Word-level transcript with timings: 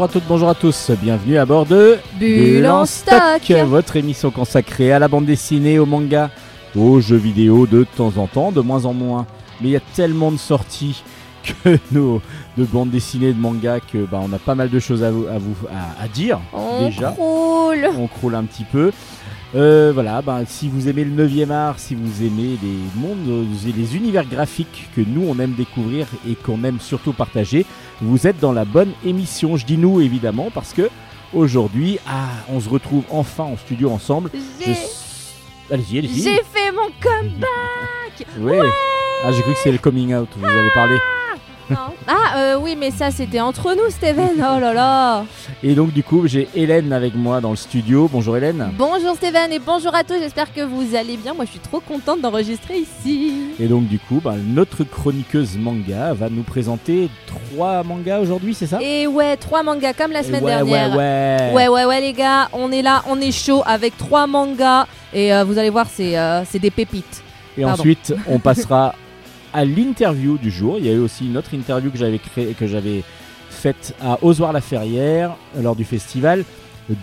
Bonjour 0.00 0.10
à 0.10 0.12
toutes, 0.14 0.28
bonjour 0.28 0.48
à 0.48 0.54
tous, 0.54 0.90
bienvenue 1.02 1.36
à 1.36 1.44
bord 1.44 1.66
de 1.66 1.98
Bulle 2.18 2.66
en 2.66 2.86
stock. 2.86 3.50
votre 3.66 3.96
émission 3.96 4.30
consacrée 4.30 4.92
à 4.92 4.98
la 4.98 5.08
bande 5.08 5.26
dessinée, 5.26 5.78
au 5.78 5.84
manga, 5.84 6.30
aux 6.74 7.00
jeux 7.00 7.18
vidéo 7.18 7.66
de 7.66 7.84
temps 7.98 8.16
en 8.16 8.26
temps, 8.26 8.50
de 8.50 8.62
moins 8.62 8.86
en 8.86 8.94
moins. 8.94 9.26
Mais 9.60 9.68
il 9.68 9.72
y 9.72 9.76
a 9.76 9.80
tellement 9.94 10.32
de 10.32 10.38
sorties 10.38 11.02
que 11.44 11.76
nos 11.92 12.22
de 12.56 12.64
bandes 12.64 12.88
dessinées, 12.88 13.34
de 13.34 13.38
manga, 13.38 13.78
que 13.78 14.06
bah, 14.06 14.22
on 14.22 14.32
a 14.32 14.38
pas 14.38 14.54
mal 14.54 14.70
de 14.70 14.78
choses 14.78 15.04
à 15.04 15.10
vous 15.10 15.26
à, 15.26 15.36
vous, 15.36 15.54
à, 15.68 16.02
à 16.02 16.08
dire 16.08 16.40
On 16.54 16.86
déjà. 16.86 17.10
croule. 17.10 17.86
On 17.98 18.06
croule 18.06 18.36
un 18.36 18.44
petit 18.44 18.64
peu. 18.64 18.92
Euh, 19.54 19.90
voilà, 19.92 20.22
bah, 20.22 20.40
si 20.46 20.68
vous 20.68 20.88
aimez 20.88 21.04
le 21.04 21.26
9e 21.26 21.50
art, 21.50 21.78
si 21.78 21.96
vous 21.96 22.22
aimez 22.22 22.56
les 22.62 22.78
mondes 22.94 23.46
et 23.66 23.72
les 23.72 23.96
univers 23.96 24.24
graphiques 24.24 24.88
que 24.94 25.00
nous 25.00 25.26
on 25.28 25.38
aime 25.40 25.54
découvrir 25.54 26.06
et 26.28 26.36
qu'on 26.36 26.62
aime 26.62 26.78
surtout 26.78 27.12
partager, 27.12 27.66
vous 28.00 28.26
êtes 28.28 28.38
dans 28.38 28.52
la 28.52 28.64
bonne 28.64 28.92
émission. 29.04 29.56
Je 29.56 29.66
dis 29.66 29.76
nous 29.76 30.00
évidemment 30.00 30.50
parce 30.54 30.72
que 30.72 30.88
aujourd'hui, 31.34 31.98
ah, 32.06 32.28
on 32.48 32.60
se 32.60 32.68
retrouve 32.68 33.02
enfin 33.10 33.44
en 33.44 33.56
studio 33.56 33.90
ensemble. 33.90 34.30
J'ai 36.22 36.42
fait 36.44 36.70
mon 36.72 36.88
comeback. 37.00 38.26
Ouais. 38.38 38.68
Ah, 39.24 39.32
j'ai 39.32 39.42
cru 39.42 39.52
que 39.52 39.58
c'était 39.58 39.72
le 39.72 39.78
coming 39.78 40.14
out. 40.14 40.28
Vous 40.36 40.46
allez 40.46 41.19
ah 42.06 42.36
euh, 42.36 42.56
oui, 42.60 42.76
mais 42.78 42.90
ça 42.90 43.10
c'était 43.10 43.40
entre 43.40 43.74
nous, 43.74 43.90
Steven. 43.90 44.32
Oh 44.36 44.60
là 44.60 44.72
là. 44.72 45.24
Et 45.62 45.74
donc 45.74 45.92
du 45.92 46.02
coup, 46.02 46.26
j'ai 46.26 46.48
Hélène 46.54 46.92
avec 46.92 47.14
moi 47.14 47.40
dans 47.40 47.50
le 47.50 47.56
studio. 47.56 48.08
Bonjour 48.10 48.36
Hélène. 48.36 48.70
Bonjour 48.76 49.14
Steven 49.14 49.52
et 49.52 49.58
bonjour 49.58 49.94
à 49.94 50.04
tous. 50.04 50.14
J'espère 50.18 50.52
que 50.52 50.62
vous 50.62 50.94
allez 50.94 51.16
bien. 51.16 51.34
Moi, 51.34 51.44
je 51.44 51.50
suis 51.50 51.60
trop 51.60 51.80
contente 51.80 52.20
d'enregistrer 52.20 52.78
ici. 52.78 53.32
Et 53.58 53.66
donc 53.66 53.86
du 53.88 53.98
coup, 53.98 54.20
bah, 54.22 54.34
notre 54.44 54.84
chroniqueuse 54.84 55.56
manga 55.58 56.12
va 56.14 56.28
nous 56.28 56.42
présenter 56.42 57.08
trois 57.26 57.82
mangas 57.82 58.20
aujourd'hui, 58.20 58.54
c'est 58.54 58.66
ça? 58.66 58.78
Et 58.80 59.06
ouais, 59.06 59.36
trois 59.36 59.62
mangas 59.62 59.92
comme 59.92 60.12
la 60.12 60.22
semaine 60.22 60.44
ouais, 60.44 60.54
dernière. 60.54 60.90
Ouais, 60.90 60.96
ouais. 60.96 61.52
Ouais, 61.54 61.68
ouais, 61.68 61.84
ouais, 61.84 62.00
les 62.00 62.12
gars, 62.12 62.48
on 62.52 62.72
est 62.72 62.82
là, 62.82 63.02
on 63.08 63.20
est 63.20 63.32
chaud 63.32 63.62
avec 63.66 63.96
trois 63.96 64.26
mangas. 64.26 64.86
Et 65.12 65.34
euh, 65.34 65.44
vous 65.44 65.58
allez 65.58 65.70
voir, 65.70 65.86
c'est 65.92 66.18
euh, 66.18 66.42
des 66.54 66.70
pépites. 66.70 67.22
Et 67.58 67.62
Pardon. 67.62 67.80
ensuite, 67.80 68.14
on 68.28 68.38
passera 68.38 68.94
à 69.52 69.64
l'interview 69.64 70.38
du 70.38 70.50
jour. 70.50 70.78
Il 70.78 70.86
y 70.86 70.88
a 70.88 70.92
eu 70.92 70.98
aussi 70.98 71.26
une 71.26 71.36
autre 71.36 71.54
interview 71.54 71.90
que 71.90 71.98
j'avais 71.98 72.18
créée, 72.18 72.54
que 72.54 72.66
j'avais 72.66 73.02
faite 73.48 73.94
à 74.00 74.18
Ozoir-la-Ferrière 74.24 75.36
lors 75.60 75.76
du 75.76 75.84
festival 75.84 76.44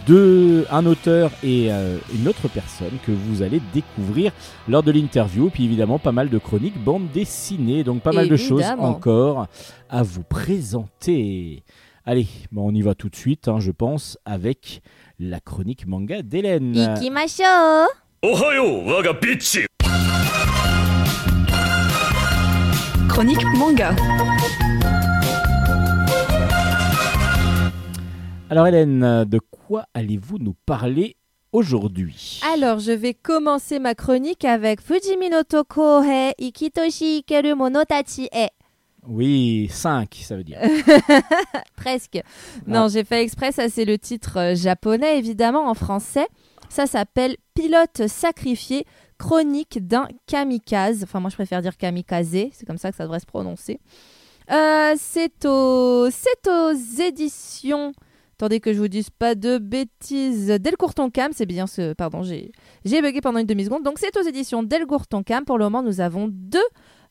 de 0.08 0.66
un 0.70 0.86
auteur 0.86 1.32
et 1.44 1.72
euh, 1.72 1.98
une 2.14 2.28
autre 2.28 2.48
personne 2.48 2.98
que 3.06 3.12
vous 3.12 3.42
allez 3.42 3.62
découvrir 3.74 4.32
lors 4.68 4.84
de 4.84 4.92
l'interview. 4.92 5.50
Puis 5.50 5.66
évidemment, 5.66 6.00
pas 6.00 6.12
mal 6.12 6.30
de 6.30 6.38
chroniques, 6.38 6.78
bandes 6.84 7.10
dessinées, 7.14 7.84
donc 7.84 8.02
pas 8.02 8.12
mal 8.12 8.28
de 8.28 8.36
choses 8.38 8.66
encore 8.80 9.48
à 9.90 10.04
vous 10.04 10.24
présenter. 10.24 11.64
Allez, 12.06 12.28
on 12.56 12.74
y 12.74 12.82
va 12.82 12.96
tout 12.96 13.10
de 13.10 13.16
suite, 13.16 13.48
hein, 13.48 13.60
je 13.60 13.72
pense, 13.72 14.18
avec 14.26 14.82
la 15.20 15.40
chronique 15.40 15.86
manga 15.88 16.22
d'Hélène. 16.22 16.74
Chronique 23.18 23.44
manga. 23.56 23.96
Alors 28.48 28.68
Hélène, 28.68 29.26
de 29.26 29.40
quoi 29.40 29.86
allez-vous 29.96 30.38
nous 30.38 30.54
parler 30.68 31.16
aujourd'hui? 31.52 32.40
Alors, 32.54 32.78
je 32.78 32.92
vais 32.92 33.16
commencer 33.16 33.80
ma 33.80 33.96
chronique 33.96 34.46
avec 34.46 34.82
Fujimi 34.82 35.32
no 35.32 35.42
Tokohe 35.42 36.32
Ikitoshi 36.40 37.24
Ikeru 37.28 37.56
Monotachi 37.56 38.30
e. 38.36 38.50
Oui, 39.08 39.68
5, 39.72 40.14
ça 40.22 40.36
veut 40.36 40.44
dire. 40.44 40.60
Presque. 41.76 42.22
Non, 42.68 42.88
j'ai 42.88 43.04
fait 43.04 43.24
exprès, 43.24 43.52
ça 43.52 43.68
c'est 43.68 43.86
le 43.86 43.98
titre 43.98 44.38
euh, 44.38 44.54
japonais, 44.54 45.18
évidemment, 45.18 45.68
en 45.68 45.74
français. 45.74 46.28
Ça 46.70 46.86
s'appelle 46.86 47.38
Pilote 47.56 48.08
sacrifié, 48.08 48.86
chronique 49.18 49.86
d'un 49.86 50.08
kamikaze. 50.26 51.04
Enfin, 51.04 51.20
moi 51.20 51.30
je 51.30 51.36
préfère 51.36 51.62
dire 51.62 51.78
kamikaze, 51.78 52.50
c'est 52.52 52.66
comme 52.66 52.78
ça 52.78 52.92
que 52.92 52.98
ça 52.98 53.04
devrait 53.04 53.20
se 53.20 53.26
prononcer. 53.26 53.80
Euh, 54.52 54.94
c'est 54.98 55.46
aux... 55.46 56.08
aux 56.08 57.02
éditions. 57.02 57.94
Attendez 58.38 58.60
que 58.60 58.72
je 58.72 58.78
vous 58.78 58.88
dise 58.88 59.10
pas 59.10 59.34
de 59.34 59.58
bêtises. 59.58 60.48
Delcourt 60.48 60.94
Tonkam, 60.94 61.32
c'est 61.34 61.48
bien 61.48 61.66
ce. 61.66 61.94
Pardon, 61.94 62.22
j'ai 62.22 62.52
j'ai 62.86 63.02
bugué 63.02 63.20
pendant 63.20 63.40
une 63.40 63.48
demi-seconde. 63.48 63.84
Donc 63.84 63.98
c'est 63.98 64.16
aux 64.16 64.22
éditions 64.22 64.62
Delcourt 64.62 65.08
Tonkam. 65.08 65.44
Pour 65.44 65.58
le 65.58 65.66
moment, 65.66 65.82
nous 65.82 66.02
avons 66.02 66.28
deux 66.30 66.60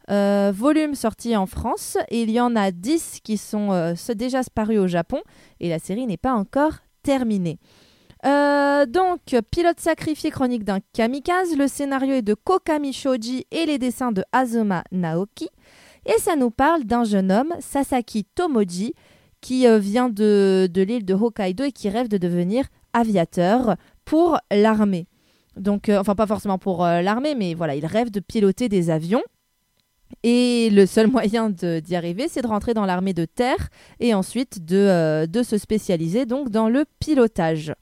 euh, 0.09 0.53
volumes 0.55 0.95
sortis 0.95 1.37
en 1.37 1.47
France. 1.47 1.99
Et 2.11 2.23
il 2.23 2.31
y 2.31 2.41
en 2.41 2.55
a 2.55 2.71
10 2.71 3.21
qui 3.25 3.39
sont 3.39 3.73
euh, 3.73 3.95
déjà 4.15 4.41
parus 4.55 4.79
au 4.79 4.87
Japon. 4.87 5.21
Et 5.59 5.69
la 5.69 5.81
série 5.81 6.07
n'est 6.07 6.17
pas 6.17 6.33
encore 6.33 6.75
terminée. 7.03 7.59
Euh, 8.27 8.87
donc, 8.87 9.21
Pilote 9.51 9.79
sacrifié, 9.79 10.31
chronique 10.31 10.65
d'un 10.65 10.81
kamikaze. 10.93 11.57
Le 11.57 11.69
scénario 11.69 12.15
est 12.15 12.23
de 12.23 12.35
Kokami 12.35 12.93
Shoji 12.93 13.47
et 13.53 13.67
les 13.67 13.79
dessins 13.79 14.11
de 14.11 14.25
Azuma 14.33 14.83
Naoki. 14.91 15.49
Et 16.07 16.19
ça 16.19 16.35
nous 16.35 16.51
parle 16.51 16.85
d'un 16.85 17.05
jeune 17.05 17.31
homme, 17.31 17.55
Sasaki 17.61 18.25
Tomoji, 18.25 18.95
qui 19.41 19.67
euh, 19.69 19.79
vient 19.79 20.09
de, 20.09 20.69
l'île 20.75 21.05
de 21.05 21.15
Hokkaido 21.15 21.65
et 21.65 21.73
qui 21.73 21.89
rêve 21.89 22.09
de 22.09 22.19
devenir 22.19 22.67
aviateur 22.93 23.77
pour 24.05 24.39
l'armée. 24.51 25.07
Donc, 25.57 25.89
euh, 25.89 26.01
enfin, 26.01 26.17
pas 26.17 26.27
forcément 26.27 26.59
pour 26.59 26.85
l'armée, 26.85 27.35
mais 27.37 27.55
voilà, 27.55 27.77
il 27.77 27.87
rêve 27.87 28.11
de 28.11 28.21
piloter 28.21 28.69
des 28.69 28.91
avions. 28.91 29.23
Et 30.25 30.71
le 30.71 30.87
seul 30.87 31.07
moyen 31.11 31.51
d'y 31.51 31.95
arriver, 31.95 32.27
c'est 32.29 32.43
de 32.43 32.49
rentrer 32.49 32.75
dans 32.75 32.87
l'armée 32.87 33.15
de 33.15 33.25
terre 33.25 33.69
et 34.01 34.15
ensuite 34.15 34.65
de, 34.65 35.27
de 35.27 35.43
se 35.45 35.59
spécialiser 35.59 36.27
donc 36.27 36.51
dans 36.51 36.69
le 36.69 36.85
pilotage. 36.99 37.73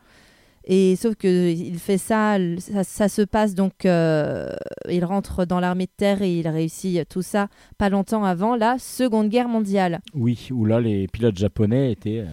Et 0.66 0.96
sauf 0.96 1.14
que 1.14 1.50
il 1.50 1.78
fait 1.78 1.98
ça, 1.98 2.36
ça, 2.58 2.84
ça 2.84 3.08
se 3.10 3.20
passe 3.22 3.54
donc, 3.54 3.84
euh, 3.84 4.48
il 4.88 5.04
rentre 5.04 5.44
dans 5.44 5.60
l'armée 5.60 5.84
de 5.84 5.90
terre 5.96 6.22
et 6.22 6.38
il 6.38 6.48
réussit 6.48 7.06
tout 7.08 7.20
ça 7.22 7.48
pas 7.76 7.90
longtemps 7.90 8.24
avant 8.24 8.56
la 8.56 8.78
Seconde 8.78 9.28
Guerre 9.28 9.48
mondiale. 9.48 10.00
Oui, 10.14 10.48
où 10.50 10.64
là, 10.64 10.80
les 10.80 11.06
pilotes 11.06 11.36
japonais 11.36 11.92
étaient 11.92 12.20
euh, 12.20 12.32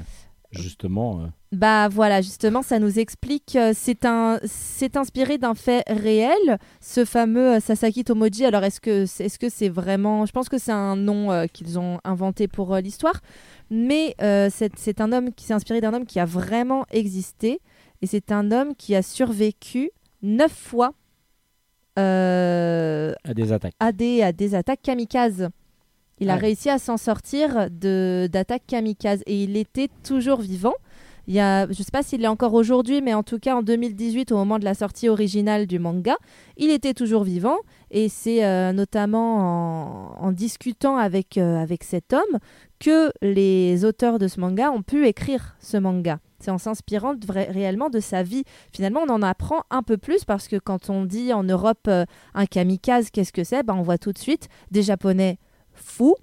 justement... 0.52 1.20
euh, 1.22 1.25
Bah 1.52 1.90
voilà, 1.90 2.22
justement, 2.22 2.62
ça 2.62 2.80
nous 2.80 3.00
explique. 3.00 3.58
euh, 3.58 3.74
c'est 3.75 4.06
un, 4.06 4.40
c'est 4.46 4.96
inspiré 4.96 5.38
d'un 5.38 5.53
fait 5.53 5.84
réel, 5.88 6.58
ce 6.80 7.03
fameux 7.03 7.59
Sasaki 7.59 8.06
Tomoji. 8.06 8.46
Alors 8.46 8.64
est-ce 8.64 8.80
que, 8.80 9.06
c'est- 9.06 9.25
est-ce 9.25 9.40
que 9.40 9.50
c'est 9.50 9.68
vraiment 9.70 10.25
Je 10.25 10.31
pense 10.31 10.47
que 10.47 10.58
c'est 10.58 10.72
un 10.72 10.96
nom 10.96 11.47
qu'ils 11.52 11.78
ont 11.78 12.00
inventé 12.06 12.47
pour 12.47 12.75
l'histoire, 12.78 13.20
mais 13.70 14.16
c'est, 14.50 14.72
c'est 14.78 15.02
un 15.02 15.12
homme 15.12 15.34
qui 15.34 15.44
s'est 15.46 15.53
inspiré 15.53 15.81
d'un 15.81 15.94
homme 15.94 16.06
qui 16.06 16.20
a 16.22 16.25
vraiment 16.25 16.86
existé, 16.91 17.59
et 18.01 18.07
c'est 18.07 18.31
un 18.31 18.51
homme 18.51 18.75
qui 18.75 18.95
a 18.95 19.01
survécu 19.01 19.91
neuf 20.22 20.51
fois 20.51 20.94
euh, 22.00 23.13
à 23.23 23.34
des 23.34 23.51
attaques. 23.51 23.73
à 23.79 23.91
des, 23.91 24.22
à 24.22 24.31
des 24.31 24.55
attaques 24.55 24.81
kamikazes. 24.81 25.49
Il 26.20 26.29
a 26.29 26.35
réussi 26.35 26.70
à 26.70 26.78
s'en 26.78 26.97
sortir 26.97 27.67
de 27.72 28.29
d'attaques 28.31 28.67
kamikazes 28.67 29.23
et 29.26 29.43
il 29.43 29.58
était 29.58 29.90
toujours 30.03 30.40
vivant. 30.41 30.76
Il 31.28 31.34
y 31.34 31.40
a, 31.40 31.66
je 31.66 31.70
ne 31.79 31.84
sais 31.84 31.91
pas 31.91 32.03
s'il 32.03 32.22
l'est 32.22 32.28
encore 32.28 32.53
aujourd'hui, 32.53 33.02
mais 33.02 33.14
en 33.14 33.23
tout 33.23 33.40
cas 33.40 33.55
en 33.55 33.61
2018, 33.64 34.31
au 34.31 34.35
moment 34.35 34.59
de 34.59 34.66
la 34.66 34.73
sortie 34.73 35.09
originale 35.09 35.66
du 35.66 35.79
manga, 35.79 36.16
il 36.58 36.70
était 36.70 36.93
toujours 36.93 37.23
vivant. 37.23 37.58
Et 37.90 38.08
c'est 38.09 38.46
euh, 38.46 38.72
notamment 38.72 40.16
en, 40.20 40.28
en 40.28 40.31
discutant 40.31 40.97
avec, 40.97 41.37
euh, 41.37 41.58
avec 41.58 41.84
cet 41.84 42.14
homme 42.14 42.40
que 42.79 43.11
les 43.22 43.84
auteurs 43.85 44.20
de 44.20 44.28
ce 44.28 44.40
manga 44.40 44.72
ont 44.72 44.81
pu 44.84 45.08
écrire 45.08 45.55
ce 45.59 45.78
manga. 45.78 46.20
C'est 46.41 46.52
en 46.52 46.58
s'inspirant 46.58 47.14
réellement 47.29 47.90
de 47.90 47.99
sa 47.99 48.23
vie. 48.23 48.43
Finalement, 48.73 49.02
on 49.08 49.11
en 49.11 49.22
apprend 49.22 49.61
un 49.70 49.84
peu 49.84 49.97
plus 49.97 50.26
parce 50.26 50.47
que 50.47 50.58
quand 50.58 50.90
on 50.90 51.05
dit 51.05 51.32
en 51.34 51.43
Europe 51.43 51.88
euh, 51.88 52.05
un 52.34 52.46
kamikaze, 52.46 53.09
qu'est-ce 53.11 53.32
que 53.34 53.43
c'est? 53.43 53.64
Ben, 53.64 53.76
On 53.76 53.82
voit 53.84 53.97
tout 53.97 54.11
de 54.11 54.17
suite 54.17 54.47
des 54.72 54.82
Japonais 54.84 55.38
fous 55.73 56.16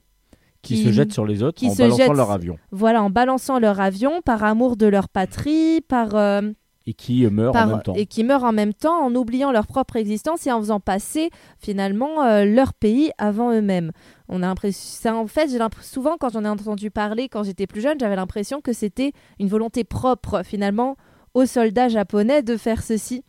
Qui, 0.62 0.82
se 0.84 0.92
jettent 0.92 1.12
sur 1.12 1.24
les 1.24 1.42
autres 1.42 1.58
qui 1.58 1.68
en 1.68 1.72
se 1.72 1.78
balançant 1.82 1.96
jettent- 2.04 2.16
leur 2.16 2.30
avion. 2.32 2.58
voilà, 2.72 3.02
en 3.02 3.10
balançant 3.10 3.58
leur 3.58 3.80
avion 3.80 4.20
par 4.22 4.42
amour 4.44 4.76
de 4.76 4.86
leur 4.86 5.08
patrie, 5.08 5.80
par, 5.82 6.14
euh, 6.16 6.42
Et 6.88 6.94
qui 6.94 7.26
euh, 7.26 7.30
meurent 7.30 7.52
par- 7.52 7.66
en 7.68 7.72
même 7.72 7.82
temps. 7.82 7.94
et 7.94 8.06
qui 8.06 8.24
meurent 8.24 8.44
en 8.44 8.52
même 8.52 8.72
temps 8.72 9.04
en 9.04 9.14
oubliant 9.14 9.52
leur 9.52 9.66
propre 9.66 9.96
existence 9.96 10.46
et 10.46 10.52
en 10.52 10.58
faisant 10.60 10.80
passer 10.80 11.28
finalement 11.58 12.22
euh, 12.24 12.46
leur 12.46 12.72
pays 12.72 13.10
avant 13.18 13.52
eux-mêmes. 13.52 13.92
On 14.30 14.42
a 14.42 14.46
l'impression, 14.46 14.80
ça, 15.02 15.14
en 15.14 15.26
fait, 15.26 15.50
j'ai 15.50 15.58
souvent 15.82 16.16
quand 16.18 16.30
j'en 16.30 16.44
ai 16.44 16.48
entendu 16.48 16.90
parler 16.90 17.28
quand 17.28 17.42
j'étais 17.42 17.66
plus 17.66 17.82
jeune, 17.82 17.98
j'avais 18.00 18.16
l'impression 18.16 18.62
que 18.62 18.72
c'était 18.72 19.12
une 19.38 19.48
volonté 19.48 19.84
propre 19.84 20.42
finalement 20.44 20.96
aux 21.34 21.44
soldats 21.44 21.88
japonais 21.88 22.42
de 22.42 22.56
faire 22.56 22.82
ceci. 22.82 23.22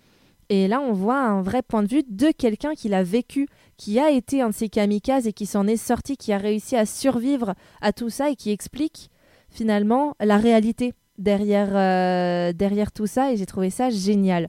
Et 0.51 0.67
là, 0.69 0.79
on 0.81 0.93
voit 0.93 1.19
un 1.19 1.41
vrai 1.41 1.61
point 1.61 1.83
de 1.83 1.89
vue 1.89 2.03
de 2.07 2.31
quelqu'un 2.31 2.73
qui 2.75 2.87
l'a 2.87 3.03
vécu, 3.03 3.47
qui 3.77 3.99
a 3.99 4.09
été 4.09 4.41
un 4.41 4.49
de 4.49 4.53
ces 4.53 4.69
kamikazes 4.69 5.27
et 5.27 5.33
qui 5.33 5.45
s'en 5.45 5.67
est 5.67 5.77
sorti, 5.77 6.15
qui 6.17 6.31
a 6.31 6.37
réussi 6.37 6.75
à 6.77 6.85
survivre 6.85 7.53
à 7.81 7.91
tout 7.93 8.09
ça 8.09 8.29
et 8.29 8.35
qui 8.35 8.51
explique 8.51 9.09
finalement 9.49 10.15
la 10.19 10.37
réalité 10.37 10.93
derrière, 11.19 11.69
euh, 11.73 12.53
derrière 12.53 12.91
tout 12.91 13.07
ça. 13.07 13.31
Et 13.31 13.37
j'ai 13.37 13.45
trouvé 13.45 13.69
ça 13.69 13.89
génial. 13.89 14.47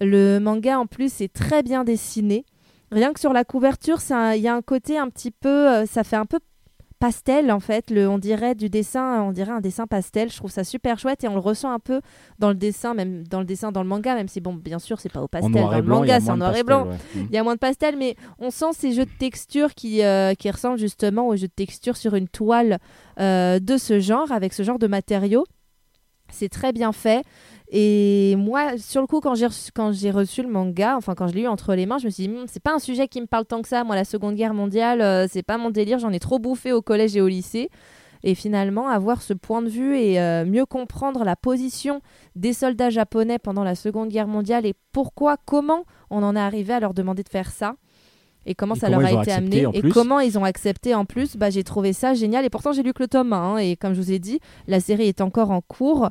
Le 0.00 0.38
manga, 0.38 0.78
en 0.78 0.86
plus, 0.86 1.20
est 1.20 1.32
très 1.32 1.62
bien 1.62 1.82
dessiné. 1.84 2.44
Rien 2.92 3.12
que 3.12 3.20
sur 3.20 3.32
la 3.32 3.44
couverture, 3.44 3.98
il 4.34 4.40
y 4.40 4.48
a 4.48 4.54
un 4.54 4.62
côté 4.62 4.98
un 4.98 5.08
petit 5.08 5.30
peu. 5.30 5.48
euh, 5.68 5.86
ça 5.86 6.04
fait 6.04 6.16
un 6.16 6.26
peu 6.26 6.38
pastel 6.98 7.50
en 7.50 7.60
fait. 7.60 7.90
Le, 7.90 8.08
on 8.08 8.18
dirait 8.18 8.54
du 8.54 8.68
dessin, 8.68 9.22
on 9.22 9.32
dirait 9.32 9.52
un 9.52 9.60
dessin 9.60 9.86
pastel. 9.86 10.30
Je 10.30 10.36
trouve 10.36 10.50
ça 10.50 10.64
super 10.64 10.98
chouette 10.98 11.24
et 11.24 11.28
on 11.28 11.34
le 11.34 11.40
ressent 11.40 11.72
un 11.72 11.78
peu 11.78 12.00
dans 12.38 12.50
le 12.50 12.54
dessin, 12.56 12.92
même 12.94 13.26
dans 13.26 13.38
le 13.38 13.46
dessin, 13.46 13.72
dans 13.72 13.82
le 13.82 13.88
manga, 13.88 14.14
même 14.14 14.28
si 14.28 14.40
bon, 14.40 14.52
bien 14.54 14.78
sûr, 14.78 15.00
c'est 15.00 15.10
pas 15.10 15.22
au 15.22 15.28
pastel. 15.28 15.52
Dans 15.52 15.70
le 15.70 15.82
blanc, 15.82 16.00
manga, 16.00 16.20
c'est 16.20 16.30
en 16.30 16.36
noir 16.36 16.54
et 16.54 16.62
blanc. 16.62 16.86
ouais. 16.86 16.94
Mm. 17.14 17.26
Il 17.30 17.34
y 17.34 17.38
a 17.38 17.42
moins 17.42 17.54
de 17.54 17.58
pastel, 17.60 17.96
mais 17.96 18.16
on 18.38 18.50
sent 18.50 18.72
ces 18.72 18.92
jeux 18.92 19.06
de 19.06 19.16
texture 19.18 19.74
qui, 19.74 20.02
euh, 20.02 20.34
qui 20.34 20.50
ressemblent 20.50 20.78
justement 20.78 21.26
aux 21.28 21.36
jeux 21.36 21.48
de 21.48 21.52
texture 21.52 21.96
sur 21.96 22.14
une 22.14 22.28
toile 22.28 22.78
de 23.18 23.76
ce 23.78 24.00
genre, 24.00 24.30
avec 24.32 24.52
ce 24.52 24.62
genre 24.62 24.78
de 24.78 24.86
matériaux. 24.86 25.44
C'est 26.32 26.48
très 26.48 26.72
bien 26.72 26.92
fait. 26.92 27.24
Et 27.72 28.34
moi, 28.36 28.76
sur 28.78 29.00
le 29.00 29.06
coup, 29.06 29.20
quand 29.20 29.34
j'ai 29.34 30.10
reçu, 30.10 30.42
le 30.42 30.48
manga, 30.48 30.96
enfin 30.96 31.14
quand 31.14 31.28
je 31.28 31.34
l'ai 31.34 31.42
eu 31.42 31.46
entre 31.46 31.74
les 31.74 31.86
mains, 31.86 31.98
je 31.98 32.06
me 32.06 32.10
suis 32.10 32.26
dit, 32.26 32.34
Hum, 32.34 32.44
c'est 32.48 32.62
pas 32.62 32.74
un 32.74 32.78
sujet 32.78 33.06
qui 33.06 33.20
me 33.20 33.26
parle 33.26 33.46
tant 33.46 33.62
que 33.62 33.68
ça. 33.68 33.84
Moi, 33.84 33.94
la 33.94 34.04
Seconde 34.04 34.34
Guerre 34.34 34.54
mondiale, 34.54 35.00
euh, 35.00 35.26
c'est 35.30 35.42
pas 35.42 35.58
mon 35.58 35.70
délire. 35.70 35.98
J'en 35.98 36.10
ai 36.10 36.18
trop 36.18 36.38
bouffé 36.38 36.72
au 36.72 36.82
collège 36.82 37.16
et 37.16 37.20
au 37.20 37.28
lycée. 37.28 37.70
Et 38.22 38.34
finalement, 38.34 38.88
avoir 38.88 39.22
ce 39.22 39.32
point 39.32 39.62
de 39.62 39.68
vue 39.68 39.96
et 39.98 40.20
euh, 40.20 40.44
mieux 40.44 40.66
comprendre 40.66 41.24
la 41.24 41.36
position 41.36 42.02
des 42.36 42.52
soldats 42.52 42.90
japonais 42.90 43.38
pendant 43.38 43.64
la 43.64 43.74
Seconde 43.74 44.08
Guerre 44.08 44.26
mondiale 44.26 44.66
et 44.66 44.74
pourquoi, 44.92 45.36
comment 45.38 45.84
on 46.10 46.22
en 46.22 46.36
est 46.36 46.40
arrivé 46.40 46.74
à 46.74 46.80
leur 46.80 46.92
demander 46.92 47.22
de 47.22 47.28
faire 47.28 47.50
ça 47.50 47.76
et 48.46 48.54
comment 48.54 48.74
Et 48.74 48.78
ça 48.78 48.88
comment 48.88 49.00
leur 49.00 49.18
a 49.18 49.22
été 49.22 49.32
amené 49.32 49.66
en 49.66 49.72
et 49.72 49.80
plus. 49.80 49.92
comment 49.92 50.20
ils 50.20 50.38
ont 50.38 50.44
accepté 50.44 50.94
en 50.94 51.04
plus. 51.04 51.36
Bah, 51.36 51.50
j'ai 51.50 51.64
trouvé 51.64 51.92
ça 51.92 52.14
génial 52.14 52.44
et 52.44 52.50
pourtant 52.50 52.72
j'ai 52.72 52.82
lu 52.82 52.92
que 52.92 53.02
le 53.02 53.08
tome 53.08 53.32
1 53.32 53.36
hein, 53.36 53.56
et 53.58 53.76
comme 53.76 53.94
je 53.94 54.00
vous 54.00 54.12
ai 54.12 54.18
dit, 54.18 54.40
la 54.66 54.80
série 54.80 55.08
est 55.08 55.20
encore 55.20 55.50
en 55.50 55.60
cours. 55.60 56.10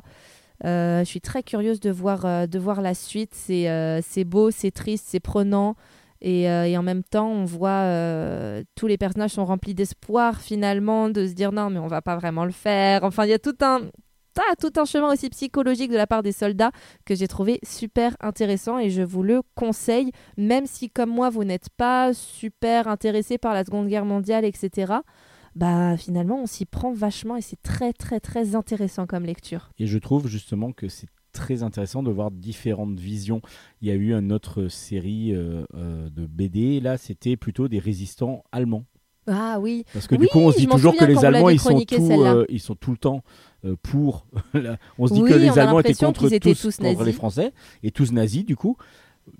Euh, 0.64 1.00
je 1.00 1.04
suis 1.04 1.20
très 1.20 1.42
curieuse 1.42 1.80
de 1.80 1.90
voir, 1.90 2.24
euh, 2.24 2.46
de 2.46 2.58
voir 2.58 2.80
la 2.82 2.94
suite. 2.94 3.32
C'est 3.34 3.68
euh, 3.68 4.00
beau, 4.26 4.50
c'est 4.50 4.70
triste, 4.70 5.06
c'est 5.08 5.20
prenant. 5.20 5.74
Et, 6.22 6.50
euh, 6.50 6.66
et 6.66 6.76
en 6.76 6.82
même 6.82 7.02
temps, 7.02 7.30
on 7.30 7.44
voit 7.44 7.86
tous 8.74 8.86
les 8.86 8.98
personnages 8.98 9.30
sont 9.30 9.44
remplis 9.46 9.74
d'espoir 9.74 10.40
finalement, 10.40 11.08
de 11.08 11.26
se 11.26 11.32
dire 11.32 11.52
non, 11.52 11.70
mais 11.70 11.78
on 11.78 11.86
va 11.86 12.02
pas 12.02 12.16
vraiment 12.16 12.44
le 12.44 12.52
faire. 12.52 13.04
Enfin, 13.04 13.24
il 13.24 13.30
y 13.30 13.34
a 13.34 13.38
tout 13.38 13.56
un, 13.62 13.80
tout 14.60 14.72
un 14.76 14.84
chemin 14.84 15.12
aussi 15.12 15.30
psychologique 15.30 15.90
de 15.90 15.96
la 15.96 16.06
part 16.06 16.22
des 16.22 16.32
soldats 16.32 16.70
que 17.04 17.14
j'ai 17.14 17.28
trouvé 17.28 17.60
super 17.62 18.16
intéressant 18.20 18.78
et 18.78 18.90
je 18.90 19.02
vous 19.02 19.22
le 19.22 19.42
conseille, 19.54 20.10
même 20.36 20.66
si 20.66 20.90
comme 20.90 21.10
moi 21.10 21.30
vous 21.30 21.44
n'êtes 21.44 21.70
pas 21.70 22.12
super 22.14 22.88
intéressé 22.88 23.38
par 23.38 23.54
la 23.54 23.64
Seconde 23.64 23.88
Guerre 23.88 24.04
mondiale, 24.04 24.44
etc. 24.44 24.94
Bah 25.54 25.96
finalement 25.96 26.42
on 26.42 26.46
s'y 26.46 26.64
prend 26.64 26.92
vachement 26.92 27.36
et 27.36 27.42
c'est 27.42 27.60
très 27.62 27.92
très 27.92 28.20
très 28.20 28.54
intéressant 28.54 29.06
comme 29.06 29.24
lecture. 29.24 29.70
Et 29.78 29.86
je 29.86 29.98
trouve 29.98 30.28
justement 30.28 30.72
que 30.72 30.88
c'est 30.88 31.08
très 31.32 31.62
intéressant 31.62 32.02
de 32.02 32.10
voir 32.10 32.30
différentes 32.30 32.98
visions. 32.98 33.40
Il 33.80 33.88
y 33.88 33.90
a 33.90 33.94
eu 33.94 34.12
une 34.14 34.32
autre 34.32 34.68
série 34.68 35.32
euh, 35.32 35.64
euh, 35.74 36.08
de 36.10 36.26
BD, 36.26 36.80
là 36.80 36.98
c'était 36.98 37.36
plutôt 37.36 37.68
des 37.68 37.78
résistants 37.78 38.44
allemands. 38.52 38.84
Ah 39.26 39.58
oui, 39.60 39.84
Parce 39.92 40.06
que 40.06 40.14
Oui, 40.14 40.22
du 40.22 40.26
coup 40.28 40.38
on 40.40 40.50
se 40.52 40.58
dit 40.58 40.66
toujours 40.66 40.96
que 40.96 41.04
les 41.04 41.24
Allemands 41.24 41.50
ils 41.50 41.60
sont, 41.60 41.78
tout, 41.80 42.10
euh, 42.24 42.44
ils 42.48 42.60
sont 42.60 42.74
tout 42.74 42.90
le 42.90 42.96
temps 42.96 43.22
euh, 43.64 43.76
pour... 43.82 44.26
la- 44.54 44.76
on 44.98 45.06
se 45.06 45.14
dit 45.14 45.22
Oui, 45.22 45.30
que 45.30 45.34
les 45.36 45.58
Allemands 45.58 45.80
étaient 45.80 45.94
contre 45.94 46.20
qu'ils 46.26 46.34
étaient 46.34 46.54
tous, 46.54 46.62
tous 46.62 46.76
contre 46.78 47.04
les 47.04 47.12
Français 47.12 47.52
et 47.82 47.90
tous 47.90 48.12
nazis 48.12 48.44
du 48.44 48.56
coup. 48.56 48.76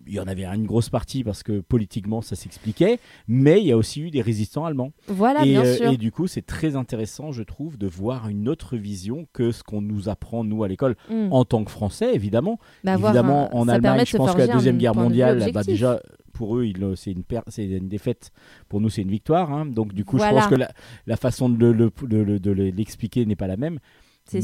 Il 0.06 0.12
y 0.12 0.20
en 0.20 0.28
avait 0.28 0.44
une 0.44 0.66
grosse 0.66 0.88
partie 0.88 1.24
parce 1.24 1.42
que 1.42 1.58
politiquement 1.60 2.20
ça 2.22 2.36
s'expliquait, 2.36 3.00
mais 3.26 3.60
il 3.60 3.66
y 3.66 3.72
a 3.72 3.76
aussi 3.76 4.00
eu 4.00 4.10
des 4.12 4.22
résistants 4.22 4.64
allemands. 4.64 4.92
voilà 5.08 5.40
et, 5.44 5.46
bien 5.50 5.64
euh, 5.64 5.74
sûr. 5.76 5.90
et 5.90 5.96
du 5.96 6.12
coup, 6.12 6.28
c'est 6.28 6.46
très 6.46 6.76
intéressant, 6.76 7.32
je 7.32 7.42
trouve, 7.42 7.76
de 7.76 7.88
voir 7.88 8.28
une 8.28 8.48
autre 8.48 8.76
vision 8.76 9.26
que 9.32 9.50
ce 9.50 9.64
qu'on 9.64 9.80
nous 9.80 10.08
apprend, 10.08 10.44
nous, 10.44 10.62
à 10.62 10.68
l'école, 10.68 10.96
Mm. 11.10 11.32
en 11.32 11.44
tant 11.44 11.64
que 11.64 11.72
Français, 11.72 12.14
évidemment. 12.14 12.60
Bah, 12.84 12.94
évidemment, 12.94 13.48
un- 13.52 13.56
en 13.58 13.64
ça 13.66 13.72
Allemagne, 13.72 14.02
je 14.06 14.12
se 14.12 14.16
pense 14.16 14.32
que 14.32 14.38
la 14.38 14.46
Deuxième 14.48 14.78
Guerre 14.78 14.94
mondiale, 14.94 15.50
bah, 15.52 15.64
déjà, 15.64 15.98
pour 16.40 16.56
eux, 16.56 16.64
il- 16.64 16.96
c'est 16.96 17.12
une, 17.12 17.22
per- 17.22 17.42
c'est 17.48 17.66
une 17.66 17.88
défaite. 17.88 18.31
Pour 18.70 18.81
nous, 18.81 18.88
c'est 18.88 19.02
une 19.02 19.10
victoire. 19.10 19.52
hein. 19.52 19.66
Donc, 19.66 19.92
du 19.92 20.04
coup, 20.06 20.16
je 20.19 20.22
pense 20.40 20.44
que 20.48 20.54
la, 20.54 20.70
la 21.06 21.16
façon 21.16 21.50
de 21.50 21.66
le- 21.66 21.72
le- 21.75 21.90
de 22.08 22.16
le- 22.28 22.40
de 22.40 22.50
l'expliquer 22.78 23.26
n'est 23.26 23.37
pas 23.37 23.46
la 23.46 23.58
même. 23.58 23.78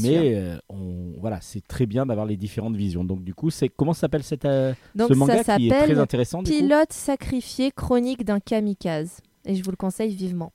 Mais 0.03 0.35
euh, 0.35 0.57
on, 0.69 1.13
voilà, 1.19 1.39
c'est 1.41 1.65
très 1.67 1.85
bien 1.87 2.05
d'avoir 2.05 2.25
les 2.27 2.37
différentes 2.37 2.75
visions. 2.75 3.03
Donc, 3.03 3.23
du 3.23 3.33
coup, 3.33 3.49
c'est 3.49 3.69
comment 3.69 3.93
s'appelle 3.93 4.23
cette, 4.23 4.45
euh, 4.45 4.73
ce 5.07 5.13
manga 5.15 5.33
ça 5.43 5.57
qui 5.57 5.67
est 5.67 5.69
très 5.85 5.93
intéressant 6.03 6.43
du 6.43 6.51
coup 6.51 6.57
Pilote 6.57 6.93
sacrifié, 6.93 7.71
chronique 7.71 8.23
d'un 8.25 8.39
kamikaze. 8.39 9.21
Et 9.45 9.55
je 9.55 9.63
vous 9.63 9.71
le 9.71 9.77
conseille 9.77 10.13
vivement. 10.13 10.51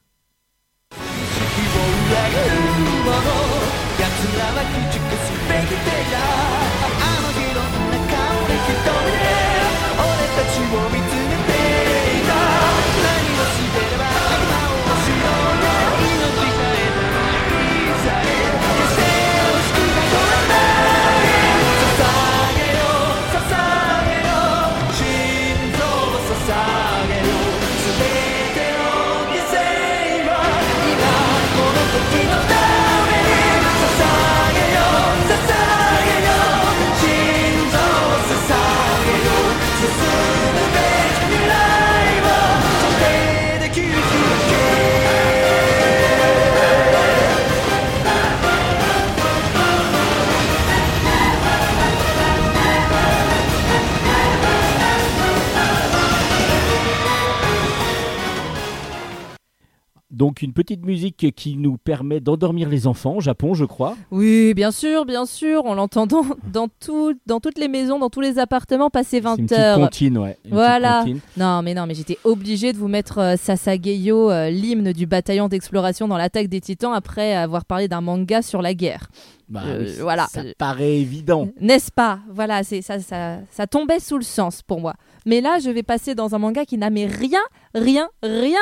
Donc, 60.22 60.40
une 60.40 60.52
petite 60.52 60.86
musique 60.86 61.34
qui 61.34 61.56
nous 61.56 61.78
permet 61.78 62.20
d'endormir 62.20 62.68
les 62.68 62.86
enfants 62.86 63.16
au 63.16 63.20
Japon, 63.20 63.54
je 63.54 63.64
crois. 63.64 63.96
Oui, 64.12 64.54
bien 64.54 64.70
sûr, 64.70 65.04
bien 65.04 65.26
sûr. 65.26 65.62
On 65.64 65.74
l'entend 65.74 66.06
dans, 66.06 66.22
dans, 66.52 66.68
tout, 66.68 67.14
dans 67.26 67.40
toutes 67.40 67.58
les 67.58 67.66
maisons, 67.66 67.98
dans 67.98 68.08
tous 68.08 68.20
les 68.20 68.38
appartements, 68.38 68.88
passer 68.88 69.16
C'est 69.16 69.20
20 69.20 69.36
une 69.36 69.46
petite 69.46 69.58
heures. 69.58 69.78
comptine, 69.78 70.18
ouais. 70.18 70.28
Une 70.44 70.50
petite 70.50 70.52
Voilà. 70.52 71.04
Non, 71.36 71.62
mais 71.62 71.74
non, 71.74 71.86
mais 71.88 71.94
j'étais 71.94 72.18
obligée 72.22 72.72
de 72.72 72.78
vous 72.78 72.86
mettre 72.86 73.18
euh, 73.18 73.34
Sasageyo, 73.36 74.30
euh, 74.30 74.48
l'hymne 74.48 74.92
du 74.92 75.06
bataillon 75.06 75.48
d'exploration 75.48 76.06
dans 76.06 76.16
l'attaque 76.16 76.46
des 76.46 76.60
titans, 76.60 76.92
après 76.92 77.34
avoir 77.34 77.64
parlé 77.64 77.88
d'un 77.88 78.00
manga 78.00 78.42
sur 78.42 78.62
la 78.62 78.74
guerre. 78.74 79.08
Bah 79.48 79.62
Euh, 79.66 79.86
oui, 79.88 79.94
voilà. 80.02 80.28
Ça 80.30 80.42
paraît 80.56 80.98
évident. 81.00 81.48
N'est-ce 81.60 81.90
pas? 81.90 82.20
Voilà, 82.30 82.62
c'est 82.62 82.80
ça, 82.80 83.00
ça, 83.00 83.38
ça 83.50 83.66
tombait 83.66 83.98
sous 83.98 84.18
le 84.18 84.22
sens 84.22 84.62
pour 84.62 84.80
moi. 84.80 84.94
Mais 85.26 85.40
là, 85.40 85.58
je 85.58 85.70
vais 85.70 85.82
passer 85.82 86.14
dans 86.14 86.34
un 86.34 86.38
manga 86.38 86.64
qui 86.64 86.78
n'a 86.78 86.90
mais 86.90 87.06
rien, 87.06 87.42
rien, 87.74 88.08
rien 88.22 88.60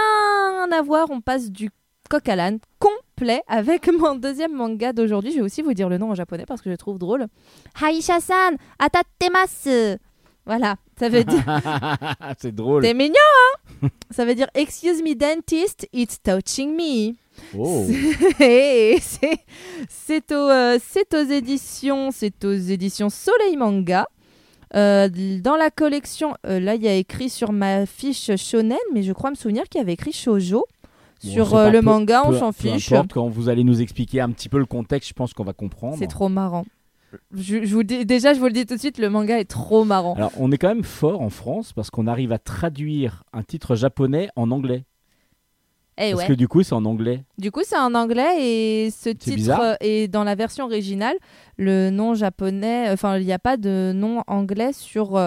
à 0.71 0.83
voir. 0.83 1.09
On 1.11 1.21
passe 1.21 1.51
du 1.51 1.71
coq 2.09 2.29
à 2.29 2.37
l'âne 2.37 2.59
complet 2.79 3.43
avec 3.47 3.89
mon 3.99 4.15
deuxième 4.15 4.53
manga 4.53 4.93
d'aujourd'hui. 4.93 5.33
Je 5.33 5.37
vais 5.37 5.43
aussi 5.43 5.63
vous 5.63 5.75
dire 5.75 5.89
le 5.89 5.99
nom 5.99 6.11
en 6.11 6.15
japonais 6.15 6.45
parce 6.47 6.61
que 6.61 6.69
je 6.69 6.73
le 6.73 6.79
trouve 6.79 6.99
drôle. 6.99 7.27
Haisha-san, 7.81 8.57
atattemasu. 8.79 9.99
Voilà, 10.47 10.77
ça 10.99 11.09
veut 11.09 11.23
dire 11.23 11.45
c'est 12.39 12.55
drôle. 12.55 12.83
T'es 12.83 12.95
mignon, 12.95 13.15
hein? 13.83 13.89
Ça 14.11 14.25
veut 14.25 14.35
dire 14.35 14.49
Excuse 14.55 15.03
me, 15.03 15.15
dentist, 15.15 15.87
it's 15.93 16.21
touching 16.21 16.75
me. 16.75 17.15
Oh. 17.57 17.87
C'est 19.89 20.33
aux, 20.33 20.35
euh, 20.35 20.79
c'est 20.85 21.15
aux 21.15 21.25
éditions 21.25 22.11
c'est 22.13 22.45
aux 22.45 22.53
éditions 22.53 23.09
Soleil 23.09 23.57
Manga. 23.57 24.07
Euh, 24.77 25.09
dans 25.43 25.57
la 25.57 25.71
collection, 25.71 26.35
euh, 26.47 26.61
là 26.61 26.77
il 26.77 26.83
y 26.83 26.89
a 26.89 26.95
écrit 26.95 27.29
sur 27.29 27.51
ma 27.53 27.87
fiche 27.87 28.31
shonen, 28.37 28.79
mais 28.93 29.03
je 29.03 29.13
crois 29.13 29.31
me 29.31 29.35
souvenir 29.35 29.65
qu'il 29.69 29.81
y 29.81 29.83
avait 29.83 29.95
écrit 29.95 30.13
shojo. 30.13 30.65
Bon, 31.23 31.31
sur 31.31 31.55
euh, 31.55 31.71
le 31.71 31.81
peu- 31.81 31.85
manga, 31.85 32.23
on 32.25 32.33
s'en 32.39 32.53
peu 32.53 32.69
fiche. 32.71 32.93
importe, 32.93 33.13
quand 33.13 33.29
vous 33.29 33.49
allez 33.49 33.65
nous 33.65 33.83
expliquer 33.83 34.21
un 34.21 34.31
petit 34.31 34.49
peu 34.49 34.59
le 34.59 34.65
contexte, 34.67 35.09
je 35.09 35.15
pense 35.15 35.35
qu'on 35.35 35.45
va 35.45 35.53
comprendre. 35.53 35.97
C'est 35.99 36.07
trop 36.07 36.29
marrant. 36.29 36.65
Je, 37.35 37.65
je 37.65 37.75
vous 37.75 37.83
dis, 37.83 38.07
déjà, 38.07 38.33
je 38.33 38.39
vous 38.39 38.47
le 38.47 38.53
dis 38.53 38.65
tout 38.65 38.75
de 38.77 38.81
suite, 38.81 38.97
le 38.99 39.11
manga 39.11 39.39
est 39.39 39.45
trop 39.45 39.85
marrant. 39.85 40.15
Alors, 40.15 40.31
on 40.39 40.53
est 40.53 40.57
quand 40.59 40.69
même 40.69 40.85
fort 40.85 41.21
en 41.21 41.29
France 41.29 41.73
parce 41.73 41.91
qu'on 41.91 42.07
arrive 42.07 42.31
à 42.33 42.39
traduire 42.39 43.25
un 43.33 43.43
titre 43.43 43.75
japonais 43.75 44.29
en 44.37 44.51
anglais. 44.53 44.85
Eh 46.03 46.13
parce 46.13 46.23
ouais. 46.23 46.29
que 46.29 46.33
du 46.33 46.49
coup, 46.49 46.63
c'est 46.63 46.75
en 46.75 46.85
anglais. 46.85 47.23
Du 47.39 47.51
coup, 47.51 47.61
c'est 47.65 47.79
en 47.79 47.95
anglais 47.95 48.37
et 48.39 48.91
ce 48.91 49.11
titre 49.11 49.61
euh, 49.61 49.75
est 49.81 50.09
dans 50.09 50.25
la 50.25 50.35
version 50.35 50.65
originale. 50.65 51.15
Le 51.59 51.91
nom 51.91 52.15
japonais, 52.15 52.89
enfin, 52.91 53.19
il 53.19 53.27
n'y 53.27 53.33
a 53.33 53.39
pas 53.39 53.57
de 53.57 53.93
nom 53.95 54.23
anglais 54.27 54.73
sur 54.73 55.19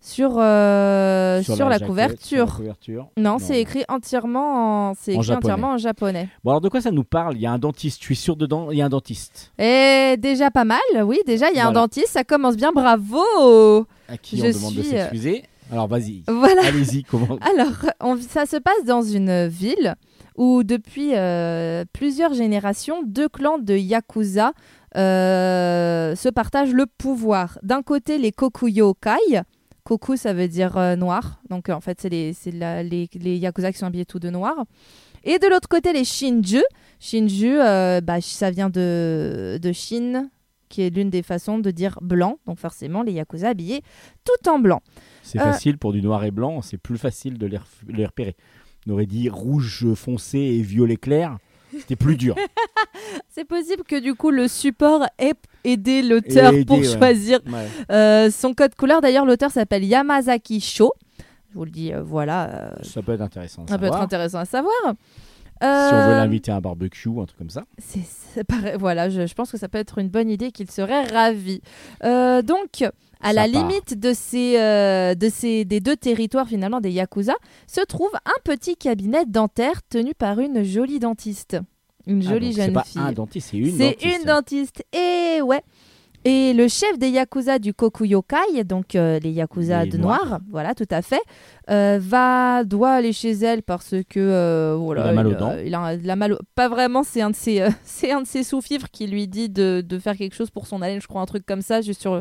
sur 0.00 0.36
euh, 0.38 1.42
sur, 1.42 1.56
la, 1.68 1.72
jaquette, 1.72 1.88
couverture. 1.88 2.28
sur 2.28 2.46
la 2.46 2.52
couverture. 2.52 3.08
Non, 3.16 3.32
Non. 3.32 3.38
c'est 3.38 3.60
écrit 3.60 3.84
entièrement 3.88 4.90
en 4.90 4.94
c'est 4.94 5.12
écrit 5.12 5.24
japonais. 5.24 5.44
entièrement 5.44 5.72
en 5.72 5.78
japonais. 5.78 6.28
Bon, 6.44 6.52
alors 6.52 6.60
de 6.60 6.68
quoi 6.68 6.80
ça 6.80 6.90
nous 6.90 7.04
parle? 7.04 7.36
Il 7.36 7.42
y 7.42 7.46
a 7.46 7.52
un 7.52 7.58
dentiste. 7.58 7.98
Je 8.00 8.04
suis 8.04 8.16
sûr 8.16 8.36
dedans, 8.36 8.70
il 8.70 8.78
y 8.78 8.82
a 8.82 8.86
un 8.86 8.90
dentiste 8.90 9.52
Et 9.58 10.16
déjà 10.18 10.50
pas 10.50 10.64
mal, 10.64 10.78
oui. 11.04 11.18
Déjà, 11.26 11.50
il 11.50 11.56
y 11.56 11.60
a 11.60 11.66
un 11.66 11.72
dentiste, 11.72 12.08
ça 12.08 12.24
commence 12.24 12.56
bien. 12.56 12.70
Bravo. 12.72 13.86
à 14.08 14.16
qui 14.16 14.38
Je 14.38 14.46
on 14.46 14.50
demande 14.52 14.74
de 14.74 14.82
suis, 14.82 14.94
euh, 14.96 15.00
s'excuser. 15.00 15.44
Alors 15.70 15.86
vas-y. 15.88 16.22
Voilà. 16.26 16.62
Allez-y, 16.66 17.04
comment 17.04 17.38
Alors, 17.54 17.72
on- 18.00 18.16
ça 18.20 18.46
se 18.46 18.56
passe 18.56 18.84
dans 18.86 19.02
une 19.02 19.46
ville 19.46 19.94
où 20.36 20.62
depuis 20.62 21.10
euh, 21.14 21.84
plusieurs 21.92 22.32
générations, 22.32 23.02
deux 23.04 23.28
clans 23.28 23.58
de 23.58 23.74
Yakuza 23.76 24.52
euh, 24.96 26.14
se 26.16 26.28
partagent 26.28 26.72
le 26.72 26.86
pouvoir. 26.86 27.58
D'un 27.62 27.82
côté, 27.82 28.18
les 28.18 28.32
Kokuyokai. 28.32 29.42
Koku, 29.84 30.16
ça 30.16 30.32
veut 30.34 30.48
dire 30.48 30.76
euh, 30.76 30.96
noir. 30.96 31.40
Donc, 31.50 31.68
en 31.70 31.80
fait, 31.80 32.00
c'est 32.00 32.08
les, 32.08 32.34
Yakuza 33.38 33.72
qui 33.72 33.78
sont 33.78 33.86
habillés 33.86 34.04
tout 34.06 34.18
de 34.20 34.30
noir. 34.30 34.54
Et 35.24 35.38
de 35.38 35.46
l'autre 35.48 35.68
côté, 35.68 35.92
les 35.92 36.04
Shinju. 36.04 36.62
Shinju, 37.00 37.56
bah, 38.02 38.20
ça 38.20 38.50
vient 38.50 38.70
de, 38.70 39.58
de 39.60 39.72
Shin, 39.72 40.30
qui 40.68 40.82
est 40.82 40.90
l'une 40.90 41.10
des 41.10 41.22
façons 41.22 41.58
de 41.58 41.70
dire 41.70 41.98
blanc. 42.00 42.38
Donc, 42.46 42.58
forcément, 42.58 43.02
les 43.02 43.12
Yakuza 43.12 43.48
habillés 43.48 43.82
tout 44.24 44.48
en 44.48 44.58
blanc. 44.58 44.80
C'est 45.28 45.38
Euh. 45.40 45.44
facile 45.52 45.76
pour 45.76 45.92
du 45.92 46.00
noir 46.00 46.24
et 46.24 46.30
blanc, 46.30 46.62
c'est 46.62 46.78
plus 46.78 46.96
facile 46.96 47.36
de 47.36 47.46
les, 47.46 48.06
repérer. 48.06 48.34
On 48.86 48.92
aurait 48.92 49.04
dit 49.06 49.28
rouge 49.28 49.84
foncé 49.94 50.38
et 50.38 50.62
violet 50.62 50.96
clair, 50.96 51.36
c'était 51.78 51.96
plus 51.96 52.16
dur. 52.16 52.34
C'est 53.28 53.44
possible 53.44 53.84
que 53.84 54.00
du 54.00 54.14
coup 54.14 54.30
le 54.30 54.48
support 54.48 55.06
ait 55.18 55.34
aidé 55.64 56.02
l'auteur 56.02 56.52
pour 56.66 56.78
ouais. 56.78 56.84
choisir 56.84 57.40
Ouais. 57.46 57.66
euh, 57.92 58.30
son 58.30 58.54
code 58.54 58.74
couleur. 58.74 59.00
D'ailleurs, 59.00 59.24
l'auteur 59.26 59.50
s'appelle 59.50 59.84
Yamazaki 59.84 60.60
Sho. 60.60 60.92
Je 61.50 61.54
vous 61.54 61.64
le 61.64 61.70
dis, 61.70 61.92
euh, 61.92 62.02
voilà, 62.02 62.48
euh, 62.48 62.70
Ça 62.82 63.02
peut 63.02 63.12
être 63.12 63.20
intéressant. 63.20 63.64
à 63.64 63.68
ça 63.68 63.78
peut 63.78 63.84
être 63.84 63.92
savoir. 63.92 64.02
intéressant 64.02 64.38
à 64.38 64.44
savoir. 64.46 64.72
Si 65.60 65.66
on 65.66 66.06
veut 66.08 66.14
l'inviter 66.14 66.50
à 66.52 66.56
un 66.56 66.60
barbecue 66.60 67.08
ou 67.08 67.20
un 67.20 67.26
truc 67.26 67.38
comme 67.38 67.50
ça. 67.50 67.64
c'est- 67.78 68.44
voilà, 68.78 69.08
je, 69.10 69.26
je 69.26 69.34
pense 69.34 69.50
que 69.52 69.58
ça 69.58 69.68
peut 69.68 69.78
être 69.78 69.98
une 69.98 70.08
bonne 70.08 70.30
idée 70.30 70.50
qu'il 70.52 70.70
serait 70.70 71.04
ravi. 71.04 71.60
Donc, 72.02 72.84
à 73.20 73.32
la 73.32 73.48
part. 73.48 73.68
limite 73.68 73.98
de 73.98 74.12
ces, 74.12 74.58
euh, 74.58 75.14
de 75.14 75.28
ces, 75.28 75.64
des 75.64 75.80
deux 75.80 75.96
territoires 75.96 76.46
finalement 76.48 76.80
des 76.80 76.90
Yakuza, 76.90 77.34
se 77.66 77.80
trouve 77.80 78.10
un 78.24 78.40
petit 78.44 78.76
cabinet 78.76 79.24
dentaire 79.26 79.80
tenu 79.88 80.14
par 80.14 80.38
une 80.40 80.62
jolie 80.62 80.98
dentiste. 80.98 81.58
Une 82.06 82.22
Ah, 82.26 82.30
jolie 82.30 82.52
C'est 82.54 82.62
jeune 82.64 82.72
pas 82.72 82.84
fille. 82.84 83.00
un 83.00 83.12
dentiste, 83.12 83.48
c'est 83.50 83.58
une 83.58 83.76
C'est 83.76 83.90
dentiste. 83.90 84.18
une 84.20 84.24
dentiste. 84.26 84.84
Et 84.94 85.42
ouais. 85.42 85.62
Et 86.24 86.52
le 86.52 86.66
chef 86.68 86.98
des 86.98 87.10
Yakuza 87.10 87.58
du 87.60 87.72
Kokuyokai, 87.72 88.64
donc 88.64 88.96
euh, 88.96 89.20
les 89.20 89.30
Yakuza 89.30 89.84
Les 89.84 89.90
de 89.90 89.98
noirs. 89.98 90.24
noir, 90.26 90.40
voilà, 90.50 90.74
tout 90.74 90.86
à 90.90 91.00
fait, 91.00 91.20
euh, 91.70 91.98
va 92.02 92.64
doit 92.64 92.90
aller 92.90 93.12
chez 93.12 93.30
elle 93.30 93.62
parce 93.62 93.94
que 94.10 94.18
euh, 94.18 94.74
voilà, 94.76 95.04
Il 95.04 95.08
a 95.08 95.12
mal 95.12 95.26
aux 95.28 95.34
dents. 95.34 95.54
il 95.64 95.72
a, 95.74 95.94
il 95.94 96.10
a 96.10 96.16
mal 96.16 96.32
au- 96.32 96.38
Pas 96.56 96.68
vraiment, 96.68 97.04
c'est 97.04 97.20
un 97.22 97.30
de 97.30 97.36
ses, 97.36 97.64
c'est 97.84 98.10
un 98.10 98.22
de 98.22 98.26
ses 98.26 98.42
sous-fifres 98.42 98.88
qui 98.90 99.06
lui 99.06 99.28
dit 99.28 99.48
de, 99.48 99.80
de 99.86 99.98
faire 100.00 100.16
quelque 100.16 100.34
chose 100.34 100.50
pour 100.50 100.66
son 100.66 100.82
haleine, 100.82 101.00
je 101.00 101.06
crois 101.06 101.22
un 101.22 101.26
truc 101.26 101.46
comme 101.46 101.62
ça, 101.62 101.82
juste 101.82 102.00
sur. 102.00 102.20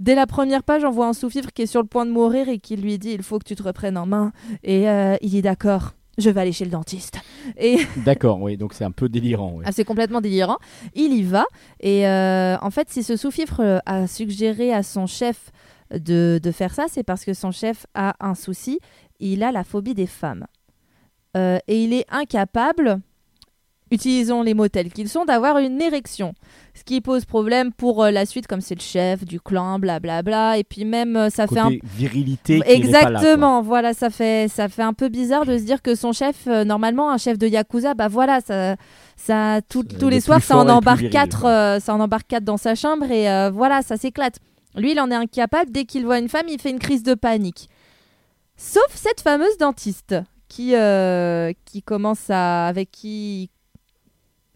Dès 0.00 0.14
la 0.14 0.26
première 0.26 0.62
page, 0.62 0.84
on 0.84 0.90
voit 0.90 1.06
un 1.06 1.12
sous-fifre 1.12 1.52
qui 1.52 1.62
est 1.62 1.66
sur 1.66 1.80
le 1.82 1.88
point 1.88 2.04
de 2.06 2.10
mourir 2.10 2.48
et 2.48 2.58
qui 2.58 2.76
lui 2.76 2.98
dit 2.98 3.10
il 3.12 3.22
faut 3.22 3.38
que 3.38 3.44
tu 3.44 3.54
te 3.54 3.62
reprennes 3.62 3.96
en 3.96 4.06
main. 4.06 4.32
Et 4.62 4.88
euh, 4.88 5.16
il 5.20 5.30
dit 5.30 5.42
d'accord, 5.42 5.92
je 6.18 6.30
vais 6.30 6.40
aller 6.40 6.52
chez 6.52 6.64
le 6.64 6.70
dentiste. 6.70 7.18
Et 7.56 7.78
D'accord, 8.04 8.40
oui, 8.40 8.56
donc 8.56 8.74
c'est 8.74 8.84
un 8.84 8.90
peu 8.90 9.08
délirant. 9.08 9.60
ah, 9.64 9.72
c'est 9.72 9.84
complètement 9.84 10.20
délirant. 10.20 10.58
Il 10.94 11.12
y 11.12 11.22
va. 11.22 11.44
Et 11.80 12.06
euh, 12.08 12.56
en 12.60 12.70
fait, 12.70 12.90
si 12.90 13.02
ce 13.02 13.16
sous-fifre 13.16 13.60
euh, 13.60 13.78
a 13.86 14.06
suggéré 14.06 14.72
à 14.72 14.82
son 14.82 15.06
chef 15.06 15.50
de, 15.92 16.40
de 16.42 16.50
faire 16.50 16.74
ça, 16.74 16.86
c'est 16.88 17.02
parce 17.04 17.24
que 17.24 17.34
son 17.34 17.50
chef 17.52 17.86
a 17.94 18.14
un 18.20 18.34
souci. 18.34 18.80
Il 19.20 19.42
a 19.42 19.52
la 19.52 19.64
phobie 19.64 19.94
des 19.94 20.06
femmes. 20.06 20.46
Euh, 21.36 21.58
et 21.68 21.82
il 21.82 21.92
est 21.92 22.06
incapable, 22.10 23.00
utilisons 23.90 24.42
les 24.42 24.54
mots 24.54 24.68
tels 24.68 24.92
qu'ils 24.92 25.08
sont, 25.08 25.24
d'avoir 25.24 25.58
une 25.58 25.80
érection. 25.80 26.34
Ce 26.74 26.82
qui 26.82 27.00
pose 27.00 27.24
problème 27.24 27.72
pour 27.72 28.02
euh, 28.02 28.10
la 28.10 28.26
suite, 28.26 28.46
comme 28.46 28.60
c'est 28.60 28.74
le 28.74 28.80
chef 28.80 29.24
du 29.24 29.40
clan, 29.40 29.78
blablabla. 29.78 30.58
Et 30.58 30.64
puis 30.64 30.84
même, 30.84 31.16
euh, 31.16 31.30
ça 31.30 31.46
fait 31.46 31.60
un 31.60 31.70
virilité 31.84 32.54
qui 32.56 32.60
pas 32.60 32.66
là. 32.68 32.74
Exactement, 33.20 33.62
voilà, 33.62 33.94
ça 33.94 34.10
fait, 34.10 34.48
ça 34.50 34.68
fait 34.68 34.82
un 34.82 34.92
peu 34.94 35.08
bizarre 35.08 35.44
de 35.46 35.56
se 35.58 35.62
dire 35.62 35.82
que 35.82 35.94
son 35.94 36.12
chef, 36.12 36.46
euh, 36.48 36.64
normalement, 36.64 37.10
un 37.12 37.18
chef 37.18 37.38
de 37.38 37.46
Yakuza, 37.46 37.94
bah 37.94 38.08
voilà, 38.08 38.40
ça, 38.40 38.74
ça, 39.16 39.60
tout- 39.68 39.84
C'est 39.88 39.98
tous 39.98 40.06
le 40.06 40.10
les 40.12 40.20
soirs, 40.20 40.42
ça 40.42 40.56
en 40.56 40.68
embarque 40.68 40.98
viril, 40.98 41.12
quatre, 41.12 41.80
ça 41.80 41.94
en 41.94 42.00
embarque 42.00 42.26
quatre 42.26 42.44
dans 42.44 42.56
sa 42.56 42.74
chambre 42.74 43.08
et 43.10 43.50
voilà, 43.50 43.82
ça 43.82 43.96
s'éclate. 43.96 44.38
Lui, 44.76 44.90
il 44.92 45.00
en 45.00 45.08
est 45.10 45.14
incapable. 45.14 45.70
Dès 45.70 45.84
qu'il 45.84 46.04
voit 46.04 46.18
une 46.18 46.28
femme, 46.28 46.46
il 46.48 46.60
fait 46.60 46.70
une 46.70 46.80
crise 46.80 47.04
de 47.04 47.14
panique. 47.14 47.68
Sauf 48.56 48.86
cette 48.94 49.20
fameuse 49.20 49.56
dentiste 49.58 50.16
qui, 50.48 50.74
euh, 50.74 51.52
qui 51.64 51.82
commence 51.82 52.28
à, 52.30 52.66
avec 52.66 52.90
qui 52.90 53.50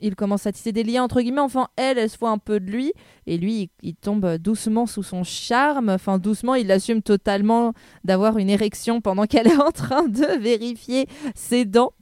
il 0.01 0.15
commence 0.15 0.47
à 0.47 0.53
tisser 0.53 0.73
des 0.73 0.85
liens 0.85 1.03
entre 1.05 1.21
guillemets. 1.21 1.41
Enfin, 1.41 1.69
elle, 1.77 1.99
elle 1.99 2.09
se 2.11 2.19
voit 2.19 2.31
un 2.31 2.39
peu 2.39 2.61
de 2.61 2.71
lui 2.71 2.93
et 3.27 3.37
lui, 3.39 3.63
il, 3.83 3.89
il 3.91 3.95
tombe 3.95 4.37
doucement 4.37 4.87
sous 4.87 5.03
son 5.03 5.25
charme. 5.25 5.89
Enfin, 5.89 6.19
doucement, 6.19 6.55
il 6.55 6.71
assume 6.71 7.03
totalement 7.03 7.73
d'avoir 8.05 8.39
une 8.39 8.51
érection 8.51 9.01
pendant 9.01 9.25
qu'elle 9.27 9.47
est 9.49 9.61
en 9.61 9.71
train 9.73 10.05
de 10.09 10.39
vérifier 10.41 11.07
ses 11.35 11.65
dents. 11.65 11.93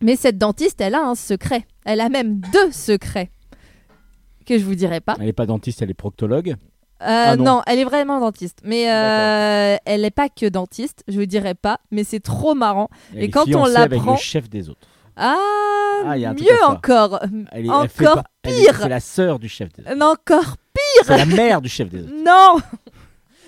Mais 0.00 0.14
cette 0.16 0.38
dentiste, 0.38 0.80
elle 0.80 0.94
a 0.94 1.02
un 1.04 1.14
secret. 1.16 1.66
Elle 1.84 2.00
a 2.00 2.08
même 2.08 2.40
deux 2.52 2.70
secrets 2.70 3.30
que 4.46 4.56
je 4.58 4.64
vous 4.64 4.76
dirai 4.76 5.00
pas. 5.00 5.16
Elle 5.18 5.26
n'est 5.26 5.32
pas 5.32 5.46
dentiste, 5.46 5.82
elle 5.82 5.90
est 5.90 5.94
proctologue. 5.94 6.50
Euh, 7.00 7.04
Ah 7.04 7.36
non. 7.36 7.44
non. 7.44 7.62
elle 7.66 7.78
est 7.80 7.84
vraiment 7.84 8.18
dentiste. 8.20 8.60
Mais 8.64 8.90
euh, 8.92 9.76
elle 9.84 10.02
n'est 10.02 10.10
pas 10.10 10.28
que 10.28 10.46
dentiste, 10.46 11.02
je 11.08 11.18
vous 11.18 11.26
dirai 11.26 11.54
pas. 11.54 11.80
Mais 11.90 12.04
c'est 12.04 12.20
trop 12.20 12.54
marrant. 12.54 12.88
Elle 13.14 13.24
Et 13.24 13.30
quand 13.30 13.52
on 13.54 13.66
l'apprend- 13.66 14.12
le 14.12 14.18
chef 14.18 14.48
des 14.48 14.68
autres. 14.68 14.88
Ah, 15.18 15.36
Ah, 16.06 16.16
mieux 16.16 16.64
encore. 16.66 17.20
Elle 17.52 17.66
est, 17.66 17.68
elle 17.82 17.88
fait 17.88 18.06
Encore 18.06 18.22
pas- 18.22 18.30
elle 18.44 18.54
pire. 18.54 18.78
C'est 18.82 18.88
la 18.88 19.00
sœur 19.00 19.38
du 19.38 19.48
chef 19.48 19.72
des 19.72 19.82
autres. 19.82 19.90
Euh, 19.90 20.00
Encore 20.00 20.56
C'est 21.04 21.16
la 21.16 21.26
mère 21.26 21.60
du 21.60 21.68
chef 21.68 21.88
des 21.88 22.02
autres. 22.02 22.12
Non 22.24 22.60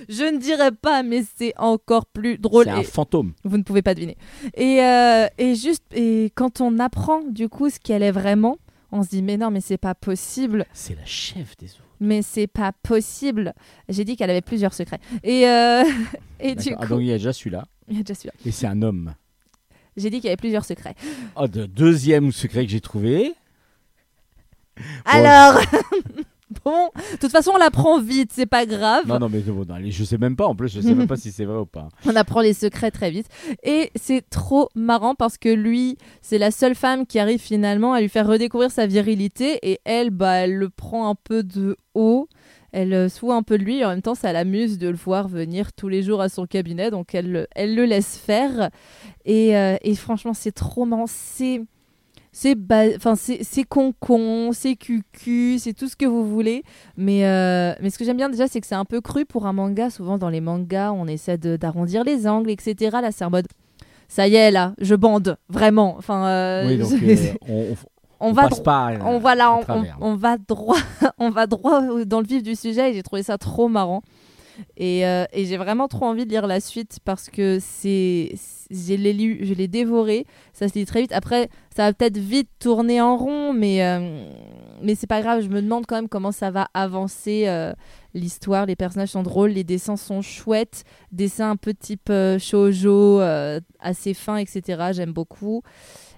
Je 0.08 0.24
ne 0.24 0.38
dirais 0.38 0.72
pas, 0.72 1.02
mais 1.02 1.22
c'est 1.36 1.52
encore 1.58 2.06
plus 2.06 2.38
drôle. 2.38 2.64
C'est 2.64 2.70
un 2.70 2.82
fantôme. 2.82 3.34
Vous 3.44 3.56
ne 3.58 3.62
pouvez 3.62 3.82
pas 3.82 3.94
deviner. 3.94 4.16
Et, 4.54 4.82
euh, 4.82 5.26
et 5.38 5.54
juste, 5.54 5.84
et 5.94 6.32
quand 6.34 6.60
on 6.60 6.78
apprend 6.78 7.20
du 7.22 7.48
coup 7.48 7.70
ce 7.70 7.78
qu'elle 7.78 8.02
est 8.02 8.10
vraiment, 8.10 8.56
on 8.92 9.02
se 9.02 9.10
dit 9.10 9.22
mais 9.22 9.36
non, 9.36 9.50
mais 9.50 9.60
c'est 9.60 9.78
pas 9.78 9.94
possible. 9.94 10.64
C'est 10.72 10.96
la 10.96 11.04
chef 11.04 11.56
des 11.58 11.66
autres. 11.66 11.84
Mais 12.00 12.22
c'est 12.22 12.46
pas 12.46 12.72
possible. 12.82 13.52
J'ai 13.90 14.04
dit 14.04 14.16
qu'elle 14.16 14.30
avait 14.30 14.40
plusieurs 14.40 14.72
secrets. 14.72 15.00
Et, 15.22 15.46
euh, 15.46 15.84
et 16.40 16.54
du 16.54 16.70
D'accord. 16.70 16.78
Ah, 16.82 16.86
coup, 16.86 16.92
donc 16.94 17.00
il 17.02 17.06
y 17.06 17.12
a 17.12 17.18
déjà 17.18 17.32
celui-là. 17.32 17.64
il 17.88 17.96
y 17.98 18.00
a 18.00 18.02
déjà 18.02 18.14
celui-là. 18.14 18.34
Et 18.46 18.50
c'est 18.50 18.66
un 18.66 18.80
homme. 18.82 19.14
J'ai 19.96 20.10
dit 20.10 20.16
qu'il 20.16 20.26
y 20.26 20.28
avait 20.28 20.36
plusieurs 20.36 20.64
secrets. 20.64 20.94
Oh, 21.36 21.48
de 21.48 21.66
deuxième 21.66 22.32
secret 22.32 22.64
que 22.64 22.70
j'ai 22.70 22.80
trouvé. 22.80 23.34
Alors, 25.04 25.60
bon, 26.64 26.90
de 27.12 27.16
toute 27.18 27.30
façon, 27.30 27.52
on 27.54 27.58
l'apprend 27.58 28.00
vite, 28.00 28.30
c'est 28.32 28.46
pas 28.46 28.66
grave. 28.66 29.06
Non, 29.06 29.18
non, 29.18 29.28
mais 29.28 29.40
bon, 29.40 29.64
non, 29.66 29.76
je 29.84 30.04
sais 30.04 30.18
même 30.18 30.36
pas. 30.36 30.46
En 30.46 30.54
plus, 30.54 30.72
je 30.72 30.80
sais 30.80 30.94
même 30.94 31.06
pas 31.06 31.16
si 31.16 31.32
c'est 31.32 31.44
vrai 31.44 31.58
ou 31.58 31.66
pas. 31.66 31.88
On 32.06 32.16
apprend 32.16 32.40
les 32.40 32.54
secrets 32.54 32.90
très 32.90 33.10
vite. 33.10 33.26
Et 33.62 33.90
c'est 33.94 34.28
trop 34.28 34.68
marrant 34.74 35.14
parce 35.14 35.38
que 35.38 35.48
lui, 35.48 35.96
c'est 36.22 36.38
la 36.38 36.50
seule 36.50 36.74
femme 36.74 37.06
qui 37.06 37.18
arrive 37.18 37.40
finalement 37.40 37.92
à 37.92 38.00
lui 38.00 38.08
faire 38.08 38.26
redécouvrir 38.26 38.70
sa 38.70 38.86
virilité. 38.86 39.58
Et 39.62 39.80
elle, 39.84 40.10
bah, 40.10 40.32
elle 40.32 40.54
le 40.54 40.70
prend 40.70 41.08
un 41.08 41.14
peu 41.14 41.42
de 41.42 41.76
haut. 41.94 42.28
Elle 42.72 42.92
euh, 42.94 43.08
se 43.08 43.18
fout 43.18 43.30
un 43.30 43.42
peu 43.42 43.58
de 43.58 43.64
lui. 43.64 43.78
Et 43.78 43.84
en 43.84 43.88
même 43.90 44.02
temps, 44.02 44.14
ça 44.14 44.32
l'amuse 44.32 44.78
de 44.78 44.88
le 44.88 44.96
voir 44.96 45.28
venir 45.28 45.72
tous 45.72 45.88
les 45.88 46.02
jours 46.02 46.20
à 46.20 46.28
son 46.28 46.46
cabinet. 46.46 46.90
Donc, 46.90 47.14
elle, 47.14 47.30
le- 47.30 47.46
elle 47.54 47.74
le 47.74 47.84
laisse 47.84 48.16
faire. 48.16 48.70
Et, 49.24 49.56
euh, 49.56 49.76
et 49.82 49.94
franchement, 49.94 50.34
c'est 50.34 50.52
trop 50.52 50.84
marrant. 50.84 51.06
C'est. 51.06 51.60
C'est 52.32 52.54
ba- 52.54 52.94
enfin 52.94 53.16
c'est 53.16 53.64
concon, 53.64 54.52
c'est 54.52 54.76
cucu, 54.76 55.58
c'est 55.58 55.72
tout 55.72 55.88
ce 55.88 55.96
que 55.96 56.06
vous 56.06 56.24
voulez. 56.24 56.62
Mais, 56.96 57.26
euh, 57.26 57.72
mais 57.82 57.90
ce 57.90 57.98
que 57.98 58.04
j'aime 58.04 58.18
bien 58.18 58.28
déjà, 58.28 58.46
c'est 58.46 58.60
que 58.60 58.68
c'est 58.68 58.76
un 58.76 58.84
peu 58.84 59.00
cru 59.00 59.24
pour 59.26 59.46
un 59.46 59.52
manga. 59.52 59.90
Souvent 59.90 60.16
dans 60.16 60.28
les 60.28 60.40
mangas, 60.40 60.92
on 60.92 61.08
essaie 61.08 61.38
d'arrondir 61.38 62.04
les 62.04 62.28
angles, 62.28 62.50
etc. 62.50 62.98
Là, 63.02 63.10
c'est 63.10 63.24
en 63.24 63.30
mode, 63.30 63.48
ça 64.06 64.28
y 64.28 64.36
est, 64.36 64.52
là, 64.52 64.74
je 64.80 64.94
bande, 64.94 65.38
vraiment. 65.48 65.96
Enfin, 65.98 66.24
euh, 66.28 66.68
oui, 66.68 66.78
donc 66.78 66.92
euh, 67.02 67.16
on, 67.48 67.74
on- 68.28 68.32
va 68.32 68.48
pas. 68.48 68.92
euh, 68.92 68.98
on 69.04 69.18
va 69.18 69.34
là, 69.34 69.58
à 69.66 69.82
on, 70.00 70.14
va 70.14 70.36
droit, 70.38 70.76
on 71.18 71.30
va 71.30 71.46
droit 71.46 71.80
dans 72.04 72.20
le 72.20 72.26
vif 72.26 72.42
du 72.42 72.54
sujet. 72.54 72.90
Et 72.90 72.94
j'ai 72.94 73.02
trouvé 73.02 73.22
ça 73.22 73.38
trop 73.38 73.68
marrant. 73.68 74.02
Et, 74.76 75.06
euh, 75.06 75.24
et 75.32 75.46
j'ai 75.46 75.56
vraiment 75.56 75.88
trop 75.88 76.04
envie 76.04 76.26
de 76.26 76.30
lire 76.30 76.46
la 76.46 76.60
suite 76.60 76.98
parce 77.06 77.30
que 77.30 77.58
c'est, 77.62 78.34
je 78.70 78.94
l'ai 78.94 79.14
lu, 79.14 79.38
je 79.42 79.54
l'ai 79.54 79.68
dévoré. 79.68 80.26
Ça 80.52 80.68
se 80.68 80.74
lit 80.74 80.84
très 80.84 81.00
vite. 81.00 81.12
Après, 81.12 81.48
ça 81.74 81.84
va 81.84 81.94
peut-être 81.94 82.18
vite 82.18 82.50
tourner 82.58 83.00
en 83.00 83.16
rond, 83.16 83.54
mais 83.54 83.82
euh, 83.82 84.30
mais 84.82 84.94
c'est 84.94 85.06
pas 85.06 85.22
grave. 85.22 85.40
Je 85.42 85.48
me 85.48 85.62
demande 85.62 85.86
quand 85.86 85.94
même 85.96 86.10
comment 86.10 86.32
ça 86.32 86.50
va 86.50 86.68
avancer 86.74 87.44
euh, 87.46 87.72
l'histoire. 88.12 88.66
Les 88.66 88.76
personnages 88.76 89.10
sont 89.10 89.22
drôles, 89.22 89.50
les 89.50 89.64
dessins 89.64 89.96
sont 89.96 90.20
chouettes, 90.20 90.84
dessins 91.10 91.48
un 91.52 91.56
peu 91.56 91.72
type 91.72 92.10
euh, 92.10 92.38
shoujo, 92.38 93.20
euh, 93.20 93.60
assez 93.80 94.12
fins, 94.12 94.36
etc. 94.36 94.90
J'aime 94.92 95.12
beaucoup. 95.12 95.62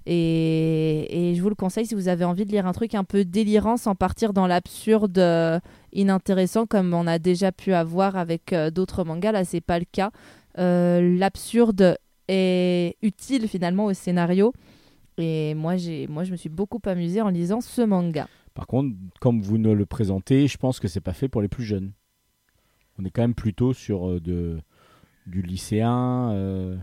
Et, 0.07 1.33
je 1.37 1.43
vous 1.43 1.49
le 1.49 1.55
conseille 1.55 1.87
si 1.87 1.95
vous 1.95 2.09
avez 2.09 2.25
envie 2.25 2.45
de 2.45 2.51
lire 2.51 2.67
un 2.67 2.73
truc 2.73 2.95
un 2.95 3.05
peu 3.05 3.25
délirant 3.25 3.77
sans 3.77 3.95
partir 3.95 4.33
dans 4.33 4.47
l'absurde 4.47 5.19
euh, 5.19 5.61
inintéressant 5.93 6.67
comme 6.67 6.93
on 6.95 7.07
a 7.07 7.19
déjà 7.19 7.53
pu 7.53 7.73
avoir 7.73 8.17
avec 8.17 8.53
euh, 8.53 8.71
d'autres 8.71 9.05
mangas. 9.05 9.33
Là, 9.33 9.45
c'est 9.45 9.61
pas 9.61 9.79
le 9.79 9.85
cas. 9.91 10.11
Euh, 10.59 11.17
l'absurde 11.19 11.97
est 12.29 12.97
utile 13.03 13.49
finalement 13.49 13.87
au 13.87 13.93
scénario. 13.93 14.53
Et 15.19 15.55
moi, 15.55 15.77
j'ai, 15.77 16.07
moi, 16.09 16.25
je 16.25 16.33
me 16.33 16.37
suis 16.37 16.49
beaucoup 16.49 16.81
amusée 16.85 17.21
en 17.21 17.29
lisant 17.29 17.61
ce 17.61 17.83
manga. 17.83 18.27
Par 18.55 18.67
contre, 18.67 18.95
comme 19.21 19.41
vous 19.41 19.59
ne 19.59 19.73
le 19.73 19.87
présentez, 19.87 20.47
je 20.47 20.59
pense 20.59 20.81
que 20.81 20.89
c'est 20.89 21.01
pas 21.01 21.13
fait 21.13 21.29
pour 21.29 21.43
les 21.43 21.49
plus 21.49 21.65
jeunes. 21.65 21.93
On 22.99 23.05
est 23.05 23.11
quand 23.11 23.23
même 23.23 23.35
plutôt 23.35 23.73
sur 23.73 24.21
du 24.21 25.43
lycéen 25.43 26.79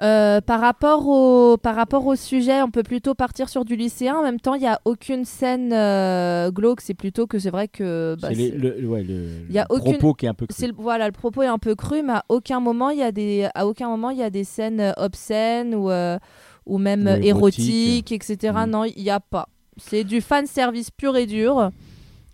euh, 0.00 0.40
par, 0.40 0.60
rapport 0.60 1.08
au, 1.08 1.56
par 1.56 1.74
rapport 1.74 2.06
au 2.06 2.14
sujet, 2.14 2.62
on 2.62 2.70
peut 2.70 2.82
plutôt 2.82 3.14
partir 3.14 3.48
sur 3.48 3.64
du 3.64 3.74
lycéen. 3.76 4.14
En 4.16 4.22
même 4.22 4.38
temps, 4.38 4.54
il 4.54 4.60
n'y 4.60 4.66
a 4.68 4.80
aucune 4.84 5.24
scène 5.24 5.72
euh, 5.72 6.50
glauque. 6.52 6.80
C'est 6.80 6.94
plutôt 6.94 7.26
que 7.26 7.38
c'est 7.38 7.50
vrai 7.50 7.66
que. 7.68 8.16
bah, 8.20 8.28
C'est 8.28 8.34
les- 8.36 8.50
le, 8.52 8.86
ouais, 8.86 9.02
le, 9.02 9.28
Il 9.48 9.54
y 9.54 9.58
a 9.58 9.66
le 9.68 9.76
aucune- 9.76 9.92
propos 9.98 10.14
qui 10.14 10.26
est 10.26 10.28
un 10.28 10.34
peu 10.34 10.46
cru. 10.46 10.72
voilà, 10.76 11.06
le 11.06 11.12
propos 11.12 11.42
est 11.42 11.46
un 11.46 11.58
peu 11.58 11.74
cru, 11.74 12.02
mais 12.02 12.12
à 12.12 12.24
aucun 12.28 12.60
moment 12.60 12.90
il 12.90 12.98
y 12.98 13.02
a 13.02 13.10
des, 13.12 13.48
à 13.54 13.66
aucun 13.66 13.88
moment 13.88 14.10
il 14.10 14.18
y 14.18 14.22
a 14.22 14.30
des 14.30 14.44
scènes 14.44 14.80
euh, 14.80 14.92
obscènes 14.96 15.74
ou, 15.74 15.90
euh, 15.90 16.18
ou 16.66 16.78
même 16.78 17.06
Ou 17.06 17.24
érotiques. 17.24 18.06
érotiques, 18.06 18.12
etc. 18.12 18.52
Mm. 18.66 18.70
Non, 18.70 18.84
il 18.84 19.02
n'y 19.02 19.10
a 19.10 19.20
pas. 19.20 19.48
C'est 19.78 20.04
du 20.04 20.20
fan 20.20 20.46
service 20.46 20.90
pur 20.90 21.16
et 21.16 21.26
dur. 21.26 21.70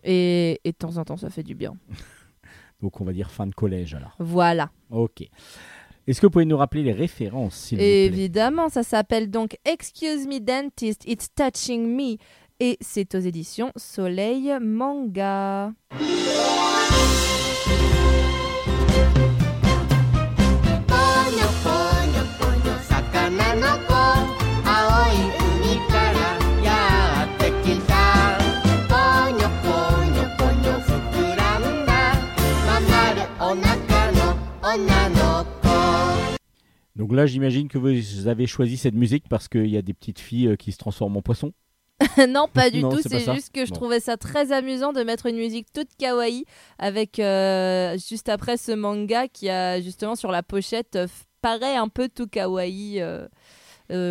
Et, 0.04 0.60
et 0.64 0.72
de 0.72 0.76
temps 0.76 0.98
en 0.98 1.04
temps, 1.04 1.16
ça 1.16 1.30
fait 1.30 1.42
du 1.42 1.54
bien. 1.54 1.72
Donc 2.82 3.00
on 3.00 3.04
va 3.04 3.12
dire 3.14 3.30
fin 3.30 3.46
de 3.46 3.54
collège 3.54 3.94
alors. 3.94 4.14
Voilà. 4.18 4.68
Ok. 4.90 5.26
Est-ce 6.06 6.20
que 6.20 6.26
vous 6.26 6.30
pouvez 6.30 6.44
nous 6.44 6.56
rappeler 6.58 6.82
les 6.82 6.92
références, 6.92 7.54
s'il 7.54 7.78
vous 7.78 7.82
plaît? 7.82 8.04
Évidemment, 8.04 8.68
ça 8.68 8.82
s'appelle 8.82 9.30
donc 9.30 9.56
Excuse 9.64 10.26
Me 10.26 10.38
Dentist, 10.38 11.02
It's 11.06 11.28
Touching 11.34 11.86
Me. 11.96 12.16
Et 12.60 12.76
c'est 12.80 13.14
aux 13.14 13.20
éditions 13.20 13.72
Soleil 13.76 14.54
Manga. 14.60 15.72
ぽ 34.84 35.23
Donc 36.96 37.12
là, 37.12 37.26
j'imagine 37.26 37.68
que 37.68 37.78
vous 37.78 38.28
avez 38.28 38.46
choisi 38.46 38.76
cette 38.76 38.94
musique 38.94 39.24
parce 39.28 39.48
qu'il 39.48 39.66
y 39.66 39.76
a 39.76 39.82
des 39.82 39.94
petites 39.94 40.20
filles 40.20 40.48
euh, 40.48 40.56
qui 40.56 40.70
se 40.72 40.78
transforment 40.78 41.16
en 41.16 41.22
poissons. 41.22 41.52
non, 42.28 42.46
pas 42.52 42.70
du 42.70 42.80
Non, 42.82 42.90
tout. 42.90 43.00
c'est 43.02 43.32
juste 43.34 43.52
que 43.52 43.64
je 43.64 43.70
Bon. 43.70 43.76
trouvais 43.76 44.00
ça 44.00 44.16
très 44.16 44.52
amusant 44.52 44.92
de 44.92 45.02
mettre 45.02 45.26
une 45.26 45.36
musique 45.36 45.66
toute 45.72 45.88
kawaii 45.98 46.44
avec 46.78 47.18
euh, 47.18 47.96
juste 47.98 48.28
après 48.28 48.56
ce 48.56 48.72
manga 48.72 49.26
qui 49.28 49.48
a 49.48 49.80
justement 49.80 50.14
sur 50.16 50.30
la 50.30 50.42
pochette 50.42 50.96
euh, 50.96 51.06
paraît 51.40 51.76
un 51.76 51.88
peu 51.88 52.08
tout 52.08 52.26
kawaii. 52.26 53.00
euh, 53.00 53.26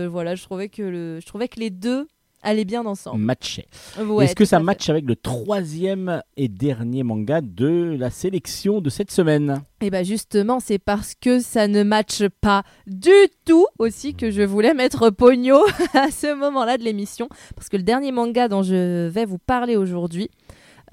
voilà, 0.10 0.36
je 0.36 0.44
trouvais 0.44 0.70
que 0.70 0.82
le, 0.84 1.20
je 1.20 1.26
trouvais 1.26 1.48
que 1.48 1.60
les 1.60 1.70
deux 1.70 2.08
allaient 2.44 2.66
bien 2.66 2.86
ensemble. 2.86 3.22
Matchait. 3.24 3.68
Ouais, 4.00 4.26
Est-ce 4.26 4.36
que 4.36 4.46
ça 4.46 4.60
match 4.60 4.90
avec 4.90 5.06
le 5.06 5.16
troisième 5.16 6.22
et 6.38 6.48
dernier 6.48 7.04
manga 7.04 7.42
de 7.42 7.96
la 7.98 8.10
sélection 8.10 8.82
de 8.82 8.90
cette 8.90 9.12
semaine? 9.12 9.62
Et 9.82 9.90
bah 9.90 10.04
justement, 10.04 10.60
c'est 10.60 10.80
parce 10.80 11.14
que 11.16 11.40
ça 11.40 11.68
ne 11.68 11.84
matche 11.84 12.24
pas 12.42 12.64
du 12.88 13.12
tout 13.46 13.66
aussi 13.80 14.14
que 14.14 14.32
je 14.32 14.42
voulais 14.42 14.74
mettre 14.74 15.10
Pogno 15.10 15.60
à 15.94 16.12
ce 16.12 16.34
moment-là 16.34 16.78
de 16.78 16.84
l'émission. 16.84 17.28
Parce 17.56 17.70
que 17.70 17.78
le 17.78 17.84
dernier 17.84 18.12
manga 18.12 18.48
dont 18.48 18.64
je 18.64 19.08
vais 19.08 19.26
vous 19.26 19.40
parler 19.40 19.76
aujourd'hui 19.76 20.30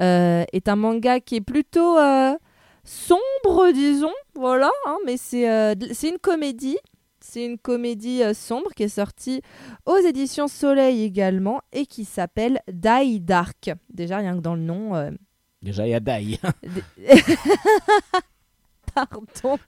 euh, 0.00 0.44
est 0.52 0.68
un 0.68 0.76
manga 0.76 1.20
qui 1.20 1.36
est 1.36 1.40
plutôt 1.40 1.98
euh, 1.98 2.34
sombre, 2.84 3.70
disons. 3.72 4.12
Voilà, 4.34 4.70
hein, 4.86 4.96
mais 5.04 5.16
c'est 5.16 5.50
euh, 5.50 5.74
c'est 5.92 6.08
une 6.08 6.18
comédie. 6.18 6.78
C'est 7.32 7.46
une 7.46 7.58
comédie 7.58 8.24
euh, 8.24 8.34
sombre 8.34 8.70
qui 8.74 8.82
est 8.82 8.88
sortie 8.88 9.40
aux 9.86 9.98
éditions 9.98 10.48
Soleil 10.48 11.04
également 11.04 11.60
et 11.72 11.86
qui 11.86 12.04
s'appelle 12.04 12.58
Die 12.68 13.20
Dark. 13.20 13.70
Déjà, 13.94 14.16
rien 14.18 14.34
que 14.34 14.40
dans 14.40 14.56
le 14.56 14.62
nom, 14.62 14.96
euh, 14.96 15.12
Déjà, 15.62 15.86
il 15.86 15.90
y 15.90 15.94
a 15.94 16.00
Dai. 16.00 16.40
Pardon. 18.94 19.22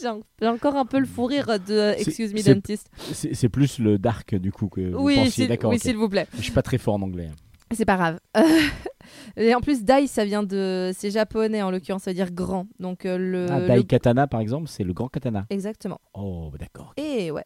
J'ai 0.00 0.08
en- 0.08 0.20
j'ai 0.40 0.48
encore 0.48 0.74
un 0.74 0.84
peu 0.84 0.98
le 0.98 1.06
fou 1.06 1.26
rire 1.26 1.46
de 1.60 1.72
euh, 1.74 1.94
Excuse 1.96 2.32
Me 2.34 2.38
c'est- 2.40 2.54
Dentist. 2.54 2.90
C'est 3.12 3.48
plus 3.48 3.78
le 3.78 3.98
dark 3.98 4.34
du 4.34 4.50
coup 4.50 4.68
que 4.68 4.80
vous 4.90 4.98
Oui, 5.04 5.14
pensiez. 5.16 5.30
s'il 5.30 5.48
D'accord. 5.48 5.70
oui, 5.70 5.78
s'il 5.78 5.96
vous 5.96 6.08
plaît. 6.08 6.26
Je 6.36 6.42
suis 6.42 6.52
pas 6.52 6.62
très 6.62 6.78
fort 6.78 6.94
en 6.94 7.02
anglais. 7.02 7.30
C'est 7.72 7.84
pas 7.84 7.96
grave. 7.96 8.18
Et 9.36 9.54
en 9.54 9.60
plus, 9.60 9.84
Dai, 9.84 10.06
ça 10.06 10.24
vient 10.24 10.42
de. 10.42 10.90
C'est 10.94 11.10
japonais 11.10 11.62
en 11.62 11.70
l'occurrence, 11.70 12.02
ça 12.02 12.10
veut 12.10 12.14
dire 12.16 12.32
grand. 12.32 12.66
Donc 12.78 13.06
euh, 13.06 13.16
le. 13.16 13.46
Ah, 13.50 13.60
le- 13.60 13.66
Dai 13.68 13.84
Katana 13.84 14.26
par 14.26 14.40
exemple, 14.40 14.68
c'est 14.68 14.82
le 14.84 14.92
grand 14.92 15.08
katana. 15.08 15.46
Exactement. 15.50 16.00
Oh, 16.14 16.52
d'accord. 16.58 16.92
Et 16.96 17.30
ouais. 17.30 17.44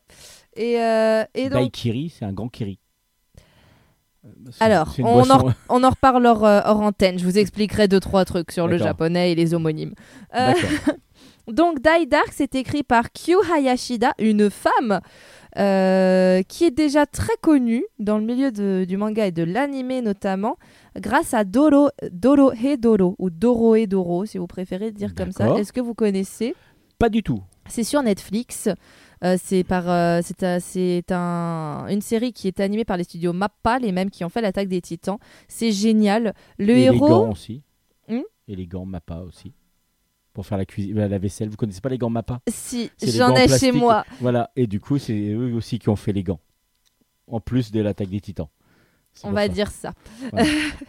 Et, 0.56 0.80
euh, 0.80 1.24
et 1.34 1.48
donc, 1.50 1.60
Daikiri, 1.60 2.08
c'est 2.10 2.24
un 2.24 2.32
grand 2.32 2.48
kiri. 2.48 2.78
Euh, 4.24 4.28
Alors, 4.60 4.94
on 5.00 5.22
boisson- 5.22 5.52
on 5.68 5.84
en 5.84 5.90
reparle 5.90 6.24
hors, 6.26 6.42
hors 6.42 6.80
antenne. 6.80 7.18
Je 7.18 7.24
vous 7.24 7.36
expliquerai 7.38 7.88
deux, 7.88 8.00
trois 8.00 8.24
trucs 8.24 8.50
sur 8.52 8.66
le 8.66 8.78
japonais 8.78 9.32
et 9.32 9.34
les 9.34 9.52
homonymes. 9.52 9.94
Euh. 10.34 10.52
Donc, 11.46 11.82
Die 11.82 12.06
Dark, 12.06 12.28
c'est 12.32 12.54
écrit 12.54 12.82
par 12.84 13.12
Kyu 13.12 13.36
Hayashida, 13.54 14.12
une 14.18 14.48
femme 14.48 15.00
euh, 15.58 16.42
qui 16.42 16.64
est 16.64 16.70
déjà 16.70 17.06
très 17.06 17.36
connue 17.40 17.84
dans 17.98 18.18
le 18.18 18.24
milieu 18.24 18.50
de- 18.52 18.84
du 18.86 18.96
manga 18.96 19.26
et 19.26 19.32
de 19.32 19.42
l'anime 19.44 20.00
notamment, 20.02 20.56
grâce 20.96 21.34
à 21.34 21.44
Doro, 21.44 21.88
Doro 22.10 22.52
Hedoro, 22.52 23.14
ou 23.18 23.30
Doro 23.30 23.74
Edoro, 23.76 24.24
si 24.26 24.38
vous 24.38 24.46
préférez 24.46 24.90
dire 24.92 25.14
comme 25.14 25.32
ça. 25.32 25.46
Est-ce 25.58 25.72
que 25.72 25.80
vous 25.80 25.94
connaissez? 25.94 26.54
Pas 26.98 27.08
du 27.08 27.22
tout. 27.22 27.40
C'est 27.68 27.84
sur 27.84 28.02
Netflix. 28.02 28.68
Euh, 29.24 29.36
c'est 29.42 29.64
par, 29.64 29.88
euh, 29.88 30.20
c'est 30.22 31.10
un- 31.12 31.86
une 31.88 32.02
série 32.02 32.32
qui 32.32 32.46
est 32.48 32.60
animée 32.60 32.84
par 32.84 32.96
les 32.98 33.04
studios 33.04 33.32
Mappa, 33.32 33.78
les 33.78 33.90
mêmes 33.90 34.10
qui 34.10 34.22
ont 34.24 34.28
fait 34.28 34.42
l'attaque 34.42 34.68
des 34.68 34.80
Titans. 34.82 35.16
C'est 35.48 35.72
génial. 35.72 36.34
Le 36.58 36.70
Et 36.70 36.74
les 36.74 36.82
héros. 36.84 37.28
aussi. 37.30 37.62
Et 38.46 38.56
les 38.56 38.66
gants 38.66 38.84
Mappa 38.84 39.20
aussi. 39.20 39.54
Pour 40.34 40.44
faire 40.44 40.58
la 40.58 40.64
cuisine, 40.64 40.96
la 41.06 41.18
vaisselle. 41.18 41.48
Vous 41.48 41.56
connaissez 41.56 41.80
pas 41.80 41.88
les 41.88 41.96
gants 41.96 42.10
Mappa 42.10 42.40
Si, 42.48 42.90
j'en 43.00 43.34
ai 43.36 43.46
chez 43.48 43.70
moi. 43.70 44.04
Voilà. 44.20 44.50
Et 44.56 44.66
du 44.66 44.80
coup, 44.80 44.98
c'est 44.98 45.30
eux 45.30 45.54
aussi 45.54 45.78
qui 45.78 45.88
ont 45.88 45.96
fait 45.96 46.12
les 46.12 46.24
gants. 46.24 46.40
En 47.28 47.40
plus 47.40 47.70
de 47.70 47.80
l'attaque 47.80 48.10
des 48.10 48.20
titans. 48.20 48.48
On 49.22 49.30
va 49.30 49.42
ça. 49.42 49.48
dire 49.48 49.70
ça. 49.70 49.92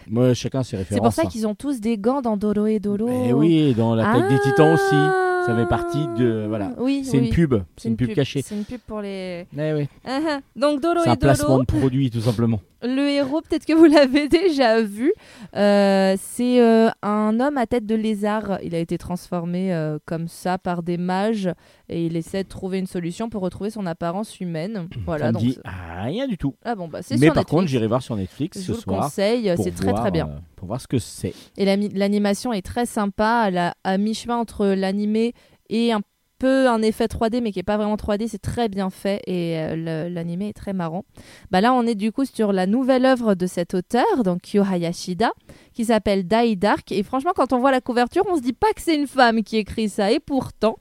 Moi, 0.09 0.33
chacun 0.33 0.63
ses 0.63 0.77
références. 0.77 0.97
C'est 0.97 1.03
pour 1.03 1.13
ça 1.13 1.21
hein. 1.27 1.29
qu'ils 1.29 1.45
ont 1.45 1.53
tous 1.53 1.79
des 1.79 1.99
gants 1.99 2.21
dans 2.21 2.37
Doro 2.37 2.65
et 2.65 2.79
Dolo. 2.79 3.07
Eh 3.07 3.33
oui, 3.33 3.75
dans 3.75 3.93
l'attaque 3.93 4.29
des 4.29 4.39
titans 4.39 4.73
aussi. 4.73 4.95
Ah. 4.95 5.43
Ça 5.45 5.55
fait 5.55 5.67
partie 5.67 6.07
de. 6.17 6.45
Voilà. 6.47 6.71
Oui, 6.79 7.03
C'est 7.05 7.19
oui. 7.19 7.27
une 7.27 7.33
pub. 7.33 7.53
C'est 7.77 7.89
une 7.89 7.95
pub 7.97 8.13
cachée. 8.15 8.41
C'est 8.41 8.55
une 8.55 8.65
pub 8.65 8.81
pour 8.81 9.01
les. 9.01 9.45
Eh 9.55 9.73
oui. 9.73 9.87
Ah, 10.03 10.19
ah. 10.27 10.39
Donc 10.55 10.81
Doro 10.81 11.01
C'est 11.03 11.09
et 11.09 11.11
un 11.11 11.15
placement 11.15 11.59
de 11.59 11.65
produit, 11.65 12.09
tout 12.09 12.21
simplement. 12.21 12.59
Le 12.85 13.09
héros, 13.09 13.41
peut-être 13.41 13.65
que 13.65 13.73
vous 13.73 13.85
l'avez 13.85 14.27
déjà 14.27 14.81
vu, 14.81 15.13
euh, 15.55 16.15
c'est 16.19 16.61
euh, 16.61 16.89
un 17.01 17.39
homme 17.39 17.57
à 17.57 17.65
tête 17.65 17.85
de 17.85 17.95
lézard. 17.95 18.59
Il 18.63 18.75
a 18.75 18.79
été 18.79 18.97
transformé 18.97 19.73
euh, 19.73 19.97
comme 20.05 20.27
ça 20.27 20.57
par 20.57 20.83
des 20.83 20.97
mages 20.97 21.49
et 21.89 22.05
il 22.05 22.15
essaie 22.15 22.43
de 22.43 22.49
trouver 22.49 22.79
une 22.79 22.87
solution 22.87 23.29
pour 23.29 23.41
retrouver 23.41 23.69
son 23.69 23.85
apparence 23.85 24.39
humaine. 24.39 24.87
Voilà. 25.05 25.25
ça 25.25 25.27
me 25.29 25.33
donc 25.33 25.43
dit 25.43 25.57
rien 25.65 26.27
du 26.27 26.37
tout. 26.37 26.55
ah 26.63 26.75
bon 26.75 26.87
bah 26.87 26.99
c'est 27.01 27.15
Mais 27.15 27.27
sur 27.27 27.33
par 27.33 27.41
Netflix. 27.41 27.51
contre, 27.59 27.67
j'irai 27.67 27.87
voir 27.87 28.01
sur 28.01 28.15
Netflix 28.15 28.57
Je 28.59 28.63
ce 28.63 28.71
vous 28.71 28.77
le 28.77 28.81
soir. 28.81 29.01
conseille, 29.03 29.53
pour 29.55 29.63
c'est 29.63 29.71
très 29.71 29.89
voir, 29.91 30.01
très 30.01 30.11
bien. 30.11 30.27
euh, 30.27 30.37
pour 30.55 30.67
voir 30.67 30.81
ce 30.81 30.87
que 30.87 30.99
c'est. 30.99 31.33
Et 31.57 31.65
l'animation 31.65 32.53
est 32.53 32.65
très 32.65 32.85
sympa, 32.85 33.45
elle 33.47 33.57
a 33.57 33.75
à 33.83 33.97
mi-chemin 33.97 34.37
entre 34.37 34.65
l'animé 34.67 35.33
et 35.69 35.91
un 35.91 36.01
peu 36.45 36.69
un 36.69 36.83
effet 36.83 37.05
3D, 37.07 37.41
mais 37.41 37.51
qui 37.51 37.57
est 37.57 37.63
pas 37.63 37.77
vraiment 37.77 37.95
3D, 37.95 38.27
c'est 38.27 38.41
très 38.41 38.69
bien 38.69 38.91
fait 38.91 39.19
et 39.25 39.57
euh, 39.57 40.09
l'animé 40.09 40.49
est 40.49 40.53
très 40.53 40.73
marrant. 40.73 41.03
Bah 41.49 41.59
là, 41.59 41.73
on 41.73 41.83
est 41.87 41.95
du 41.95 42.11
coup 42.11 42.23
sur 42.25 42.53
la 42.53 42.67
nouvelle 42.67 43.05
œuvre 43.05 43.33
de 43.33 43.47
cet 43.47 43.73
auteur, 43.73 44.05
donc 44.23 44.41
Kyo 44.43 44.61
Hayashida, 44.63 45.31
qui 45.73 45.85
s'appelle 45.85 46.27
Dai 46.27 46.55
Dark. 46.55 46.91
Et 46.91 47.01
franchement, 47.01 47.31
quand 47.35 47.51
on 47.51 47.57
voit 47.59 47.71
la 47.71 47.81
couverture, 47.81 48.23
on 48.29 48.35
se 48.37 48.41
dit 48.43 48.53
pas 48.53 48.71
que 48.73 48.81
c'est 48.81 48.95
une 48.95 49.07
femme 49.07 49.41
qui 49.41 49.57
écrit 49.57 49.89
ça, 49.89 50.11
et 50.11 50.19
pourtant, 50.19 50.77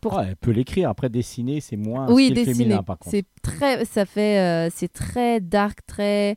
Pour- 0.00 0.18
elle 0.18 0.36
peut 0.36 0.50
l'écrire. 0.52 0.88
Après, 0.88 1.10
dessiner, 1.10 1.60
c'est 1.60 1.76
moins 1.76 2.10
oui, 2.10 2.30
dessiné. 2.32 2.54
féminin, 2.54 2.82
par 2.82 2.98
contre. 2.98 3.10
C'est 3.10 3.26
très, 3.42 3.84
ça 3.84 4.06
fait, 4.06 4.38
euh, 4.38 4.70
c'est 4.74 4.90
très 4.92 5.40
dark, 5.40 5.80
très. 5.86 6.36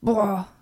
Bon, 0.00 0.16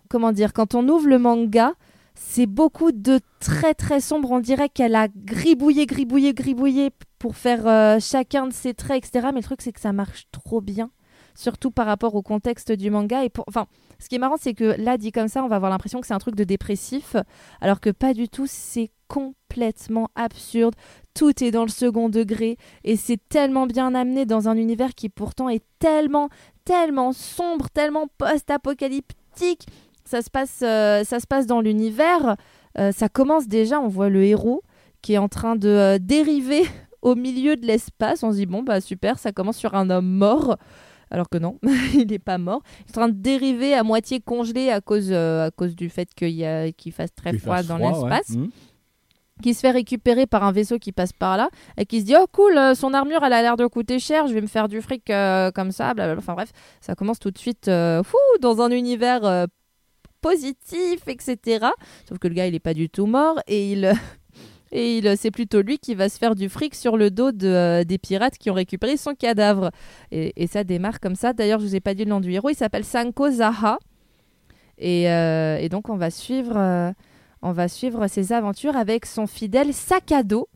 comment 0.09 0.33
dire 0.33 0.55
Quand 0.55 0.75
on 0.75 0.88
ouvre 0.88 1.09
le 1.09 1.19
manga, 1.19 1.75
c'est 2.22 2.46
beaucoup 2.46 2.92
de 2.92 3.18
très 3.40 3.72
très 3.72 4.00
sombre. 4.00 4.30
On 4.30 4.40
dirait 4.40 4.68
qu'elle 4.68 4.94
a 4.94 5.09
gribouillé, 5.09 5.87
gribouillé, 5.87 6.35
gribouillé 6.35 6.90
pour 7.18 7.35
faire 7.35 7.66
euh, 7.66 7.98
chacun 7.98 8.46
de 8.46 8.52
ses 8.52 8.74
traits, 8.74 9.04
etc. 9.04 9.28
Mais 9.33 9.40
le 9.40 9.44
truc, 9.44 9.62
c'est 9.62 9.72
que 9.72 9.80
ça 9.80 9.92
marche 9.92 10.26
trop 10.30 10.61
bien, 10.61 10.90
surtout 11.35 11.70
par 11.70 11.87
rapport 11.87 12.14
au 12.14 12.22
contexte 12.22 12.72
du 12.72 12.90
manga. 12.90 13.24
Et 13.24 13.30
enfin, 13.48 13.66
ce 13.98 14.09
qui 14.09 14.16
est 14.16 14.18
marrant, 14.18 14.37
c'est 14.38 14.52
que 14.52 14.76
là, 14.78 14.98
dit 14.98 15.12
comme 15.12 15.28
ça, 15.28 15.42
on 15.42 15.48
va 15.48 15.56
avoir 15.56 15.70
l'impression 15.70 15.98
que 16.00 16.06
c'est 16.06 16.14
un 16.14 16.18
truc 16.18 16.37
de 16.37 16.44
dépressif, 16.44 17.16
alors 17.62 17.80
que 17.80 17.90
pas 17.90 18.12
du 18.12 18.28
tout. 18.28 18.46
C'est 18.46 18.90
complètement 19.09 20.11
absurde. 20.14 20.74
Tout 21.14 21.42
est 21.42 21.50
dans 21.50 21.64
le 21.64 21.70
second 21.70 22.11
degré 22.11 22.59
et 22.85 22.96
c'est 22.96 23.18
tellement 23.28 23.66
bien 23.66 23.94
amené 23.94 24.26
dans 24.26 24.48
un 24.48 24.56
univers 24.56 24.94
qui 24.94 25.09
pourtant 25.09 25.48
est 25.48 25.64
tellement, 25.78 26.28
tellement 26.64 27.12
sombre, 27.12 27.70
tellement 27.70 28.06
post-apocalyptique. 28.18 29.66
Ça 30.11 30.23
se 30.23 30.31
passe, 30.31 30.59
euh, 30.64 31.05
ça 31.05 31.20
se 31.20 31.27
passe 31.29 31.46
dans 31.46 31.61
l'univers. 31.61 32.35
Euh, 32.79 32.90
ça 32.90 33.09
commence 33.09 33.46
déjà, 33.46 33.79
on 33.79 33.87
voit 33.87 34.09
le 34.09 34.25
héros 34.25 34.64
qui 35.03 35.12
est 35.12 35.18
en 35.18 35.29
train 35.29 35.55
de 35.55 35.68
euh, 35.68 35.99
dériver 36.01 36.62
au 37.03 37.14
milieu 37.14 37.55
de 37.55 37.64
l'espace. 37.64 38.25
On 38.25 38.33
se 38.33 38.38
dit 38.38 38.46
bon 38.46 38.64
bah 38.64 38.81
super, 38.81 39.20
ça 39.20 39.31
commence 39.31 39.57
sur 39.57 39.77
un 39.77 39.88
homme 39.88 40.09
mort. 40.11 40.57
Alors 41.12 41.29
que 41.29 41.38
non, 41.38 41.61
il 41.94 42.09
n'est 42.09 42.18
pas 42.18 42.38
mort. 42.38 42.61
Il 42.81 42.88
est 42.88 42.99
en 42.99 43.03
train 43.03 43.09
de 43.09 43.20
dériver 43.20 43.73
à 43.73 43.85
moitié 43.85 44.18
congelé 44.18 44.70
à 44.70 44.81
cause, 44.81 45.12
à 45.12 45.53
cause 45.55 45.77
du 45.77 45.88
fait 45.88 46.12
qu'il 46.12 46.44
qu'il 46.77 46.92
fasse 46.92 47.14
très 47.14 47.38
froid 47.38 47.59
fasse 47.59 47.68
dans 47.68 47.79
ouais. 47.79 47.92
l'espace. 47.92 48.31
Mhm. 48.31 48.51
qui 49.44 49.55
se 49.55 49.61
fait 49.61 49.70
récupérer 49.70 50.27
par 50.27 50.42
un 50.42 50.51
vaisseau 50.51 50.81
qui 50.81 50.90
passe 50.90 51.12
par 51.12 51.37
là 51.37 51.51
et 51.77 51.87
qui 51.87 52.01
se 52.01 52.05
dit 52.05 52.14
oh 52.20 52.27
cool 52.33 52.59
euh, 52.59 52.75
son 52.75 52.92
armure 52.94 53.23
elle 53.25 53.33
a 53.33 53.42
l'air 53.42 53.57
de 53.57 53.66
coûter 53.66 53.99
cher 53.99 54.27
je 54.27 54.35
vais 54.35 54.42
me 54.42 54.49
faire 54.49 54.68
du 54.68 54.83
fric 54.83 55.09
euh, 55.09 55.51
comme 55.51 55.70
ça 55.70 55.94
blablabla. 55.94 56.18
enfin 56.18 56.35
bref 56.35 56.53
ça 56.83 56.94
commence 56.94 57.18
tout 57.18 57.31
de 57.31 57.38
suite 57.38 57.68
euh, 57.68 58.03
fou, 58.03 58.18
dans 58.42 58.61
un 58.61 58.70
univers 58.70 59.46
positif 60.20 61.00
etc 61.06 61.66
sauf 62.09 62.18
que 62.18 62.28
le 62.28 62.35
gars 62.35 62.46
il 62.46 62.54
est 62.54 62.61
pas 62.61 62.74
du 62.74 62.88
tout 62.88 63.06
mort 63.06 63.40
et 63.46 63.72
il 63.72 63.92
et 64.72 64.98
il 64.98 65.16
c'est 65.16 65.30
plutôt 65.30 65.62
lui 65.62 65.78
qui 65.78 65.94
va 65.94 66.09
se 66.09 66.18
faire 66.18 66.35
du 66.35 66.48
fric 66.48 66.74
sur 66.74 66.96
le 66.96 67.11
dos 67.11 67.33
de, 67.33 67.48
euh, 67.48 67.85
des 67.85 67.98
pirates 67.98 68.38
qui 68.38 68.50
ont 68.50 68.54
récupéré 68.54 68.96
son 68.96 69.14
cadavre 69.14 69.70
et, 70.12 70.33
et 70.42 70.46
ça 70.46 70.62
démarre 70.64 71.00
comme 71.00 71.16
ça 71.16 71.33
d'ailleurs 71.33 71.59
je 71.61 71.66
vous 71.66 71.76
ai 71.76 71.80
pas 71.80 71.94
dit 71.94 72.04
le 72.04 72.11
nom 72.11 72.20
du 72.20 72.33
héros 72.33 72.50
il 72.50 72.54
s'appelle 72.56 72.85
Sanko 72.85 73.30
Zaha 73.30 73.78
et, 74.78 75.11
euh, 75.11 75.56
et 75.59 75.68
donc 75.68 75.88
on 75.88 75.96
va 75.96 76.11
suivre 76.11 76.54
euh, 76.56 76.92
on 77.42 77.52
va 77.52 77.68
suivre 77.68 78.06
ses 78.06 78.33
aventures 78.33 78.76
avec 78.76 79.06
son 79.06 79.26
fidèle 79.26 79.72
sac 79.72 80.12
à 80.12 80.22
dos. 80.22 80.48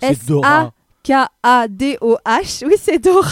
C'est 0.00 0.26
Dora. 0.26 0.72
K-A-D-O-H. 1.04 2.64
Oui, 2.66 2.74
c'est 2.78 2.98
Dora. 2.98 3.30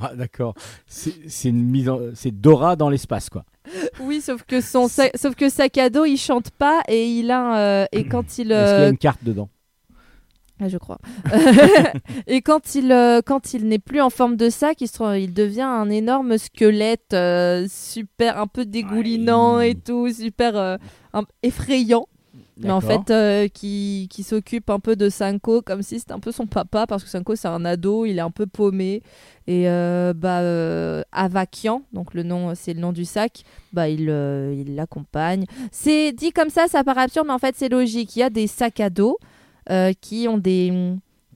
Ah, 0.00 0.14
d'accord. 0.14 0.54
C'est 0.86 1.28
c'est 1.28 1.48
une 1.50 1.62
mise 1.64 1.88
en- 1.88 2.00
c'est 2.14 2.30
Dora 2.30 2.76
dans 2.76 2.88
l'espace, 2.88 3.28
quoi. 3.30 3.44
Oui, 4.00 4.20
sauf 4.20 4.42
que 4.44 4.60
son 4.60 4.88
sa- 4.88 5.10
sauf 5.14 5.34
que 5.34 5.48
sac 5.48 5.78
à 5.78 5.90
dos, 5.90 6.04
il 6.04 6.16
chante 6.18 6.50
pas 6.50 6.80
et 6.88 7.06
il 7.06 7.30
a 7.30 7.58
euh, 7.58 7.86
et 7.92 8.04
quand 8.06 8.38
il 8.38 8.52
Est-ce 8.52 8.70
qu'il 8.72 8.80
y 8.80 8.82
a 8.82 8.86
euh, 8.86 8.90
une 8.90 8.98
carte 8.98 9.22
dedans 9.24 9.48
ah, 10.64 10.68
je 10.68 10.78
crois. 10.78 10.98
et 12.28 12.40
quand 12.40 12.76
il 12.76 12.92
euh, 12.92 13.20
quand 13.24 13.52
il 13.52 13.66
n'est 13.66 13.80
plus 13.80 14.00
en 14.00 14.10
forme 14.10 14.36
de 14.36 14.48
sac, 14.48 14.80
il, 14.80 14.86
se- 14.86 15.18
il 15.18 15.34
devient 15.34 15.62
un 15.62 15.90
énorme 15.90 16.38
squelette 16.38 17.16
super 17.68 18.38
un 18.38 18.46
peu 18.46 18.64
dégoulinant 18.64 19.56
Ouais. 19.56 19.70
et 19.70 19.74
tout, 19.74 20.08
super 20.12 20.56
un- 20.56 21.24
effrayant. 21.42 22.06
Mais 22.58 22.70
en 22.70 22.80
fait 22.80 23.10
euh, 23.10 23.48
qui, 23.48 24.08
qui 24.10 24.22
s'occupe 24.22 24.68
un 24.70 24.78
peu 24.78 24.94
de 24.94 25.08
Cinco 25.08 25.62
comme 25.62 25.82
si 25.82 25.98
c'était 25.98 26.12
un 26.12 26.20
peu 26.20 26.32
son 26.32 26.46
papa 26.46 26.86
parce 26.86 27.02
que 27.02 27.08
Cinco 27.08 27.34
c'est 27.34 27.48
un 27.48 27.64
ado, 27.64 28.04
il 28.04 28.18
est 28.18 28.22
un 28.22 28.30
peu 28.30 28.46
paumé 28.46 29.02
et 29.46 29.68
euh, 29.68 30.12
bah 30.14 30.40
euh, 30.40 31.02
Avakian, 31.12 31.82
donc 31.92 32.14
le 32.14 32.22
nom 32.22 32.54
c'est 32.54 32.74
le 32.74 32.80
nom 32.80 32.92
du 32.92 33.04
sac, 33.04 33.44
bah 33.72 33.88
il 33.88 34.08
euh, 34.10 34.54
il 34.54 34.74
l'accompagne. 34.74 35.44
C'est 35.70 36.12
dit 36.12 36.32
comme 36.32 36.50
ça, 36.50 36.68
ça 36.68 36.84
paraît 36.84 37.02
absurde 37.02 37.26
mais 37.26 37.32
en 37.32 37.38
fait 37.38 37.54
c'est 37.56 37.68
logique. 37.68 38.16
Il 38.16 38.20
y 38.20 38.22
a 38.22 38.30
des 38.30 38.46
sacs 38.46 38.80
à 38.80 38.90
dos 38.90 39.18
euh, 39.70 39.92
qui 40.00 40.26
ont 40.28 40.38
des 40.38 40.72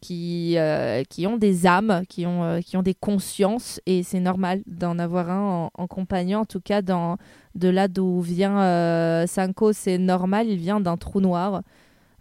qui, 0.06 0.54
euh, 0.56 1.02
qui 1.10 1.26
ont 1.26 1.36
des 1.36 1.66
âmes, 1.66 2.02
qui 2.08 2.26
ont, 2.26 2.44
euh, 2.44 2.60
qui 2.60 2.76
ont 2.76 2.82
des 2.82 2.94
consciences, 2.94 3.80
et 3.86 4.04
c'est 4.04 4.20
normal 4.20 4.62
d'en 4.68 5.00
avoir 5.00 5.30
un 5.30 5.40
en, 5.40 5.70
en 5.74 5.86
compagnie, 5.88 6.36
en 6.36 6.44
tout 6.44 6.60
cas 6.60 6.80
dans, 6.80 7.16
de 7.56 7.68
là 7.68 7.88
d'où 7.88 8.20
vient 8.20 8.60
euh, 8.60 9.26
Cinco, 9.26 9.72
c'est 9.72 9.98
normal, 9.98 10.46
il 10.46 10.58
vient 10.58 10.78
d'un 10.78 10.96
trou 10.96 11.20
noir. 11.20 11.62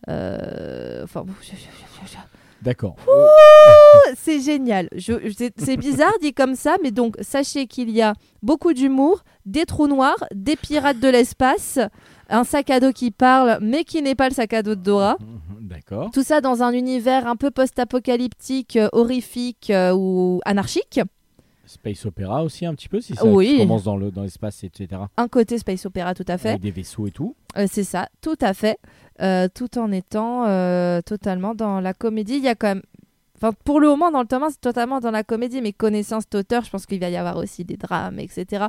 Euh, 0.10 1.04
Enfin, 1.04 1.26
D'accord. 2.63 2.95
c'est 4.17 4.39
génial. 4.39 4.89
C'est 4.98 5.78
bizarre 5.78 6.13
dit 6.19 6.34
comme 6.34 6.56
ça, 6.56 6.78
mais 6.82 6.89
donc 6.89 7.15
sachez 7.21 7.67
qu'il 7.67 7.91
y 7.91 8.02
a 8.02 8.13
beaucoup 8.41 8.74
d'humour, 8.74 9.24
des 9.45 9.65
trous 9.65 9.88
noirs, 9.88 10.24
des 10.34 10.56
pirates 10.56 11.00
de 11.00 11.10
l'espace, 11.10 11.78
un 12.30 12.44
sac 12.44 12.70
à 12.70 12.80
dos 12.80 12.92
qui 12.92 13.12
parle, 13.12 13.58
mais 13.62 13.84
qui 13.84 14.02
n'est 14.02 14.16
pas 14.16 14.30
le 14.30 14.34
sac 14.36 14.54
à 14.54 14.64
dos 14.64 14.76
de 14.76 14.82
Dora. 14.82 15.18
D'accord. 15.62 16.12
Tout 16.12 16.24
ça 16.24 16.42
dans 16.42 16.62
un 16.64 16.72
univers 16.74 17.28
un 17.28 17.36
peu 17.36 17.52
post-apocalyptique, 17.52 18.76
euh, 18.78 18.88
horrifique 18.94 19.70
euh, 19.72 19.94
ou 19.96 20.40
anarchique. 20.46 21.00
Space 21.66 22.06
Opera 22.06 22.44
aussi 22.44 22.66
un 22.68 22.76
petit 22.76 22.88
peu, 22.88 23.02
si 23.02 23.16
ça 23.16 23.26
Oui. 23.26 23.58
commence 23.58 23.84
dans 23.84 23.98
le 23.98 24.12
dans 24.12 24.22
l'espace, 24.22 24.64
etc. 24.64 25.02
Un 25.18 25.28
côté 25.28 25.58
space 25.58 25.86
opéra 25.88 26.14
tout 26.14 26.26
à 26.28 26.38
fait. 26.38 26.50
Avec 26.50 26.62
des 26.62 26.70
vaisseaux 26.72 27.08
et 27.08 27.12
tout. 27.12 27.36
Euh, 27.58 27.66
c'est 27.70 27.84
ça, 27.84 28.08
tout 28.22 28.38
à 28.42 28.54
fait. 28.54 28.78
Euh, 29.22 29.48
tout 29.54 29.78
en 29.80 29.92
étant 29.92 30.46
euh, 30.46 31.02
totalement 31.02 31.56
dans 31.56 31.80
la 31.80 31.94
comédie. 31.94 32.36
Il 32.36 32.44
y 32.44 32.48
a 32.50 32.56
quand 32.56 32.68
même. 32.68 32.84
Enfin, 33.38 33.52
pour 33.66 33.80
le 33.80 33.88
moment, 33.88 34.12
dans 34.12 34.22
le 34.22 34.28
tome 34.28 34.44
1, 34.44 34.50
c'est 34.52 34.62
totalement 34.62 35.00
dans 35.00 35.12
la 35.12 35.24
comédie, 35.24 35.62
mais 35.62 35.74
connaissant 35.74 36.22
cet 36.22 36.36
auteur, 36.36 36.64
je 36.64 36.70
pense 36.70 36.86
qu'il 36.86 37.00
va 37.00 37.10
y 37.10 37.18
avoir 37.18 37.38
aussi 37.38 37.66
des 37.66 37.78
drames, 37.78 38.20
etc. 38.20 38.66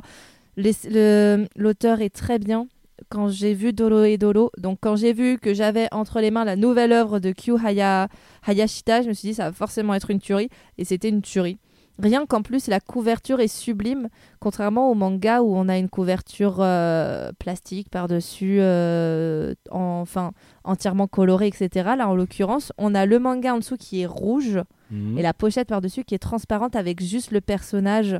Le- 0.57 1.45
L'auteur 1.55 2.01
est 2.01 2.09
très 2.13 2.39
bien. 2.39 2.67
Quand 3.09 3.29
j'ai 3.29 3.53
vu 3.53 3.73
Dolo 3.73 4.03
et 4.03 4.17
Dolo, 4.17 4.51
donc 4.57 4.79
quand 4.81 4.95
j'ai 4.95 5.13
vu 5.13 5.37
que 5.37 5.53
j'avais 5.53 5.87
entre 5.91 6.19
les 6.19 6.31
mains 6.31 6.45
la 6.45 6.55
nouvelle 6.55 6.91
œuvre 6.91 7.19
de 7.19 7.31
Kyu 7.31 7.53
Haya, 7.63 8.07
Hayashita, 8.45 9.01
je 9.03 9.09
me 9.09 9.13
suis 9.13 9.29
dit 9.29 9.33
ça 9.35 9.45
va 9.45 9.51
forcément 9.51 9.93
être 9.93 10.09
une 10.09 10.19
tuerie, 10.19 10.49
et 10.77 10.85
c'était 10.85 11.09
une 11.09 11.21
tuerie. 11.21 11.59
Rien 11.99 12.27
qu'en 12.27 12.43
plus, 12.43 12.67
la 12.67 12.79
couverture 12.79 13.39
est 13.39 13.47
sublime, 13.47 14.09
contrairement 14.39 14.91
au 14.91 14.93
manga 14.93 15.41
où 15.41 15.55
on 15.55 15.67
a 15.67 15.79
une 15.79 15.89
couverture 15.89 16.57
euh, 16.59 17.31
plastique 17.39 17.89
par-dessus, 17.89 18.57
euh, 18.61 19.55
en- 19.71 19.99
enfin 20.01 20.31
entièrement 20.63 21.07
colorée, 21.07 21.47
etc. 21.47 21.95
Là, 21.97 22.07
en 22.07 22.15
l'occurrence, 22.15 22.71
on 22.77 22.93
a 22.93 23.07
le 23.07 23.17
manga 23.17 23.53
en 23.55 23.57
dessous 23.57 23.77
qui 23.77 24.01
est 24.01 24.05
rouge 24.05 24.59
Mhm. 24.91 25.17
et 25.17 25.21
la 25.23 25.33
pochette 25.33 25.69
par-dessus 25.69 26.03
qui 26.03 26.13
est 26.13 26.19
transparente 26.19 26.75
avec 26.75 27.01
juste 27.01 27.31
le 27.31 27.41
personnage 27.41 28.15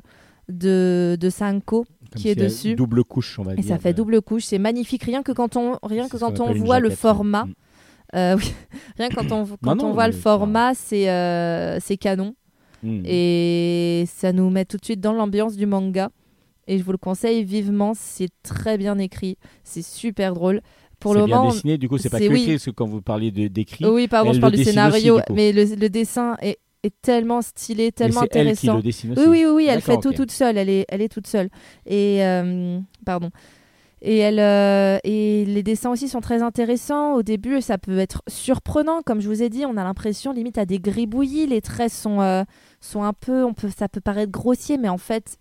de, 0.49 1.17
de 1.19 1.29
Sanko 1.29 1.86
Comme 2.12 2.21
qui 2.21 2.29
est 2.29 2.36
dessus. 2.36 2.75
Double 2.75 3.03
couche, 3.03 3.38
on 3.39 3.43
va 3.43 3.53
Et 3.53 3.57
dire. 3.57 3.65
ça 3.65 3.79
fait 3.79 3.93
double 3.93 4.21
couche, 4.21 4.45
c'est 4.45 4.60
magnifique. 4.60 5.03
Rien 5.03 5.23
que 5.23 5.31
quand 5.31 5.55
on, 5.55 5.77
rien 5.83 6.07
que 6.07 6.17
quand 6.17 6.39
on 6.39 6.53
voit 6.53 6.79
le 6.79 6.89
jaquette, 6.89 6.99
format, 6.99 7.43
ouais. 7.43 7.51
euh, 8.15 8.38
oui, 8.38 8.53
rien 8.97 9.10
quand 9.10 9.31
on, 9.31 9.45
quand 9.62 9.75
non, 9.75 9.86
on 9.88 9.93
voit 9.93 10.07
le 10.07 10.13
format, 10.13 10.73
c'est 10.73 11.10
euh, 11.10 11.79
canon. 11.99 12.36
Mhm. 12.83 13.03
Et 13.05 14.05
ça 14.07 14.31
nous 14.33 14.49
met 14.49 14.65
tout 14.65 14.77
de 14.77 14.86
suite 14.86 15.01
dans 15.01 15.13
l'ambiance 15.13 15.55
du 15.57 15.65
manga. 15.65 16.10
Et 16.67 16.77
je 16.77 16.83
vous 16.83 16.91
le 16.91 16.97
conseille 16.97 17.43
vivement, 17.45 17.93
c'est 17.95 18.29
très 18.43 18.77
bien 18.77 18.97
écrit, 18.97 19.38
c'est 19.63 19.81
super 19.83 20.33
drôle. 20.33 20.62
Pour 20.99 21.13
le 21.13 21.25
bien 21.25 21.38
moment, 21.38 21.51
dessiné, 21.51 21.77
du 21.77 21.88
coup, 21.88 21.97
c'est 21.99 22.10
pas 22.10 22.19
que 22.19 22.27
oui. 22.27 22.39
écrit, 22.41 22.51
parce 22.53 22.65
que 22.65 22.71
quand 22.71 22.88
vous 22.88 23.01
parliez 23.01 23.29
de- 23.31 23.47
d'écrit, 23.47 23.86
oui, 23.86 24.07
pardon, 24.07 24.33
je 24.33 24.39
parle 24.39 24.53
le 24.53 24.57
du 24.57 24.63
scénario, 24.63 25.15
aussi, 25.15 25.21
du 25.21 25.27
coup. 25.27 25.33
mais 25.36 25.51
le, 25.53 25.63
le 25.75 25.89
dessin 25.89 26.36
est, 26.41 26.57
est 26.88 27.02
tellement 27.02 27.41
stylé, 27.41 27.86
mais 27.86 27.91
tellement 27.91 28.21
c'est 28.21 28.36
elle 28.36 28.45
qui 28.58 28.69
intéressant. 28.69 28.76
le 28.78 28.82
dessine 28.82 29.12
aussi. 29.12 29.21
Oui, 29.21 29.28
oui, 29.30 29.45
oui, 29.45 29.52
oui, 29.56 29.67
elle 29.69 29.82
fait 29.82 29.97
tout 29.97 30.13
toute 30.13 30.32
seule. 30.32 30.58
Elle 30.58 30.69
est, 30.69 30.86
elle 30.89 31.02
est 31.02 31.10
toute 31.10 31.28
seule. 31.28 31.50
Et 31.86 32.26
euh, 32.26 32.80
pardon. 33.06 33.30
Et 34.02 34.17
elle 34.17 34.39
euh, 34.39 35.00
et 35.04 35.45
les 35.45 35.63
dessins 35.63 35.89
aussi 35.89 36.08
sont 36.08 36.21
très 36.21 36.41
intéressants. 36.43 37.13
Au 37.13 37.23
début, 37.23 37.62
ça 37.62 37.78
peut 37.78 37.97
être 37.97 38.21
surprenant, 38.28 39.02
comme 39.04 39.21
je 39.21 39.28
vous 39.28 39.41
ai 39.41 39.50
dit. 39.50 39.65
On 39.65 39.76
a 39.76 39.84
l'impression 39.84 40.32
limite 40.32 40.58
à 40.58 40.65
des 40.65 40.80
gribouillis. 40.80 41.47
Les 41.47 41.62
traits 41.62 41.91
sont 41.91 42.21
euh, 42.21 42.43
sont 42.80 43.04
un 43.04 43.13
peu, 43.13 43.43
on 43.43 43.54
peut, 43.54 43.69
ça 43.76 43.89
peut 43.89 44.02
paraître 44.02 44.32
grossier, 44.32 44.78
mais 44.78 44.89
en 44.89 45.00
fait, 45.00 45.38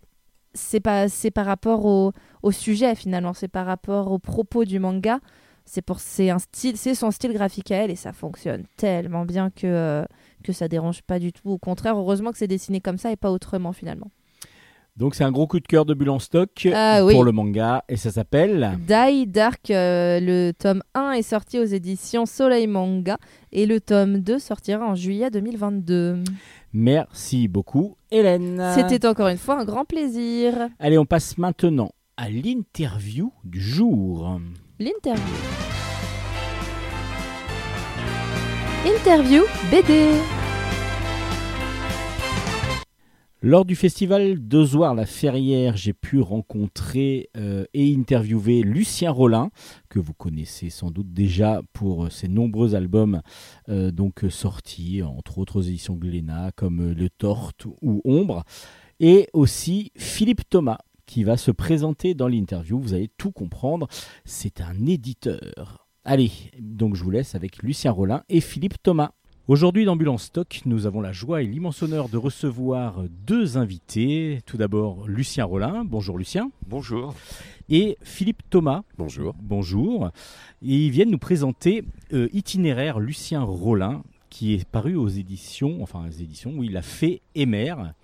c'est 0.55 0.81
pas, 0.81 1.09
c'est 1.09 1.31
par 1.31 1.45
rapport 1.45 1.85
au, 1.85 2.13
au 2.43 2.51
sujet 2.51 2.95
finalement. 2.95 3.35
C'est 3.35 3.49
par 3.49 3.67
rapport 3.67 4.11
au 4.11 4.19
propos 4.19 4.65
du 4.65 4.79
manga. 4.79 5.21
C'est 5.67 5.83
pour, 5.83 5.99
c'est 6.01 6.31
un 6.31 6.39
style, 6.39 6.77
c'est 6.77 6.95
son 6.95 7.11
style 7.11 7.33
graphique 7.33 7.73
à 7.73 7.77
elle 7.79 7.91
et 7.91 7.97
ça 7.97 8.13
fonctionne 8.13 8.65
tellement 8.77 9.25
bien 9.25 9.51
que 9.51 9.67
euh, 9.67 10.05
que 10.43 10.53
ça 10.53 10.69
dérange 10.69 11.03
pas 11.03 11.19
du 11.19 11.33
tout. 11.33 11.51
Au 11.51 11.59
contraire, 11.59 11.97
heureusement 11.97 12.33
que 12.33 12.39
c'est 12.39 12.47
dessiné 12.49 12.81
comme 12.81 12.99
ça 12.99 13.11
et 13.13 13.17
pas 13.17 13.31
autrement 13.31 13.73
finalement. 13.73 14.11
Donc 14.97 15.15
c'est 15.15 15.25
un 15.25 15.31
gros 15.33 15.47
coup 15.47 15.61
de 15.61 15.67
cœur 15.67 15.85
de 15.85 15.93
Bulle 15.93 16.09
en 16.09 16.19
stock 16.19 16.67
Ah 16.73 17.05
oui. 17.05 17.13
pour 17.13 17.23
le 17.23 17.31
manga 17.31 17.85
et 17.87 17.97
ça 17.97 18.11
s'appelle 18.11 18.79
Die 18.89 19.27
Dark, 19.27 19.71
euh, 19.71 20.19
le 20.21 20.53
tome 20.53 20.83
1 20.95 21.11
est 21.13 21.23
sorti 21.23 21.59
aux 21.59 21.65
éditions 21.65 22.25
Soleil 22.25 22.67
Manga 22.67 23.19
et 23.53 23.67
le 23.67 23.79
tome 23.79 24.21
2 24.21 24.39
sortira 24.39 24.87
en 24.87 24.95
juillet 24.95 25.31
2022. 25.31 26.25
Merci 26.73 27.47
beaucoup 27.47 27.97
Hélène. 28.11 28.73
C'était 28.75 29.07
encore 29.07 29.29
une 29.29 29.37
fois 29.37 29.61
un 29.61 29.67
grand 29.67 29.85
plaisir. 29.85 30.55
Allez, 30.79 30.97
on 30.97 31.05
passe 31.05 31.37
maintenant 31.37 31.91
à 32.17 32.31
l'interview 32.31 33.31
du 33.45 33.61
jour. 33.61 34.41
L'interview. 34.79 35.66
Interview 38.87 39.43
BD. 39.69 40.13
Lors 43.43 43.65
du 43.65 43.75
festival 43.75 44.39
d'Ozoir-la-Ferrière, 44.39 45.77
j'ai 45.77 45.93
pu 45.93 46.21
rencontrer 46.21 47.29
euh, 47.37 47.65
et 47.75 47.93
interviewer 47.93 48.63
Lucien 48.63 49.11
Rollin, 49.11 49.51
que 49.89 49.99
vous 49.99 50.15
connaissez 50.15 50.71
sans 50.71 50.93
doute 50.93 51.13
déjà 51.13 51.63
pour 51.73 52.13
ses 52.13 52.29
nombreux 52.29 52.77
albums 52.77 53.23
euh, 53.69 53.91
donc 53.91 54.25
sortis, 54.31 55.03
entre 55.03 55.39
autres 55.39 55.67
éditions 55.69 55.97
Glénat, 55.97 56.53
comme 56.55 56.93
euh, 56.93 56.95
Le 56.95 57.11
Torte 57.11 57.67
ou 57.83 58.03
Ombre, 58.05 58.45
et 59.01 59.29
aussi 59.33 59.91
Philippe 59.97 60.49
Thomas, 60.49 60.79
qui 61.07 61.25
va 61.25 61.37
se 61.37 61.51
présenter 61.51 62.15
dans 62.15 62.29
l'interview. 62.29 62.79
Vous 62.79 62.95
allez 62.95 63.11
tout 63.19 63.33
comprendre, 63.33 63.89
c'est 64.25 64.61
un 64.61 64.87
éditeur. 64.87 65.86
Allez, 66.09 66.31
donc 66.61 66.95
je 66.95 67.03
vous 67.03 67.11
laisse 67.11 67.35
avec 67.35 67.65
Lucien 67.65 67.91
Rollin 67.91 68.23
et 68.29 68.41
Philippe 68.41 68.81
Thomas. 68.81 69.11
Aujourd'hui 69.49 69.89
en 69.89 70.19
Stock, 70.19 70.61
nous 70.65 70.87
avons 70.87 71.01
la 71.01 71.11
joie 71.11 71.43
et 71.43 71.47
l'immense 71.47 71.83
honneur 71.83 72.09
de 72.09 72.17
recevoir 72.17 73.03
deux 73.27 73.59
invités. 73.59 74.39
Tout 74.47 74.57
d'abord 74.57 75.09
Lucien 75.09 75.45
Rollin, 75.45 75.85
bonjour 75.85 76.17
Lucien, 76.17 76.53
Bonjour. 76.69 77.13
et 77.69 77.99
Philippe 78.03 78.43
Thomas, 78.51 78.83
Bonjour. 78.99 79.35
bonjour. 79.43 80.11
Et 80.63 80.87
ils 80.87 80.91
viennent 80.93 81.11
nous 81.11 81.19
présenter 81.19 81.83
euh, 82.13 82.29
Itinéraire 82.33 83.01
Lucien 83.01 83.43
Rollin, 83.43 84.05
qui 84.31 84.55
est 84.55 84.65
paru 84.65 84.95
aux 84.95 85.09
éditions, 85.09 85.83
enfin 85.83 86.07
aux 86.07 86.13
éditions, 86.23 86.53
où 86.57 86.63
il 86.63 86.77
a 86.77 86.83
fait 86.83 87.21
Émère. 87.35 87.95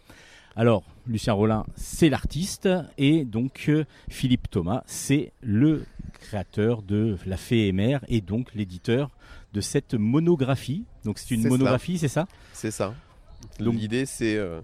Alors, 0.56 0.82
Lucien 1.06 1.32
Rollin, 1.32 1.66
c'est 1.76 2.08
l'artiste, 2.08 2.68
et 2.96 3.24
donc 3.24 3.66
euh, 3.68 3.84
Philippe 4.08 4.48
Thomas, 4.50 4.82
c'est 4.86 5.32
le 5.42 5.84
créateur 6.14 6.82
de 6.82 7.16
La 7.26 7.36
Fée 7.36 7.66
Émère, 7.66 8.04
et 8.08 8.20
donc 8.20 8.54
l'éditeur 8.54 9.10
de 9.52 9.60
cette 9.60 9.94
monographie. 9.94 10.84
Donc 11.04 11.18
c'est 11.18 11.34
une 11.34 11.48
monographie, 11.48 11.98
c'est 11.98 12.08
ça? 12.08 12.26
C'est 12.52 12.70
ça. 12.70 12.94
Donc- 13.58 13.74
L'idée, 13.74 14.06
c'est. 14.06 14.36
euh, 14.36 14.60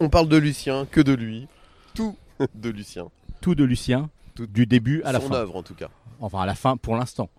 on 0.00 0.08
parle 0.10 0.28
de 0.28 0.36
Lucien, 0.36 0.86
que 0.90 1.00
de 1.00 1.12
lui. 1.12 1.46
Tout 1.94 2.16
de 2.54 2.70
Lucien. 2.70 3.06
Tout 3.40 3.54
de 3.54 3.62
Lucien, 3.64 4.10
Tout- 4.34 4.46
du 4.48 4.66
début 4.66 5.02
à 5.04 5.12
la 5.12 5.20
Son 5.20 5.28
fin. 5.28 5.34
œuvre, 5.36 5.54
en 5.56 5.62
tout 5.62 5.74
cas. 5.74 5.88
Enfin, 6.20 6.40
à 6.40 6.46
la 6.46 6.56
fin 6.56 6.76
pour 6.76 6.96
l'instant. 6.96 7.30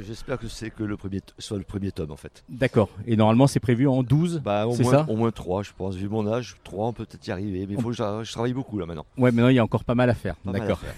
J'espère 0.00 0.38
que 0.38 0.48
c'est 0.48 0.70
que 0.70 0.82
le 0.82 0.96
premier 0.96 1.20
soit 1.38 1.58
le 1.58 1.64
premier 1.64 1.92
tome 1.92 2.10
en 2.10 2.16
fait. 2.16 2.44
D'accord. 2.48 2.88
Et 3.06 3.16
normalement, 3.16 3.46
c'est 3.46 3.60
prévu 3.60 3.86
en 3.88 4.02
12 4.02 4.40
Bah 4.44 4.66
au 4.66 4.74
C'est 4.74 4.82
moins, 4.82 4.92
ça 4.92 5.06
au 5.08 5.16
moins 5.16 5.30
3 5.30 5.62
je 5.62 5.70
pense. 5.76 5.94
Vu 5.94 6.08
mon 6.08 6.26
âge, 6.26 6.56
3 6.64 6.88
on 6.88 6.92
peut 6.92 7.04
peut-être 7.04 7.26
y 7.26 7.30
arriver. 7.30 7.66
Mais 7.66 7.74
il 7.74 7.80
faut 7.80 7.90
que 7.90 7.94
je, 7.96 8.02
je 8.22 8.32
travaille 8.32 8.52
beaucoup 8.52 8.78
là 8.78 8.86
maintenant. 8.86 9.06
Ouais, 9.16 9.30
maintenant, 9.32 9.48
il 9.48 9.56
y 9.56 9.58
a 9.58 9.64
encore 9.64 9.84
pas 9.84 9.94
mal 9.94 10.10
à 10.10 10.14
faire. 10.14 10.36
D'accord. 10.44 10.78
faire. 10.78 10.94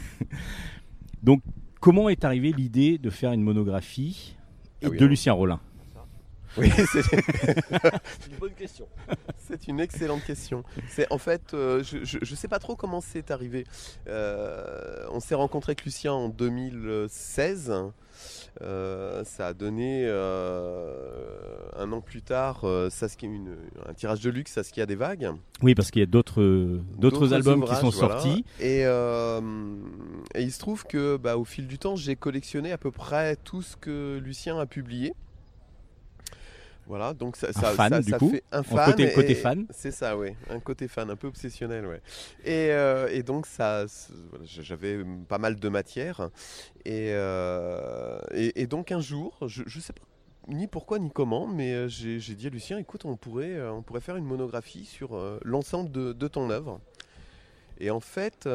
Comment 1.81 2.09
est 2.09 2.25
arrivée 2.25 2.53
l'idée 2.53 2.97
de 2.97 3.11
faire 3.11 3.33
une 3.33 3.43
monographie 3.43 4.37
Ah 4.83 4.89
oui, 4.91 4.97
de. 4.97 5.05
Lucien 5.05 5.35
Rollin? 5.35 5.61
Oui, 6.57 6.71
c'est 6.93 7.13
une 8.31 8.37
bonne 8.39 8.55
question. 8.55 8.87
c'est 9.39 9.67
une 9.69 9.81
excellente 9.81 10.25
question. 10.25 10.63
C'est 10.89 11.11
en 11.13 11.19
fait, 11.19 11.53
euh, 11.55 11.83
je, 11.83 12.19
ne 12.19 12.37
sais 12.37 12.49
pas 12.49 12.59
trop 12.59 12.77
comment 12.77 13.01
c'est 13.01 13.31
arrivé. 13.31 13.67
Euh, 14.09 15.05
on 15.11 15.21
s'est 15.21 15.35
rencontré 15.35 15.71
avec 15.71 15.85
Lucien 15.85 16.13
en 16.13 16.29
2016. 16.29 17.73
Euh, 18.63 19.25
ça 19.25 19.49
a 19.49 19.53
donné 19.55 20.09
un 20.09 21.93
an 21.93 22.01
plus 22.01 22.23
tard 22.23 22.65
Saskia- 22.89 23.27
une- 23.27 23.57
un 23.87 23.93
tirage 23.93 24.21
de 24.21 24.31
luxe 24.31 24.53
Saskia 24.53 24.87
des 24.87 24.95
vagues. 24.95 25.33
Oui, 25.63 25.75
parce 25.75 25.91
qu'il 25.91 26.01
y 26.01 26.05
a 26.05 26.07
d'autres 26.07 26.81
d'autres 26.97 27.33
albums 27.33 27.65
qui 27.65 27.75
sont 27.75 27.91
voilà. 27.91 28.21
sortis. 28.21 28.45
Et, 28.61 28.83
et 28.83 30.43
il 30.43 30.53
se 30.53 30.59
trouve 30.61 30.85
que 30.87 31.17
bah, 31.17 31.37
au 31.37 31.45
fil 31.45 31.67
du 31.67 31.79
temps, 31.79 31.97
j'ai 31.97 32.15
collectionné 32.15 32.71
à 32.71 32.79
peu 32.79 32.93
près 32.93 33.35
tout 33.37 33.63
ce 33.63 33.77
que 33.77 34.21
Lucien 34.23 34.59
a 34.59 34.67
publié. 34.67 35.15
Voilà, 36.87 37.15
donc 37.15 37.37
ça, 37.37 37.53
ça, 37.53 37.71
fan, 37.73 37.93
ça- 37.93 38.01
du 38.03 38.11
ça 38.11 38.19
coup, 38.19 38.31
fait 38.31 38.45
un 38.53 38.63
côté- 38.63 39.35
fan. 39.35 39.67
C'est 39.71 39.91
ça, 39.91 40.19
oui, 40.19 40.31
un 40.51 40.61
côté 40.61 40.87
fan, 40.87 41.09
un 41.11 41.17
peu 41.17 41.29
obsessionnel, 41.29 41.87
ouais. 41.87 42.03
Et, 42.45 42.71
euh, 42.73 43.09
et 43.11 43.23
donc 43.23 43.47
ça, 43.47 43.87
voilà, 44.31 44.45
j'avais 44.45 45.03
pas 45.29 45.39
mal 45.39 45.57
de 45.59 45.69
matière. 45.71 46.29
Et, 46.85 47.09
euh, 47.13 48.21
et, 48.33 48.61
et 48.63 48.67
donc 48.67 48.93
un 48.93 49.01
jour, 49.01 49.39
je, 49.47 49.63
je 49.67 49.81
sais 49.81 49.93
pas 49.95 50.03
ni 50.49 50.67
pourquoi 50.67 50.99
ni 50.99 51.11
comment, 51.11 51.47
mais 51.47 51.73
euh, 51.73 51.89
j'ai 51.89 52.19
dit 52.35 52.49
à 52.49 52.51
Lucien, 52.51 52.77
écoute, 52.79 53.07
on 53.07 53.17
pourrait, 53.17 53.59
on 53.71 53.81
pourrait 53.83 54.03
faire 54.03 54.17
une 54.17 54.27
monographie 54.27 54.85
sur 54.85 55.17
euh, 55.17 55.41
l'ensemble 55.43 55.91
de, 55.91 56.13
de 56.13 56.29
ton 56.29 56.51
œuvre. 56.51 56.81
Et 57.81 57.91
en 57.91 58.01
fait, 58.01 58.47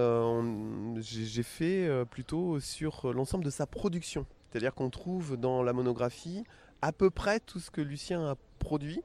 j'ai 1.02 1.44
fait 1.44 1.90
plutôt 2.10 2.60
sur 2.60 3.12
l'ensemble 3.14 3.44
de 3.44 3.50
sa 3.50 3.66
production. 3.66 4.26
C'est-à-dire 4.52 4.74
qu'on 4.74 4.90
trouve 4.90 5.36
dans 5.36 5.62
la 5.62 5.74
monographie 5.74 6.44
à 6.82 6.92
peu 6.92 7.10
près 7.10 7.40
tout 7.40 7.60
ce 7.60 7.70
que 7.72 7.82
Lucien 7.82 8.26
a 8.26 8.36
produit 8.60 9.02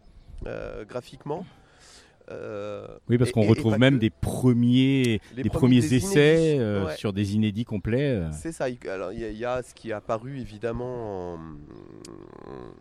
euh, 0.46 0.84
graphiquement. 0.84 1.44
Euh, 2.30 2.86
Oui, 3.10 3.18
parce 3.18 3.32
qu'on 3.32 3.42
et- 3.42 3.46
et 3.46 3.48
retrouve 3.50 3.78
même 3.78 3.96
que. 3.96 4.00
des 4.00 4.10
premiers, 4.10 5.20
des 5.36 5.50
premiers, 5.50 5.80
des 5.80 5.94
essais 5.96 6.58
euh, 6.58 6.86
Ouais. 6.86 6.96
sur 6.96 7.12
des 7.12 7.34
inédits 7.34 7.64
complets. 7.66 8.22
C'est 8.32 8.52
ça. 8.52 8.70
il- 8.70 8.78
Alors, 8.88 9.12
il 9.12 9.20
y, 9.20 9.24
a- 9.24 9.30
il 9.30 9.36
y 9.36 9.44
a 9.44 9.62
ce 9.62 9.74
qui 9.74 9.90
est 9.90 9.92
apparu 9.92 10.38
évidemment 10.40 11.34
en, 11.34 11.38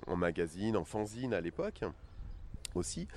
en 0.08 0.15
magazine, 0.15 0.77
en 0.77 0.86
fanzine 0.86 1.34
à 1.34 1.41
l'époque 1.41 1.82
aussi, 2.75 3.08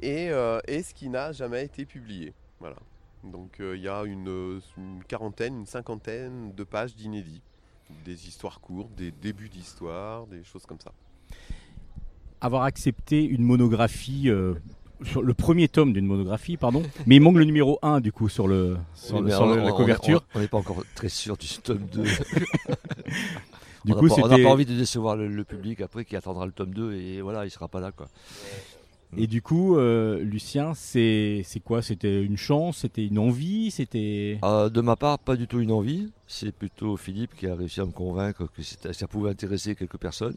et, 0.00 0.28
euh, 0.30 0.58
et 0.66 0.82
ce 0.82 0.92
qui 0.92 1.08
n'a 1.08 1.30
jamais 1.32 1.64
été 1.64 1.84
publié. 1.84 2.34
Voilà. 2.58 2.76
Donc 3.22 3.56
il 3.60 3.80
y 3.80 3.88
a 3.88 4.02
une, 4.04 4.60
une 4.76 5.04
quarantaine, 5.06 5.58
une 5.60 5.66
cinquantaine 5.66 6.52
de 6.52 6.64
pages 6.64 6.94
d'inédits, 6.96 7.42
des 8.04 8.26
histoires 8.28 8.60
courtes, 8.60 8.94
des 8.96 9.10
débuts 9.12 9.48
d'histoire, 9.48 10.26
des 10.26 10.42
choses 10.44 10.66
comme 10.66 10.80
ça. 10.80 10.92
Avoir 12.40 12.62
accepté 12.64 13.24
une 13.24 13.42
monographie, 13.42 14.28
euh, 14.28 14.54
sur 15.04 15.22
le 15.22 15.34
premier 15.34 15.68
tome 15.68 15.92
d'une 15.92 16.06
monographie, 16.06 16.56
pardon, 16.56 16.82
mais 17.06 17.16
il 17.16 17.20
manque 17.20 17.36
le 17.36 17.44
numéro 17.44 17.78
1 17.82 18.00
du 18.00 18.12
coup 18.12 18.28
sur, 18.28 18.46
le, 18.46 18.76
sur, 18.94 19.14
Oui, 19.16 19.20
le- 19.20 19.26
mais 19.26 19.32
sur 19.32 19.42
on- 19.42 19.54
le- 19.54 19.62
la 19.62 19.72
couverture. 19.72 20.24
On 20.34 20.40
n'est 20.40 20.48
pas 20.48 20.58
encore 20.58 20.82
très 20.94 21.08
sûr 21.08 21.36
du 21.36 21.46
tome 21.62 21.86
2. 21.92 22.04
Du 23.84 23.92
on 23.92 23.96
coup, 23.98 24.08
n'a 24.08 24.14
pas, 24.16 24.22
on 24.22 24.28
n'a 24.28 24.38
pas 24.38 24.48
envie 24.50 24.66
de 24.66 24.74
décevoir 24.74 25.14
le, 25.14 25.28
le 25.28 25.44
public 25.44 25.80
après 25.80 26.04
qui 26.04 26.16
attendra 26.16 26.44
le 26.44 26.50
tome 26.50 26.74
2 26.74 26.94
et 26.94 27.20
voilà, 27.20 27.44
il 27.44 27.50
sera 27.52 27.68
pas 27.68 27.78
là 27.80 27.92
quoi. 27.92 28.08
Et 29.16 29.28
du 29.28 29.40
coup, 29.42 29.76
euh, 29.76 30.18
Lucien, 30.24 30.74
c'est 30.74 31.44
quoi? 31.64 31.82
C'était 31.82 32.20
une 32.24 32.36
chance? 32.36 32.78
C'était 32.78 33.06
une 33.06 33.20
envie? 33.20 33.70
C'était 33.70 34.40
Euh, 34.42 34.68
de 34.68 34.80
ma 34.80 34.96
part, 34.96 35.20
pas 35.20 35.36
du 35.36 35.46
tout 35.46 35.60
une 35.60 35.70
envie. 35.70 36.10
C'est 36.26 36.50
plutôt 36.50 36.96
Philippe 36.96 37.36
qui 37.36 37.46
a 37.46 37.54
réussi 37.54 37.80
à 37.80 37.84
me 37.86 37.92
convaincre 37.92 38.48
que 38.52 38.92
ça 38.92 39.06
pouvait 39.06 39.30
intéresser 39.30 39.76
quelques 39.76 39.98
personnes. 39.98 40.34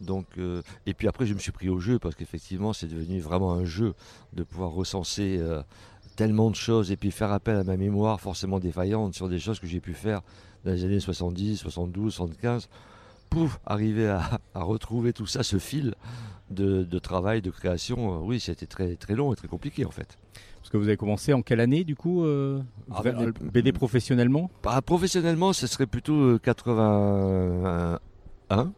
Donc, 0.00 0.26
euh, 0.38 0.62
et 0.86 0.94
puis 0.94 1.08
après, 1.08 1.26
je 1.26 1.34
me 1.34 1.38
suis 1.38 1.52
pris 1.52 1.68
au 1.68 1.78
jeu 1.78 1.98
parce 1.98 2.14
qu'effectivement, 2.14 2.72
c'est 2.72 2.86
devenu 2.86 3.20
vraiment 3.20 3.52
un 3.52 3.64
jeu 3.64 3.94
de 4.34 4.42
pouvoir 4.42 4.70
recenser 4.70 5.38
euh, 5.40 5.62
tellement 6.16 6.50
de 6.50 6.56
choses 6.56 6.90
et 6.92 6.96
puis 6.96 7.10
faire 7.10 7.32
appel 7.32 7.56
à 7.56 7.64
ma 7.64 7.76
mémoire 7.76 8.20
forcément 8.20 8.58
défaillante 8.58 9.14
sur 9.14 9.28
des 9.28 9.38
choses 9.38 9.60
que 9.60 9.66
j'ai 9.66 9.80
pu 9.80 9.94
faire 9.94 10.22
dans 10.64 10.72
les 10.72 10.84
années 10.84 11.00
70, 11.00 11.58
72, 11.58 12.14
75. 12.14 12.68
Pouf, 13.30 13.58
arriver 13.66 14.08
à, 14.08 14.40
à 14.54 14.62
retrouver 14.62 15.12
tout 15.12 15.26
ça, 15.26 15.42
ce 15.42 15.58
fil 15.58 15.94
de, 16.50 16.84
de 16.84 16.98
travail, 16.98 17.42
de 17.42 17.50
création, 17.50 18.14
euh, 18.14 18.18
oui, 18.22 18.40
c'était 18.40 18.66
très, 18.66 18.96
très 18.96 19.14
long 19.14 19.32
et 19.32 19.36
très 19.36 19.48
compliqué 19.48 19.84
en 19.84 19.90
fait. 19.90 20.18
Parce 20.58 20.70
que 20.70 20.76
vous 20.76 20.88
avez 20.88 20.96
commencé 20.96 21.32
en 21.32 21.42
quelle 21.42 21.60
année 21.60 21.84
du 21.84 21.96
coup 21.96 22.24
euh, 22.24 22.60
Ah, 22.90 23.02
BD 23.02 23.32
BD 23.40 23.72
professionnellement? 23.72 24.50
Bah, 24.62 24.80
professionnellement, 24.82 25.52
ce 25.52 25.66
serait 25.66 25.86
plutôt 25.86 26.14
euh, 26.14 26.38
81, 26.40 28.72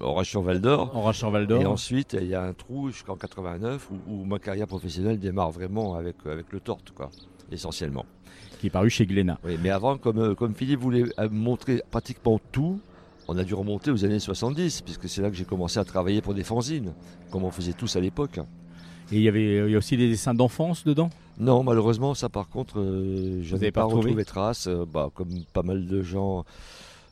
Orage 0.00 0.28
sur 0.28 0.42
Val 0.42 0.60
d'Or. 0.60 0.92
Val 1.30 1.52
Et 1.60 1.66
ensuite, 1.66 2.16
il 2.20 2.28
y 2.28 2.34
a 2.34 2.42
un 2.42 2.52
trou 2.52 2.90
jusqu'en 2.90 3.16
89 3.16 3.90
où, 3.90 4.12
où 4.12 4.24
ma 4.24 4.38
carrière 4.38 4.66
professionnelle 4.66 5.18
démarre 5.18 5.50
vraiment 5.50 5.94
avec, 5.94 6.16
avec 6.26 6.52
le 6.52 6.60
torte, 6.60 6.92
quoi, 6.92 7.10
essentiellement. 7.50 8.06
qui 8.60 8.68
est 8.68 8.70
paru 8.70 8.90
chez 8.90 9.06
Glénat. 9.06 9.38
Oui, 9.44 9.58
mais 9.62 9.70
avant, 9.70 9.98
comme, 9.98 10.18
euh, 10.18 10.34
comme 10.34 10.54
Philippe 10.54 10.80
voulait 10.80 11.04
euh, 11.18 11.28
montrer 11.30 11.82
pratiquement 11.90 12.40
tout, 12.52 12.80
on 13.28 13.36
a 13.36 13.44
dû 13.44 13.54
remonter 13.54 13.90
aux 13.90 14.04
années 14.04 14.18
70, 14.18 14.82
puisque 14.82 15.08
c'est 15.08 15.22
là 15.22 15.30
que 15.30 15.36
j'ai 15.36 15.44
commencé 15.44 15.78
à 15.78 15.84
travailler 15.84 16.22
pour 16.22 16.34
des 16.34 16.44
fanzines, 16.44 16.94
comme 17.30 17.44
on 17.44 17.50
faisait 17.50 17.74
tous 17.74 17.94
à 17.96 18.00
l'époque. 18.00 18.40
Et 19.10 19.16
il 19.16 19.22
y 19.22 19.28
avait 19.28 19.66
il 19.66 19.70
y 19.70 19.74
a 19.74 19.78
aussi 19.78 19.96
des 19.96 20.08
dessins 20.08 20.34
d'enfance 20.34 20.84
dedans? 20.84 21.10
Non, 21.38 21.62
malheureusement, 21.62 22.14
ça 22.14 22.28
par 22.28 22.48
contre, 22.48 22.80
euh, 22.80 23.40
je 23.42 23.56
n'ai 23.56 23.70
pas 23.70 23.82
pas 23.82 23.84
retrouvé 23.84 24.10
retrouvé 24.10 24.24
trace. 24.24 24.66
Euh, 24.66 24.84
bah, 24.90 25.10
comme 25.14 25.44
pas 25.52 25.62
mal 25.62 25.86
de 25.86 26.02
gens 26.02 26.44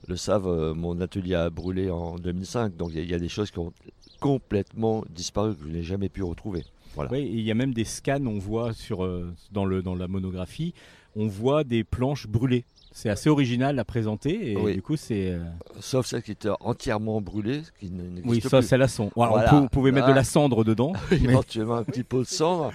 le 0.09 0.17
savent, 0.17 0.47
euh, 0.49 0.75
mon 0.75 1.01
atelier 1.01 1.35
a 1.35 1.51
brûlé 1.51 1.91
en 1.91 2.17
2005, 2.17 2.77
donc 2.77 2.91
il 2.93 2.97
y, 2.97 3.01
a- 3.01 3.03
il 3.03 3.11
y 3.11 3.15
a 3.15 3.19
des 3.19 3.29
choses 3.29 3.51
qui 3.51 3.59
ont 3.59 3.73
complètement 4.21 5.05
disparu, 5.11 5.55
que 5.55 5.65
je 5.65 5.69
n'ai 5.73 5.83
jamais 5.83 6.09
pu 6.09 6.23
retrouver. 6.23 6.65
Voilà. 6.95 7.11
Oui, 7.13 7.19
et 7.19 7.31
il 7.33 7.41
y 7.43 7.51
a 7.51 7.55
même 7.55 7.75
des 7.75 7.85
scans, 7.85 8.25
on 8.27 8.39
voit 8.39 8.73
sur, 8.73 9.05
euh, 9.05 9.33
dans, 9.53 9.65
le, 9.67 9.83
dans 9.83 9.95
la 9.95 10.09
monographie, 10.09 10.73
on 11.15 11.27
voit 11.27 11.65
des 11.65 11.85
planches 11.85 12.27
brûlées. 12.27 12.65
C'est 12.93 13.11
assez 13.11 13.29
original 13.29 13.79
à 13.79 13.85
présenter 13.85 14.53
et 14.53 14.57
Oui. 14.57 14.73
du 14.73 14.81
coup 14.81 14.97
c'est... 14.97 15.33
euh, 15.33 15.39
Sauf 15.81 16.07
celles 16.07 16.23
qui 16.23 16.31
étaient 16.33 16.49
entièrement 16.61 17.21
brûlées, 17.21 17.63
ce 17.63 17.71
qui 17.73 17.93
Oui, 18.25 18.41
ça 18.41 18.61
plus. 18.61 18.67
c'est 18.67 18.79
la 18.79 18.89
cendre. 18.89 19.13
Voilà. 19.15 19.49
On, 19.49 19.51
peut- 19.59 19.65
on 19.65 19.69
pouvait 19.69 19.93
mettre 19.93 20.09
de 20.09 20.15
la 20.15 20.25
cendre 20.25 20.65
dedans. 20.65 20.95
mais- 21.11 21.19
Éventuellement 21.19 21.75
un 21.77 21.85
petit 21.85 22.05
pot 22.05 22.21
de 22.23 22.27
cendre. 22.27 22.73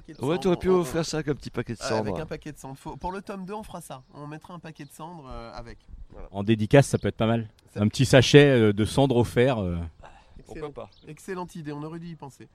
Paquet 0.00 0.12
de 0.14 0.18
Ouais, 0.20 0.26
cendre, 0.28 0.40
tu 0.40 0.46
aurais 0.48 0.56
pu 0.56 0.70
on- 0.70 0.80
offrir 0.80 1.04
ça 1.04 1.16
avec 1.18 1.28
un 1.28 1.34
petit 1.34 1.50
paquet 1.50 1.74
de 1.74 1.78
Ouais, 1.80 1.84
cendre. 1.88 2.08
Avec 2.10 2.18
un 2.20 2.26
paquet 2.26 2.52
de 2.52 2.58
cendre. 2.58 2.76
Faut- 2.76 2.96
Pour 2.96 3.10
le 3.12 3.20
tome 3.22 3.44
2, 3.44 3.54
on 3.54 3.62
fera 3.62 3.80
ça. 3.80 4.02
On 4.14 4.26
mettra 4.26 4.54
un 4.54 4.58
paquet 4.58 4.84
de 4.84 4.90
cendre 4.92 5.26
euh, 5.28 5.52
avec. 5.54 5.78
Voilà. 6.10 6.28
En 6.30 6.44
dédicace, 6.44 6.86
ça 6.86 6.98
peut 6.98 7.08
être 7.08 7.16
pas 7.16 7.26
mal. 7.26 7.48
Ça- 7.74 7.80
Un 7.82 7.88
petit 7.88 8.04
sachet 8.06 8.48
euh, 8.48 8.72
de 8.72 8.84
cendre 8.84 9.16
offert. 9.16 9.58
euh. 9.58 9.76
Excellent- 10.38 10.70
pas 10.72 10.88
Excellente 11.06 11.54
idée, 11.56 11.72
on 11.72 11.82
aurait 11.82 11.98
dû 11.98 12.08
y 12.08 12.14
penser. 12.16 12.48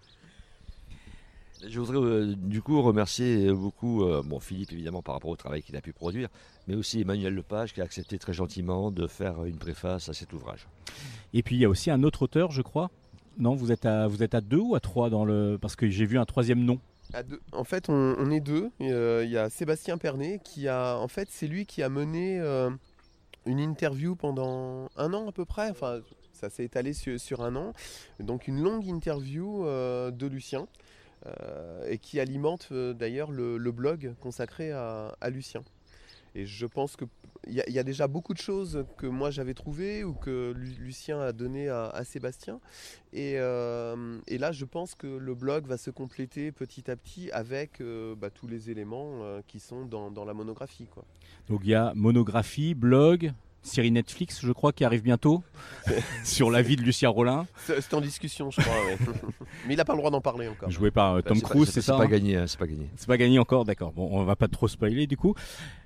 Je 1.66 1.80
voudrais 1.80 1.98
euh, 1.98 2.36
du 2.36 2.62
coup 2.62 2.82
remercier 2.82 3.52
beaucoup 3.54 4.04
euh, 4.04 4.22
bon, 4.26 4.40
Philippe 4.40 4.74
évidemment 4.74 5.02
par 5.02 5.16
rapport 5.16 5.30
au 5.30 5.36
travail 5.38 5.62
qu'il 5.64 5.76
a 5.78 5.82
pu 5.82 5.94
produire, 5.94 6.28
mais 6.68 6.76
aussi 6.76 7.00
Emmanuel 7.02 7.34
Lepage 7.34 7.74
qui 7.74 7.80
a 7.80 7.86
accepté 7.86 8.18
très 8.20 8.34
gentiment 8.34 8.92
de 8.92 9.08
faire 9.08 9.46
une 9.46 9.58
préface 9.58 10.10
à 10.10 10.14
cet 10.14 10.34
ouvrage. 10.34 10.68
Et 11.34 11.42
puis 11.42 11.56
il 11.56 11.60
y 11.60 11.66
a 11.66 11.70
aussi 11.70 11.90
un 11.90 12.04
autre 12.04 12.24
auteur, 12.24 12.52
je 12.52 12.62
crois. 12.62 12.90
Non, 13.38 13.56
vous 13.56 13.72
êtes 13.72 13.86
à, 13.86 14.08
vous 14.08 14.24
êtes 14.24 14.36
à 14.36 14.42
deux 14.42 14.60
ou 14.60 14.76
à 14.76 14.80
trois 14.82 15.10
dans 15.10 15.24
le... 15.24 15.58
Parce 15.62 15.76
que 15.78 15.90
j'ai 15.90 16.06
vu 16.06 16.20
un 16.20 16.26
troisième 16.26 16.64
nom. 16.66 16.80
En 17.52 17.63
fait, 17.63 17.89
on, 17.89 18.32
est 18.32 18.39
deux. 18.39 18.71
Euh, 18.82 19.21
Il 19.26 19.32
y 19.32 19.38
a 19.38 19.49
Sébastien 19.49 19.97
Pernet 19.97 20.39
qui 20.43 20.67
a. 20.67 20.97
En 20.97 21.08
fait, 21.08 21.30
c'est 21.32 21.47
lui 21.47 21.65
qui 21.65 21.84
a 21.84 21.89
mené 21.89 22.39
euh, 22.39 22.69
une 23.45 23.60
interview 23.60 24.15
pendant 24.15 24.89
un 24.97 25.13
an 25.13 25.28
à 25.28 25.32
peu 25.32 25.45
près. 25.45 25.69
Enfin, 25.69 26.02
ça 26.32 26.49
s'est 26.49 26.63
étalé 26.63 26.93
sur, 26.93 27.41
un 27.41 27.56
an. 27.56 27.73
Donc, 28.19 28.47
une 28.47 28.62
longue 28.62 28.86
interview 28.86 29.65
euh, 29.65 30.12
de 30.12 30.28
Lucien 30.28 30.67
et 31.88 31.99
qui 31.99 32.19
alimente 32.19 32.73
d'ailleurs 32.73 33.32
le, 33.32 33.58
blog 33.71 34.13
consacré 34.19 34.73
à 34.73 35.30
Lucien. 35.30 35.63
Et 36.36 36.46
je 36.46 36.65
pense 36.65 36.96
qu'il 36.96 37.08
y, 37.54 37.62
a- 37.62 37.67
il 37.67 37.74
y 37.74 37.80
a 37.80 37.84
déjà 37.84 38.08
beaucoup 38.08 38.34
de 38.34 38.39
choses 38.39 38.86
que 38.98 39.06
moi 39.06 39.30
j'avais 39.32 39.54
trouvées 39.54 40.04
ou 40.04 40.13
que 40.13 40.52
Lu- 40.56 40.76
Lucien 40.80 41.19
a 41.19 41.32
donné 41.32 41.69
à, 41.69 41.86
à 41.89 42.04
Sébastien. 42.04 42.60
Et, 43.13 43.34
euh, 43.38 44.17
et 44.28 44.38
là, 44.38 44.52
je 44.52 44.65
pense 44.65 44.96
que 44.96 45.08
le 45.08 45.36
blog 45.36 45.67
va 45.67 45.78
se 45.78 45.91
compléter 45.91 46.52
petit 46.52 46.89
à 46.89 46.96
petit 46.96 47.30
avec 47.32 47.82
euh, 47.82 48.15
bah, 48.15 48.30
tous 48.32 48.48
les 48.48 48.72
éléments 48.72 49.19
euh, 49.22 49.41
qui 49.48 49.60
sont 49.60 49.86
dans, 49.86 50.10
dans 50.10 50.26
la 50.26 50.34
monographie. 50.34 50.88
Quoi. 50.91 51.04
Donc 51.50 51.62
il 51.63 51.69
y 51.69 51.76
a 51.76 51.93
monographie, 51.96 52.74
blog, 52.74 53.32
série 53.62 53.91
Netflix, 53.91 54.39
je 54.41 54.52
crois, 54.52 54.74
qui 54.74 54.84
arrive 54.84 55.04
bientôt 55.04 55.43
sur 56.24 56.50
la 56.50 56.62
vie 56.63 56.76
de 56.76 56.82
Lucien 56.82 57.10
Rollin, 57.10 57.46
C'est 57.58 57.80
c'est 57.80 57.93
en 57.93 58.02
discussion, 58.02 58.50
je 58.52 58.60
crois. 58.62 58.74
ouais. 58.86 58.98
Mais 59.67 59.76
il 59.76 59.78
n'a 59.78 59.86
pas 59.86 59.93
le 59.93 60.00
droit 60.00 60.10
d'en 60.12 60.19
parler 60.22 60.48
encore. 60.48 60.69
joué 60.72 60.89
par 60.91 61.22
Tom 61.24 61.36
c'est 61.38 61.43
pas- 61.43 61.50
Cruise, 61.50 61.67
C'est 61.67 61.74
c'est 61.76 61.82
ça 61.82 61.98
pas 61.98 62.04
hein 62.04 62.08
gagné, 62.08 62.38
hein, 62.38 62.46
c'est 62.48 62.58
pas 62.60 62.67
gagné. 62.67 62.89
C'est 62.96 63.08
pas 63.08 63.17
gagné 63.17 63.38
encore, 63.39 63.63
d'accord. 63.65 63.93
Bon, 63.93 64.10
on 64.12 64.24
va 64.24 64.36
pas 64.36 64.48
trop 64.48 64.67
spoiler 64.67 65.06
du 65.08 65.15
coup. 65.17 65.36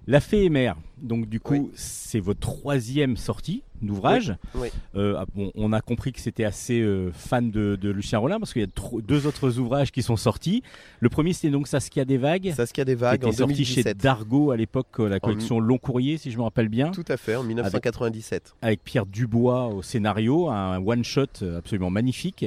La 0.10 0.22
Fée 0.22 0.46
et 0.46 0.50
Mère, 0.50 0.78
donc 1.02 1.28
du 1.28 1.41
coup, 1.41 1.54
Oui. 1.54 1.70
c'est 1.76 2.22
votre 2.22 2.39
troisième 2.39 3.17
sortie 3.17 3.63
d'ouvrage. 3.82 4.34
Oui, 4.56 4.62
oui. 4.63 4.70
Euh, 4.96 5.15
ah, 5.17 5.26
bon, 5.36 5.52
on 5.56 5.74
a 5.74 5.82
compris 5.82 6.13
que 6.13 6.22
c'était 6.22 6.46
assez 6.46 6.80
euh, 6.80 7.12
fan 7.12 7.52
de, 7.52 7.76
de 7.76 7.89
Lucien 7.89 8.17
Rollin 8.17 8.39
parce 8.39 8.54
qu'il 8.54 8.62
y 8.62 8.65
a 8.65 9.02
deux 9.02 9.28
autres 9.28 9.60
ouvrages 9.60 9.91
qui 9.91 10.02
sont 10.02 10.15
sortis. 10.15 10.63
Le 11.02 11.10
premier, 11.10 11.34
c'était 11.34 11.50
donc 11.50 11.67
Saskia 11.67 12.06
des 12.06 12.17
Vagues. 12.17 12.54
Saskia 12.56 12.86
des 12.86 12.96
qui 12.96 13.02
vagues 13.02 13.26
en 13.26 13.28
était 13.28 13.38
sorti 13.39 13.65
chez 13.65 13.84
2017. 13.84 13.98
Dargo 13.98 14.52
à 14.52 14.56
l'époque, 14.58 14.88
euh, 15.00 15.10
la 15.10 15.20
collection 15.20 15.60
Long 15.60 15.78
Courrier, 15.78 16.17
si 16.17 16.32
je 16.32 16.38
me 16.38 16.43
rappelle 16.43 16.70
bien, 16.70 16.91
Tout 16.91 17.04
à 17.10 17.17
fait, 17.17 17.36
en 17.36 17.43
1997. 17.43 18.56
avec 18.62 18.84
Pierre 18.86 19.06
Dubois 19.08 19.67
au 19.67 19.82
scénario, 19.82 20.50
un 20.50 20.78
one-shot 20.78 21.26
euh, 21.41 21.58
absolument 21.58 21.89
magnifique. 21.89 22.46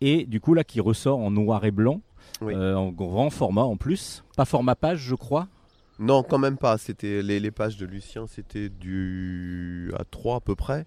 Et 0.00 0.24
du 0.24 0.40
coup, 0.40 0.54
là, 0.54 0.62
qui 0.62 0.80
ressort 0.80 1.18
en 1.18 1.32
noir 1.32 1.64
et 1.64 1.72
blanc, 1.72 2.00
euh, 2.42 2.74
en 2.74 2.90
grand 2.90 3.30
format 3.30 3.62
en 3.62 3.76
plus. 3.76 4.22
Pas 4.36 4.44
format 4.44 4.76
page, 4.76 5.00
je 5.00 5.16
crois. 5.16 5.48
Non, 5.98 6.22
quand 6.22 6.38
même 6.38 6.58
pas. 6.58 6.78
C'était 6.78 7.22
les, 7.22 7.38
les 7.40 7.50
pages 7.50 7.76
de 7.76 7.86
Lucien, 7.86 8.26
c'était 8.26 8.68
du 8.68 9.92
A3 9.94 10.36
à 10.36 10.40
peu 10.40 10.54
près. 10.56 10.84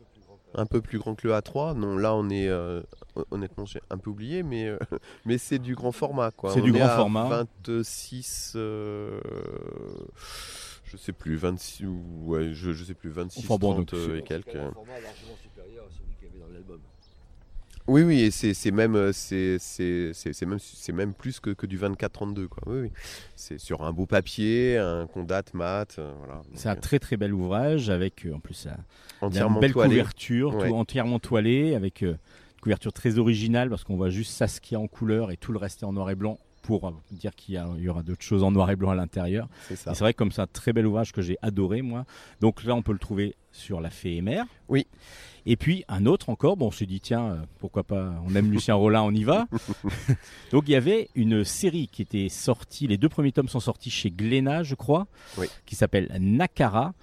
Un 0.57 0.65
peu 0.65 0.81
plus 0.81 0.99
grand 0.99 1.15
que 1.15 1.27
le 1.27 1.33
A3. 1.33 1.75
Non, 1.77 1.97
là 1.97 2.15
on 2.15 2.29
est 2.29 2.47
euh, 2.47 2.81
honnêtement 3.29 3.65
j'ai 3.65 3.81
un 3.89 3.97
peu 3.97 4.09
oublié, 4.09 4.41
mais 4.41 4.67
euh, 4.67 4.77
mais 5.25 5.37
c'est 5.37 5.59
du 5.59 5.75
grand 5.75 5.91
format 5.91 6.31
quoi. 6.31 6.53
C'est 6.53 6.61
On 6.61 6.63
du 6.63 6.69
est 6.69 6.79
grand 6.79 6.85
à 6.87 6.95
format. 6.95 7.45
26. 7.67 8.53
euh, 8.55 9.19
je 10.85 10.95
sais 10.95 11.11
plus 11.11 11.35
26 11.35 11.85
ou 11.87 12.01
ouais 12.23 12.53
je, 12.53 12.71
je 12.71 12.83
sais 12.85 12.93
plus 12.93 13.09
26 13.09 13.39
Enfin 13.39 13.55
bon, 13.57 13.73
30 13.73 13.93
donc 13.93 13.99
euh, 13.99 14.17
et 14.19 14.21
quelques. 14.23 14.55
Un 14.55 14.71
format 14.71 14.93
largement 15.01 15.35
supérieur 15.41 15.83
à 15.85 15.89
celui 15.91 16.15
qu'il 16.15 16.27
y 16.27 16.31
avait 16.31 16.39
dans 16.39 16.53
l'album. 16.53 16.79
Oui 17.87 18.01
oui 18.01 18.21
et 18.21 18.31
c'est 18.31 18.71
même 18.71 18.95
euh, 18.95 19.11
c'est 19.13 19.59
même 20.45 20.57
même 20.93 21.13
plus 21.13 21.39
que, 21.39 21.51
que 21.51 21.67
du 21.67 21.77
24-32 21.77 22.47
quoi. 22.47 22.63
Oui 22.65 22.79
oui. 22.81 22.91
C'est 23.35 23.59
sur 23.59 23.83
un 23.83 23.91
beau 23.93 24.05
papier, 24.07 24.77
un 24.77 25.05
qu'on 25.07 25.23
date 25.23 25.53
mat, 25.53 25.95
euh, 25.99 26.11
voilà. 26.17 26.41
C'est 26.55 26.69
un 26.69 26.73
Donc, 26.73 26.81
très 26.81 26.99
très 26.99 27.15
bel 27.17 27.33
ouvrage 27.33 27.89
avec 27.89 28.25
euh, 28.25 28.33
en 28.33 28.39
plus 28.39 28.65
euh, 28.65 28.71
entièrement 29.21 29.59
belle 29.59 29.73
couverture, 29.73 30.55
Ouais. 30.55 30.69
tout 30.69 30.75
entièrement 30.75 31.19
toilée, 31.19 31.75
avec 31.75 32.01
euh, 32.01 32.11
une 32.13 32.61
couverture 32.61 32.91
très 32.93 33.19
originale 33.19 33.69
parce 33.69 33.83
qu'on 33.83 33.97
voit 33.97 34.09
juste 34.09 34.31
Saskia 34.31 34.79
en 34.79 34.87
couleur 34.87 35.31
et 35.31 35.37
tout 35.37 35.51
le 35.51 35.59
reste 35.59 35.83
est 35.83 35.85
en 35.85 35.93
noir 35.93 36.09
et 36.09 36.15
blanc 36.15 36.39
pour 36.63 36.87
euh, 36.87 36.91
dire 37.11 37.35
qu'il 37.35 37.53
y, 37.77 37.87
aura 37.89 38.01
d'autres 38.01 38.23
choses 38.23 38.41
en 38.41 38.49
noir 38.49 38.71
et 38.71 38.75
blanc 38.75 38.89
à 38.89 38.95
l'intérieur. 38.95 39.47
Ça. 39.75 39.93
C'est 39.93 39.99
vrai 39.99 40.13
que 40.13 40.17
comme 40.17 40.31
c'est 40.31 40.41
un 40.41 40.47
très 40.47 40.73
bel 40.73 40.87
ouvrage 40.87 41.11
que 41.11 41.21
j'ai 41.21 41.37
adoré 41.43 41.83
moi. 41.83 42.05
Donc 42.41 42.63
là 42.63 42.73
on 42.73 42.81
peut 42.81 42.93
le 42.93 42.97
trouver 42.97 43.35
sur 43.51 43.79
La 43.79 43.91
Fée 43.91 44.15
et 44.15 44.21
Mère. 44.21 44.45
Oui. 44.69 44.87
Et 45.47 45.58
puis 45.58 45.84
un 45.88 46.05
autre 46.08 46.29
encore, 46.29 46.58
bon 46.58 46.67
on 46.67 46.71
s'est 46.71 46.86
dit 46.88 46.99
tiens 46.99 47.25
euh, 47.25 47.36
pourquoi 47.60 47.84
pas, 47.84 48.13
on 48.27 48.34
aime 48.36 48.51
Lucien 48.51 48.73
Rollin, 48.75 49.03
on 49.03 49.12
y 49.12 49.23
va. 49.23 49.47
Donc 50.51 50.63
il 50.67 50.71
y 50.71 50.75
avait 50.75 51.10
une 51.15 51.43
série 51.43 51.88
qui 51.88 52.01
était 52.01 52.29
sortie, 52.29 52.88
les 52.88 52.97
deux 52.97 53.10
premiers 53.10 53.31
tomes 53.31 53.47
sont 53.49 53.60
sortis 53.60 53.89
chez 53.91 54.10
Glénat 54.12 54.63
je 54.63 54.75
crois, 54.75 55.08
Oui. 55.38 55.47
qui 55.65 55.75
s'appelle 55.75 56.10
Nakara. 56.19 56.93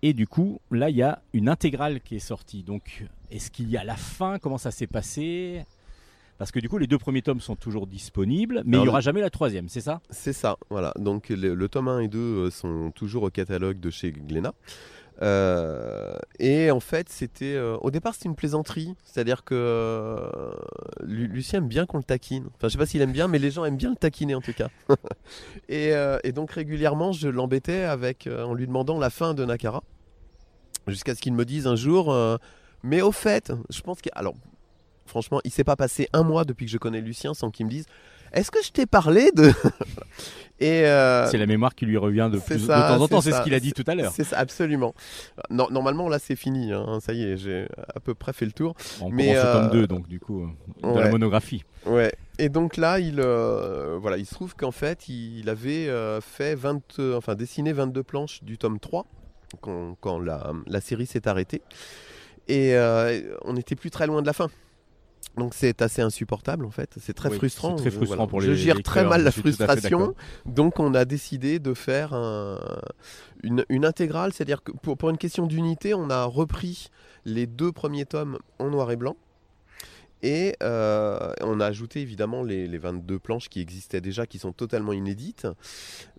Et 0.00 0.12
du 0.12 0.28
coup, 0.28 0.60
là, 0.70 0.90
il 0.90 0.96
y 0.96 1.02
a 1.02 1.20
une 1.32 1.48
intégrale 1.48 2.00
qui 2.00 2.14
est 2.14 2.20
sortie. 2.20 2.62
Donc, 2.62 3.04
est-ce 3.32 3.50
qu'il 3.50 3.68
y 3.68 3.76
a 3.76 3.82
la 3.82 3.96
fin? 3.96 4.38
Comment 4.38 4.56
ça 4.56 4.70
s'est 4.70 4.86
passé? 4.86 5.64
Parce 6.38 6.52
que 6.52 6.60
du 6.60 6.68
coup, 6.68 6.78
les 6.78 6.86
deux 6.86 6.98
premiers 6.98 7.20
tomes 7.20 7.40
sont 7.40 7.56
toujours 7.56 7.88
disponibles, 7.88 8.62
mais 8.64 8.76
il 8.76 8.82
n'y 8.82 8.88
aura 8.88 9.00
jamais 9.00 9.20
la 9.20 9.28
troisième, 9.30 9.68
c'est 9.68 9.80
ça? 9.80 10.00
C'est 10.10 10.32
ça, 10.32 10.56
voilà. 10.70 10.92
Donc 11.00 11.30
le, 11.30 11.52
le 11.56 11.68
tome 11.68 11.88
1 11.88 11.98
et 11.98 12.06
2 12.08 12.18
euh, 12.18 12.50
sont 12.52 12.92
toujours 12.92 13.24
au 13.24 13.30
catalogue 13.30 13.80
de 13.80 13.90
chez 13.90 14.12
Glénat. 14.12 14.54
Euh, 15.20 16.16
et 16.38 16.70
en 16.70 16.78
fait, 16.80 17.08
c'était 17.08 17.54
euh, 17.54 17.76
au 17.80 17.90
départ 17.90 18.14
c'était 18.14 18.28
une 18.28 18.36
plaisanterie, 18.36 18.94
c'est-à-dire 19.04 19.42
que 19.44 19.54
euh, 19.56 20.30
Lu- 21.02 21.26
Lucien 21.26 21.58
aime 21.58 21.68
bien 21.68 21.86
qu'on 21.86 21.98
le 21.98 22.04
taquine. 22.04 22.44
Enfin, 22.54 22.68
je 22.68 22.68
sais 22.68 22.78
pas 22.78 22.86
s'il 22.86 23.00
aime 23.02 23.12
bien, 23.12 23.26
mais 23.26 23.38
les 23.38 23.50
gens 23.50 23.64
aiment 23.64 23.76
bien 23.76 23.90
le 23.90 23.96
taquiner 23.96 24.34
en 24.36 24.40
tout 24.40 24.52
cas. 24.52 24.68
et, 25.68 25.92
et 26.22 26.32
donc 26.32 26.52
régulièrement, 26.52 27.12
je 27.12 27.28
l'embêtais 27.28 27.82
avec 27.82 28.28
en 28.28 28.54
lui 28.54 28.66
demandant 28.66 28.98
la 28.98 29.10
fin 29.10 29.34
de 29.34 29.44
Nakara, 29.44 29.82
jusqu'à 30.86 31.14
ce 31.14 31.20
qu'il 31.20 31.32
me 31.32 31.44
dise 31.44 31.66
un 31.66 31.76
jour. 31.76 32.14
mais 32.84 33.02
au 33.02 33.12
fait, 33.12 33.52
je 33.70 33.80
pense 33.80 34.00
que 34.00 34.10
alors 34.14 34.34
franchement, 35.06 35.40
il 35.44 35.50
s'est 35.50 35.64
pas 35.64 35.76
passé 35.76 36.08
un 36.12 36.22
mois 36.22 36.44
depuis 36.44 36.66
que 36.66 36.72
je 36.72 36.78
connais 36.78 37.00
Lucien 37.00 37.34
sans 37.34 37.50
qu'il 37.50 37.66
me 37.66 37.70
dise. 37.70 37.86
Est-ce 38.32 38.50
que 38.50 38.62
je 38.62 38.70
t'ai 38.70 38.86
parlé 38.86 39.30
de 39.34 39.52
et 40.60 40.86
euh, 40.86 41.26
C'est 41.30 41.38
la 41.38 41.46
mémoire 41.46 41.74
qui 41.74 41.86
lui 41.86 41.96
revient 41.96 42.28
de, 42.32 42.38
plus- 42.38 42.56
de 42.62 42.66
ça, 42.66 42.88
temps 42.96 43.02
en 43.02 43.08
temps, 43.08 43.20
c'est 43.20 43.32
ce 43.32 43.42
qu'il 43.42 43.54
a 43.54 43.60
dit 43.60 43.72
tout 43.72 43.84
à 43.86 43.94
l'heure. 43.94 44.12
C'est 44.12 44.24
ça, 44.24 44.38
absolument. 44.38 44.94
Non, 45.50 45.68
normalement, 45.70 46.08
là, 46.08 46.18
c'est 46.18 46.36
fini. 46.36 46.72
hein, 46.72 46.98
Ça 47.00 47.12
y 47.12 47.22
est, 47.22 47.36
j'ai 47.36 47.66
à 47.94 48.00
peu 48.00 48.14
près 48.14 48.32
fait 48.32 48.44
le 48.46 48.52
tour. 48.52 48.74
On 49.00 49.10
mais, 49.10 49.34
commence 49.34 49.44
au 49.44 49.52
tome 49.52 49.66
euh, 49.66 49.80
2, 49.82 49.86
donc 49.86 50.08
du 50.08 50.20
coup, 50.20 50.42
euh, 50.84 50.92
de 50.94 50.98
la 51.00 51.10
monographie. 51.10 51.64
Ouais. 51.86 52.12
Et 52.38 52.48
donc 52.48 52.76
là, 52.76 52.98
il, 53.00 53.20
euh, 53.20 53.98
voilà, 54.00 54.16
il 54.16 54.26
se 54.26 54.34
trouve 54.34 54.54
qu'en 54.56 54.72
fait, 54.72 55.08
il 55.08 55.48
avait 55.48 55.88
euh, 55.88 56.20
fait 56.20 56.54
20, 56.54 56.80
euh, 56.98 57.16
enfin, 57.16 57.34
dessiné 57.34 57.72
22 57.72 58.02
planches 58.02 58.42
du 58.42 58.58
tome 58.58 58.78
3 58.78 59.06
quand, 59.60 59.96
quand 60.00 60.18
la, 60.18 60.52
la 60.66 60.80
série 60.80 61.06
s'est 61.06 61.26
arrêtée. 61.28 61.62
Et 62.48 62.74
euh, 62.76 63.36
on 63.44 63.52
n'était 63.54 63.74
plus 63.76 63.90
très 63.90 64.06
loin 64.06 64.22
de 64.22 64.26
la 64.26 64.32
fin. 64.32 64.48
Donc 65.38 65.54
c'est 65.54 65.80
assez 65.82 66.02
insupportable 66.02 66.64
en 66.64 66.70
fait, 66.70 66.94
c'est 67.00 67.12
très 67.14 67.28
Oui, 67.30 67.36
frustrant. 67.38 67.76
très 67.76 67.90
Je- 67.90 67.96
frustrant 67.96 68.26
pour 68.26 68.40
Je 68.40 68.50
les 68.50 68.56
gère 68.56 68.82
très 68.82 69.04
mal 69.04 69.22
la 69.22 69.30
je 69.30 69.40
frustration, 69.40 70.14
donc 70.46 70.80
on 70.80 70.94
a 70.94 71.04
décidé 71.04 71.58
de 71.58 71.74
faire 71.74 72.12
un- 72.12 72.58
une, 73.42 73.64
une 73.68 73.84
intégrale, 73.84 74.32
c'est-à-dire 74.32 74.62
que 74.62 74.72
pour, 74.72 74.96
pour 74.98 75.10
une 75.10 75.18
question 75.18 75.46
d'unité, 75.46 75.94
on 75.94 76.10
a 76.10 76.24
repris 76.24 76.88
les 77.24 77.46
deux 77.46 77.72
premiers 77.72 78.04
tomes 78.06 78.38
en 78.58 78.70
noir 78.70 78.90
et 78.90 78.96
blanc. 78.96 79.16
Et 80.22 80.56
euh, 80.64 81.32
on 81.42 81.60
a 81.60 81.66
ajouté 81.66 82.00
évidemment 82.00 82.42
les, 82.42 82.66
les 82.66 82.78
22 82.78 83.20
planches 83.20 83.48
qui 83.48 83.60
existaient 83.60 84.00
déjà, 84.00 84.26
qui 84.26 84.40
sont 84.40 84.52
totalement 84.52 84.92
inédites. 84.92 85.46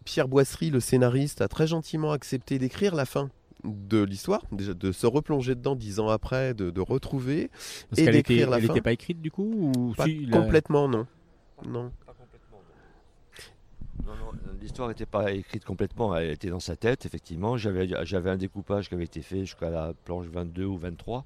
Pierre 0.05 0.29
Boisserie, 0.29 0.69
le 0.69 0.79
scénariste, 0.79 1.41
a 1.41 1.49
très 1.49 1.67
gentiment 1.67 2.13
accepté 2.13 2.60
d'écrire 2.60 2.95
la 2.95 3.03
fin 3.05 3.29
de 3.63 4.02
l'histoire, 4.04 4.41
déjà 4.52 4.74
de 4.74 4.91
se 4.91 5.06
replonger 5.08 5.56
dedans 5.56 5.76
dix 5.76 6.00
ans 6.00 6.08
après, 6.10 6.54
de, 6.54 6.69
de 6.69 6.82
retrouver. 6.82 7.50
Parce 7.89 8.00
Et 8.02 8.06
qu'elle 8.06 8.15
était, 8.15 8.34
d'écrire 8.34 8.50
la 8.50 8.58
elle 8.58 8.65
fin. 8.67 8.74
était 8.74 8.82
pas 8.82 8.91
écrite 8.93 9.22
du 9.22 9.32
coup 9.32 9.72
ou 9.76 9.93
Pas 9.95 10.06
si, 10.06 10.17
il 10.22 10.34
a- 10.34 10.38
complètement, 10.41 10.88
non. 10.88 11.06
Non. 11.67 11.91
Pas 12.06 12.13
complètement, 12.13 12.62
non. 14.06 14.13
Non, 14.13 14.15
non, 14.15 14.32
l'histoire 14.62 14.88
n'était 14.88 15.06
pas 15.06 15.32
écrite 15.34 15.65
complètement, 15.65 16.15
elle 16.15 16.32
était 16.32 16.50
dans 16.50 16.60
sa 16.62 16.76
tête, 16.76 17.06
effectivement. 17.06 17.58
J'avais, 17.58 17.88
j'avais 18.06 18.30
un 18.30 18.38
découpage 18.38 18.88
qui 18.88 18.95
avait 18.95 19.04
été 19.04 19.22
fait 19.22 19.41
jusqu'à 19.41 19.69
la 19.69 19.93
planche 20.06 20.28
22 20.28 20.63
ou 20.65 20.78
23. 20.78 21.26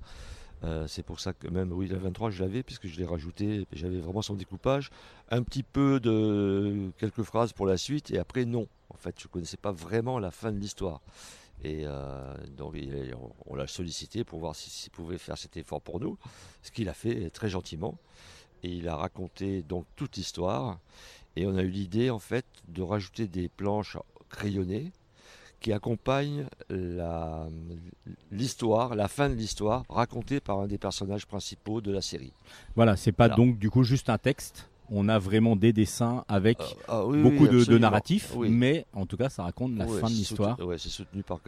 Euh, 0.64 0.88
c'est 0.88 1.04
pour 1.04 1.20
ça 1.20 1.34
que 1.34 1.48
même, 1.50 1.72
oui, 1.74 1.88
la 1.88 1.98
23, 1.98 2.32
je 2.32 2.42
l'avais, 2.42 2.64
puisque 2.64 2.88
je 2.88 2.98
l'ai 2.98 3.06
rajouté. 3.06 3.68
J'avais 3.74 4.00
vraiment 4.00 4.22
son 4.22 4.34
découpage. 4.34 4.90
Un 5.30 5.44
petit 5.44 5.62
peu 5.62 6.00
de 6.00 6.90
quelques 6.98 7.24
phrases 7.24 7.52
pour 7.54 7.66
la 7.68 7.78
suite, 7.78 8.12
et 8.12 8.18
après, 8.18 8.46
non. 8.46 8.66
En 8.90 8.96
fait, 8.98 9.14
je 9.20 9.28
ne 9.28 9.30
connaissais 9.32 9.58
pas 9.58 9.72
vraiment 9.74 10.20
la 10.20 10.32
fin 10.32 10.52
de 10.52 10.58
l'histoire. 10.60 11.02
Et 11.64 11.84
euh, 11.86 12.34
donc, 12.58 12.74
il- 12.76 13.16
on, 13.16 13.32
on 13.54 13.56
l'a 13.56 13.68
sollicité 13.68 14.24
pour 14.24 14.40
voir 14.40 14.56
si- 14.56 14.70
s'il 14.70 14.92
pouvait 14.92 15.18
faire 15.18 15.38
cet 15.38 15.56
effort 15.58 15.82
pour 15.82 16.00
nous, 16.00 16.18
ce 16.62 16.72
qu'il 16.72 16.90
a 16.90 16.94
fait 16.94 17.30
très 17.30 17.50
gentiment. 17.50 17.98
Et 18.64 18.70
il 18.70 18.88
a 18.88 18.96
raconté 18.96 19.62
donc 19.64 19.86
toute 19.96 20.16
l'histoire. 20.18 20.80
Et 21.36 21.46
on 21.48 21.56
a 21.56 21.64
eu 21.64 21.70
l'idée 21.70 22.10
en 22.10 22.20
fait 22.20 22.46
de 22.68 22.82
rajouter 22.82 23.28
des 23.28 23.50
planches 23.50 23.98
crayonnées 24.30 24.92
qui 25.60 25.72
accompagnent 25.72 26.46
la- 26.70 27.48
l'histoire, 28.32 28.96
la 28.96 29.08
fin 29.08 29.30
de 29.30 29.36
l'histoire, 29.36 29.84
racontée 29.90 30.40
par 30.40 30.60
un 30.60 30.68
des 30.68 30.78
personnages 30.78 31.26
principaux 31.26 31.80
de 31.82 31.92
la 31.92 32.02
série. 32.02 32.34
Voilà, 32.76 32.96
c'est 32.98 33.12
pas 33.14 33.28
Voilà. 33.28 33.36
donc 33.38 33.58
du 33.58 33.70
coup 33.70 33.84
juste 33.84 34.10
un 34.10 34.18
texte. 34.18 34.68
On 34.96 35.10
a 35.10 35.18
vraiment 35.18 35.56
des 35.56 35.74
dessins 35.74 36.24
avec 36.28 36.60
Ah 36.88 37.06
oui, 37.06 37.22
beaucoup 37.24 37.48
oui, 37.48 37.66
de- 37.66 37.78
narratifs, 37.78 38.36
mais 38.38 38.86
en 38.94 39.06
tout 39.08 39.18
cas, 39.18 39.30
ça 39.30 39.44
raconte 39.44 39.76
la 39.76 39.88
fin 39.88 40.08
de 40.08 40.12
l'histoire, 40.14 40.60
ouais, 40.60 40.78
c'est 40.78 40.90
soutenu 40.90 41.24
par, 41.24 41.40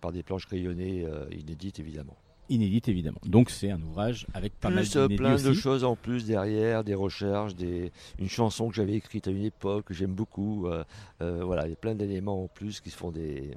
par- 0.00 0.12
des 0.12 0.22
planches 0.22 0.46
crayonnées 0.46 1.04
euh, 1.06 1.24
inédites 1.32 1.80
évidemment. 1.80 2.16
inédite 2.50 2.88
évidemment. 2.88 3.18
Donc 3.24 3.48
c'est 3.48 3.70
un 3.70 3.80
ouvrage 3.80 4.26
avec 4.34 4.52
pas 4.60 4.68
mal 4.68 4.80
Plus 4.84 4.96
euh, 4.96 5.06
d'inédits 5.08 5.16
plein 5.22 5.36
de 5.42 5.52
choses 5.54 5.84
en 5.84 5.96
plus 5.96 6.26
derrière, 6.26 6.84
des 6.84 6.94
recherches, 6.94 7.54
des... 7.54 7.92
une 8.18 8.28
chanson 8.28 8.68
que 8.68 8.74
j'avais 8.74 8.92
écrite 8.94 9.26
à 9.26 9.30
une 9.30 9.44
époque 9.44 9.86
que 9.86 9.94
j'aime 9.94 10.12
beaucoup. 10.12 10.66
euh, 10.66 10.84
euh, 11.22 11.42
voilà, 11.44 11.66
il 11.66 11.70
y 11.70 11.72
a 11.72 11.76
plein 11.76 11.94
d'éléments 11.94 12.44
en 12.44 12.48
plus 12.48 12.80
qui 12.82 12.90
se 12.90 12.96
font 12.96 13.10
des, 13.10 13.52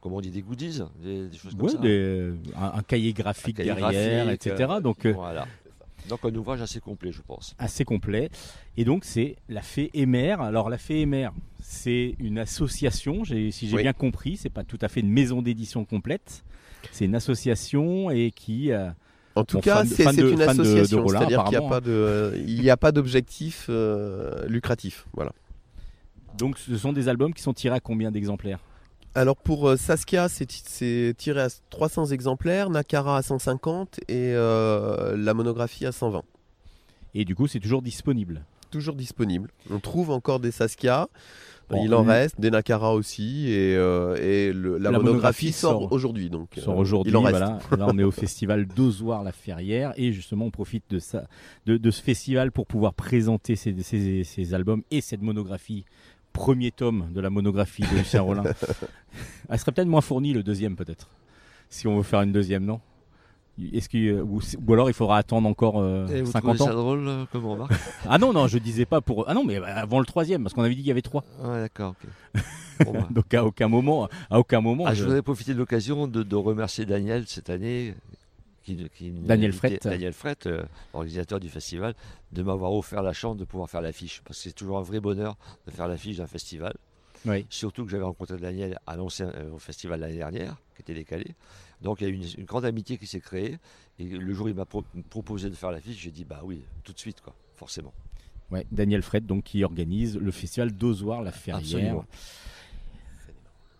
comment 0.00 0.16
on 0.16 0.20
dit, 0.22 0.30
des 0.30 0.40
goodies, 0.40 0.80
des, 1.02 1.28
des 1.28 1.36
choses 1.36 1.54
comme 1.54 1.66
Ouais, 1.66 1.72
ça. 1.72 1.78
des- 1.78 2.32
un, 2.56 2.78
un 2.78 2.82
cahier 2.82 3.12
graphique 3.12 3.60
Un 3.60 3.64
cahier 3.64 3.74
derrière, 3.90 4.24
graphique, 4.24 4.46
etc. 4.46 4.70
Donc 4.82 5.04
euh, 5.04 5.12
Voilà. 5.12 5.46
Donc 6.08 6.20
un 6.24 6.34
ouvrage 6.34 6.60
assez 6.60 6.80
complet, 6.80 7.12
je 7.12 7.22
pense. 7.22 7.54
assez 7.58 7.84
complet. 7.84 8.30
Et 8.76 8.84
donc 8.84 9.04
c'est 9.04 9.36
la 9.48 9.62
Fée 9.62 9.90
et 9.94 10.06
Mère. 10.06 10.40
Alors 10.40 10.68
la 10.70 10.78
Fée 10.78 11.00
et 11.02 11.06
Mère, 11.06 11.32
c'est 11.62 12.16
une 12.18 12.38
association. 12.38 13.24
Si 13.24 13.50
j'ai 13.52 13.76
Oui. 13.76 13.82
bien 13.82 13.92
compris, 13.92 14.36
c'est 14.36 14.50
pas 14.50 14.64
tout 14.64 14.78
à 14.80 14.88
fait 14.88 15.00
une 15.00 15.10
maison 15.10 15.42
d'édition 15.42 15.84
complète. 15.84 16.42
C'est 16.90 17.04
une 17.04 17.14
association 17.14 18.10
et 18.10 18.30
qui 18.30 18.72
euh, 18.72 18.88
En 19.34 19.44
tout 19.44 19.56
Bon, 19.58 19.60
cas, 19.60 19.84
c'est 19.84 20.02
une 20.18 20.40
association, 20.42 21.06
c'est-à-dire 21.06 21.44
qu'il 21.44 21.58
n'y 21.58 21.64
a 21.64 21.68
pas 21.68 21.80
de, 21.80 22.34
il 22.46 22.60
n'y 22.60 22.70
a 22.70 22.76
pas 22.76 22.90
d'objectif 22.90 23.66
euh, 23.68 24.46
lucratif. 24.48 25.06
Voilà. 25.12 25.32
donc 26.38 26.58
ce 26.58 26.76
sont 26.76 26.92
des 26.92 27.08
albums 27.08 27.34
qui 27.34 27.42
sont 27.42 27.52
tirés 27.52 27.76
à 27.76 27.80
combien 27.80 28.10
d'exemplaires? 28.10 28.60
Alors 29.14 29.36
pour 29.36 29.68
euh, 29.68 29.76
Saskia, 29.76 30.28
c'est 30.28 30.46
ti- 30.46 30.62
c'est 30.64 31.14
tiré 31.18 31.40
à 31.42 31.48
300 31.70 32.06
exemplaires, 32.06 32.70
Nakara 32.70 33.16
à 33.18 33.22
150 33.22 33.98
et 34.08 34.32
euh, 34.34 35.16
la 35.16 35.34
monographie 35.34 35.84
à 35.86 35.92
120. 35.92 36.22
Et 37.14 37.24
du 37.24 37.34
coup, 37.34 37.48
c'est 37.48 37.58
toujours 37.60 37.82
disponible. 37.82 38.44
Toujours 38.70 38.94
disponible. 38.94 39.50
On 39.68 39.80
trouve 39.80 40.10
encore 40.10 40.38
des 40.38 40.52
Saskia, 40.52 41.08
Bon, 41.68 41.84
il 41.84 41.94
en 41.94 42.02
reste, 42.02 42.40
des 42.40 42.50
Nakara 42.50 42.94
aussi 42.94 43.48
et, 43.48 43.76
euh, 43.76 44.16
et 44.16 44.52
le- 44.52 44.76
la, 44.78 44.90
La 44.90 44.98
monographie, 44.98 45.46
monographie 45.46 45.52
sort, 45.52 45.92
aujourd'hui. 45.92 46.28
Donc 46.30 46.48
sort 46.56 46.76
aujourd'hui. 46.76 47.12
Voilà. 47.30 47.58
Là, 47.76 47.86
on 47.88 47.98
est 47.98 48.02
au 48.04 48.10
festival 48.12 48.66
d'Ozoir-la-Ferrière 48.76 49.92
et 49.96 50.12
justement, 50.12 50.46
on 50.46 50.50
profite 50.50 50.84
de, 50.90 50.98
ça, 50.98 51.26
de, 51.66 51.76
de 51.76 51.90
ce 51.92 52.02
festival 52.02 52.50
pour 52.52 52.66
pouvoir 52.66 52.94
présenter 52.94 53.54
ces, 53.56 53.74
ces- 53.82 54.24
ces 54.24 54.54
albums 54.54 54.82
et 54.90 55.00
cette 55.00 55.22
monographie. 55.22 55.84
Premier 56.40 56.70
tome 56.70 57.08
de 57.12 57.20
la 57.20 57.28
monographie 57.30 57.82
de 57.82 57.96
Lucien 57.98 58.22
Rollin. 58.22 58.44
Elle 59.50 59.58
serait 59.58 59.72
peut-être 59.72 59.88
moins 59.88 60.00
fournie 60.00 60.32
le 60.32 60.42
deuxième, 60.42 60.74
peut-être. 60.74 61.08
Si 61.68 61.86
on 61.86 61.96
veut 61.98 62.02
faire 62.02 62.22
une 62.22 62.32
deuxième, 62.32 62.64
non? 62.64 62.80
Est-ce 63.74 63.90
que, 63.90 64.22
ou, 64.22 64.40
ou 64.66 64.72
alors 64.72 64.88
il 64.88 64.94
faudra 64.94 65.18
attendre 65.18 65.46
encore 65.46 65.74
euh, 65.80 66.06
Et 66.08 66.22
vous 66.22 66.30
50 66.32 66.56
trouvez 66.56 66.62
ans? 66.62 66.72
ça 66.72 66.80
drôle 66.80 67.06
euh, 67.06 67.24
comme 67.30 67.44
remarque? 67.44 67.72
Ah 68.08 68.16
non, 68.16 68.32
non, 68.32 68.46
je 68.46 68.56
disais 68.56 68.86
pas 68.86 69.02
pour. 69.02 69.28
Ah 69.28 69.34
non, 69.34 69.44
mais 69.44 69.56
avant 69.56 69.98
le 70.00 70.06
troisième, 70.06 70.42
parce 70.42 70.54
qu'on 70.54 70.62
avait 70.62 70.70
dit 70.74 70.80
qu'il 70.80 70.88
y 70.88 70.90
avait 70.92 71.02
trois. 71.02 71.24
Ouais, 71.42 71.60
d'accord. 71.60 71.94
ok. 72.02 72.42
Bon, 72.86 72.92
bah. 72.92 73.08
Donc 73.10 73.34
à 73.34 73.44
aucun 73.44 73.68
moment, 73.68 74.08
à 74.30 74.38
aucun 74.38 74.62
moment. 74.62 74.84
Ah, 74.86 74.94
je- 74.94 75.00
je 75.00 75.04
voudrais 75.04 75.20
profiter 75.20 75.52
de 75.52 75.58
l'occasion 75.58 76.08
de, 76.08 76.22
de 76.22 76.36
remercier 76.36 76.86
Daniel 76.86 77.24
cette 77.26 77.50
année. 77.50 77.94
Qui, 78.76 78.88
qui 78.90 79.10
Daniel 79.10 79.52
Frett, 80.12 80.46
euh, 80.46 80.62
organisateur 80.92 81.40
du 81.40 81.48
festival, 81.48 81.94
de 82.32 82.42
m'avoir 82.42 82.72
offert 82.72 83.02
la 83.02 83.12
chance 83.12 83.36
de 83.36 83.44
pouvoir 83.44 83.68
faire 83.68 83.80
l'affiche. 83.80 84.22
Parce 84.24 84.38
que 84.38 84.44
c'est 84.44 84.52
toujours 84.52 84.78
un 84.78 84.82
vrai 84.82 85.00
bonheur 85.00 85.36
de 85.66 85.70
faire 85.70 85.88
l'affiche 85.88 86.18
d'un 86.18 86.26
festival. 86.26 86.74
Oui. 87.26 87.44
Surtout 87.50 87.84
que 87.84 87.90
j'avais 87.90 88.04
rencontré 88.04 88.38
Daniel 88.38 88.78
à 88.86 88.96
l'ancien 88.96 89.30
euh, 89.34 89.52
au 89.52 89.58
festival 89.58 90.00
l'année 90.00 90.16
dernière, 90.16 90.56
qui 90.74 90.82
était 90.82 90.94
décalé. 90.94 91.34
Donc 91.82 92.00
il 92.00 92.04
y 92.04 92.06
a 92.06 92.10
eu 92.10 92.14
une, 92.14 92.26
une 92.38 92.44
grande 92.44 92.64
amitié 92.64 92.96
qui 92.98 93.06
s'est 93.06 93.20
créée. 93.20 93.58
Et 93.98 94.04
le 94.04 94.32
jour 94.32 94.46
où 94.46 94.48
il 94.48 94.54
m'a 94.54 94.64
pro- 94.64 94.84
proposé 95.10 95.50
de 95.50 95.54
faire 95.54 95.70
l'affiche, 95.70 95.98
j'ai 96.00 96.10
dit 96.10 96.24
bah 96.24 96.40
oui, 96.44 96.62
tout 96.84 96.92
de 96.92 96.98
suite, 96.98 97.20
quoi, 97.20 97.34
forcément. 97.56 97.92
Ouais, 98.50 98.66
Daniel 98.72 99.02
Fred, 99.02 99.26
donc 99.26 99.44
qui 99.44 99.62
organise 99.64 100.16
le 100.16 100.30
festival 100.30 100.72
d'Ozoir 100.72 101.22
la 101.22 101.30
Ferrière. 101.30 101.58
Absolument. 101.60 102.04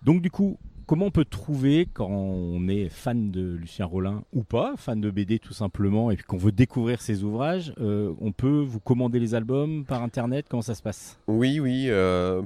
Donc 0.02 0.22
du 0.22 0.30
coup, 0.30 0.58
comment 0.90 1.06
on 1.06 1.10
peut 1.12 1.24
trouver 1.24 1.86
quand 1.86 2.08
on 2.10 2.66
est 2.66 2.88
fan 2.88 3.30
de 3.30 3.52
Lucien 3.54 3.86
Rollin 3.86 4.24
ou 4.32 4.42
pas, 4.42 4.74
fan 4.76 5.00
de 5.00 5.08
BD 5.08 5.38
tout 5.38 5.52
simplement, 5.52 6.10
et 6.10 6.16
qu'on 6.16 6.36
veut 6.36 6.50
découvrir 6.50 7.00
ses 7.00 7.22
ouvrages, 7.22 7.72
euh, 7.80 8.12
on 8.20 8.32
peut 8.32 8.58
vous 8.66 8.80
commander 8.80 9.20
les 9.20 9.36
albums 9.36 9.84
par 9.84 10.02
internet 10.02 10.46
Comment 10.50 10.62
ça 10.62 10.74
se 10.74 10.82
passe? 10.82 11.16
Oui, 11.28 11.60
oui. 11.60 11.84
euh, 11.90 12.42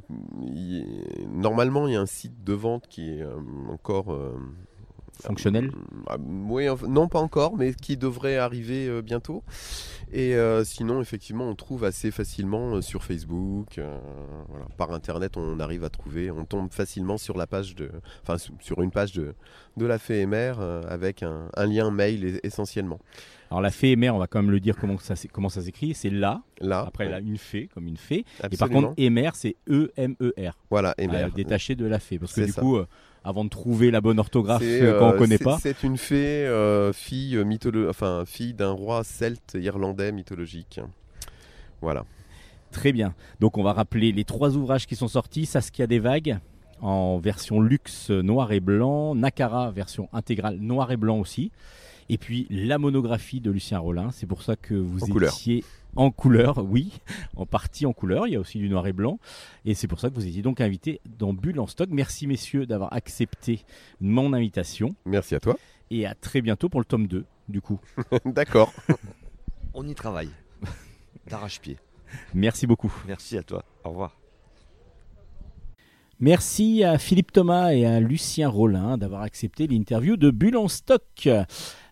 Normalement, 1.33 1.89
il 1.89 1.95
y 1.95 1.97
a 1.97 2.03
un 2.03 2.07
site 2.07 2.45
de 2.45 2.53
vente 2.53 2.87
qui 2.87 3.09
est 3.09 3.23
euh, 3.23 3.33
encore 3.71 4.15
Fonctionnel 5.21 5.71
Ah, 6.09 6.17
oui, 6.21 6.69
enfin, 6.69 6.87
non, 6.89 7.09
pas 7.09 7.21
encore, 7.21 7.57
mais 7.57 7.73
qui 7.75 7.97
devrait 7.97 8.37
arriver 8.37 8.89
euh, 8.89 9.01
bientôt. 9.03 9.43
Et 10.13 10.35
euh, 10.35 10.65
sinon, 10.65 11.01
effectivement, 11.01 11.49
on 11.49 11.55
trouve 11.55 11.85
assez 11.85 12.11
facilement 12.11 12.75
euh, 12.77 12.81
sur 12.83 13.03
Facebook, 13.05 13.79
euh, 13.79 13.99
par 14.77 14.93
Internet, 14.93 15.37
on 15.37 15.61
arrive 15.61 15.85
à 15.85 15.89
trouver, 15.91 16.31
on 16.31 16.45
tombe 16.45 16.73
facilement 16.73 17.17
sur 17.19 17.37
la 17.37 17.47
page 17.47 17.75
de, 17.75 17.91
enfin, 18.23 18.39
su- 18.39 18.53
sur 18.61 18.83
une 18.83 18.91
page 18.91 19.13
de, 19.13 19.35
la 19.87 19.99
euh, 20.61 20.83
avec 20.89 21.23
un, 21.23 21.49
lien 21.67 21.91
mail 21.91 22.41
essentiellement. 22.43 22.99
Alors 23.51 23.61
la 23.61 23.71
fée 23.71 23.93
et 23.93 23.97
mère, 23.97 24.15
on 24.15 24.19
va 24.19 24.27
quand 24.27 24.41
même 24.43 24.51
le 24.51 24.59
dire 24.61 24.77
comment 24.77 24.99
ça, 24.99 25.15
comment 25.33 25.49
ça 25.49 25.63
s'écrit, 25.63 25.95
c'est 25.95 26.11
là, 26.11 26.43
Là, 26.61 26.85
après 26.87 27.05
ouais, 27.05 27.11
là, 27.13 27.21
une 27.21 27.37
fée, 27.39 27.69
comme 27.73 27.87
une 27.87 27.97
fée, 27.97 28.21
et 28.21 28.25
par 28.41 28.47
absolument. 28.67 28.81
contre 28.89 28.95
émer, 28.97 29.31
c'est 29.35 29.57
E-M-E-R, 29.71 30.59
voilà, 30.71 30.95
Emer. 30.99 31.29
détaché 31.35 31.77
de 31.77 31.85
la 31.87 31.99
fée, 32.01 32.19
parce 32.19 32.33
que 32.33 32.41
du 32.41 32.51
ça. 32.53 32.61
coup, 32.61 32.77
euh, 32.77 32.87
avant 33.23 33.45
de 33.45 33.51
trouver 33.51 33.91
la 33.91 34.01
bonne 34.01 34.19
orthographe 34.19 34.63
euh, 34.65 34.99
quand 34.99 35.11
on 35.11 35.13
euh, 35.15 35.19
connaît 35.19 35.39
pas, 35.39 35.59
C'est 35.61 35.83
une 35.85 35.97
fée, 35.99 36.47
euh, 36.47 36.93
fille 36.93 37.37
mytholo- 37.39 37.89
enfin 37.89 38.25
fille 38.27 38.55
d'un 38.55 38.71
roi 38.73 39.05
celte 39.05 39.57
irlandais 39.61 40.11
mythologique. 40.11 40.81
Voilà. 41.81 42.05
Très 42.71 42.93
bien. 42.93 43.15
Donc 43.41 43.57
on 43.57 43.63
va 43.63 43.73
rappeler 43.73 44.11
les 44.11 44.25
trois 44.25 44.57
ouvrages 44.57 44.87
qui 44.87 44.97
sont 44.97 45.07
sortis. 45.09 45.47
Saskia 45.47 45.87
des 45.87 46.01
vagues 46.01 46.39
en 46.81 47.19
version 47.19 47.61
luxe 47.61 48.11
noir 48.11 48.51
et 48.53 48.61
blanc, 48.61 49.15
Nakara 49.15 49.71
version 49.71 50.09
intégrale 50.13 50.57
noir 50.59 50.91
et 50.91 50.97
blanc 50.97 51.19
aussi. 51.19 51.53
Et 52.09 52.19
puis 52.19 52.47
la 52.51 52.79
monographie 52.79 53.41
de 53.41 53.51
Lucien 53.51 53.79
Rollin. 53.79 54.11
C'est 54.11 54.27
pour 54.27 54.43
ça 54.43 54.57
que 54.57 54.75
vous 54.75 55.05
En 55.05 55.07
couleur. 55.09 55.33
étiez 55.33 55.65
en 55.97 56.11
couleur, 56.11 56.59
oui, 56.69 56.93
en 57.37 57.47
partie 57.47 57.87
en 57.87 57.93
couleur. 57.93 58.27
Il 58.27 58.33
y 58.33 58.37
a 58.37 58.41
aussi 58.41 58.59
du 58.59 58.69
noir 58.69 58.87
et 58.87 58.93
blanc. 58.93 59.19
Et 59.65 59.75
c'est 59.75 59.87
pour 59.89 60.01
ça 60.01 60.11
que 60.11 60.15
vous 60.15 60.27
étiez 60.27 60.43
donc 60.43 60.61
invité 60.61 61.01
dans 61.19 61.33
Bulle 61.33 61.61
en 61.61 61.67
stock. 61.67 61.89
Merci 61.91 62.27
messieurs 62.27 62.67
d'avoir 62.67 62.93
accepté 62.93 63.65
mon 64.01 64.33
invitation. 64.33 64.95
Merci 65.05 65.35
à 65.35 65.41
toi. 65.41 65.57
Et 65.91 66.07
à 66.07 66.15
très 66.15 66.41
bientôt 66.41 66.69
pour 66.69 66.81
le 66.81 66.87
tome 66.87 67.07
2, 67.07 67.25
du 67.49 67.61
coup. 67.61 67.81
D'accord. 68.25 68.73
On 69.75 69.87
y 69.87 69.95
travaille. 69.95 70.31
D'arrache-pied. 71.29 71.79
Merci 72.35 72.67
beaucoup. 72.67 72.93
Merci 73.07 73.39
à 73.39 73.43
toi. 73.43 73.65
Au 73.85 73.91
revoir. 73.91 74.17
Merci 76.21 76.85
à 76.85 76.97
Philippe 76.99 77.33
Thomas 77.33 77.73
et 77.73 77.85
à 77.85 77.99
Lucien 77.99 78.49
Rollin 78.49 78.97
d'avoir 78.99 79.23
accepté 79.23 79.67
l'interview 79.67 80.17
de 80.17 80.31
Bulle 80.31 80.57
en 80.57 80.69
stock. 80.69 81.29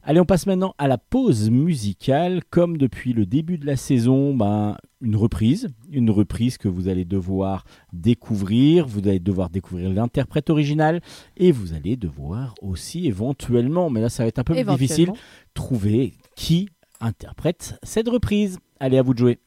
Allez, 0.04 0.18
on 0.18 0.24
passe 0.24 0.46
maintenant 0.46 0.74
à 0.78 0.88
la 0.88 0.98
pause 0.98 1.48
musicale. 1.48 2.42
Comme 2.50 2.76
depuis 2.76 3.12
le 3.12 3.24
début 3.24 3.56
de 3.56 3.66
la 3.66 3.76
saison, 3.76 4.34
ben, 4.34 4.76
une 5.00 5.14
reprise. 5.14 5.68
Une 5.90 6.10
reprise 6.10 6.58
que 6.58 6.66
vous 6.66 6.88
allez 6.88 7.04
devoir 7.04 7.64
découvrir. 7.92 8.86
Vous 8.86 8.98
allez 9.00 9.20
devoir 9.20 9.48
découvrir 9.48 9.90
l'interprète 9.90 10.50
original. 10.50 11.00
Et 11.36 11.52
vous 11.52 11.72
allez 11.72 11.96
devoir 11.96 12.54
aussi 12.62 13.06
éventuellement, 13.06 13.90
mais 13.90 14.00
là 14.00 14.08
ça 14.08 14.24
va 14.24 14.28
être 14.28 14.40
un 14.40 14.44
peu 14.44 14.54
plus 14.54 14.64
difficile, 14.64 15.12
trouver 15.54 16.14
qui 16.34 16.68
interprète 17.00 17.78
cette 17.84 18.08
reprise. 18.08 18.58
Allez, 18.80 18.98
à 18.98 19.02
vous 19.02 19.14
de 19.14 19.18
jouer. 19.18 19.38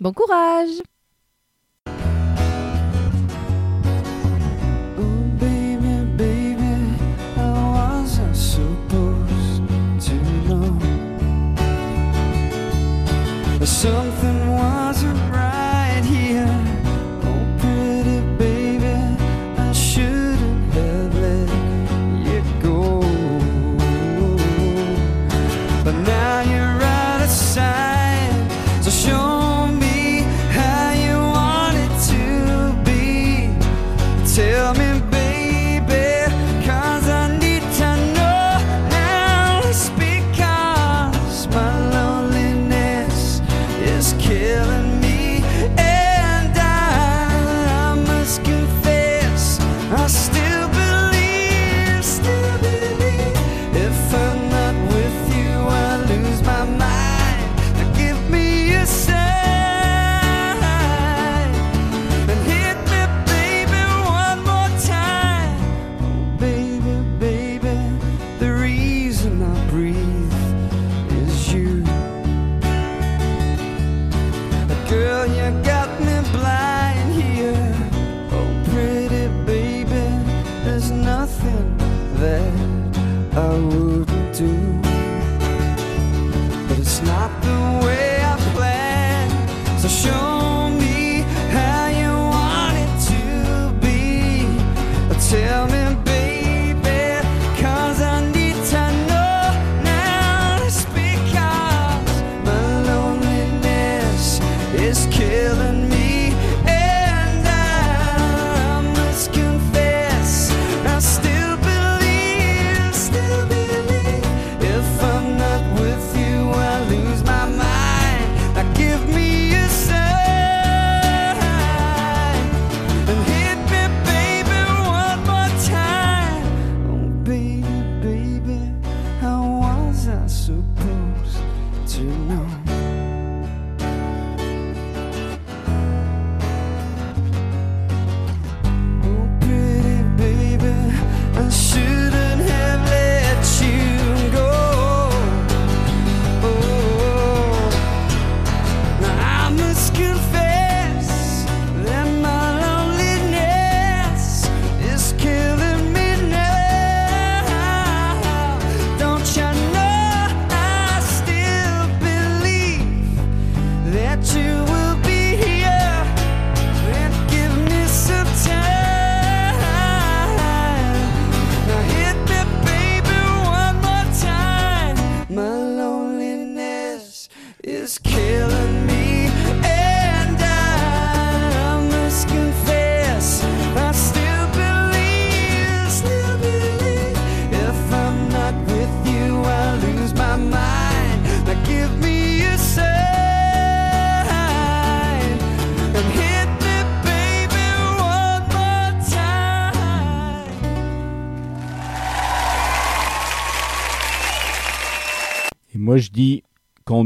Bon 0.00 0.12
courage 0.12 0.70
something 13.84 14.43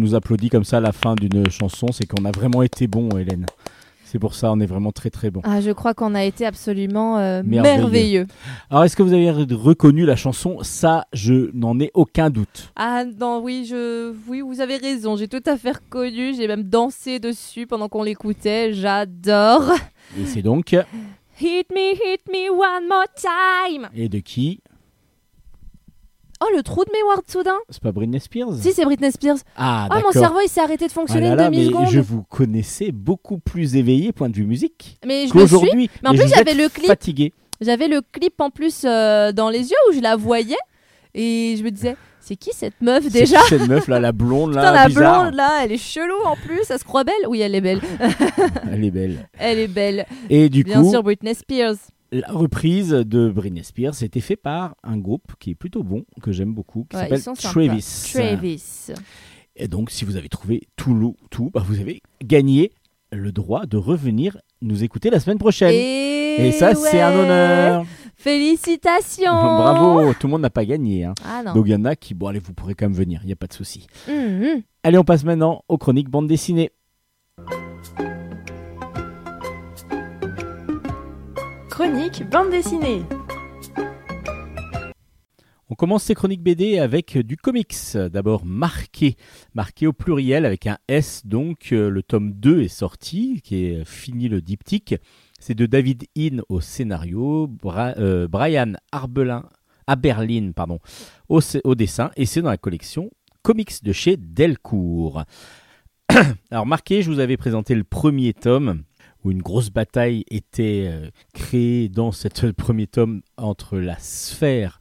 nous 0.08 0.14
applaudit 0.14 0.48
comme 0.50 0.64
ça 0.64 0.78
à 0.78 0.80
la 0.80 0.92
fin 0.92 1.14
d'une 1.14 1.50
chanson, 1.50 1.88
c'est 1.92 2.06
qu'on 2.06 2.24
a 2.24 2.30
vraiment 2.30 2.62
été 2.62 2.86
bon, 2.86 3.08
Hélène. 3.18 3.46
C'est 4.04 4.18
pour 4.18 4.34
ça, 4.34 4.50
on 4.50 4.58
est 4.58 4.64
vraiment 4.66 4.90
très 4.90 5.10
très 5.10 5.30
bon. 5.30 5.42
Ah, 5.44 5.60
je 5.60 5.70
crois 5.70 5.92
qu'on 5.92 6.14
a 6.14 6.24
été 6.24 6.46
absolument 6.46 7.18
euh, 7.18 7.42
Merveilleux. 7.44 7.78
merveilleux. 7.82 8.26
Alors, 8.70 8.84
est-ce 8.84 8.96
que 8.96 9.02
vous 9.02 9.12
avez 9.12 9.26
re- 9.30 9.52
reconnu 9.52 10.06
la 10.06 10.16
chanson? 10.16 10.56
Ça, 10.62 11.04
je 11.12 11.50
n'en 11.52 11.78
ai 11.78 11.90
aucun 11.92 12.30
doute. 12.30 12.72
Ah 12.74 13.04
non, 13.04 13.42
oui, 13.42 13.66
je, 13.68 14.14
oui, 14.26 14.40
vous 14.40 14.62
avez 14.62 14.78
raison. 14.78 15.16
J'ai 15.16 15.28
tout 15.28 15.42
à 15.44 15.58
fait 15.58 15.72
reconnu. 15.72 16.32
J'ai 16.34 16.48
même 16.48 16.62
dansé 16.62 17.18
dessus 17.18 17.66
pendant 17.66 17.90
qu'on 17.90 18.02
l'écoutait. 18.02 18.72
J'adore. 18.72 19.72
Et 20.18 20.24
c'est 20.24 20.40
donc. 20.40 20.72
Hit 20.72 21.68
me, 21.70 21.92
hit 21.92 22.22
me 22.32 22.50
one 22.50 22.88
more 22.88 23.04
time. 23.14 23.88
Et 23.94 24.08
de 24.08 24.20
qui? 24.20 24.60
Oh, 26.40 26.46
le 26.56 26.62
trou 26.62 26.84
de 26.84 26.90
mémoire 26.92 27.18
de 27.26 27.30
soudain. 27.30 27.56
C'est 27.68 27.82
pas 27.82 27.90
Britney 27.92 28.20
Spears 28.20 28.54
Si, 28.60 28.72
c'est 28.72 28.84
Britney 28.84 29.10
Spears. 29.10 29.38
Ah, 29.56 29.88
Ah, 29.90 30.00
mon 30.04 30.12
cerveau, 30.12 30.38
il 30.44 30.48
s'est 30.48 30.60
arrêté 30.60 30.86
de 30.86 30.90
Ah 30.92 30.94
fonctionner 30.94 31.26
là 31.26 31.32
une 31.32 31.36
là, 31.38 31.50
mais 31.50 31.56
demi-seconde. 31.56 31.88
je 31.90 32.00
vous 32.00 32.22
connaissais 32.22 32.92
beaucoup 32.92 33.38
plus 33.38 33.74
éveillé 33.76 34.12
point 34.12 34.28
de 34.28 34.36
vue 34.36 34.46
musique 34.46 34.98
Mais 35.04 35.26
je 35.26 35.32
qu'aujourd'hui. 35.32 35.90
Mais 36.02 36.08
en 36.10 36.12
plus, 36.14 36.22
vous 36.22 36.28
j'avais 36.34 36.54
le 36.54 36.68
clip. 36.68 36.86
Fatigué. 36.86 37.32
J'avais 37.60 37.88
le 37.88 38.00
clip 38.12 38.40
en 38.40 38.50
plus 38.50 38.82
euh, 38.84 39.32
dans 39.32 39.50
les 39.50 39.68
yeux 39.70 39.76
où 39.90 39.92
je 39.94 40.00
la 40.00 40.14
voyais. 40.14 40.54
Et 41.14 41.56
je 41.58 41.64
me 41.64 41.70
disais, 41.70 41.96
c'est 42.20 42.36
qui 42.36 42.50
cette 42.52 42.80
meuf 42.80 43.10
déjà 43.10 43.40
qui 43.42 43.48
Cette 43.48 43.66
meuf 43.66 43.88
là, 43.88 43.98
la 43.98 44.12
blonde 44.12 44.54
là, 44.54 44.60
Putain, 44.60 44.72
la 44.74 44.86
bizarre. 44.86 45.22
blonde 45.22 45.34
là, 45.34 45.60
elle 45.64 45.72
est 45.72 45.76
chelou 45.78 46.14
en 46.24 46.36
plus. 46.36 46.60
Elle 46.70 46.78
se 46.78 46.84
croit 46.84 47.02
belle 47.02 47.14
Oui, 47.28 47.40
elle 47.40 47.54
est 47.56 47.60
belle. 47.60 47.80
Elle 48.72 48.84
est 48.84 48.90
belle. 48.92 49.28
Elle 49.38 49.58
est 49.58 49.66
belle. 49.66 50.06
Et 50.30 50.48
du 50.48 50.62
Bien 50.62 50.82
coup, 50.82 50.90
sûr, 50.90 51.02
Britney 51.02 51.34
Spears. 51.34 51.74
La 52.12 52.28
reprise 52.28 52.90
de 52.90 53.28
Britney 53.30 53.62
Spears 53.64 53.94
c'était 53.94 54.20
fait 54.20 54.36
par 54.36 54.74
un 54.82 54.96
groupe 54.96 55.32
qui 55.38 55.50
est 55.50 55.54
plutôt 55.54 55.82
bon, 55.82 56.04
que 56.22 56.32
j'aime 56.32 56.52
beaucoup, 56.54 56.86
qui 56.90 56.96
s'appelle. 56.96 57.22
Travis. 57.36 58.10
Travis. 58.12 58.90
Et 59.56 59.68
donc, 59.68 59.90
si 59.90 60.04
vous 60.04 60.16
avez 60.16 60.28
trouvé 60.28 60.62
tout, 60.76 61.16
tout 61.30 61.50
bah, 61.52 61.62
vous 61.66 61.80
avez 61.80 62.00
gagné 62.24 62.72
le 63.10 63.32
droit 63.32 63.66
de 63.66 63.76
revenir 63.76 64.38
nous 64.62 64.84
écouter 64.84 65.10
la 65.10 65.18
semaine 65.20 65.38
prochaine. 65.38 65.72
Et, 65.72 66.46
Et 66.46 66.52
ça, 66.52 66.74
c'est 66.74 67.00
un 67.00 67.12
honneur. 67.12 67.84
Félicitations. 68.16 69.24
Bravo, 69.32 70.12
tout 70.14 70.26
le 70.26 70.30
monde 70.32 70.42
n'a 70.42 70.50
pas 70.50 70.64
gagné. 70.64 71.04
hein. 71.04 71.14
Ah 71.24 71.42
non. 71.44 71.54
Donc, 71.54 71.66
il 71.66 71.72
y 71.72 71.74
en 71.74 71.84
a 71.84 71.96
qui, 71.96 72.14
bon, 72.14 72.28
allez, 72.28 72.38
vous 72.38 72.52
pourrez 72.52 72.74
quand 72.74 72.86
même 72.86 72.96
venir, 72.96 73.20
il 73.22 73.26
n'y 73.26 73.32
a 73.32 73.36
pas 73.36 73.46
de 73.46 73.52
souci. 73.52 73.86
Mhm. 74.08 74.62
Allez, 74.84 74.98
on 74.98 75.04
passe 75.04 75.24
maintenant 75.24 75.64
aux 75.68 75.78
chroniques 75.78 76.08
bande 76.08 76.28
dessinée. 76.28 76.70
Chronique 81.78 82.28
bande 82.28 82.50
dessinée. 82.50 83.04
On 85.70 85.76
commence 85.76 86.02
ces 86.02 86.16
chroniques 86.16 86.42
BD 86.42 86.80
avec 86.80 87.16
du 87.16 87.36
comics. 87.36 87.76
D'abord 87.94 88.44
marqué, 88.44 89.14
marqué 89.54 89.86
au 89.86 89.92
pluriel 89.92 90.44
avec 90.44 90.66
un 90.66 90.78
S. 90.88 91.24
Donc 91.24 91.68
euh, 91.70 91.88
le 91.88 92.02
tome 92.02 92.32
2 92.32 92.62
est 92.62 92.66
sorti, 92.66 93.40
qui 93.44 93.66
est 93.66 93.84
fini 93.84 94.28
le 94.28 94.40
diptyque. 94.40 94.96
C'est 95.38 95.54
de 95.54 95.66
David 95.66 96.06
In 96.18 96.38
au 96.48 96.60
scénario, 96.60 97.48
euh, 97.64 98.26
Brian 98.26 98.72
Arbelin, 98.90 99.44
Aberlin 99.86 100.50
pardon, 100.50 100.80
au, 101.28 101.38
au 101.62 101.74
dessin, 101.76 102.10
et 102.16 102.26
c'est 102.26 102.42
dans 102.42 102.50
la 102.50 102.58
collection 102.58 103.08
comics 103.42 103.84
de 103.84 103.92
chez 103.92 104.16
Delcourt. 104.16 105.22
Alors 106.50 106.66
marqué, 106.66 107.02
je 107.02 107.10
vous 107.12 107.20
avais 107.20 107.36
présenté 107.36 107.76
le 107.76 107.84
premier 107.84 108.34
tome 108.34 108.82
où 109.24 109.30
une 109.30 109.42
grosse 109.42 109.70
bataille 109.70 110.24
était 110.30 110.88
euh, 110.88 111.10
créée 111.34 111.88
dans 111.88 112.12
ce 112.12 112.28
premier 112.52 112.86
tome 112.86 113.22
entre 113.36 113.78
la 113.78 113.98
sphère 113.98 114.80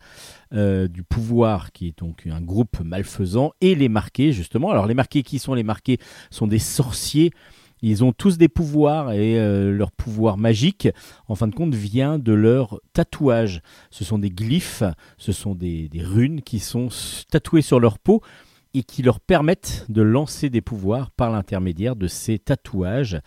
euh, 0.54 0.88
du 0.88 1.04
pouvoir, 1.04 1.72
qui 1.72 1.88
est 1.88 1.98
donc 1.98 2.28
un 2.28 2.42
groupe 2.42 2.80
malfaisant, 2.84 3.52
et 3.62 3.76
les 3.76 3.90
marqués, 3.90 4.32
justement. 4.32 4.72
Alors, 4.72 4.86
les 4.86 4.94
marqués, 4.94 5.24
qui 5.24 5.40
sont 5.40 5.54
les 5.54 5.64
marqués? 5.64 5.98
Sont 6.30 6.48
des 6.48 6.60
sorciers. 6.60 7.32
Ils 7.82 8.04
ont 8.04 8.12
tous 8.12 8.38
des 8.38 8.48
pouvoirs 8.48 9.12
et 9.12 9.40
euh, 9.40 9.72
leur 9.72 9.92
pouvoir 9.92 10.38
magique, 10.38 10.88
en 11.28 11.36
fin 11.36 11.48
de 11.48 11.54
compte, 11.54 11.76
vient 11.76 12.18
de 12.18 12.34
leur 12.34 12.80
tatouage. 12.94 13.62
Ce 13.92 14.04
sont 14.04 14.18
des 14.18 14.32
glyphes, 14.32 14.84
ce 15.18 15.32
sont 15.32 15.54
des, 15.54 15.88
des 15.90 16.02
runes 16.02 16.42
qui 16.42 16.60
sont 16.60 16.90
tatouées 17.30 17.62
sur 17.62 17.80
leur 17.80 18.00
peau 18.00 18.22
et 18.74 18.84
qui 18.84 19.04
leur 19.04 19.20
permettent 19.20 19.86
de 19.90 20.02
lancer 20.02 20.50
des 20.50 20.62
pouvoirs 20.62 21.12
par 21.12 21.32
l'intermédiaire 21.32 21.96
de 21.96 22.08
ces 22.08 22.40
tatouages. 22.40 23.20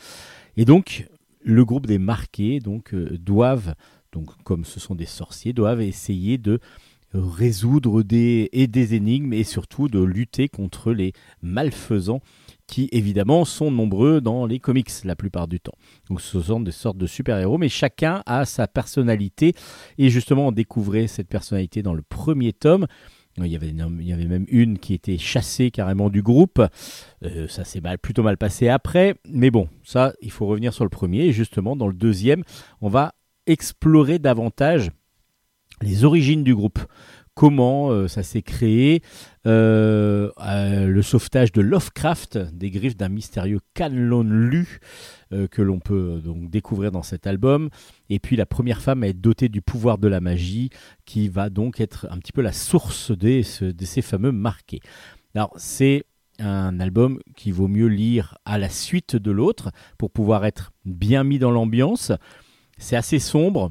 Et 0.57 0.65
donc, 0.65 1.07
le 1.43 1.65
groupe 1.65 1.87
des 1.87 1.99
marqués 1.99 2.61
donc, 2.61 2.95
euh, 2.95 3.17
doivent, 3.19 3.75
comme 4.45 4.65
ce 4.65 4.81
sont 4.81 4.95
des 4.95 5.07
sorciers, 5.07 5.53
doivent 5.53 5.81
essayer 5.81 6.39
de 6.39 6.61
résoudre 7.13 8.03
des, 8.03 8.49
et 8.53 8.67
des 8.67 8.95
énigmes 8.95 9.33
et 9.33 9.45
surtout 9.45 9.89
de 9.89 10.01
lutter 10.01 10.49
contre 10.49 10.93
les 10.93 11.13
malfaisants 11.43 12.21
qui 12.67 12.89
évidemment 12.93 13.45
sont 13.45 13.71
nombreux 13.71 14.21
dans 14.21 14.47
les 14.47 14.61
comics 14.61 14.91
la 15.05 15.17
plupart 15.17 15.49
du 15.49 15.59
temps. 15.59 15.75
Donc 16.09 16.21
ce 16.21 16.41
sont 16.41 16.61
des 16.61 16.71
sortes 16.71 16.99
de 16.99 17.07
super-héros, 17.07 17.59
mais 17.59 17.69
chacun 17.69 18.23
a 18.27 18.45
sa 18.45 18.69
personnalité 18.69 19.55
et 19.99 20.09
justement 20.09 20.49
on 20.49 20.53
découvrait 20.53 21.09
cette 21.09 21.29
personnalité 21.29 21.83
dans 21.83 21.95
le 21.95 22.03
premier 22.03 22.53
tome. 22.53 22.87
Il 23.45 23.53
y, 23.53 23.57
avait, 23.57 23.73
même 24.25 24.47
une 24.49 24.79
qui 24.79 24.95
était 24.95 25.19
chassée 25.19 25.71
carrément 25.71 26.11
du 26.11 26.23
groupe. 26.23 26.63
Euh, 27.25 27.49
ça 27.49 27.65
s'est 27.65 27.81
mal, 27.81 27.99
plutôt 27.99 28.23
mal 28.23 28.37
passé 28.37 28.69
après. 28.69 29.15
Mais 29.29 29.51
bon, 29.51 29.69
ça, 29.83 30.13
il 30.21 30.31
faut 30.31 30.47
revenir 30.47 30.73
sur 30.73 30.85
le 30.85 30.91
premier. 30.91 31.27
Et 31.27 31.33
justement, 31.33 31.77
dans 31.77 31.87
le 31.87 31.95
deuxième, 31.95 32.43
on 32.81 32.89
va 32.89 33.15
explorer 33.47 34.19
davantage 34.19 34.91
les 35.83 36.05
origines 36.05 36.45
du 36.45 36.55
groupe. 36.55 36.79
Comment 37.35 37.91
euh, 37.91 38.09
ça 38.09 38.23
s'est 38.23 38.43
créé, 38.43 39.03
euh, 39.47 40.31
euh, 40.41 40.87
le 40.87 41.03
sauvetage 41.03 41.53
de 41.53 41.61
Lovecraft 41.61 42.37
des 42.53 42.71
griffes 42.71 42.97
d'un 42.97 43.09
mystérieux 43.09 43.61
Kanlon 43.75 44.23
Lu 44.23 44.81
que 45.53 45.63
l'on 45.63 45.79
peut 45.79 46.21
donc 46.25 46.51
découvrir 46.51 46.91
dans 46.91 47.05
cet 47.05 47.29
album, 47.29 47.71
et 48.09 48.19
puis 48.19 48.35
la 48.35 48.47
première 48.47 48.83
femme 48.83 49.05
à 49.05 49.07
être 49.07 49.21
dotée 49.21 49.49
du 49.49 49.63
pouvoir 49.63 49.97
de 49.97 50.09
la 50.09 50.21
magie, 50.21 50.71
qui 51.07 51.29
va 51.29 51.51
donc 51.51 51.79
être 51.79 52.09
un 52.11 52.19
petit 52.19 52.33
peu 52.33 52.43
la 52.43 52.53
source 52.53 53.13
de 53.13 53.43
ces 53.43 54.03
fameux 54.03 54.33
marqués. 54.33 54.81
Alors 55.37 55.53
c'est 55.57 56.05
un 56.41 56.81
album 56.81 57.21
qui 57.37 57.53
vaut 57.53 57.69
mieux 57.69 57.87
lire 57.87 58.39
à 58.45 58.59
la 58.59 58.69
suite 58.69 59.15
de 59.15 59.31
l'autre 59.31 59.71
pour 59.99 60.11
pouvoir 60.11 60.45
être 60.45 60.73
bien 60.85 61.23
mis 61.23 61.39
dans 61.39 61.53
l'ambiance. 61.53 62.11
C'est 62.77 62.97
assez 62.97 63.21
sombre, 63.21 63.71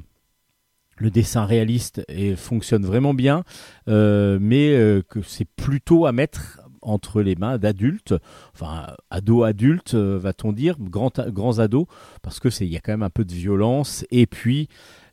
le 1.00 1.10
dessin 1.10 1.46
réaliste 1.46 2.04
et 2.08 2.36
fonctionne 2.36 2.86
vraiment 2.86 3.14
bien, 3.14 3.44
euh, 3.88 4.38
mais 4.40 4.76
euh, 4.76 5.02
que 5.02 5.22
c'est 5.22 5.48
plutôt 5.56 6.06
à 6.06 6.12
mettre 6.12 6.62
entre 6.82 7.22
les 7.22 7.36
mains 7.36 7.58
d'adultes, 7.58 8.14
enfin 8.54 8.88
ados-adultes, 9.10 9.96
euh, 9.96 10.20
va-t-on 10.20 10.54
dire, 10.54 10.78
grands, 10.80 11.60
ados, 11.60 11.88
parce 12.22 12.40
que 12.40 12.50
il 12.64 12.70
y 12.70 12.78
a 12.78 12.80
quand 12.80 12.94
même 12.94 13.04
un 13.04 13.10
peu 13.10 13.26
de 13.26 13.34
violence 13.34 14.06
et 14.12 14.28
puis 14.28 14.68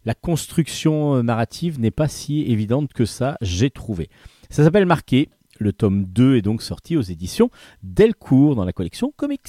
la 0.04 0.14
construction 0.14 1.22
narrative 1.22 1.80
n'est 1.80 1.90
pas 1.90 2.08
si 2.08 2.42
évidente 2.42 2.92
que 2.92 3.04
ça, 3.04 3.36
j'ai 3.40 3.70
trouvé. 3.70 4.08
Ça 4.50 4.62
s'appelle 4.62 4.86
Marqué. 4.86 5.28
Le 5.58 5.72
tome 5.72 6.04
2 6.04 6.36
est 6.36 6.42
donc 6.42 6.62
sorti 6.62 6.96
aux 6.96 7.02
éditions 7.02 7.50
Delcourt 7.82 8.54
dans 8.56 8.64
la 8.64 8.72
collection 8.72 9.12
Comics. 9.16 9.48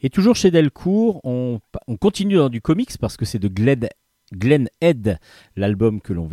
Et 0.00 0.08
toujours 0.08 0.36
chez 0.36 0.50
Delcourt, 0.50 1.20
on, 1.24 1.60
on 1.88 1.96
continue 1.96 2.36
dans 2.36 2.48
du 2.48 2.60
comics 2.60 2.96
parce 2.98 3.16
que 3.16 3.24
c'est 3.24 3.38
de 3.38 3.48
Glen, 3.48 3.88
Glen 4.36 4.68
Head, 4.80 5.18
l'album 5.56 6.00
que 6.00 6.12
l'on 6.12 6.28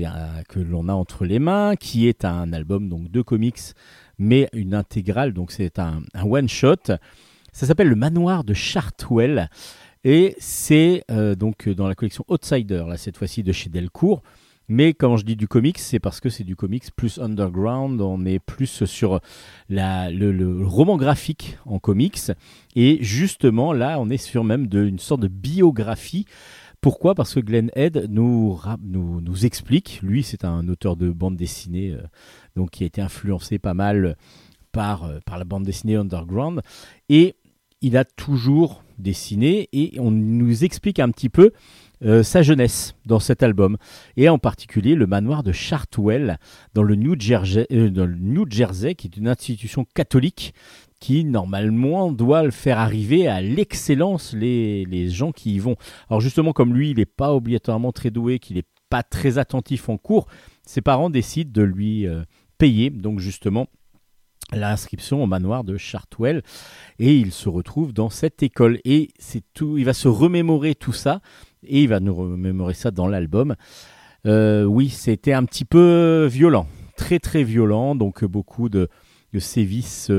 que 0.50 0.60
l'on 0.60 0.88
a 0.90 0.94
entre 0.94 1.26
les 1.26 1.40
mains, 1.40 1.76
qui 1.76 2.08
est 2.08 2.26
un 2.26 2.54
album 2.54 2.90
donc 2.90 3.10
de 3.10 3.22
comics, 3.22 3.60
mais 4.18 4.50
une 4.54 4.74
intégrale, 4.74 5.34
donc 5.34 5.52
c'est 5.52 5.80
un, 5.80 6.02
un 6.14 6.24
one 6.24 6.50
shot. 6.50 6.94
Ça 7.54 7.66
s'appelle 7.66 7.90
le 7.90 7.96
Manoir 7.96 8.44
de 8.44 8.54
Chartwell 8.54 9.50
et 10.04 10.36
c'est 10.40 11.04
euh, 11.12 11.36
donc 11.36 11.68
dans 11.70 11.88
la 11.88 11.96
collection 11.96 12.26
Outsider 12.28 12.86
là 12.88 12.98
cette 12.98 13.18
fois-ci 13.18 13.44
de 13.44 13.52
chez 13.52 13.70
Delcourt. 13.70 14.22
Mais 14.68 14.94
quand 14.94 15.18
je 15.18 15.26
dis 15.26 15.36
du 15.36 15.50
comics, 15.50 15.78
c'est 15.80 16.00
parce 16.00 16.22
que 16.22 16.30
c'est 16.30 16.46
du 16.46 16.56
comics 16.56 16.96
plus 16.96 17.20
underground, 17.20 18.00
on 18.00 18.24
est 18.24 18.40
plus 18.40 18.86
sur 18.86 19.20
la, 19.68 20.10
le, 20.10 20.32
le 20.32 20.66
roman 20.66 20.96
graphique 20.96 21.58
en 21.66 21.78
comics. 21.78 22.32
Et 22.78 22.98
justement, 23.02 23.74
là, 23.74 24.00
on 24.00 24.10
est 24.10 24.16
sur 24.16 24.46
même 24.46 24.68
de, 24.68 24.86
une 24.86 25.00
sorte 25.00 25.20
de 25.20 25.28
biographie. 25.28 26.26
Pourquoi 26.82 27.14
Parce 27.14 27.36
que 27.36 27.40
Glenn 27.40 27.70
Head 27.76 28.08
nous, 28.10 28.60
nous, 28.82 29.22
nous 29.22 29.46
explique, 29.46 30.00
lui 30.02 30.24
c'est 30.24 30.44
un 30.44 30.68
auteur 30.68 30.96
de 30.96 31.12
bande 31.12 31.36
dessinée, 31.36 31.92
euh, 31.92 32.02
donc 32.56 32.72
qui 32.72 32.84
a 32.84 32.88
été 32.88 33.02
influencé 33.02 33.60
pas 33.60 33.76
mal 33.76 34.18
par, 34.72 35.04
euh, 35.04 35.20
par 35.24 35.38
la 35.38 35.46
bande 35.46 35.64
dessinée 35.64 35.96
underground, 35.96 36.62
et 37.08 37.36
il 37.82 37.98
a 37.98 38.04
toujours 38.04 38.84
dessiné, 38.98 39.70
et 39.74 40.00
on 40.00 40.12
nous 40.12 40.64
explique 40.64 41.00
un 41.00 41.10
petit 41.10 41.30
peu 41.30 41.52
euh, 42.04 42.24
sa 42.24 42.42
jeunesse 42.42 42.96
dans 43.06 43.20
cet 43.20 43.44
album, 43.44 43.78
et 44.18 44.28
en 44.28 44.40
particulier 44.40 44.96
le 44.96 45.06
manoir 45.06 45.44
de 45.44 45.52
Chartwell 45.52 46.40
dans 46.74 46.82
le 46.82 46.96
New 46.96 47.16
Jersey, 47.20 47.68
euh, 47.72 47.92
dans 47.92 48.08
le 48.08 48.16
New 48.16 48.50
Jersey 48.50 48.96
qui 48.96 49.06
est 49.06 49.18
une 49.18 49.28
institution 49.28 49.86
catholique 49.94 50.56
qui 51.02 51.26
normalement 51.26 52.12
doit 52.14 52.44
le 52.44 52.52
faire 52.52 52.80
arriver 52.80 53.28
à 53.28 53.42
l'excellence 53.42 54.34
les, 54.34 54.86
les 54.86 55.10
gens 55.10 55.34
qui 55.34 55.56
y 55.56 55.60
vont. 55.60 55.76
Alors 56.10 56.22
justement, 56.22 56.54
comme 56.54 56.74
lui, 56.74 56.92
il 56.92 56.98
n'est 56.98 57.06
pas 57.06 57.34
obligatoirement 57.34 57.92
très 57.92 58.12
doué, 58.12 58.40
qu'il 58.40 58.56
n'est 58.56 58.68
pas 58.90 59.04
très 59.04 59.38
attentif 59.38 59.90
en 59.90 59.98
cours, 59.98 60.28
ses 60.66 60.82
parents 60.82 61.10
décident 61.10 61.52
de 61.52 61.64
lui 61.64 62.06
euh, 62.06 62.24
payer, 62.58 62.92
donc 62.92 63.20
justement, 63.20 63.68
l'inscription 64.54 65.24
au 65.24 65.26
manoir 65.26 65.64
de 65.64 65.76
Chartwell. 65.76 66.44
Et 67.00 67.16
il 67.16 67.32
se 67.32 67.50
retrouve 67.50 67.94
dans 67.94 68.10
cette 68.10 68.44
école. 68.44 68.80
Et 68.86 69.10
c'est 69.18 69.44
tout 69.54 69.78
il 69.78 69.86
va 69.86 69.94
se 69.94 70.08
remémorer 70.08 70.76
tout 70.76 70.94
ça 70.94 71.22
et 71.64 71.82
il 71.82 71.88
va 71.88 72.00
nous 72.00 72.14
remémorer 72.14 72.74
ça 72.74 72.92
dans 72.92 73.08
l'album. 73.08 73.56
Euh, 74.28 74.66
oui 74.66 74.90
c'était 74.90 75.34
un 75.34 75.46
petit 75.46 75.66
peu 75.66 76.28
violent 76.30 76.68
très 76.96 77.18
très 77.20 77.44
violent. 77.44 77.96
Donc 77.96 78.24
euh, 78.24 78.28
beaucoup 78.28 78.70
de, 78.70 78.88
de 79.34 79.40
sévices 79.40 80.12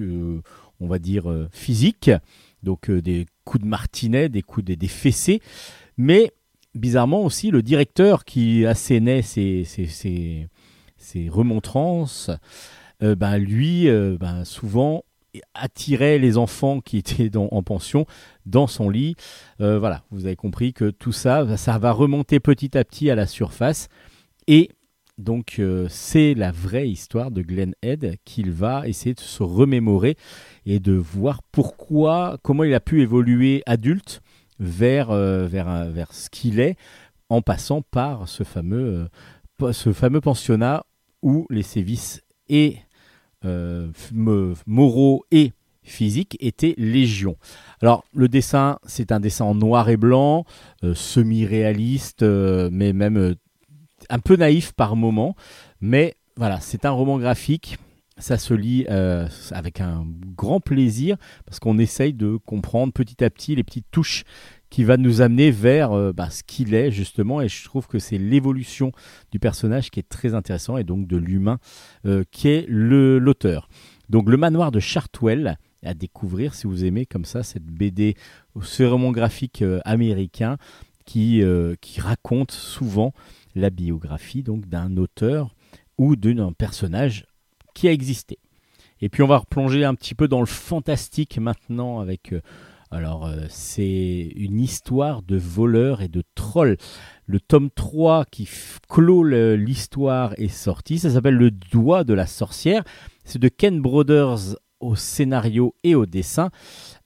euh, 0.00 0.42
on 0.80 0.86
va 0.86 0.98
dire 0.98 1.30
euh, 1.30 1.48
physiques 1.52 2.10
donc 2.62 2.90
euh, 2.90 3.00
des 3.02 3.26
coups 3.44 3.62
de 3.64 3.68
martinet 3.68 4.28
des 4.28 4.42
coups 4.42 4.64
des, 4.66 4.76
des 4.76 4.88
fessées 4.88 5.40
mais 5.96 6.32
bizarrement 6.74 7.22
aussi 7.24 7.50
le 7.50 7.62
directeur 7.62 8.24
qui 8.24 8.66
assénait 8.66 9.22
ces, 9.22 9.64
ces, 9.64 9.86
ces, 9.86 10.48
ces 10.96 11.28
remontrances 11.28 12.30
ben, 13.00 13.36
lui, 13.36 13.88
ben, 14.18 14.46
souvent, 14.46 15.04
attirait 15.52 16.18
les 16.18 16.38
enfants 16.38 16.80
qui 16.80 16.96
étaient 16.96 17.28
dans- 17.28 17.48
en 17.50 17.62
pension 17.62 18.06
dans 18.46 18.66
son 18.66 18.88
lit. 18.88 19.16
Voilà, 19.58 20.02
vous 20.10 20.24
avez 20.24 20.34
compris 20.36 20.72
que 20.72 20.88
tout 20.88 21.12
ça, 21.12 21.58
ça 21.58 21.76
va 21.78 21.92
remonter 21.92 22.40
petit 22.40 22.76
à 22.78 22.84
petit 22.84 23.10
à 23.10 23.14
la 23.14 23.26
surface. 23.26 23.88
Et 24.46 24.70
donc, 25.18 25.56
euh, 25.58 25.86
c'est 25.88 26.34
la 26.34 26.52
vraie 26.52 26.90
histoire 26.90 27.30
de 27.30 27.40
Glenn 27.40 27.74
Head 27.80 28.16
qu'il 28.26 28.50
va 28.50 28.86
essayer 28.86 29.14
de 29.14 29.20
se 29.20 29.42
remémorer 29.42 30.16
et 30.66 30.78
de 30.78 30.92
voir 30.92 31.40
pourquoi, 31.52 32.36
comment 32.42 32.64
il 32.64 32.74
a 32.74 32.80
pu 32.80 33.00
évoluer 33.00 33.62
adulte 33.64 34.20
vers, 34.60 35.10
euh, 35.10 35.46
vers, 35.46 35.90
vers 35.90 36.12
ce 36.12 36.28
qu'il 36.28 36.60
est 36.60 36.76
en 37.30 37.40
passant 37.40 37.80
par 37.80 38.28
ce 38.28 38.44
fameux, 38.44 39.08
euh, 39.62 40.20
pensionnat 40.20 40.84
où 41.22 41.46
les 41.48 41.62
sévices 41.62 42.20
et 42.48 42.78
moraux 44.66 45.24
et 45.30 45.52
physiques 45.82 46.36
étaient 46.40 46.74
légion. 46.78 47.36
Alors 47.80 48.04
le 48.12 48.28
dessin, 48.28 48.78
c'est 48.84 49.12
un 49.12 49.20
dessin 49.20 49.44
en 49.44 49.54
noir 49.54 49.88
et 49.88 49.96
blanc, 49.96 50.44
semi-réaliste, 50.94 52.22
mais 52.22 52.92
même 52.92 53.36
un 54.10 54.18
peu 54.18 54.36
naïf 54.36 54.72
par 54.72 54.96
moment. 54.96 55.36
Mais 55.80 56.16
voilà, 56.36 56.60
c'est 56.60 56.84
un 56.84 56.90
roman 56.90 57.18
graphique. 57.18 57.78
Ça 58.18 58.38
se 58.38 58.54
lit 58.54 58.86
euh, 58.88 59.28
avec 59.50 59.80
un 59.80 60.06
grand 60.34 60.60
plaisir 60.60 61.18
parce 61.44 61.58
qu'on 61.58 61.78
essaye 61.78 62.14
de 62.14 62.38
comprendre 62.46 62.92
petit 62.92 63.22
à 63.22 63.28
petit 63.28 63.54
les 63.54 63.62
petites 63.62 63.90
touches 63.90 64.24
qui 64.70 64.84
va 64.84 64.96
nous 64.96 65.20
amener 65.20 65.50
vers 65.50 65.92
euh, 65.92 66.12
bah, 66.14 66.30
ce 66.30 66.42
qu'il 66.42 66.74
est 66.74 66.90
justement 66.90 67.42
et 67.42 67.48
je 67.48 67.64
trouve 67.64 67.86
que 67.86 67.98
c'est 67.98 68.16
l'évolution 68.16 68.90
du 69.32 69.38
personnage 69.38 69.90
qui 69.90 70.00
est 70.00 70.08
très 70.08 70.32
intéressant 70.32 70.78
et 70.78 70.84
donc 70.84 71.06
de 71.06 71.18
l'humain 71.18 71.58
euh, 72.06 72.24
qui 72.30 72.48
est 72.48 72.64
l'auteur. 72.68 73.68
Donc 74.08 74.30
le 74.30 74.38
manoir 74.38 74.72
de 74.72 74.80
Chartwell 74.80 75.58
à 75.84 75.92
découvrir 75.92 76.54
si 76.54 76.66
vous 76.66 76.86
aimez 76.86 77.04
comme 77.04 77.26
ça 77.26 77.42
cette 77.42 77.66
BD, 77.66 78.16
ce 78.62 78.82
roman 78.82 79.12
graphique 79.12 79.62
américain 79.84 80.56
qui, 81.04 81.42
qui 81.80 82.00
raconte 82.00 82.50
souvent 82.50 83.12
la 83.56 83.70
biographie 83.70 84.42
donc 84.42 84.66
d'un 84.66 84.96
auteur 84.96 85.54
ou 85.98 86.14
d'un 86.14 86.52
personnage 86.52 87.26
qui 87.74 87.88
a 87.88 87.92
existé. 87.92 88.38
Et 89.00 89.08
puis 89.08 89.22
on 89.22 89.26
va 89.26 89.38
replonger 89.38 89.84
un 89.84 89.94
petit 89.94 90.14
peu 90.14 90.28
dans 90.28 90.40
le 90.40 90.46
fantastique 90.46 91.38
maintenant 91.38 92.00
avec 92.00 92.32
euh, 92.32 92.40
alors 92.90 93.26
euh, 93.26 93.46
c'est 93.48 94.32
une 94.36 94.60
histoire 94.60 95.22
de 95.22 95.36
voleurs 95.36 96.02
et 96.02 96.08
de 96.08 96.22
trolls. 96.34 96.76
Le 97.26 97.40
tome 97.40 97.70
3 97.74 98.24
qui 98.26 98.48
clôt 98.88 99.24
l'histoire 99.24 100.34
est 100.38 100.48
sorti, 100.48 100.98
ça 100.98 101.10
s'appelle 101.10 101.34
Le 101.34 101.50
doigt 101.50 102.04
de 102.04 102.14
la 102.14 102.26
sorcière. 102.26 102.84
C'est 103.24 103.40
de 103.40 103.48
Ken 103.48 103.80
Brothers 103.80 104.56
au 104.80 104.94
scénario 104.94 105.74
et 105.82 105.94
au 105.94 106.06
dessin. 106.06 106.50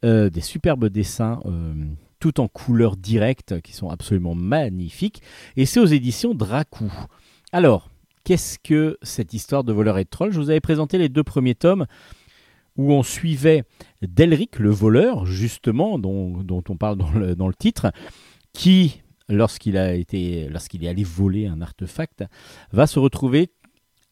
Euh, 0.05 0.29
des 0.29 0.43
superbes 0.43 0.87
dessins 0.89 1.41
tout 2.21 2.41
en 2.41 2.49
couleurs 2.49 2.97
directes 2.97 3.61
qui 3.63 3.73
sont 3.73 3.89
absolument 3.89 4.35
magnifiques. 4.35 5.23
Et 5.57 5.67
c'est 5.67 5.81
aux 5.81 5.87
éditions 5.87 6.35
Dracou. 6.35 6.93
Alors, 7.53 7.91
qu'est-ce 8.25 8.59
que 8.59 8.99
cette 9.03 9.35
histoire 9.35 9.65
de 9.65 9.73
voleurs 9.73 9.99
et 9.99 10.05
de 10.05 10.09
trolls 10.09 10.33
Je 10.33 10.41
vous 10.41 10.51
avais 10.51 10.61
présenté 10.61 10.99
les 10.99 11.09
deux 11.09 11.25
premiers 11.25 11.55
tomes 11.55 11.87
où 12.77 12.93
on 12.93 13.03
suivait 13.03 13.65
Delric, 14.03 14.59
le 14.59 14.71
voleur, 14.71 15.27
justement, 15.27 15.99
dont, 15.99 16.43
dont 16.43 16.63
on 16.69 16.77
parle 16.77 16.97
dans 16.97 17.11
le, 17.11 17.35
dans 17.35 17.49
le 17.49 17.55
titre, 17.55 17.91
qui, 18.53 19.03
lorsqu'il 19.29 19.77
a 19.77 19.95
été, 19.95 20.49
lorsqu'il 20.49 20.85
est 20.85 20.89
allé 20.89 21.05
voler 21.05 21.47
un 21.47 21.61
artefact, 21.61 22.25
va 22.73 22.87
se 22.87 22.99
retrouver 22.99 23.51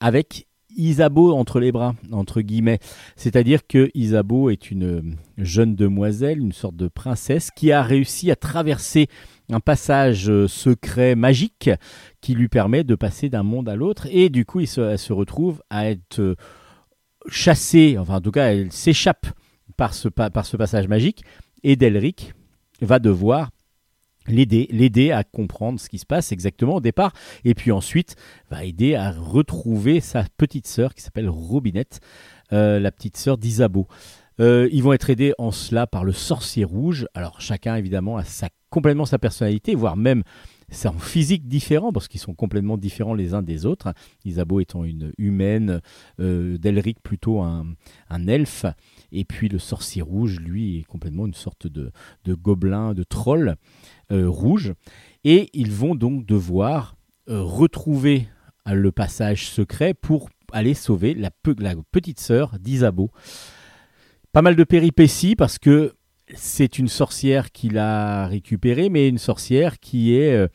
avec 0.01 0.48
Isabeau 0.77 1.33
entre 1.33 1.61
les 1.61 1.73
bras, 1.73 1.95
entre 2.13 2.41
guillemets. 2.41 2.79
C'est-à-dire 3.17 3.67
que 3.67 3.91
Isabeau 3.95 4.51
est 4.51 4.71
une 4.71 5.17
jeune 5.37 5.75
demoiselle, 5.75 6.39
une 6.39 6.53
sorte 6.53 6.77
de 6.77 6.89
princesse, 6.89 7.51
qui 7.51 7.73
a 7.73 7.83
réussi 7.83 8.31
à 8.31 8.37
traverser 8.37 9.09
un 9.51 9.61
passage 9.61 10.29
euh, 10.29 10.47
secret 10.47 11.15
magique 11.15 11.71
qui 12.21 12.35
lui 12.35 12.49
permet 12.49 12.85
de 12.85 12.95
passer 12.95 13.29
d'un 13.31 13.43
monde 13.43 13.69
à 13.69 13.77
l'autre. 13.77 14.07
Et 14.11 14.29
du 14.29 14.45
coup, 14.45 14.61
elle 14.61 14.99
se 14.99 15.13
retrouve 15.13 15.63
à 15.71 15.89
être 15.89 16.21
euh, 16.21 16.37
chassée, 17.29 17.97
enfin 17.99 18.17
en 18.17 18.21
tout 18.21 18.31
cas, 18.31 18.53
elle 18.53 18.71
s'échappe 18.73 19.27
par 19.77 19.95
ce, 19.95 20.09
pa- 20.09 20.31
par 20.31 20.47
ce 20.47 20.57
passage 20.57 20.87
magique. 20.89 21.25
Et 21.65 21.77
Delric 21.77 22.35
va 22.81 22.99
devoir 22.99 23.51
l'aider, 24.29 24.69
l'aider 24.71 25.11
à 25.11 25.25
comprendre 25.25 25.81
ce 25.81 25.89
qui 25.89 25.99
se 25.99 26.07
passe 26.07 26.33
exactement 26.33 26.77
au 26.77 26.81
départ, 26.81 27.13
et 27.45 27.55
puis 27.55 27.73
ensuite 27.73 28.17
va 28.51 28.65
aider 28.65 28.95
à 28.95 29.11
retrouver 29.11 30.01
sa 30.01 30.25
petite 30.37 30.67
sœur 30.67 30.95
qui 30.95 31.03
s'appelle 31.03 31.29
Robinette, 31.29 32.01
euh, 32.53 32.79
la 32.79 32.93
petite 32.93 33.17
sœur 33.17 33.39
d'Isabeau. 33.39 33.87
Ils 34.41 34.83
vont 34.85 34.93
être 34.93 35.11
aidés 35.11 35.35
en 35.39 35.51
cela 35.51 35.89
par 35.89 36.05
le 36.05 36.13
sorcier 36.13 36.65
rouge. 36.65 37.09
Alors 37.13 37.41
chacun 37.41 37.75
évidemment 37.75 38.19
a 38.19 38.25
sa, 38.25 38.49
complètement 38.71 39.05
sa 39.05 39.19
personnalité, 39.19 39.75
voire 39.75 39.97
même 39.97 40.23
son 40.71 40.93
physique 40.99 41.49
différent, 41.49 41.93
parce 41.93 42.09
qu'ils 42.09 42.21
sont 42.21 42.35
complètement 42.35 42.77
différents 42.77 43.15
les 43.15 43.35
uns 43.35 43.43
des 43.43 43.67
autres. 43.67 43.93
Isabeau 44.25 44.61
étant 44.61 44.85
une 44.85 45.13
humaine, 45.19 45.81
euh, 46.21 46.59
Delric 46.59 47.01
plutôt 47.03 47.41
un, 47.41 47.75
elfe, 48.27 48.67
et 49.11 49.25
puis 49.25 49.49
le 49.49 49.59
sorcier 49.59 50.03
rouge, 50.03 50.39
lui, 50.41 50.81
est 50.81 50.85
complètement 50.85 51.27
une 51.27 51.35
sorte 51.35 51.67
de, 51.67 51.91
de 52.25 52.35
gobelin, 52.35 52.93
de 52.95 53.03
troll 53.03 53.57
rouge. 54.11 54.75
Et 55.25 55.51
ils 55.53 55.73
vont 55.73 55.95
donc 55.95 56.25
devoir 56.27 56.97
euh, 57.29 57.43
retrouver 57.43 58.29
euh, 58.67 58.75
le 58.75 58.93
passage 58.93 59.49
secret 59.49 59.93
pour 59.93 60.31
aller 60.53 60.75
sauver 60.75 61.15
la, 61.15 61.31
pe- 61.31 61.55
la 61.59 61.75
petite 61.91 62.21
sœur 62.21 62.59
d'Isabeau. 62.59 63.11
Pas 64.33 64.43
mal 64.43 64.57
de 64.57 64.65
péripéties 64.65 65.37
parce 65.37 65.59
que 65.59 65.95
c'est 66.35 66.79
une 66.79 66.89
sorcière 66.89 67.53
qu'il 67.53 67.79
a 67.79 68.27
récupérée, 68.27 68.89
mais 68.89 69.09
une 69.09 69.19
sorcière 69.19 69.79
qui 69.79 70.19
euh, 70.19 70.47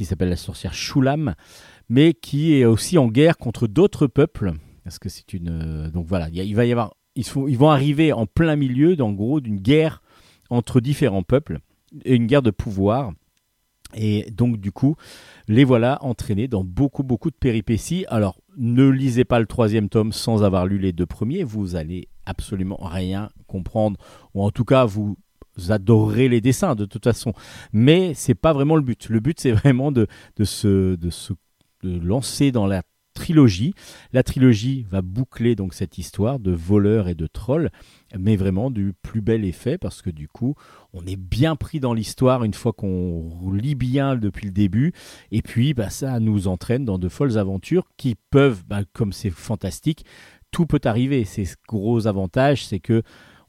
s'appelle 0.00 0.30
la 0.30 0.36
sorcière 0.36 0.74
Shulam, 0.74 1.34
mais 1.88 2.14
qui 2.14 2.54
est 2.54 2.64
aussi 2.64 2.98
en 2.98 3.08
guerre 3.08 3.36
contre 3.36 3.66
d'autres 3.66 4.06
peuples. 4.06 4.52
Parce 4.84 4.98
que 4.98 5.08
c'est 5.08 5.32
une 5.32 5.48
euh, 5.48 5.90
donc 5.90 6.06
voilà, 6.06 6.28
ils, 6.32 6.54
vont 7.56 7.70
arriver 7.70 8.12
en 8.12 8.26
plein 8.26 8.56
milieu, 8.56 8.96
gros, 8.96 9.40
d'une 9.40 9.60
guerre 9.60 10.02
entre 10.50 10.80
différents 10.80 11.22
peuples, 11.22 11.58
une 12.04 12.26
guerre 12.26 12.42
de 12.42 12.50
pouvoir. 12.50 13.12
Et 13.96 14.30
donc, 14.30 14.58
du 14.58 14.72
coup, 14.72 14.96
les 15.46 15.64
voilà 15.64 15.98
entraînés 16.02 16.48
dans 16.48 16.64
beaucoup, 16.64 17.02
beaucoup 17.02 17.30
de 17.30 17.36
péripéties. 17.36 18.04
Alors, 18.08 18.40
ne 18.56 18.88
lisez 18.88 19.24
pas 19.24 19.38
le 19.38 19.46
troisième 19.46 19.88
tome 19.88 20.12
sans 20.12 20.42
avoir 20.42 20.66
lu 20.66 20.78
les 20.78 20.92
deux 20.92 21.06
premiers. 21.06 21.44
Vous 21.44 21.76
allez 21.76 22.08
absolument 22.26 22.78
rien 22.80 23.30
comprendre. 23.46 23.98
Ou 24.34 24.42
en 24.42 24.50
tout 24.50 24.64
cas, 24.64 24.84
vous 24.84 25.16
adorerez 25.68 26.28
les 26.28 26.40
dessins 26.40 26.74
de 26.74 26.84
toute 26.84 27.04
façon. 27.04 27.34
Mais 27.72 28.14
c'est 28.14 28.34
pas 28.34 28.52
vraiment 28.52 28.76
le 28.76 28.82
but. 28.82 29.08
Le 29.08 29.20
but, 29.20 29.38
c'est 29.38 29.52
vraiment 29.52 29.92
de, 29.92 30.08
de, 30.36 30.44
se, 30.44 30.96
de 30.96 31.10
se 31.10 31.32
de 31.84 31.98
lancer 31.98 32.50
dans 32.50 32.66
la 32.66 32.82
trilogie. 33.14 33.74
La 34.12 34.22
trilogie 34.22 34.84
va 34.90 35.00
boucler 35.00 35.54
donc 35.54 35.72
cette 35.72 35.98
histoire 35.98 36.38
de 36.38 36.52
voleurs 36.52 37.08
et 37.08 37.14
de 37.14 37.26
trolls, 37.26 37.70
mais 38.18 38.36
vraiment 38.36 38.70
du 38.70 38.92
plus 39.02 39.20
bel 39.20 39.44
effet 39.44 39.78
parce 39.78 40.02
que 40.02 40.10
du 40.10 40.28
coup, 40.28 40.54
on 40.92 41.06
est 41.06 41.16
bien 41.16 41.56
pris 41.56 41.80
dans 41.80 41.94
l'histoire 41.94 42.44
une 42.44 42.54
fois 42.54 42.72
qu'on 42.72 43.52
lit 43.52 43.74
bien 43.74 44.16
depuis 44.16 44.46
le 44.46 44.52
début. 44.52 44.92
Et 45.30 45.42
puis, 45.42 45.74
bah, 45.74 45.90
ça 45.90 46.20
nous 46.20 46.48
entraîne 46.48 46.84
dans 46.84 46.98
de 46.98 47.08
folles 47.08 47.38
aventures 47.38 47.88
qui 47.96 48.16
peuvent, 48.30 48.64
bah, 48.66 48.82
comme 48.92 49.12
c'est 49.12 49.30
fantastique, 49.30 50.04
tout 50.50 50.66
peut 50.66 50.80
arriver. 50.84 51.24
C'est 51.24 51.44
ce 51.44 51.56
gros 51.66 52.06
avantage, 52.06 52.66
c'est 52.66 52.80
que 52.80 53.02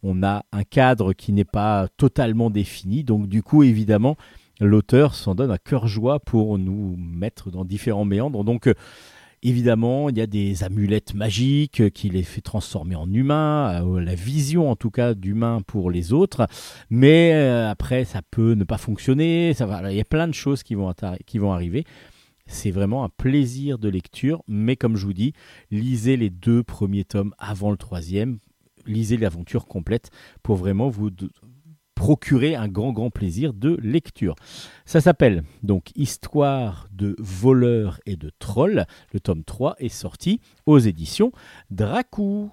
on 0.03 0.21
a 0.23 0.45
un 0.51 0.63
cadre 0.63 1.13
qui 1.13 1.33
n'est 1.33 1.45
pas 1.45 1.87
totalement 1.97 2.49
défini. 2.51 3.03
Donc, 3.03 3.27
du 3.27 3.41
coup, 3.41 3.63
évidemment, 3.63 4.17
l'auteur 4.59 5.15
s'en 5.15 5.35
donne 5.35 5.51
à 5.51 5.57
cœur 5.57 5.87
joie 5.87 6.19
pour 6.19 6.57
nous 6.57 6.95
mettre 6.97 7.49
dans 7.49 7.65
différents 7.65 8.05
méandres. 8.05 8.43
Donc, 8.43 8.69
Évidemment, 9.47 10.09
il 10.09 10.17
y 10.17 10.21
a 10.21 10.25
des 10.25 10.63
amulettes 10.63 11.13
magiques 11.13 11.91
qui 11.91 12.09
les 12.09 12.23
fait 12.23 12.41
transformer 12.41 12.95
en 12.95 13.07
humains, 13.13 13.85
euh, 13.85 14.01
la 14.01 14.15
vision 14.15 14.71
en 14.71 14.75
tout 14.75 14.89
cas 14.89 15.13
d'humain 15.13 15.61
pour 15.67 15.91
les 15.91 16.13
autres, 16.13 16.47
mais 16.89 17.31
euh, 17.35 17.69
après 17.69 18.05
ça 18.05 18.23
peut 18.23 18.55
ne 18.55 18.63
pas 18.63 18.79
fonctionner, 18.79 19.51
il 19.51 19.95
y 19.95 20.01
a 20.01 20.05
plein 20.05 20.27
de 20.27 20.33
choses 20.33 20.63
qui 20.63 20.73
vont, 20.73 21.51
arriver. 21.53 21.83
C'est 22.47 22.71
vraiment 22.71 23.03
un 23.03 23.09
plaisir 23.09 23.77
de 23.77 23.87
lecture, 23.87 24.41
mais 24.47 24.75
comme 24.75 24.97
je 24.97 25.05
vous 25.05 25.13
dis, 25.13 25.33
lisez 25.69 26.17
les 26.17 26.31
deux 26.31 26.63
premiers 26.63 27.05
tomes 27.05 27.35
avant 27.37 27.69
le 27.69 27.77
troisième, 27.77 28.39
lisez 28.87 29.15
l'aventure 29.15 29.67
complète 29.67 30.09
pour 30.41 30.55
vraiment 30.55 30.89
vous 30.89 31.11
procurer 31.95 32.55
un 32.55 32.67
grand 32.67 32.91
grand 32.91 33.09
plaisir 33.09 33.53
de 33.53 33.77
lecture. 33.81 34.35
Ça 34.85 35.01
s'appelle 35.01 35.43
donc 35.63 35.91
Histoire 35.95 36.87
de 36.91 37.15
voleurs 37.19 37.99
et 38.05 38.15
de 38.15 38.31
trolls. 38.39 38.85
Le 39.13 39.19
tome 39.19 39.43
3 39.43 39.75
est 39.79 39.89
sorti 39.89 40.41
aux 40.65 40.77
éditions 40.79 41.31
Dracou. 41.71 42.51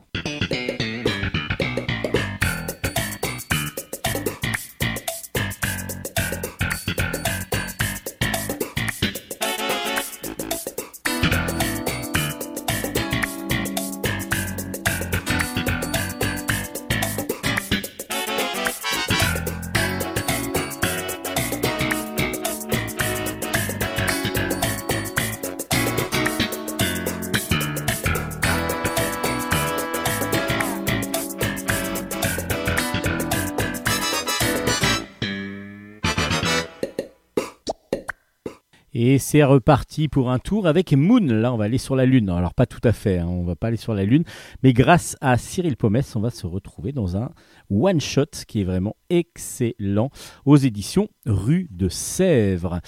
Et 39.04 39.18
c'est 39.18 39.42
reparti 39.42 40.06
pour 40.06 40.30
un 40.30 40.38
tour 40.38 40.68
avec 40.68 40.92
Moon. 40.92 41.18
Là, 41.18 41.52
on 41.52 41.56
va 41.56 41.64
aller 41.64 41.78
sur 41.78 41.96
la 41.96 42.06
Lune. 42.06 42.30
Alors, 42.30 42.54
pas 42.54 42.66
tout 42.66 42.80
à 42.84 42.92
fait, 42.92 43.18
hein, 43.18 43.26
on 43.26 43.42
va 43.42 43.56
pas 43.56 43.66
aller 43.66 43.76
sur 43.76 43.94
la 43.94 44.04
Lune. 44.04 44.22
Mais 44.62 44.72
grâce 44.72 45.16
à 45.20 45.36
Cyril 45.38 45.76
Pomès, 45.76 46.14
on 46.14 46.20
va 46.20 46.30
se 46.30 46.46
retrouver 46.46 46.92
dans 46.92 47.16
un 47.16 47.30
one-shot 47.68 48.30
qui 48.46 48.60
est 48.60 48.64
vraiment 48.64 48.94
excellent 49.10 50.10
aux 50.44 50.56
éditions 50.56 51.08
Rue 51.26 51.66
de 51.72 51.88
Sèvres. 51.88 52.78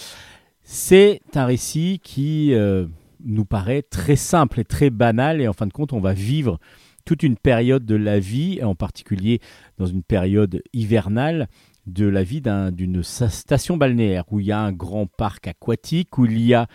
C'est 0.63 1.21
un 1.35 1.47
récit 1.47 2.01
qui 2.01 2.55
euh, 2.55 2.87
nous 3.25 3.45
paraît 3.45 3.83
très 3.83 4.15
simple 4.15 4.61
et 4.61 4.65
très 4.65 4.91
banal. 4.91 5.41
Et 5.41 5.49
en 5.49 5.53
fin 5.53 5.67
de 5.67 5.73
compte, 5.73 5.93
on 5.93 6.01
va 6.01 6.13
vivre 6.13 6.61
toute 7.05 7.25
une 7.25 7.37
période 7.37 7.85
de 7.85 7.97
la 7.97 8.21
vie, 8.21 8.63
en 8.63 8.77
particulier 8.77 9.41
dans 9.79 9.87
une 9.87 10.05
période 10.05 10.63
hivernale, 10.73 11.49
de 11.87 12.07
la 12.07 12.23
vie 12.23 12.41
d'un- 12.41 12.73
d'une 12.73 13.03
station 13.03 13.77
balnéaire 13.77 14.25
où 14.31 14.41
il 14.41 14.47
y 14.47 14.53
a 14.53 14.61
un 14.61 14.73
grand 14.73 15.07
parc 15.07 15.49
aquatique, 15.49 16.19
où 16.19 16.27
il 16.27 16.41
y 16.41 16.55
a 16.55 16.67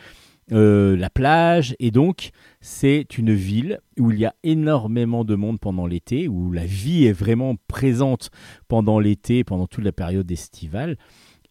euh, 0.51 0.97
la 0.97 1.11
plage, 1.11 1.75
et 1.77 1.91
donc 1.91 2.31
c'est 2.59 3.19
une 3.19 3.33
ville 3.33 3.79
où 3.99 4.09
il 4.09 4.17
y 4.17 4.25
a 4.25 4.33
énormément 4.43 5.23
de 5.23 5.35
monde 5.35 5.59
pendant 5.59 5.85
l'été, 5.85 6.27
où 6.27 6.51
la 6.51 6.65
vie 6.65 7.05
est 7.05 7.13
vraiment 7.13 7.55
présente 7.67 8.31
pendant 8.67 8.99
l'été, 8.99 9.43
pendant 9.43 9.67
toute 9.67 9.83
la 9.83 9.91
période 9.91 10.31
estivale. 10.31 10.97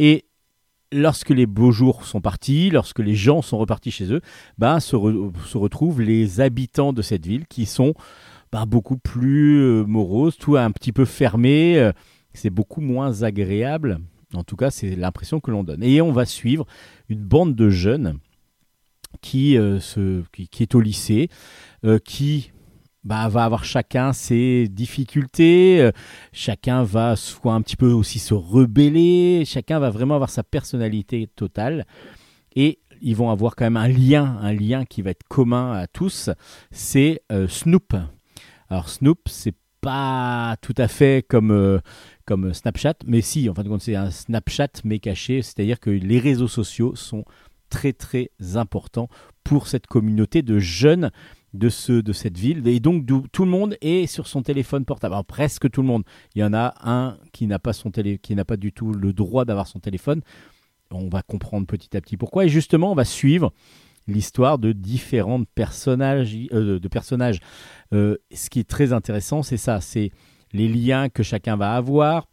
Et 0.01 0.25
lorsque 0.91 1.31
les 1.31 1.47
beaux 1.47 1.71
jours 1.71 2.07
sont 2.07 2.21
partis, 2.21 2.71
lorsque 2.71 2.99
les 2.99 3.15
gens 3.15 3.41
sont 3.41 3.59
repartis 3.59 3.93
chez 3.93 4.13
eux, 4.13 4.21
ben, 4.57 4.81
se 4.81 4.97
retrouvent 4.97 6.01
les 6.01 6.41
habitants 6.41 6.93
de 6.93 7.03
cette 7.03 7.25
ville 7.25 7.47
qui 7.47 7.67
sont 7.67 7.95
ben, 8.51 8.67
beaucoup 8.67 8.97
plus 8.97 9.61
euh, 9.61 9.85
moroses, 9.85 10.37
tout 10.39 10.57
un 10.57 10.73
petit 10.73 10.93
peu 10.93 11.05
fermé. 11.05 11.79
euh, 11.79 11.93
c'est 12.35 12.51
beaucoup 12.51 12.81
moins 12.81 13.22
agréable. 13.22 14.01
En 14.35 14.45
tout 14.45 14.57
cas, 14.57 14.70
c'est 14.70 14.95
l'impression 14.95 15.41
que 15.41 15.51
l'on 15.51 15.64
donne. 15.64 15.83
Et 15.83 16.01
on 16.01 16.12
va 16.12 16.26
suivre 16.26 16.66
une 17.09 17.24
bande 17.24 17.55
de 17.55 17.70
jeunes 17.70 18.18
qui, 19.20 19.57
euh, 19.57 19.81
se, 19.81 20.22
qui, 20.33 20.62
est 20.62 20.74
au 20.74 20.81
lycée, 20.81 21.29
euh, 21.85 21.99
qui 21.99 22.53
bah, 23.05 23.29
va 23.29 23.45
avoir 23.45 23.64
chacun 23.64 24.12
ses 24.12 24.68
difficultés, 24.68 25.81
euh, 25.81 25.93
chacun 26.33 26.83
va 26.83 27.16
soit 27.16 27.55
un 27.55 27.62
petit 27.62 27.76
peu 27.76 27.91
aussi 27.91 28.18
se 28.18 28.35
rebeller, 28.35 29.45
chacun 29.47 29.79
va 29.79 29.91
vraiment 29.91 30.14
avoir 30.14 30.31
sa 30.31 30.43
personnalité 30.43 31.26
totale. 31.35 31.87
Et 32.55 32.81
ils 33.01 33.16
vont 33.16 33.31
avoir 33.31 33.57
quand 33.57 33.64
même 33.64 33.76
un 33.76 33.89
lien, 33.89 34.39
un 34.43 34.53
lien 34.53 34.85
qui 34.85 35.03
va 35.03 35.11
être 35.11 35.26
commun 35.29 35.72
à 35.72 35.87
tous, 35.87 36.31
c'est 36.72 37.22
Snoop. 37.49 37.95
Alors 38.68 38.89
Snoop, 38.89 39.20
c'est 39.29 39.55
pas 39.81 40.57
tout 40.61 40.74
à 40.76 40.89
fait 40.89 41.24
comme, 41.26 41.51
euh, 41.51 41.79
comme 42.24 42.53
Snapchat, 42.53 42.95
mais 43.07 43.20
si, 43.20 43.49
en 43.49 43.55
fin 43.55 43.62
de 43.62 43.68
compte, 43.68 43.83
c'est 43.83 43.97
un 43.97 44.11
Snapchat 44.11 44.68
mais 44.85 44.99
caché, 44.99 45.43
c'est-à-dire 45.43 45.81
que 45.81 45.91
les 45.91 46.18
réseaux 46.18 46.49
sociaux 46.49 46.95
sont 46.97 47.24
très 47.70 47.93
très 47.93 48.31
importants 48.55 49.09
pour 49.45 49.66
cette 49.66 49.87
communauté 49.87 50.43
de 50.43 50.59
jeunes 50.59 51.11
de, 51.55 51.68
ce, 51.68 51.93
de 51.93 52.12
cette 52.12 52.37
ville. 52.37 52.66
Et 52.68 52.81
donc, 52.81 53.07
tout 53.33 53.45
le 53.45 53.51
monde 53.51 53.76
est 53.81 54.07
sur 54.07 54.26
son 54.26 54.43
téléphone 54.43 54.85
portable. 54.85 55.14
Alors, 55.14 55.24
presque 55.24 55.70
tout 55.70 55.83
le 55.83 55.89
monde. 55.89 56.05
Il 56.35 56.41
y 56.41 56.45
en 56.45 56.53
a 56.53 56.74
un 56.83 57.16
qui 57.33 57.47
n'a 57.47 57.59
pas, 57.59 57.72
son 57.72 57.91
télé, 57.91 58.18
qui 58.18 58.35
n'a 58.35 58.45
pas 58.45 58.57
du 58.57 58.72
tout 58.72 58.93
le 58.93 59.12
droit 59.12 59.45
d'avoir 59.45 59.66
son 59.66 59.79
téléphone. 59.79 60.22
On 60.91 61.09
va 61.09 61.22
comprendre 61.22 61.66
petit 61.66 61.97
à 61.97 62.01
petit 62.01 62.16
pourquoi. 62.16 62.45
Et 62.45 62.49
justement, 62.49 62.93
on 62.93 62.95
va 62.95 63.05
suivre 63.05 63.53
l'histoire 64.09 64.59
de 64.59 64.73
différents 64.73 65.45
personnages. 65.55 66.37
euh, 66.53 66.81
de 66.81 66.89
personnages. 66.89 67.41
Euh, 67.93 68.17
ce 68.33 68.51
qui 68.51 68.61
est 68.61 68.69
très 68.69 68.93
intéressant, 68.93 69.43
c'est 69.43 69.57
ça, 69.57 69.81
c'est 69.81 70.11
les 70.53 70.69
liens 70.69 71.09
que 71.09 71.23
chacun 71.23 71.57
va 71.57 71.73
avoir 71.73 72.27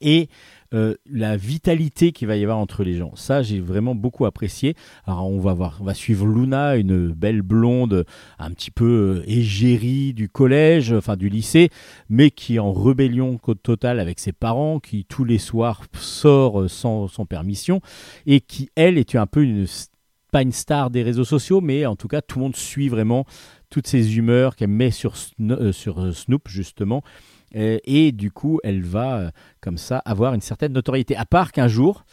et 0.00 0.28
euh, 0.72 0.94
la 1.08 1.36
vitalité 1.36 2.10
qu'il 2.10 2.26
va 2.26 2.36
y 2.36 2.42
avoir 2.42 2.58
entre 2.58 2.82
les 2.82 2.94
gens. 2.94 3.14
Ça, 3.14 3.42
j'ai 3.42 3.60
vraiment 3.60 3.94
beaucoup 3.94 4.24
apprécié. 4.24 4.74
Alors, 5.06 5.30
on 5.30 5.38
va 5.38 5.52
voir, 5.52 5.78
on 5.80 5.84
va 5.84 5.94
suivre 5.94 6.26
Luna, 6.26 6.76
une 6.76 7.08
belle 7.12 7.42
blonde, 7.42 8.04
un 8.38 8.50
petit 8.50 8.72
peu 8.72 9.22
égérie 9.26 10.14
du 10.14 10.28
collège, 10.28 10.92
enfin 10.92 11.16
du 11.16 11.28
lycée, 11.28 11.70
mais 12.08 12.30
qui 12.30 12.56
est 12.56 12.58
en 12.58 12.72
rébellion 12.72 13.38
totale 13.62 14.00
avec 14.00 14.18
ses 14.18 14.32
parents, 14.32 14.80
qui 14.80 15.04
tous 15.04 15.24
les 15.24 15.38
soirs 15.38 15.82
sort 15.92 16.68
sans, 16.68 17.06
sans 17.06 17.26
permission, 17.26 17.80
et 18.26 18.40
qui, 18.40 18.70
elle, 18.74 18.98
est 18.98 19.14
un 19.14 19.26
peu 19.26 19.44
une 19.44 19.66
pas 20.34 20.42
une 20.42 20.50
star 20.50 20.90
des 20.90 21.04
réseaux 21.04 21.24
sociaux, 21.24 21.60
mais 21.60 21.86
en 21.86 21.94
tout 21.94 22.08
cas, 22.08 22.20
tout 22.20 22.40
le 22.40 22.42
monde 22.46 22.56
suit 22.56 22.88
vraiment 22.88 23.24
toutes 23.70 23.86
ses 23.86 24.16
humeurs 24.16 24.56
qu'elle 24.56 24.66
met 24.66 24.90
sur, 24.90 25.14
euh, 25.40 25.70
sur 25.70 26.00
euh, 26.00 26.10
Snoop, 26.10 26.48
justement. 26.48 27.04
Euh, 27.54 27.78
et 27.84 28.10
du 28.10 28.32
coup, 28.32 28.58
elle 28.64 28.82
va, 28.82 29.30
comme 29.60 29.78
ça, 29.78 29.98
avoir 29.98 30.34
une 30.34 30.40
certaine 30.40 30.72
notoriété. 30.72 31.14
À 31.14 31.24
part 31.24 31.52
qu'un 31.52 31.68
jour, 31.68 32.04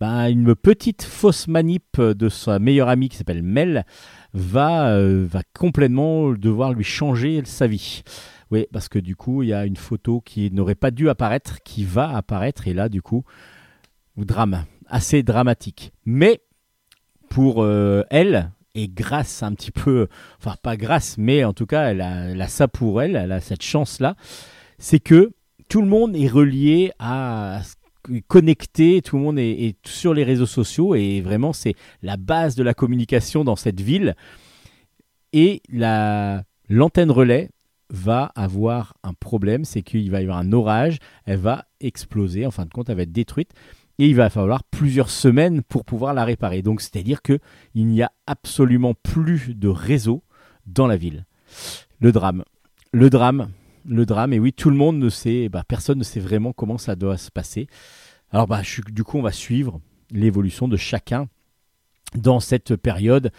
ben, 0.00 0.28
une 0.28 0.54
petite 0.54 1.02
fausse 1.02 1.48
manip 1.48 2.00
de 2.00 2.30
sa 2.30 2.58
meilleure 2.58 2.88
amie 2.88 3.10
qui 3.10 3.18
s'appelle 3.18 3.42
Mel 3.42 3.84
va, 4.32 4.98
va 5.04 5.42
complètement 5.52 6.32
devoir 6.32 6.72
lui 6.72 6.84
changer 6.84 7.42
sa 7.44 7.66
vie. 7.66 8.02
Oui, 8.50 8.64
parce 8.72 8.88
que 8.88 8.98
du 8.98 9.16
coup, 9.16 9.42
il 9.42 9.50
y 9.50 9.52
a 9.52 9.66
une 9.66 9.76
photo 9.76 10.22
qui 10.22 10.50
n'aurait 10.50 10.74
pas 10.76 10.90
dû 10.90 11.10
apparaître, 11.10 11.58
qui 11.62 11.84
va 11.84 12.16
apparaître, 12.16 12.68
et 12.68 12.72
là, 12.72 12.88
du 12.88 13.02
coup, 13.02 13.22
drame, 14.16 14.64
assez 14.86 15.22
dramatique. 15.22 15.92
Mais 16.06 16.40
pour 17.30 17.62
euh, 17.62 18.02
elle, 18.10 18.50
et 18.74 18.88
grâce 18.88 19.42
un 19.42 19.54
petit 19.54 19.70
peu, 19.70 20.08
enfin 20.38 20.56
pas 20.62 20.76
grâce, 20.76 21.16
mais 21.16 21.44
en 21.44 21.54
tout 21.54 21.64
cas, 21.64 21.90
elle 21.90 22.02
a, 22.02 22.48
ça 22.48 22.68
pour 22.68 23.00
elle, 23.00 23.16
elle 23.16 23.32
a 23.32 23.40
cette 23.40 23.62
chance-là, 23.62 24.16
c'est 24.78 24.98
que 24.98 25.30
tout 25.68 25.80
le 25.80 25.88
monde 25.88 26.14
est 26.16 26.28
relié 26.28 26.92
à 26.98 27.62
connecté, 28.28 29.00
tout 29.02 29.16
le 29.16 29.22
monde 29.22 29.38
est, 29.38 29.50
est 29.50 29.86
sur 29.86 30.12
les 30.12 30.24
réseaux 30.24 30.46
sociaux 30.46 30.94
et 30.94 31.20
vraiment 31.20 31.52
c'est 31.52 31.74
la 32.02 32.16
base 32.16 32.56
de 32.56 32.62
la 32.62 32.74
communication 32.74 33.44
dans 33.44 33.56
cette 33.56 33.80
ville. 33.80 34.16
Et 35.32 35.62
la 35.70 36.42
l'antenne 36.68 37.10
relais 37.10 37.50
va 37.90 38.32
avoir 38.34 38.94
un 39.02 39.12
problème, 39.14 39.64
c'est 39.64 39.82
qu'il 39.82 40.10
va 40.10 40.20
y 40.20 40.24
avoir 40.24 40.38
un 40.38 40.52
orage, 40.52 40.98
elle 41.26 41.38
va 41.38 41.66
exploser, 41.80 42.46
en 42.46 42.50
fin 42.50 42.64
de 42.64 42.70
compte, 42.70 42.88
elle 42.88 42.96
va 42.96 43.02
être 43.02 43.12
détruite 43.12 43.52
et 44.00 44.06
il 44.06 44.14
va 44.14 44.30
falloir 44.30 44.64
plusieurs 44.64 45.10
semaines 45.10 45.62
pour 45.62 45.84
pouvoir 45.84 46.14
la 46.14 46.24
réparer. 46.24 46.62
Donc 46.62 46.80
c'est-à-dire 46.80 47.20
que 47.20 47.38
il 47.74 47.86
n'y 47.86 48.02
a 48.02 48.10
absolument 48.26 48.94
plus 48.94 49.54
de 49.54 49.68
réseau 49.68 50.24
dans 50.64 50.86
la 50.86 50.96
ville. 50.96 51.26
Le 52.00 52.10
drame, 52.10 52.44
le 52.92 53.10
drame, 53.10 53.50
le 53.84 54.06
drame. 54.06 54.32
Et 54.32 54.38
oui, 54.38 54.54
tout 54.54 54.70
le 54.70 54.76
monde 54.76 54.98
ne 54.98 55.10
sait, 55.10 55.50
bah, 55.50 55.64
personne 55.68 55.98
ne 55.98 56.02
sait 56.02 56.18
vraiment 56.18 56.54
comment 56.54 56.78
ça 56.78 56.96
doit 56.96 57.18
se 57.18 57.30
passer. 57.30 57.66
Alors 58.30 58.46
bah, 58.46 58.62
du 58.88 59.04
coup, 59.04 59.18
on 59.18 59.22
va 59.22 59.32
suivre 59.32 59.82
l'évolution 60.10 60.66
de 60.66 60.78
chacun 60.78 61.28
dans 62.14 62.40
cette 62.40 62.76
période 62.76 63.30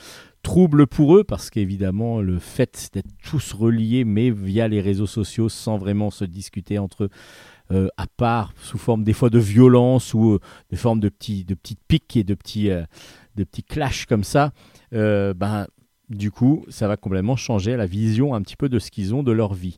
trouble 0.44 0.86
pour 0.86 1.16
eux 1.16 1.24
parce 1.24 1.50
qu'évidemment 1.50 2.22
le 2.22 2.38
fait 2.38 2.90
d'être 2.94 3.10
tous 3.24 3.54
reliés 3.54 4.06
mais 4.06 4.30
via 4.30 4.68
les 4.68 4.82
réseaux 4.82 5.08
sociaux 5.08 5.50
sans 5.50 5.78
vraiment 5.78 6.10
se 6.10 6.26
discuter 6.26 6.80
entre 6.80 7.06
eux 7.06 7.10
euh, 7.72 7.88
à 7.96 8.06
part 8.06 8.54
sous 8.62 8.78
forme 8.78 9.04
des 9.04 9.14
fois 9.14 9.30
de 9.30 9.40
violence 9.40 10.14
ou 10.14 10.32
euh, 10.32 10.40
des 10.72 10.76
formes 10.76 11.00
de 11.00 11.08
petits 11.08 11.46
de 11.46 11.54
petites 11.54 11.80
piques 11.88 12.18
et 12.18 12.24
de 12.24 12.34
petits 12.34 12.70
euh, 12.70 12.84
de 13.36 13.46
petits 13.46 13.64
clashs 13.64 14.06
comme 14.08 14.26
ça 14.26 14.52
ben 14.92 15.68
du 16.10 16.32
coup 16.32 16.66
ça 16.68 16.90
va 16.90 16.98
complètement 16.98 17.38
changer 17.38 17.78
la 17.78 17.86
vision 17.86 18.36
un 18.36 18.42
petit 18.42 18.58
peu 18.58 18.68
de 18.68 18.78
ce 18.78 18.92
qu'ils 18.92 19.16
ont 19.16 19.24
de 19.24 19.32
leur 19.32 19.54
vie. 19.54 19.78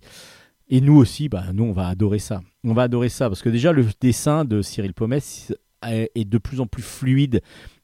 Et 0.70 0.82
nous 0.82 0.96
aussi 0.96 1.30
ben 1.30 1.54
nous 1.54 1.66
on 1.66 1.72
va 1.72 1.88
adorer 1.88 2.20
ça. 2.20 2.42
On 2.64 2.74
va 2.74 2.84
adorer 2.84 3.10
ça 3.10 3.30
parce 3.30 3.44
que 3.44 3.50
déjà 3.50 3.72
le 3.72 3.86
dessin 4.02 4.44
de 4.44 4.64
Cyril 4.64 4.94
Pomès 4.94 5.54
est 5.84 6.28
de 6.28 6.38
plus 6.40 6.62
en 6.62 6.66
plus 6.66 6.82
fluide. 6.82 7.42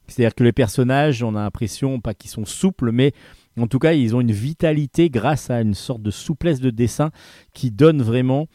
C'est-à-dire 0.08 0.34
que 0.34 0.42
les 0.42 0.52
personnages, 0.52 1.22
on 1.22 1.36
a 1.36 1.42
l'impression, 1.42 2.00
pas 2.00 2.14
qu'ils 2.14 2.30
sont 2.30 2.44
souples, 2.44 2.90
mais 2.90 3.12
en 3.56 3.68
tout 3.68 3.78
cas, 3.78 3.92
ils 3.92 4.16
ont 4.16 4.20
une 4.20 4.32
vitalité 4.32 5.08
grâce 5.08 5.50
à 5.50 5.60
une 5.60 5.74
sorte 5.74 6.02
de 6.02 6.10
souplesse 6.10 6.60
de 6.60 6.70
dessin 6.70 7.12
qui 7.52 7.70
donne 7.70 8.02
vraiment 8.02 8.48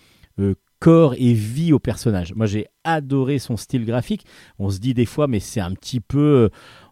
corps 0.85 1.15
et 1.17 1.33
vie 1.33 1.73
au 1.73 1.79
personnage. 1.79 2.35
Moi, 2.35 2.45
j'ai 2.45 2.67
adoré 2.83 3.39
son 3.39 3.57
style 3.57 3.85
graphique. 3.85 4.23
On 4.59 4.69
se 4.69 4.77
dit 4.77 4.93
des 4.93 5.07
fois, 5.07 5.25
mais 5.27 5.39
c'est 5.39 5.59
un 5.59 5.73
petit 5.73 5.99
peu... 5.99 6.19
euh, 6.19 6.49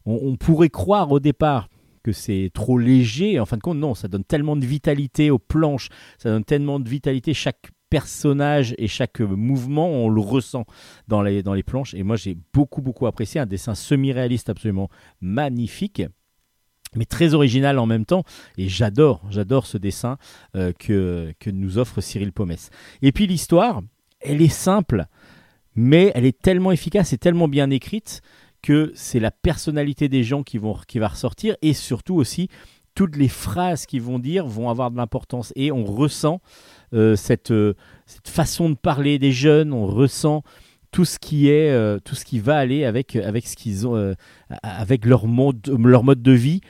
on, 0.08 0.20
on 0.30 0.36
pourrait 0.36 0.72
croire 0.72 1.12
au 1.12 1.20
départ 1.20 1.70
que 2.04 2.12
c'est 2.12 2.50
trop 2.56 2.80
léger. 2.80 3.40
En 3.40 3.46
fin 3.46 3.58
de 3.58 3.62
compte, 3.62 3.78
non, 3.78 3.94
ça 3.94 4.08
donne 4.08 4.24
tellement 4.24 4.56
de 4.56 4.66
vitalité 4.66 5.30
aux 5.30 5.38
planches, 5.38 5.90
ça 6.18 6.32
donne 6.32 6.44
tellement 6.44 6.80
de 6.80 6.90
vitalité. 6.90 7.36
Chaque 7.36 7.70
personnage 7.92 8.74
et 8.80 8.88
chaque 8.88 9.22
euh, 9.22 9.28
mouvement, 9.28 9.88
on 9.88 10.10
le 10.10 10.22
ressent 10.22 10.66
dans 11.08 11.22
les, 11.22 11.44
dans 11.44 11.54
les 11.54 11.62
planches. 11.62 11.94
Et 11.94 12.02
moi, 12.02 12.16
j'ai 12.16 12.36
beaucoup, 12.52 12.82
beaucoup 12.82 13.06
apprécié 13.06 13.42
un 13.42 13.46
dessin 13.46 13.76
semi-réaliste 13.76 14.50
absolument 14.50 14.90
magnifique 15.22 16.02
mais 16.96 17.06
très 17.06 17.34
original 17.34 17.80
en 17.80 17.86
même 17.86 18.06
temps. 18.06 18.24
Et 18.58 18.70
j'adore, 18.70 19.22
j'adore 19.30 19.66
ce 19.66 19.78
dessin 19.78 20.18
euh, 20.56 20.72
que, 20.78 21.34
que 21.40 21.50
nous 21.50 21.78
offre 21.78 22.02
Cyril 22.02 22.32
Pomès. 22.32 22.70
Et 23.02 23.12
puis 23.12 23.28
l'histoire, 23.28 23.82
elle 24.22 24.42
est 24.42 24.54
simple, 24.54 25.06
mais 25.76 26.12
elle 26.16 26.26
est 26.26 26.40
tellement 26.40 26.72
efficace 26.72 27.14
et 27.14 27.18
tellement 27.18 27.48
bien 27.48 27.70
écrite 27.70 28.22
que 28.62 28.92
c'est 28.96 29.20
la 29.20 29.32
personnalité 29.32 30.08
des 30.08 30.24
gens 30.24 30.44
qui, 30.44 30.58
vont, 30.58 30.78
qui 30.88 31.00
va 31.00 31.10
ressortir 31.10 31.56
et 31.62 31.74
surtout 31.74 32.16
aussi 32.16 32.48
toutes 32.96 33.18
les 33.18 33.28
phrases 33.28 33.86
qu'ils 33.86 34.04
vont 34.04 34.20
dire 34.20 34.46
vont 34.46 34.70
avoir 34.70 34.92
de 34.92 34.98
l'importance 34.98 35.52
et 35.56 35.72
on 35.72 35.84
ressent 35.84 36.42
euh, 36.94 37.16
cette, 37.16 37.52
euh, 37.52 37.74
cette 38.06 38.30
façon 38.30 38.70
de 38.70 38.76
parler 38.76 39.18
des 39.20 39.32
jeunes, 39.32 39.74
on 39.74 39.88
ressent 39.88 40.44
tout 40.92 41.06
ce 41.06 41.18
qui 41.18 41.50
est 41.50 42.00
tout 42.06 42.14
ce 42.14 42.24
qui 42.24 42.38
va 42.38 42.56
aller 42.56 42.86
avec 42.86 43.16
avec 43.16 43.48
ce 43.48 43.56
qu'ils 43.56 43.88
ont 43.88 44.16
avec 44.62 45.06
leur 45.08 45.26
mode 45.26 45.68
leur 45.68 46.04
mode 46.04 46.22
de 46.22 46.32
vie 46.32 46.62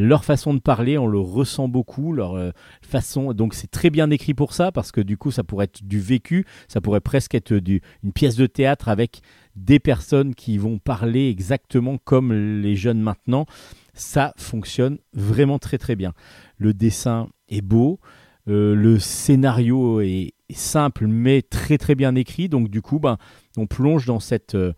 leur 0.00 0.24
façon 0.24 0.54
de 0.54 0.60
parler, 0.60 0.98
on 0.98 1.06
le 1.06 1.18
ressent 1.18 1.68
beaucoup, 1.68 2.12
leur 2.12 2.34
euh, 2.34 2.50
façon. 2.82 3.32
Donc 3.32 3.54
c'est 3.54 3.70
très 3.70 3.90
bien 3.90 4.10
écrit 4.10 4.34
pour 4.34 4.54
ça 4.54 4.72
parce 4.72 4.92
que 4.92 5.00
du 5.00 5.16
coup 5.16 5.30
ça 5.30 5.44
pourrait 5.44 5.66
être 5.66 5.84
du 5.84 6.00
vécu, 6.00 6.46
ça 6.68 6.80
pourrait 6.80 7.00
presque 7.00 7.34
être 7.34 7.52
une 7.52 8.12
pièce 8.12 8.36
de 8.36 8.46
théâtre 8.46 8.88
avec 8.88 9.20
des 9.56 9.78
personnes 9.78 10.34
qui 10.34 10.58
vont 10.58 10.78
parler 10.78 11.28
exactement 11.28 11.98
comme 11.98 12.32
les 12.32 12.76
jeunes 12.76 13.00
maintenant. 13.00 13.46
Ça 13.92 14.32
fonctionne 14.36 14.98
vraiment 15.12 15.58
très 15.58 15.76
très 15.76 15.96
bien. 15.96 16.14
Le 16.56 16.72
dessin 16.72 17.28
est 17.48 17.60
beau, 17.60 18.00
euh, 18.48 18.74
le 18.74 18.98
scénario 18.98 20.00
est 20.00 20.32
simple 20.50 21.06
mais 21.06 21.42
très 21.42 21.76
très 21.76 21.94
bien 21.94 22.14
écrit. 22.14 22.48
Donc 22.48 22.70
du 22.70 22.80
coup, 22.80 23.00
ben, 23.00 23.18
on 23.56 23.66
plonge 23.66 24.06
dans 24.06 24.20
cette 24.20 24.54
euh, 24.54 24.72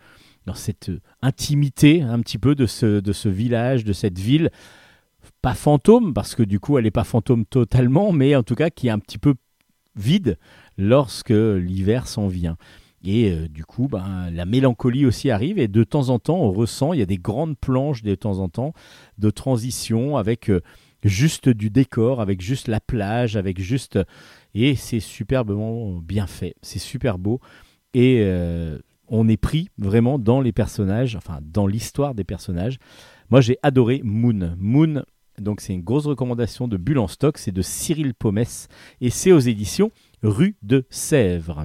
dans 0.46 0.54
cette 0.54 0.90
intimité 1.20 2.02
un 2.02 2.18
petit 2.18 2.38
peu 2.38 2.56
de 2.56 2.66
ce, 2.66 2.98
de 2.98 3.12
ce 3.12 3.28
village, 3.28 3.84
de 3.84 3.92
cette 3.92 4.18
ville 4.18 4.50
pas 5.42 5.54
fantôme, 5.54 6.14
parce 6.14 6.34
que 6.34 6.42
du 6.42 6.60
coup 6.60 6.78
elle 6.78 6.84
n'est 6.84 6.90
pas 6.90 7.04
fantôme 7.04 7.44
totalement, 7.44 8.12
mais 8.12 8.34
en 8.36 8.42
tout 8.42 8.54
cas 8.54 8.70
qui 8.70 8.86
est 8.86 8.90
un 8.90 8.98
petit 8.98 9.18
peu 9.18 9.34
vide 9.96 10.38
lorsque 10.78 11.30
l'hiver 11.30 12.06
s'en 12.06 12.28
vient. 12.28 12.56
Et 13.04 13.32
euh, 13.32 13.48
du 13.48 13.64
coup, 13.64 13.88
ben, 13.88 14.30
la 14.30 14.44
mélancolie 14.44 15.04
aussi 15.04 15.30
arrive, 15.30 15.58
et 15.58 15.66
de 15.66 15.82
temps 15.84 16.08
en 16.08 16.20
temps, 16.20 16.38
on 16.38 16.52
ressent, 16.52 16.92
il 16.92 17.00
y 17.00 17.02
a 17.02 17.06
des 17.06 17.18
grandes 17.18 17.58
planches 17.58 18.02
de 18.02 18.14
temps 18.14 18.38
en 18.38 18.48
temps 18.48 18.72
de 19.18 19.28
transition 19.30 20.16
avec 20.16 20.48
euh, 20.48 20.60
juste 21.02 21.48
du 21.48 21.68
décor, 21.68 22.20
avec 22.20 22.40
juste 22.40 22.68
la 22.68 22.80
plage, 22.80 23.36
avec 23.36 23.60
juste... 23.60 23.98
Et 24.54 24.76
c'est 24.76 25.00
superbement 25.00 25.98
bien 25.98 26.28
fait, 26.28 26.54
c'est 26.62 26.78
super 26.78 27.18
beau, 27.18 27.40
et 27.94 28.18
euh, 28.20 28.78
on 29.08 29.28
est 29.28 29.36
pris 29.36 29.68
vraiment 29.78 30.18
dans 30.18 30.40
les 30.40 30.52
personnages, 30.52 31.16
enfin 31.16 31.40
dans 31.42 31.66
l'histoire 31.66 32.14
des 32.14 32.24
personnages. 32.24 32.78
Moi 33.30 33.40
j'ai 33.40 33.56
adoré 33.62 34.00
Moon. 34.04 34.54
Moon, 34.58 35.02
donc 35.38 35.60
c'est 35.60 35.72
une 35.72 35.82
grosse 35.82 36.06
recommandation 36.06 36.68
de 36.68 36.76
Bulle 36.76 37.08
stock, 37.08 37.38
c'est 37.38 37.52
de 37.52 37.62
Cyril 37.62 38.14
Pomès 38.14 38.68
et 39.00 39.10
c'est 39.10 39.32
aux 39.32 39.38
éditions 39.38 39.90
Rue 40.22 40.56
de 40.62 40.84
Sèvres. 40.90 41.64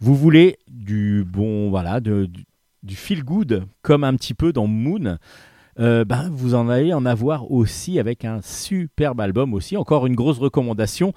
Vous 0.00 0.14
voulez 0.14 0.58
du 0.68 1.24
bon, 1.24 1.70
voilà, 1.70 2.00
du 2.00 2.96
feel 2.96 3.24
good 3.24 3.64
comme 3.82 4.04
un 4.04 4.14
petit 4.14 4.34
peu 4.34 4.52
dans 4.52 4.66
Moon. 4.66 5.18
euh, 5.78 6.04
ben, 6.04 6.28
vous 6.30 6.54
en 6.54 6.68
allez 6.68 6.92
en 6.92 7.06
avoir 7.06 7.50
aussi 7.50 7.98
avec 7.98 8.24
un 8.24 8.40
superbe 8.42 9.20
album 9.20 9.54
aussi. 9.54 9.76
Encore 9.76 10.06
une 10.06 10.14
grosse 10.14 10.38
recommandation. 10.38 11.12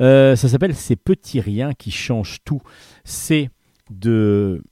Euh, 0.00 0.36
ça 0.36 0.48
s'appelle 0.48 0.74
Ces 0.74 0.96
petits 0.96 1.40
riens 1.40 1.72
qui 1.72 1.90
changent 1.90 2.38
tout. 2.44 2.60
C'est 3.04 3.50
de 3.90 4.62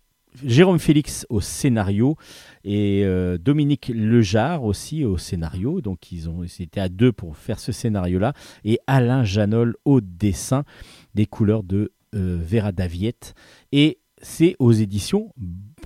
Jérôme 0.43 0.78
Félix 0.78 1.26
au 1.28 1.41
scénario 1.41 2.16
et 2.64 3.03
euh, 3.05 3.39
Dominique 3.39 3.93
Lejar 3.95 4.64
aussi 4.64 5.05
au 5.05 5.16
scénario. 5.16 5.80
Donc 5.80 6.11
ils 6.11 6.28
ont 6.28 6.43
étaient 6.43 6.80
à 6.80 6.89
deux 6.89 7.12
pour 7.12 7.37
faire 7.37 7.59
ce 7.59 7.72
scénario-là. 7.72 8.32
Et 8.64 8.78
Alain 8.87 9.24
Janol 9.24 9.76
au 9.85 10.01
dessin 10.01 10.64
des 11.14 11.26
couleurs 11.26 11.62
de 11.62 11.93
euh, 12.14 12.39
Vera 12.43 12.72
Daviette. 12.72 13.35
Et 13.72 13.99
c'est 14.20 14.57
aux 14.59 14.72
éditions 14.72 15.32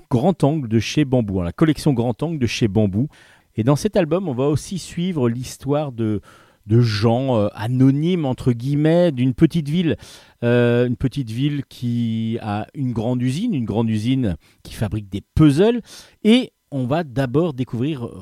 Grand 0.09 0.43
Angle 0.43 0.67
de 0.67 0.79
chez 0.79 1.05
Bambou, 1.05 1.41
hein, 1.41 1.43
la 1.43 1.51
collection 1.51 1.93
Grand 1.93 2.21
Angle 2.23 2.39
de 2.39 2.47
chez 2.47 2.67
Bambou. 2.67 3.07
Et 3.55 3.63
dans 3.63 3.75
cet 3.75 3.97
album, 3.97 4.29
on 4.29 4.33
va 4.33 4.45
aussi 4.45 4.79
suivre 4.79 5.29
l'histoire 5.29 5.91
de, 5.91 6.21
de 6.69 6.79
gens 6.79 7.35
euh, 7.35 7.47
anonymes, 7.53 8.25
entre 8.25 8.53
guillemets, 8.53 9.11
d'une 9.11 9.33
petite 9.33 9.67
ville. 9.67 9.97
Euh, 10.43 10.87
une 10.87 10.95
petite 10.95 11.31
ville 11.31 11.63
qui 11.67 12.37
a 12.41 12.67
une 12.73 12.93
grande 12.93 13.21
usine, 13.21 13.53
une 13.53 13.65
grande 13.65 13.89
usine 13.89 14.37
qui 14.63 14.73
fabrique 14.73 15.09
des 15.09 15.21
puzzles. 15.35 15.81
Et 16.23 16.53
on 16.71 16.85
va 16.85 17.03
d'abord 17.03 17.53
découvrir, 17.53 18.05
euh, 18.05 18.21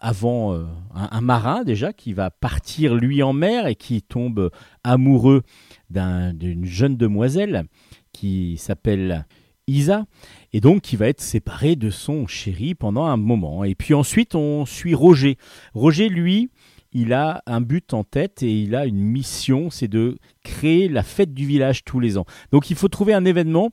avant 0.00 0.58
un, 0.92 1.20
marin 1.20 1.62
déjà, 1.62 1.92
qui 1.92 2.12
va 2.12 2.30
partir 2.30 2.96
lui 2.96 3.22
en 3.22 3.32
mer 3.32 3.68
et 3.68 3.76
qui 3.76 4.02
tombe 4.02 4.50
amoureux 4.82 5.42
d'un- 5.90 6.34
d'une 6.34 6.64
jeune 6.64 6.96
demoiselle 6.96 7.66
qui 8.12 8.56
s'appelle 8.58 9.26
Isa, 9.68 10.06
et 10.52 10.60
donc 10.60 10.82
qui 10.82 10.96
va 10.96 11.06
être 11.06 11.20
séparé 11.20 11.76
de 11.76 11.88
son 11.90 12.26
chéri 12.26 12.74
pendant 12.74 13.04
un 13.04 13.16
moment. 13.16 13.62
Et 13.62 13.76
puis 13.76 13.94
ensuite, 13.94 14.34
on 14.34 14.66
suit 14.66 14.94
Roger. 14.94 15.36
Roger, 15.72 16.08
lui, 16.08 16.50
il 16.92 17.12
a 17.12 17.42
un 17.46 17.60
but 17.60 17.94
en 17.94 18.04
tête 18.04 18.42
et 18.42 18.62
il 18.62 18.74
a 18.74 18.86
une 18.86 19.00
mission, 19.00 19.70
c'est 19.70 19.88
de 19.88 20.18
créer 20.44 20.88
la 20.88 21.02
fête 21.02 21.34
du 21.34 21.46
village 21.46 21.84
tous 21.84 22.00
les 22.00 22.18
ans. 22.18 22.24
Donc 22.50 22.70
il 22.70 22.76
faut 22.76 22.88
trouver 22.88 23.14
un 23.14 23.24
événement 23.24 23.70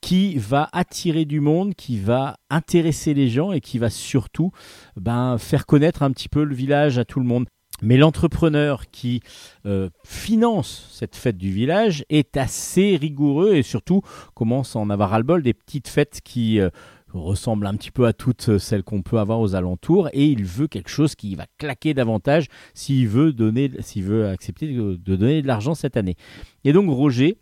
qui 0.00 0.36
va 0.36 0.68
attirer 0.72 1.24
du 1.24 1.40
monde, 1.40 1.74
qui 1.74 1.98
va 1.98 2.36
intéresser 2.50 3.14
les 3.14 3.28
gens 3.28 3.52
et 3.52 3.60
qui 3.60 3.78
va 3.78 3.90
surtout 3.90 4.52
ben, 4.96 5.38
faire 5.38 5.66
connaître 5.66 6.02
un 6.02 6.12
petit 6.12 6.28
peu 6.28 6.44
le 6.44 6.54
village 6.54 6.98
à 6.98 7.04
tout 7.04 7.20
le 7.20 7.26
monde. 7.26 7.46
Mais 7.80 7.96
l'entrepreneur 7.96 8.86
qui 8.90 9.20
euh, 9.64 9.88
finance 10.04 10.88
cette 10.90 11.14
fête 11.14 11.38
du 11.38 11.52
village 11.52 12.04
est 12.08 12.36
assez 12.36 12.96
rigoureux 12.96 13.54
et 13.54 13.62
surtout 13.62 14.02
commence 14.34 14.74
à 14.74 14.80
en 14.80 14.90
avoir 14.90 15.10
ras-le-bol 15.10 15.42
des 15.42 15.54
petites 15.54 15.86
fêtes 15.86 16.20
qui 16.24 16.58
euh, 16.60 16.70
ressemblent 17.12 17.66
un 17.66 17.74
petit 17.74 17.90
peu 17.90 18.06
à 18.06 18.12
toutes 18.12 18.58
celles 18.58 18.82
qu'on 18.82 19.02
peut 19.02 19.18
avoir 19.18 19.40
aux 19.40 19.54
alentours 19.54 20.08
et 20.12 20.26
il 20.26 20.44
veut 20.44 20.66
quelque 20.66 20.90
chose 20.90 21.14
qui 21.14 21.34
va 21.34 21.46
claquer 21.58 21.94
davantage 21.94 22.48
s'il 22.74 23.08
veut 23.08 23.32
donner, 23.32 23.70
s'il 23.80 24.04
veut 24.04 24.28
accepter 24.28 24.72
de 24.72 24.96
donner 24.96 25.42
de 25.42 25.46
l'argent 25.46 25.74
cette 25.74 25.96
année. 25.96 26.16
Et 26.64 26.72
donc 26.72 26.90
Roger 26.90 27.38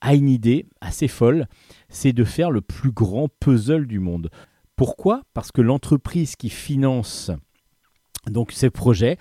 a 0.00 0.14
une 0.14 0.28
idée 0.28 0.66
assez 0.80 1.08
folle, 1.08 1.46
c'est 1.88 2.12
de 2.12 2.24
faire 2.24 2.50
le 2.50 2.60
plus 2.60 2.92
grand 2.92 3.28
puzzle 3.40 3.86
du 3.86 3.98
monde. 3.98 4.30
Pourquoi? 4.76 5.22
Parce 5.34 5.50
que 5.50 5.60
l'entreprise 5.60 6.36
qui 6.36 6.50
finance 6.50 7.32
donc 8.30 8.52
ces 8.52 8.70
projets 8.70 9.16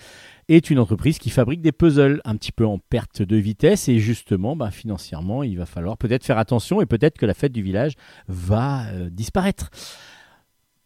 est 0.49 0.69
une 0.69 0.79
entreprise 0.79 1.17
qui 1.17 1.29
fabrique 1.29 1.61
des 1.61 1.71
puzzles 1.71 2.21
un 2.23 2.35
petit 2.35 2.51
peu 2.51 2.65
en 2.65 2.79
perte 2.79 3.21
de 3.21 3.35
vitesse 3.35 3.89
et 3.89 3.99
justement 3.99 4.55
bah, 4.55 4.71
financièrement 4.71 5.43
il 5.43 5.57
va 5.57 5.65
falloir 5.65 5.97
peut-être 5.97 6.23
faire 6.23 6.37
attention 6.37 6.81
et 6.81 6.85
peut-être 6.85 7.17
que 7.17 7.25
la 7.25 7.33
fête 7.33 7.51
du 7.51 7.61
village 7.61 7.93
va 8.27 8.85
euh, 8.87 9.09
disparaître. 9.09 9.69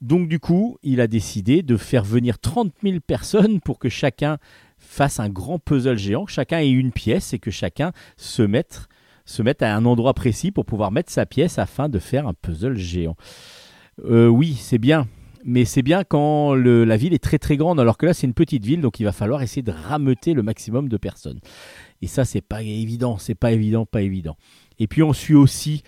Donc 0.02 0.28
du 0.28 0.40
coup 0.40 0.78
il 0.82 1.00
a 1.00 1.08
décidé 1.08 1.62
de 1.62 1.78
faire 1.78 2.04
venir 2.04 2.40
30 2.40 2.74
000 2.82 3.00
personnes 3.02 3.62
pour 3.62 3.78
que 3.78 3.90
chacun 3.90 4.38
fasse 4.80 5.20
un 5.20 5.30
grand 5.30 5.60
puzzle 5.60 5.98
géant, 5.98 6.26
que 6.26 6.32
chacun 6.32 6.60
ait 6.60 6.72
une 6.72 6.92
pièce 6.92 7.34
et 7.34 7.40
que 7.40 7.52
chacun 7.52 7.92
se 8.18 8.42
mette, 8.42 8.88
se 9.26 9.44
mette 9.44 9.62
à 9.62 9.76
un 9.76 9.86
endroit 9.86 10.16
précis 10.16 10.52
pour 10.52 10.66
pouvoir 10.66 10.92
mettre 10.92 11.12
sa 11.12 11.28
pièce 11.28 11.60
afin 11.60 11.88
de 11.88 12.00
faire 12.00 12.28
un 12.28 12.34
puzzle 12.34 12.78
géant. 12.78 13.16
Euh, 14.06 14.28
oui 14.28 14.56
c'est 14.56 14.80
bien, 14.80 15.08
mais 15.44 15.66
c'est 15.66 15.82
bien 15.82 16.04
quand 16.04 16.54
la 16.54 16.98
ville 16.98 17.14
est 17.14 17.24
très 17.24 17.40
très 17.40 17.58
grande, 17.58 17.80
alors 17.80 17.98
que 17.98 18.06
là 18.06 18.14
c'est 18.14 18.28
une 18.28 18.34
petite 18.34 18.66
ville, 18.66 18.82
donc 18.82 19.00
il 19.00 19.04
va 19.04 19.12
falloir 19.12 19.42
essayer 19.42 19.62
de 19.62 19.72
rameuter 19.72 20.34
le 20.34 20.44
maximum 20.44 20.90
de 20.90 20.98
personnes. 20.98 21.40
Et 22.02 22.08
ça 22.08 22.26
c'est 22.26 22.42
pas 22.42 22.62
évident, 22.62 23.18
c'est 23.18 23.36
pas 23.36 23.52
évident, 23.52 23.86
pas 23.86 24.02
évident. 24.02 24.38
Et 24.80 24.88
puis 24.88 25.04
on 25.04 25.14
suit 25.14 25.36
aussi 25.36 25.84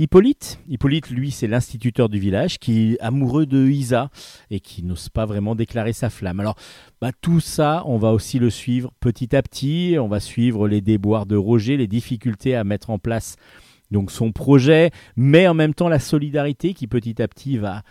Hippolyte. 0.00 0.60
Hippolyte, 0.68 1.10
lui, 1.10 1.32
c'est 1.32 1.48
l'instituteur 1.48 2.08
du 2.08 2.20
village 2.20 2.60
qui 2.60 2.92
est 2.92 3.00
amoureux 3.00 3.46
de 3.46 3.66
Isa 3.66 4.10
et 4.48 4.60
qui 4.60 4.84
n'ose 4.84 5.08
pas 5.08 5.26
vraiment 5.26 5.56
déclarer 5.56 5.92
sa 5.92 6.08
flamme. 6.08 6.38
Alors, 6.38 6.54
bah, 7.00 7.10
tout 7.20 7.40
ça, 7.40 7.82
on 7.84 7.98
va 7.98 8.12
aussi 8.12 8.38
le 8.38 8.48
suivre 8.48 8.92
petit 9.00 9.34
à 9.34 9.42
petit. 9.42 9.96
On 9.98 10.06
va 10.06 10.20
suivre 10.20 10.68
les 10.68 10.80
déboires 10.80 11.26
de 11.26 11.34
Roger, 11.34 11.76
les 11.76 11.88
difficultés 11.88 12.54
à 12.54 12.62
mettre 12.62 12.90
en 12.90 13.00
place 13.00 13.34
donc 13.90 14.10
son 14.10 14.32
projet, 14.32 14.90
mais 15.16 15.48
en 15.48 15.54
même 15.54 15.74
temps 15.74 15.88
la 15.88 15.98
solidarité 15.98 16.74
qui 16.74 16.86
petit 16.86 17.20
à 17.22 17.28
petit 17.28 17.56
va 17.56 17.82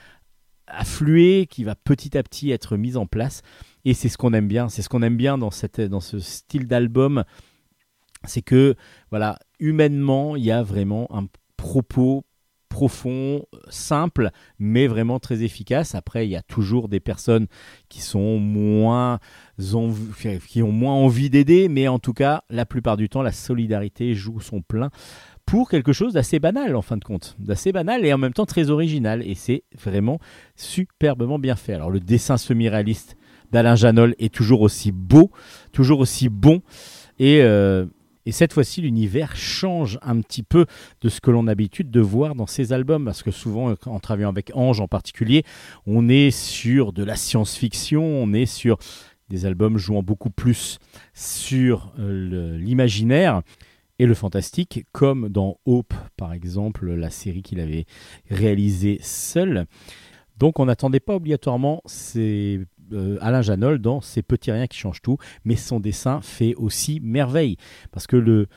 affluer, 0.67 1.47
qui 1.47 1.63
va 1.63 1.75
petit 1.75 2.17
à 2.17 2.23
petit 2.23 2.51
être 2.51 2.77
mise 2.77 2.97
en 2.97 3.05
place. 3.05 3.41
Et 3.85 3.93
c'est 3.93 4.09
ce 4.09 4.17
qu'on 4.17 4.33
aime 4.33 4.47
bien. 4.47 4.69
C'est 4.69 4.81
ce 4.81 4.89
qu'on 4.89 5.01
aime 5.01 5.17
bien 5.17 5.37
dans, 5.37 5.51
cette, 5.51 5.81
dans 5.81 6.01
ce 6.01 6.19
style 6.19 6.67
d'album. 6.67 7.23
C'est 8.25 8.41
que, 8.41 8.75
voilà, 9.09 9.39
humainement, 9.59 10.35
il 10.35 10.43
y 10.43 10.51
a 10.51 10.63
vraiment 10.63 11.07
un 11.15 11.27
propos 11.55 12.25
profond, 12.77 13.43
simple, 13.69 14.29
mais 14.59 14.85
vraiment 14.87 15.19
très 15.19 15.41
efficace. 15.41 15.95
Après, 15.95 16.27
il 16.27 16.29
y 16.29 16.35
a 16.35 16.43
toujours 16.43 16.89
des 16.89 16.99
personnes 16.99 17.47
qui 17.89 18.01
sont 18.01 18.37
moins 18.37 19.19
qui 20.47 20.61
ont 20.61 20.71
moins 20.71 20.93
envie 20.93 21.31
d'aider, 21.31 21.69
mais 21.69 21.87
en 21.87 21.97
tout 21.97 22.13
cas, 22.13 22.43
la 22.51 22.67
plupart 22.67 22.97
du 22.97 23.09
temps, 23.09 23.23
la 23.23 23.31
solidarité 23.31 24.13
joue 24.13 24.39
son 24.39 24.61
plein 24.61 24.91
pour 25.47 25.69
quelque 25.69 25.93
chose 25.93 26.13
d'assez 26.13 26.39
banal 26.39 26.75
en 26.75 26.81
fin 26.81 26.97
de 26.97 27.03
compte, 27.03 27.35
d'assez 27.39 27.71
banal 27.71 28.05
et 28.05 28.13
en 28.13 28.17
même 28.17 28.33
temps 28.33 28.45
très 28.45 28.69
original. 28.69 29.25
Et 29.25 29.33
c'est 29.33 29.63
vraiment 29.81 30.19
superbement 30.57 31.39
bien 31.39 31.55
fait. 31.55 31.73
Alors 31.73 31.89
le 31.89 32.01
dessin 32.01 32.37
semi-réaliste 32.37 33.15
d'Alain 33.51 33.75
Janol 33.75 34.13
est 34.19 34.31
toujours 34.31 34.61
aussi 34.61 34.91
beau, 34.91 35.31
toujours 35.71 36.01
aussi 36.01 36.27
bon. 36.27 36.61
Et, 37.17 37.41
euh, 37.41 37.85
et 38.25 38.33
cette 38.33 38.51
fois-ci, 38.51 38.81
l'univers 38.81 39.37
change 39.37 39.97
un 40.01 40.19
petit 40.19 40.43
peu 40.43 40.65
de 40.99 41.07
ce 41.07 41.21
que 41.21 41.31
l'on 41.31 41.47
a 41.47 41.51
l'habitude 41.51 41.89
de 41.89 42.01
voir 42.01 42.35
dans 42.35 42.45
ses 42.45 42.73
albums. 42.73 43.05
Parce 43.05 43.23
que 43.23 43.31
souvent, 43.31 43.69
euh, 43.69 43.75
en 43.85 43.99
travaillant 44.01 44.29
avec 44.29 44.51
Ange 44.53 44.81
en 44.81 44.89
particulier, 44.89 45.43
on 45.85 46.09
est 46.09 46.29
sur 46.29 46.91
de 46.91 47.05
la 47.05 47.15
science-fiction, 47.15 48.03
on 48.03 48.33
est 48.33 48.45
sur 48.45 48.77
des 49.29 49.45
albums 49.45 49.77
jouant 49.77 50.03
beaucoup 50.03 50.29
plus 50.29 50.79
sur 51.13 51.93
euh, 51.99 52.57
l'imaginaire 52.57 53.43
et 53.99 54.05
le 54.05 54.13
fantastique, 54.13 54.85
comme 54.91 55.29
dans 55.29 55.59
Hope, 55.65 55.93
par 56.17 56.33
exemple, 56.33 56.91
la 56.93 57.09
série 57.09 57.41
qu'il 57.41 57.59
avait 57.59 57.85
réalisée 58.29 58.99
seul. 59.01 59.65
Donc 60.37 60.59
on 60.59 60.65
n'attendait 60.65 60.99
pas 60.99 61.15
obligatoirement 61.15 61.81
euh, 62.15 63.17
Alain 63.21 63.41
Janol 63.41 63.79
dans 63.79 64.01
Ces 64.01 64.21
petits 64.21 64.51
riens 64.51 64.67
qui 64.67 64.77
changent 64.77 65.01
tout, 65.01 65.17
mais 65.45 65.55
son 65.55 65.79
dessin 65.79 66.21
fait 66.21 66.53
aussi 66.55 66.99
merveille. 67.01 67.57
Parce 67.91 68.05
que 68.07 68.17
le 68.17 68.47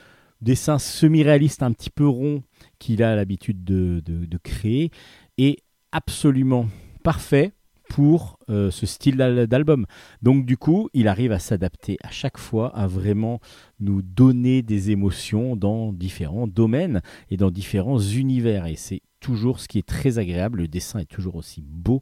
dessin 0.42 0.78
semi-réaliste 0.78 1.62
un 1.62 1.72
petit 1.72 1.90
peu 1.90 2.06
rond 2.06 2.42
qu'il 2.78 3.02
a 3.02 3.16
l'habitude 3.16 3.64
de, 3.64 4.02
de- 4.04 4.26
de 4.26 4.38
créer 4.38 4.90
est 5.38 5.58
absolument 5.92 6.66
parfait 7.02 7.52
pour 7.90 8.38
euh, 8.48 8.70
ce 8.70 8.86
style 8.86 9.16
d'al- 9.16 9.48
d'album. 9.48 9.84
Donc 10.22 10.46
du 10.46 10.56
coup, 10.56 10.88
il 10.94 11.08
arrive 11.08 11.32
à 11.32 11.40
s'adapter 11.40 11.98
à 12.04 12.10
chaque 12.10 12.38
fois, 12.38 12.68
à 12.76 12.86
vraiment 12.86 13.40
nous 13.80 14.00
donner 14.00 14.62
des 14.62 14.92
émotions 14.92 15.56
dans 15.56 15.92
différents 15.92 16.46
domaines 16.46 17.02
et 17.30 17.36
dans 17.36 17.50
différents 17.50 17.98
univers. 17.98 18.66
Et 18.66 18.76
c'est 18.76 19.02
toujours 19.18 19.58
ce 19.58 19.66
qui 19.66 19.78
est 19.78 19.86
très 19.86 20.18
agréable. 20.18 20.60
Le 20.60 20.68
dessin 20.68 21.00
est 21.00 21.10
toujours 21.10 21.34
aussi 21.34 21.62
beau 21.66 22.00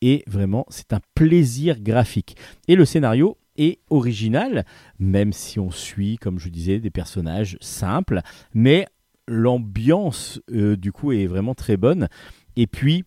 et 0.00 0.24
vraiment, 0.26 0.64
c'est 0.70 0.94
un 0.94 1.00
plaisir 1.14 1.80
graphique. 1.80 2.36
Et 2.66 2.74
le 2.74 2.86
scénario 2.86 3.36
est 3.58 3.80
original, 3.90 4.64
même 4.98 5.34
si 5.34 5.60
on 5.60 5.70
suit, 5.70 6.16
comme 6.16 6.38
je 6.38 6.48
disais, 6.48 6.80
des 6.80 6.90
personnages 6.90 7.58
simples, 7.60 8.22
mais 8.54 8.86
l'ambiance 9.28 10.40
euh, 10.50 10.76
du 10.76 10.92
coup 10.92 11.12
est 11.12 11.26
vraiment 11.26 11.54
très 11.54 11.76
bonne. 11.76 12.08
Et 12.56 12.66
puis 12.66 13.04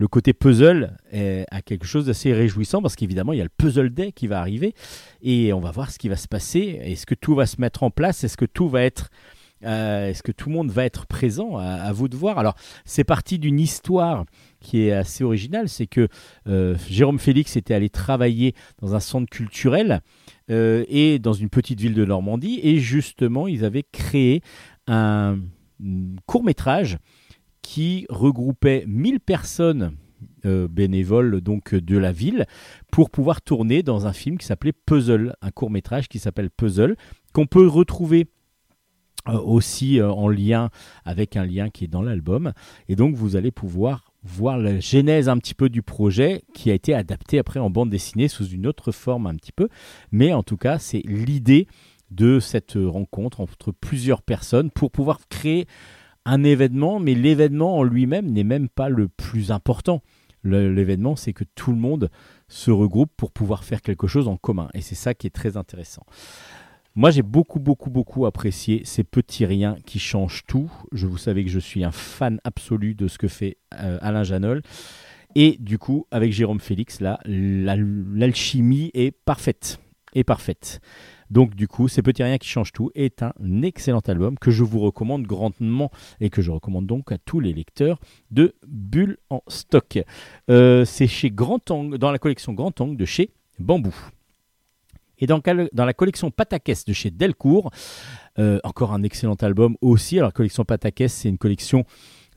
le 0.00 0.08
côté 0.08 0.32
puzzle 0.32 0.96
a 1.12 1.60
quelque 1.62 1.86
chose 1.86 2.06
d'assez 2.06 2.32
réjouissant 2.32 2.80
parce 2.80 2.96
qu'évidemment 2.96 3.34
il 3.34 3.38
y 3.38 3.42
a 3.42 3.44
le 3.44 3.50
puzzle 3.54 3.90
day 3.90 4.12
qui 4.12 4.28
va 4.28 4.40
arriver 4.40 4.74
et 5.20 5.52
on 5.52 5.60
va 5.60 5.70
voir 5.72 5.90
ce 5.90 5.98
qui 5.98 6.08
va 6.08 6.16
se 6.16 6.26
passer. 6.26 6.80
Est-ce 6.82 7.04
que 7.04 7.14
tout 7.14 7.34
va 7.34 7.44
se 7.44 7.60
mettre 7.60 7.82
en 7.82 7.90
place? 7.90 8.24
Est-ce 8.24 8.38
que 8.38 8.46
tout 8.46 8.68
va 8.70 8.82
être 8.82 9.10
euh, 9.64 10.08
Est-ce 10.08 10.22
que 10.22 10.32
tout 10.32 10.48
le 10.48 10.54
monde 10.54 10.70
va 10.70 10.86
être 10.86 11.06
présent? 11.06 11.58
À, 11.58 11.66
à 11.66 11.92
vous 11.92 12.08
de 12.08 12.16
voir. 12.16 12.38
Alors, 12.38 12.54
c'est 12.86 13.04
parti 13.04 13.38
d'une 13.38 13.60
histoire 13.60 14.24
qui 14.60 14.82
est 14.82 14.92
assez 14.92 15.22
originale. 15.22 15.68
C'est 15.68 15.86
que 15.86 16.08
euh, 16.46 16.76
Jérôme 16.88 17.18
Félix 17.18 17.56
était 17.56 17.74
allé 17.74 17.90
travailler 17.90 18.54
dans 18.80 18.94
un 18.94 19.00
centre 19.00 19.28
culturel 19.28 20.00
euh, 20.50 20.84
et 20.88 21.18
dans 21.18 21.34
une 21.34 21.50
petite 21.50 21.80
ville 21.80 21.94
de 21.94 22.06
Normandie. 22.06 22.60
Et 22.62 22.78
justement, 22.78 23.46
ils 23.48 23.64
avaient 23.66 23.84
créé 23.92 24.42
un 24.86 25.38
court 26.26 26.44
métrage 26.44 26.96
qui 27.70 28.04
regroupait 28.08 28.82
1000 28.88 29.20
personnes 29.20 29.92
euh, 30.44 30.66
bénévoles 30.66 31.40
donc 31.40 31.72
de 31.72 31.96
la 31.96 32.10
ville 32.10 32.46
pour 32.90 33.10
pouvoir 33.10 33.42
tourner 33.42 33.84
dans 33.84 34.08
un 34.08 34.12
film 34.12 34.38
qui 34.38 34.46
s'appelait 34.46 34.72
Puzzle, 34.72 35.36
un 35.40 35.50
court 35.52 35.70
métrage 35.70 36.08
qui 36.08 36.18
s'appelle 36.18 36.50
Puzzle 36.50 36.96
qu'on 37.32 37.46
peut 37.46 37.68
retrouver 37.68 38.26
euh, 39.28 39.38
aussi 39.38 40.00
euh, 40.00 40.10
en 40.10 40.28
lien 40.28 40.70
avec 41.04 41.36
un 41.36 41.46
lien 41.46 41.70
qui 41.70 41.84
est 41.84 41.86
dans 41.86 42.02
l'album. 42.02 42.54
Et 42.88 42.96
donc 42.96 43.14
vous 43.14 43.36
allez 43.36 43.52
pouvoir 43.52 44.14
voir 44.24 44.58
la 44.58 44.80
genèse 44.80 45.28
un 45.28 45.38
petit 45.38 45.54
peu 45.54 45.68
du 45.68 45.82
projet 45.82 46.42
qui 46.52 46.72
a 46.72 46.74
été 46.74 46.92
adapté 46.92 47.38
après 47.38 47.60
en 47.60 47.70
bande 47.70 47.90
dessinée 47.90 48.26
sous 48.26 48.48
une 48.48 48.66
autre 48.66 48.90
forme 48.90 49.28
un 49.28 49.36
petit 49.36 49.52
peu. 49.52 49.68
Mais 50.10 50.32
en 50.32 50.42
tout 50.42 50.56
cas, 50.56 50.80
c'est 50.80 51.04
l'idée 51.06 51.68
de 52.10 52.40
cette 52.40 52.74
rencontre 52.74 53.40
entre 53.40 53.70
plusieurs 53.70 54.22
personnes 54.22 54.72
pour 54.72 54.90
pouvoir 54.90 55.20
créer 55.28 55.68
un 56.26 56.42
événement, 56.44 57.00
mais 57.00 57.14
l'événement 57.14 57.78
en 57.78 57.82
lui-même 57.82 58.30
n'est 58.30 58.44
même 58.44 58.68
pas 58.68 58.88
le 58.88 59.08
plus 59.08 59.50
important. 59.50 60.02
L'événement, 60.42 61.16
c'est 61.16 61.32
que 61.32 61.44
tout 61.54 61.70
le 61.70 61.78
monde 61.78 62.10
se 62.48 62.70
regroupe 62.70 63.10
pour 63.16 63.30
pouvoir 63.30 63.62
faire 63.64 63.82
quelque 63.82 64.06
chose 64.06 64.26
en 64.28 64.36
commun. 64.36 64.68
Et 64.74 64.80
c'est 64.80 64.94
ça 64.94 65.12
qui 65.14 65.26
est 65.26 65.30
très 65.30 65.56
intéressant. 65.56 66.04
Moi, 66.96 67.10
j'ai 67.10 67.22
beaucoup, 67.22 67.60
beaucoup, 67.60 67.90
beaucoup 67.90 68.26
apprécié 68.26 68.82
ces 68.84 69.04
petits 69.04 69.44
riens 69.46 69.76
qui 69.86 69.98
changent 69.98 70.42
tout. 70.48 70.70
Je 70.92 71.06
vous 71.06 71.18
savez 71.18 71.44
que 71.44 71.50
je 71.50 71.58
suis 71.60 71.84
un 71.84 71.92
fan 71.92 72.40
absolu 72.42 72.94
de 72.94 73.06
ce 73.06 73.18
que 73.18 73.28
fait 73.28 73.58
euh, 73.74 73.98
Alain 74.00 74.24
Janol. 74.24 74.62
Et 75.36 75.56
du 75.60 75.78
coup, 75.78 76.06
avec 76.10 76.32
Jérôme 76.32 76.58
Félix, 76.58 77.00
là, 77.00 77.20
la- 77.24 77.76
l'alchimie 77.76 78.90
est 78.94 79.12
parfaite. 79.12 79.78
Est 80.14 80.24
parfaite. 80.24 80.80
Donc, 81.30 81.54
du 81.54 81.68
coup, 81.68 81.88
Ces 81.88 82.02
petits 82.02 82.22
riens 82.22 82.38
qui 82.38 82.48
changent 82.48 82.72
tout 82.72 82.90
est 82.94 83.22
un 83.22 83.62
excellent 83.62 84.00
album 84.00 84.38
que 84.38 84.50
je 84.50 84.64
vous 84.64 84.80
recommande 84.80 85.22
grandement 85.22 85.90
et 86.20 86.30
que 86.30 86.42
je 86.42 86.50
recommande 86.50 86.86
donc 86.86 87.12
à 87.12 87.18
tous 87.18 87.40
les 87.40 87.52
lecteurs 87.52 87.98
de 88.30 88.54
Bulle 88.66 89.18
en 89.30 89.42
stock. 89.48 89.98
Euh, 90.50 90.84
C'est 90.84 91.06
chez 91.06 91.30
Grand 91.30 91.60
dans 91.70 92.12
la 92.12 92.18
collection 92.18 92.52
Grand 92.52 92.78
Angle 92.80 92.96
de 92.96 93.04
chez 93.04 93.30
Bambou. 93.58 93.94
Et 95.20 95.26
dans, 95.26 95.42
la 95.74 95.92
collection 95.92 96.30
Patakès 96.30 96.84
de 96.86 96.92
chez 96.92 97.10
Delcourt, 97.10 97.70
euh, 98.38 98.58
encore 98.64 98.94
un 98.94 99.02
excellent 99.02 99.34
album 99.34 99.76
aussi. 99.82 100.16
Alors, 100.16 100.28
la 100.28 100.32
collection 100.32 100.64
Patakès, 100.64 101.12
c'est 101.12 101.28
une 101.28 101.38
collection 101.38 101.84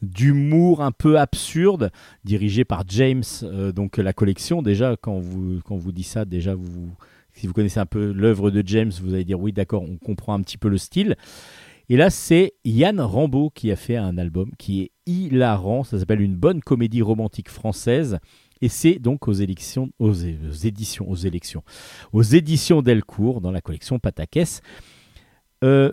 d'humour 0.01 0.81
un 0.81 0.91
peu 0.91 1.17
absurde, 1.17 1.91
dirigée 2.25 2.65
par 2.65 2.83
James. 2.89 3.23
euh, 3.43 3.71
donc, 3.71 3.97
la 3.97 4.11
collection, 4.11 4.61
déjà, 4.61 4.97
quand 4.99 5.17
vous, 5.19 5.61
quand 5.63 5.77
vous 5.77 5.93
dit 5.93 6.03
ça, 6.03 6.25
déjà, 6.25 6.55
vous, 6.55 6.91
si 7.33 7.47
vous 7.47 7.53
connaissez 7.53 7.79
un 7.79 7.85
peu 7.85 8.11
l'œuvre 8.11 8.51
de 8.51 8.63
James, 8.65 8.91
vous 9.01 9.13
allez 9.13 9.25
dire 9.25 9.39
oui, 9.39 9.51
d'accord, 9.51 9.83
on 9.83 9.97
comprend 9.97 10.33
un 10.33 10.41
petit 10.41 10.57
peu 10.57 10.69
le 10.69 10.77
style. 10.77 11.15
Et 11.89 11.97
là, 11.97 12.09
c'est 12.09 12.53
Yann 12.63 12.99
Rambaud 13.01 13.49
qui 13.49 13.71
a 13.71 13.75
fait 13.75 13.97
un 13.97 14.17
album 14.17 14.51
qui 14.57 14.81
est 14.81 14.91
hilarant. 15.05 15.83
Ça 15.83 15.99
s'appelle 15.99 16.21
Une 16.21 16.35
bonne 16.35 16.61
comédie 16.61 17.01
romantique 17.01 17.49
française. 17.49 18.19
Et 18.61 18.69
c'est 18.69 18.97
donc 18.99 19.27
aux 19.27 19.33
aux, 19.33 19.35
éditions, 19.41 19.89
aux 19.99 21.15
élections, 21.15 21.63
aux 22.13 22.23
éditions 22.23 22.81
Delcourt 22.81 23.41
dans 23.41 23.51
la 23.51 23.59
collection 23.59 23.99
Patakès. 23.99 24.61
Euh, 25.65 25.91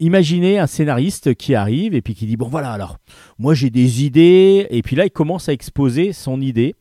imaginez 0.00 0.58
un 0.58 0.66
scénariste 0.66 1.34
qui 1.34 1.54
arrive 1.54 1.94
et 1.94 2.02
puis 2.02 2.16
qui 2.16 2.26
dit 2.26 2.36
bon 2.36 2.48
voilà 2.48 2.72
alors 2.72 2.98
moi 3.38 3.54
j'ai 3.54 3.70
des 3.70 4.04
idées 4.04 4.66
et 4.70 4.82
puis 4.82 4.96
là 4.96 5.04
il 5.04 5.10
commence 5.10 5.48
à 5.48 5.52
exposer 5.52 6.12
son 6.12 6.40
idée. 6.40 6.74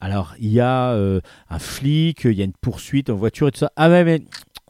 Alors 0.00 0.34
il 0.38 0.50
y 0.50 0.60
a 0.60 0.90
euh, 0.92 1.20
un 1.48 1.58
flic, 1.58 2.24
il 2.24 2.32
y 2.32 2.42
a 2.42 2.44
une 2.44 2.52
poursuite 2.52 3.10
en 3.10 3.14
voiture 3.14 3.48
et 3.48 3.52
tout 3.52 3.58
ça. 3.58 3.72
Ah 3.76 3.88
ouais 3.88 4.04
mais 4.04 4.22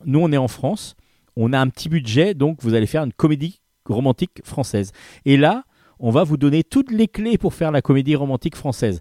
nous 0.05 0.20
on 0.20 0.31
est 0.31 0.37
en 0.37 0.49
France, 0.49 0.95
on 1.35 1.53
a 1.53 1.59
un 1.59 1.68
petit 1.68 1.89
budget 1.89 2.35
donc 2.35 2.62
vous 2.62 2.74
allez 2.74 2.87
faire 2.87 3.03
une 3.03 3.12
comédie 3.12 3.61
romantique 3.85 4.41
française. 4.45 4.93
Et 5.24 5.37
là 5.37 5.64
on 5.99 6.11
va 6.11 6.24
vous 6.24 6.37
donner 6.37 6.62
toutes 6.62 6.91
les 6.91 7.09
clés 7.09 7.39
pour 7.39 7.55
faire 7.55 7.72
la 7.72 7.83
comédie 7.83 8.16
romantique 8.16 8.55
française. 8.55 9.01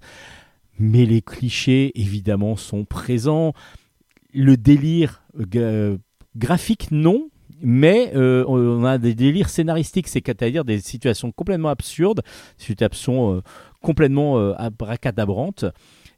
Mais 0.80 1.06
les 1.06 1.22
clichés, 1.22 1.92
évidemment, 1.96 2.56
sont 2.56 2.86
présents. 2.86 3.54
Le 4.34 4.56
délire 4.56 5.24
euh, 5.56 5.98
graphique, 6.38 6.92
non. 6.92 7.30
Mais 7.62 8.12
euh, 8.16 8.46
on 8.48 8.84
a 8.84 8.98
des 8.98 9.14
délires 9.14 9.50
scénaristiques, 9.50 10.08
c'est-à-dire 10.08 10.64
des 10.64 10.80
situations 10.80 11.32
complètement 11.34 11.70
absurdes, 11.70 12.22
situations 12.58 13.42
complètement 13.82 14.54
abracadabrantes. 14.54 15.66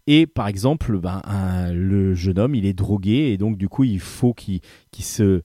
Et 0.07 0.25
par 0.25 0.47
exemple, 0.47 0.97
ben, 0.99 1.21
le 1.73 2.13
jeune 2.15 2.39
homme, 2.39 2.55
il 2.55 2.65
est 2.65 2.73
drogué 2.73 3.31
et 3.31 3.37
donc 3.37 3.57
du 3.57 3.67
coup, 3.67 3.83
il 3.83 3.99
faut 3.99 4.33
qu'il 4.33 4.61
se, 4.99 5.41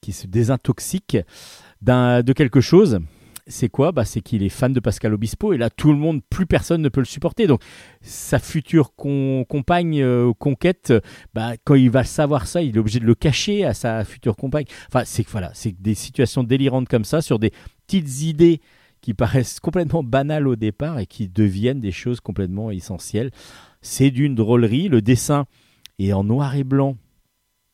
qu'il 0.00 0.14
se 0.14 0.26
désintoxique 0.26 1.16
de 1.82 2.32
quelque 2.32 2.60
chose. 2.60 3.00
C'est 3.46 3.68
quoi? 3.68 3.92
Bah, 3.92 4.06
C'est 4.06 4.22
qu'il 4.22 4.42
est 4.42 4.48
fan 4.48 4.72
de 4.72 4.80
Pascal 4.80 5.12
Obispo 5.12 5.52
et 5.52 5.58
là, 5.58 5.68
tout 5.68 5.92
le 5.92 5.98
monde, 5.98 6.22
plus 6.30 6.46
personne 6.46 6.80
ne 6.80 6.88
peut 6.88 7.00
le 7.00 7.06
supporter. 7.06 7.46
Donc, 7.46 7.60
sa 8.00 8.38
future 8.38 8.94
compagne, 8.94 10.02
euh, 10.02 10.32
conquête, 10.38 10.94
bah, 11.34 11.52
quand 11.62 11.74
il 11.74 11.90
va 11.90 12.04
savoir 12.04 12.46
ça, 12.46 12.62
il 12.62 12.76
est 12.76 12.78
obligé 12.78 13.00
de 13.00 13.04
le 13.04 13.14
cacher 13.14 13.64
à 13.64 13.74
sa 13.74 14.04
future 14.04 14.36
compagne. 14.36 14.64
Enfin, 14.88 15.02
c'est 15.04 15.28
voilà, 15.28 15.52
des 15.78 15.94
situations 15.94 16.42
délirantes 16.42 16.88
comme 16.88 17.04
ça 17.04 17.20
sur 17.20 17.38
des 17.38 17.52
petites 17.86 18.22
idées 18.22 18.60
qui 19.02 19.12
paraissent 19.12 19.60
complètement 19.60 20.02
banales 20.02 20.48
au 20.48 20.56
départ 20.56 20.98
et 20.98 21.04
qui 21.04 21.28
deviennent 21.28 21.80
des 21.80 21.92
choses 21.92 22.20
complètement 22.20 22.70
essentielles. 22.70 23.30
C'est 23.84 24.10
d'une 24.10 24.34
drôlerie. 24.34 24.88
Le 24.88 25.02
dessin 25.02 25.44
est 25.98 26.12
en 26.12 26.24
noir 26.24 26.56
et 26.56 26.64
blanc. 26.64 26.96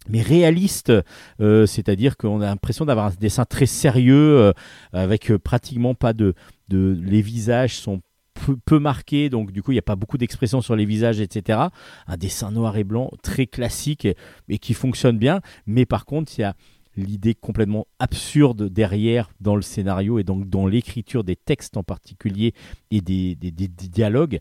Mais 0.09 0.23
réaliste, 0.23 0.93
euh, 1.41 1.67
c'est-à-dire 1.67 2.17
qu'on 2.17 2.41
a 2.41 2.47
l'impression 2.47 2.85
d'avoir 2.85 3.07
un 3.07 3.15
dessin 3.21 3.45
très 3.45 3.67
sérieux, 3.67 4.39
euh, 4.41 4.53
avec 4.93 5.31
euh, 5.31 5.39
pratiquement 5.39 5.95
pas 5.95 6.13
de. 6.13 6.35
Les 6.69 7.23
visages 7.23 7.77
sont 7.77 8.01
peu, 8.65 8.79
marqués, 8.79 9.29
donc 9.29 9.53
du 9.53 9.63
coup 9.63 9.71
il 9.73 9.75
n'y 9.75 9.81
a 9.81 9.83
pas 9.83 9.97
beaucoup 9.97 10.19
d'expressions 10.19 10.61
sur 10.63 10.75
les 10.75 10.85
visages, 10.85 11.21
etc. 11.21 11.59
Un 12.07 12.17
dessin 12.17 12.51
noir 12.51 12.77
et 12.77 12.85
blanc 12.85 13.11
très 13.23 13.47
classique 13.47 14.09
et, 14.49 14.59
qui 14.59 14.73
fonctionne 14.73 15.19
bien, 15.19 15.41
mais 15.67 15.85
par 15.85 16.07
contre 16.07 16.33
il 16.39 16.41
y 16.41 16.45
a 16.45 16.55
l'idée 16.97 17.35
complètement 17.35 17.87
absurde 17.99 18.69
derrière 18.69 19.31
dans 19.41 19.57
le 19.57 19.63
scénario 19.63 20.19
et 20.19 20.25
donc 20.25 20.49
dans 20.49 20.67
l'écriture 20.67 21.23
des 21.23 21.37
textes 21.37 21.77
en 21.77 21.83
particulier 21.83 22.55
et 22.91 23.01
des 23.01 23.37
dialogues 23.37 24.41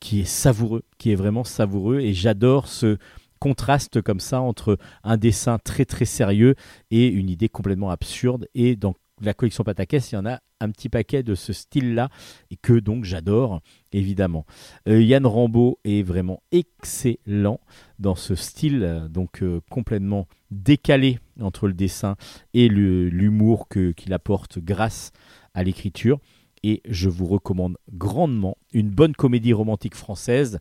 qui 0.00 0.20
est 0.20 0.24
savoureux, 0.24 0.82
qui 0.98 1.12
est 1.12 1.16
vraiment 1.16 1.44
savoureux. 1.44 2.00
Et 2.00 2.12
j'adore 2.14 2.68
ce 2.68 2.98
contraste 3.38 4.02
comme 4.02 4.20
ça 4.20 4.40
entre 4.40 4.78
un 5.04 5.16
dessin 5.16 5.58
très 5.58 5.84
très 5.84 6.04
sérieux 6.04 6.54
et 6.90 7.06
une 7.06 7.30
idée 7.30 7.48
complètement 7.48 7.90
absurde. 7.90 8.48
Et 8.54 8.76
dans 8.76 8.94
la 9.20 9.34
collection 9.34 9.64
Patakès, 9.64 10.12
il 10.12 10.14
y 10.16 10.18
en 10.18 10.26
a 10.26 10.40
un 10.60 10.70
petit 10.70 10.88
paquet 10.88 11.22
de 11.22 11.34
ce 11.34 11.52
style-là 11.52 12.08
et 12.50 12.56
que 12.56 12.74
donc 12.74 13.04
j'adore 13.04 13.60
évidemment. 13.92 14.46
Euh, 14.88 15.02
Yann 15.02 15.26
Rambaud 15.26 15.78
est 15.84 16.02
vraiment 16.02 16.42
excellent 16.52 17.60
dans 17.98 18.14
ce 18.14 18.34
style 18.34 19.08
donc 19.10 19.42
euh, 19.42 19.60
complètement 19.70 20.26
décalé 20.50 21.18
entre 21.40 21.66
le 21.66 21.74
dessin 21.74 22.16
et 22.54 22.68
l'humour 22.68 23.68
qu'il 23.68 24.12
apporte 24.12 24.58
grâce 24.58 25.12
à 25.54 25.62
l'écriture 25.62 26.18
et 26.66 26.82
je 26.84 27.08
vous 27.08 27.26
recommande 27.26 27.78
grandement 27.92 28.56
une 28.72 28.90
bonne 28.90 29.14
comédie 29.14 29.52
romantique 29.52 29.94
française. 29.94 30.58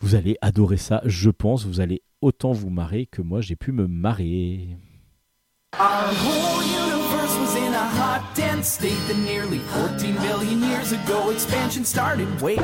Vous 0.00 0.16
allez 0.16 0.36
adorer 0.42 0.78
ça, 0.78 1.00
je 1.04 1.30
pense. 1.30 1.64
Vous 1.64 1.80
allez 1.80 2.02
autant 2.20 2.50
vous 2.50 2.70
marrer 2.70 3.06
que 3.06 3.22
moi 3.22 3.40
j'ai 3.40 3.54
pu 3.54 3.70
me 3.70 3.86
marrer. 3.86 4.76
Our 5.78 6.12
whole 6.12 6.62
universe 6.64 7.34
was 7.38 7.56
in 7.56 7.72
a 7.72 7.86
hot, 7.98 8.34
dense 8.34 8.66
state 8.66 8.98
that 9.06 9.16
nearly 9.24 9.58
14 9.72 10.14
billion 10.16 10.60
years 10.68 10.92
ago 10.92 11.30
expansion 11.30 11.84
started. 11.84 12.26
Wait, 12.42 12.58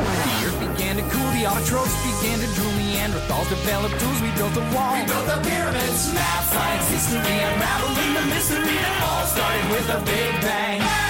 the 8.19 8.27
mystery 8.35 8.79
all 9.03 9.27
started 9.27 9.71
with 9.71 9.89
a 9.91 10.01
big 10.05 10.41
bang. 10.43 11.08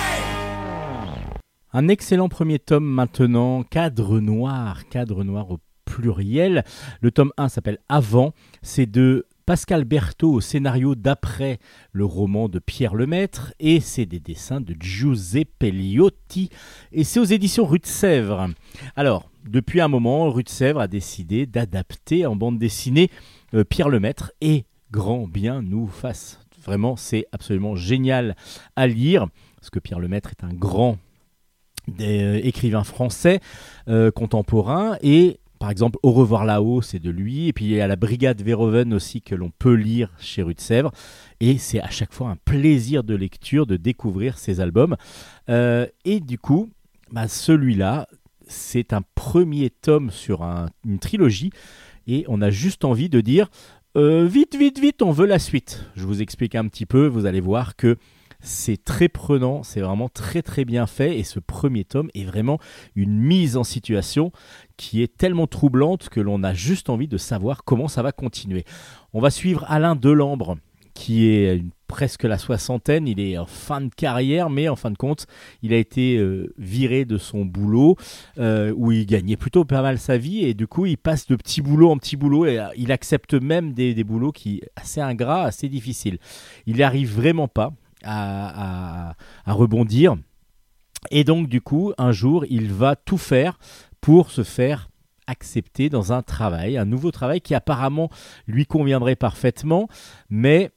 Un 1.74 1.88
excellent 1.88 2.30
premier 2.30 2.58
tome 2.58 2.86
maintenant, 2.86 3.62
Cadre 3.62 4.20
Noir, 4.20 4.88
Cadre 4.88 5.22
Noir 5.22 5.50
au 5.50 5.58
pluriel. 5.84 6.64
Le 7.02 7.10
tome 7.10 7.30
1 7.36 7.50
s'appelle 7.50 7.76
Avant, 7.90 8.32
c'est 8.62 8.90
de 8.90 9.26
Pascal 9.44 9.84
Berthaud 9.84 10.32
au 10.32 10.40
scénario 10.40 10.94
d'après 10.94 11.58
le 11.92 12.06
roman 12.06 12.48
de 12.48 12.58
Pierre 12.58 12.94
Lemaître 12.94 13.52
et 13.60 13.80
c'est 13.80 14.06
des 14.06 14.18
dessins 14.18 14.62
de 14.62 14.74
Giuseppe 14.80 15.64
Liotti 15.64 16.48
et 16.90 17.04
c'est 17.04 17.20
aux 17.20 17.24
éditions 17.24 17.66
Rue 17.66 17.80
de 17.80 17.86
Sèvres. 17.86 18.48
Alors, 18.96 19.30
depuis 19.46 19.82
un 19.82 19.88
moment, 19.88 20.30
Rue 20.30 20.44
de 20.44 20.48
Sèvres 20.48 20.80
a 20.80 20.88
décidé 20.88 21.44
d'adapter 21.44 22.24
en 22.24 22.34
bande 22.34 22.58
dessinée 22.58 23.10
euh, 23.52 23.62
Pierre 23.64 23.90
Lemaître 23.90 24.32
et 24.40 24.64
grand 24.90 25.28
bien 25.28 25.60
nous 25.60 25.86
fasse. 25.86 26.40
Vraiment, 26.64 26.96
c'est 26.96 27.26
absolument 27.32 27.76
génial 27.76 28.36
à 28.74 28.86
lire 28.86 29.26
parce 29.56 29.68
que 29.68 29.80
Pierre 29.80 30.00
Lemaître 30.00 30.30
est 30.30 30.44
un 30.44 30.54
grand 30.54 30.96
des 31.88 32.22
euh, 32.22 32.40
écrivains 32.46 32.84
français 32.84 33.40
euh, 33.88 34.10
contemporains. 34.10 34.96
Et 35.02 35.38
par 35.58 35.70
exemple 35.70 35.98
Au 36.02 36.12
revoir 36.12 36.44
là-haut 36.44 36.82
c'est 36.82 36.98
de 37.00 37.10
lui. 37.10 37.48
Et 37.48 37.52
puis 37.52 37.64
il 37.64 37.70
y 37.72 37.80
a 37.80 37.86
la 37.86 37.96
Brigade 37.96 38.40
Verhoeven 38.42 38.94
aussi 38.94 39.22
que 39.22 39.34
l'on 39.34 39.50
peut 39.58 39.74
lire 39.74 40.12
chez 40.18 40.42
Rue 40.42 40.54
de 40.54 40.60
Sèvres. 40.60 40.92
Et 41.40 41.58
c'est 41.58 41.80
à 41.80 41.90
chaque 41.90 42.12
fois 42.12 42.30
un 42.30 42.36
plaisir 42.36 43.02
de 43.04 43.14
lecture 43.14 43.66
de 43.66 43.76
découvrir 43.76 44.38
ces 44.38 44.60
albums. 44.60 44.96
Euh, 45.48 45.86
et 46.04 46.20
du 46.20 46.38
coup 46.38 46.70
bah, 47.10 47.26
celui-là 47.28 48.06
c'est 48.46 48.92
un 48.92 49.02
premier 49.14 49.70
tome 49.70 50.10
sur 50.10 50.42
un- 50.42 50.68
une 50.86 50.98
trilogie. 50.98 51.50
Et 52.06 52.24
on 52.28 52.40
a 52.40 52.50
juste 52.50 52.84
envie 52.84 53.08
de 53.08 53.20
dire 53.20 53.50
vite 53.96 54.54
vite 54.54 54.78
vite 54.78 55.02
on 55.02 55.10
veut 55.10 55.26
la 55.26 55.40
suite. 55.40 55.84
Je 55.96 56.04
vous 56.06 56.22
explique 56.22 56.54
un 56.54 56.68
petit 56.68 56.86
peu 56.86 57.06
vous 57.08 57.26
allez 57.26 57.40
voir 57.40 57.74
que 57.74 57.96
c'est 58.40 58.82
très 58.82 59.08
prenant, 59.08 59.62
c'est 59.62 59.80
vraiment 59.80 60.08
très 60.08 60.42
très 60.42 60.64
bien 60.64 60.86
fait 60.86 61.18
et 61.18 61.24
ce 61.24 61.40
premier 61.40 61.84
tome 61.84 62.08
est 62.14 62.24
vraiment 62.24 62.58
une 62.94 63.18
mise 63.18 63.56
en 63.56 63.64
situation 63.64 64.32
qui 64.76 65.02
est 65.02 65.16
tellement 65.16 65.46
troublante 65.46 66.08
que 66.08 66.20
l'on 66.20 66.42
a 66.44 66.54
juste 66.54 66.88
envie 66.88 67.08
de 67.08 67.18
savoir 67.18 67.64
comment 67.64 67.88
ça 67.88 68.02
va 68.02 68.12
continuer. 68.12 68.64
On 69.12 69.20
va 69.20 69.30
suivre 69.30 69.64
Alain 69.68 69.96
Delambre 69.96 70.56
qui 70.94 71.26
est 71.26 71.62
presque 71.86 72.24
la 72.24 72.38
soixantaine, 72.38 73.08
il 73.08 73.20
est 73.20 73.38
en 73.38 73.46
fin 73.46 73.80
de 73.80 73.88
carrière 73.88 74.50
mais 74.50 74.68
en 74.68 74.76
fin 74.76 74.90
de 74.90 74.96
compte 74.96 75.26
il 75.62 75.72
a 75.72 75.76
été 75.76 76.16
euh, 76.16 76.52
viré 76.58 77.04
de 77.04 77.18
son 77.18 77.44
boulot 77.44 77.96
euh, 78.38 78.72
où 78.76 78.92
il 78.92 79.06
gagnait 79.06 79.36
plutôt 79.36 79.64
pas 79.64 79.80
mal 79.80 79.98
sa 79.98 80.18
vie 80.18 80.44
et 80.44 80.54
du 80.54 80.66
coup 80.66 80.86
il 80.86 80.98
passe 80.98 81.26
de 81.26 81.36
petit 81.36 81.62
boulot 81.62 81.90
en 81.90 81.96
petit 81.96 82.16
boulot 82.16 82.46
et 82.46 82.58
euh, 82.58 82.68
il 82.76 82.92
accepte 82.92 83.34
même 83.34 83.72
des, 83.72 83.94
des 83.94 84.04
boulots 84.04 84.32
qui 84.32 84.62
assez 84.76 85.00
ingrats, 85.00 85.44
assez 85.44 85.68
difficiles. 85.68 86.18
Il 86.66 86.76
n'y 86.76 86.82
arrive 86.82 87.14
vraiment 87.14 87.48
pas 87.48 87.72
à, 88.04 89.14
rebondir. 89.46 90.16
Et 91.10 91.24
donc, 91.24 91.48
du 91.48 91.60
coup, 91.60 91.92
un 91.98 92.12
jour, 92.12 92.44
il 92.48 92.72
va 92.72 92.96
tout 92.96 93.18
faire 93.18 93.58
pour 94.00 94.30
se 94.30 94.42
faire 94.42 94.88
accepter 95.26 95.90
dans 95.90 96.12
un 96.12 96.22
travail, 96.22 96.78
un 96.78 96.86
nouveau 96.86 97.10
travail 97.10 97.40
qui 97.40 97.54
apparemment 97.54 98.08
lui 98.46 98.64
conviendrait 98.64 99.14
parfaitement, 99.14 99.88
mais 100.30 100.70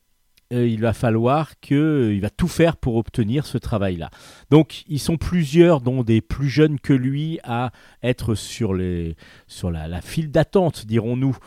euh, 0.52 0.68
il 0.68 0.82
va 0.82 0.92
falloir 0.92 1.60
que 1.62 2.12
il 2.14 2.20
va 2.20 2.30
tout 2.30 2.50
faire 2.50 2.76
pour 2.76 2.98
obtenir 2.98 3.46
ce 3.46 3.58
travail-là. 3.58 4.10
Donc, 4.50 4.84
ils 4.88 5.00
sont 5.00 5.16
plusieurs, 5.18 5.80
dont 5.80 6.04
des 6.04 6.20
plus 6.22 6.50
jeunes 6.50 6.80
que 6.80 6.94
lui, 6.94 7.40
à 7.44 7.72
être 8.04 8.36
sur, 8.36 8.74
les, 8.74 9.16
sur 9.48 9.72
la, 9.72 9.88
la 9.88 10.02
file 10.02 10.32
d'attente, 10.32 10.86
dirons-nous, 10.86 11.38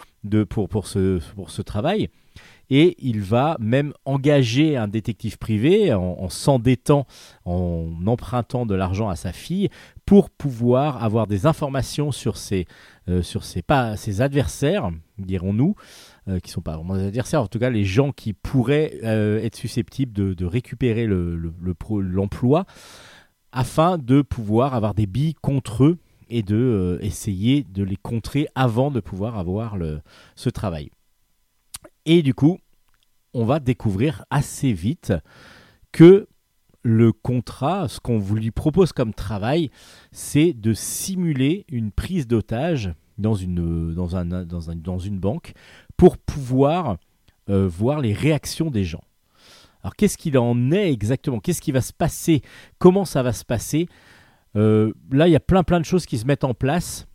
pour, 0.48 0.70
pour, 0.70 0.86
ce, 0.86 1.20
pour 1.34 1.50
ce 1.50 1.60
travail 1.60 2.08
et 2.70 2.96
il 2.98 3.20
va 3.20 3.56
même 3.60 3.92
engager 4.04 4.76
un 4.76 4.88
détective 4.88 5.38
privé 5.38 5.92
en, 5.92 6.16
en 6.18 6.28
s'endettant, 6.28 7.06
en 7.44 7.88
empruntant 8.06 8.66
de 8.66 8.74
l'argent 8.74 9.08
à 9.08 9.16
sa 9.16 9.32
fille 9.32 9.68
pour 10.06 10.30
pouvoir 10.30 11.02
avoir 11.02 11.26
des 11.26 11.46
informations 11.46 12.12
sur 12.12 12.36
ses, 12.36 12.66
euh, 13.08 13.22
adversaires, 14.18 14.90
dirons-nous, 15.18 15.74
euh, 16.28 16.40
qui 16.40 16.50
sont 16.50 16.60
pas 16.60 16.76
vraiment 16.76 16.96
des 16.96 17.06
adversaires, 17.06 17.42
en 17.42 17.46
tout 17.46 17.58
cas 17.58 17.70
les 17.70 17.84
gens 17.84 18.12
qui 18.12 18.32
pourraient 18.32 18.98
euh, 19.02 19.42
être 19.42 19.56
susceptibles 19.56 20.12
de, 20.12 20.44
récupérer 20.44 21.06
l'emploi 21.06 22.66
afin 23.52 23.98
de 23.98 24.22
pouvoir 24.22 24.74
avoir 24.74 24.94
des 24.94 25.06
billes 25.06 25.34
contre 25.34 25.84
eux 25.84 25.98
et 26.28 26.42
de 26.42 26.98
essayer 27.02 27.64
de 27.64 27.82
les 27.82 27.96
contrer 27.96 28.48
avant 28.54 28.90
de 28.90 29.00
pouvoir 29.00 29.38
avoir 29.38 29.76
ce 30.34 30.50
travail. 30.50 30.90
Et 32.06 32.22
du 32.22 32.34
coup, 32.34 32.58
on 33.32 33.44
va 33.44 33.60
découvrir 33.60 34.24
assez 34.30 34.72
vite 34.72 35.12
que 35.92 36.28
le 36.82 37.12
contrat, 37.12 37.88
ce 37.88 37.98
qu'on 37.98 38.18
vous 38.18 38.36
lui 38.36 38.50
propose 38.50 38.92
comme 38.92 39.14
travail, 39.14 39.70
c'est 40.12 40.52
de 40.52 40.74
simuler 40.74 41.64
une 41.68 41.90
prise 41.90 42.26
d'otage 42.26 42.92
dans 43.16 43.34
une, 43.34 43.56
banque 45.18 45.54
pour 45.96 46.18
pouvoir 46.18 46.98
euh, 47.48 47.66
voir 47.66 48.00
les 48.00 48.12
réactions 48.12 48.70
des 48.70 48.84
gens. 48.84 49.04
Alors 49.82 49.96
qu'est-ce 49.96 50.18
qu'il 50.18 50.36
en 50.38 50.72
est 50.72 50.92
exactement? 50.92 51.40
Qu'est-ce 51.40 51.60
qui 51.60 51.72
va 51.72 51.80
se 51.80 51.92
passer? 51.92 52.42
Comment 52.78 53.04
ça 53.04 53.22
va 53.22 53.32
se 53.32 53.44
passer? 53.44 53.86
Euh, 54.56 54.92
Là, 55.10 55.28
il 55.28 55.32
y 55.32 55.36
a 55.36 55.40
plein 55.40 55.62
plein 55.62 55.80
de 55.80 55.84
choses 55.84 56.06
qui 56.06 56.18
se 56.18 56.26
mettent 56.26 56.44
en 56.44 56.54
place. 56.54 57.06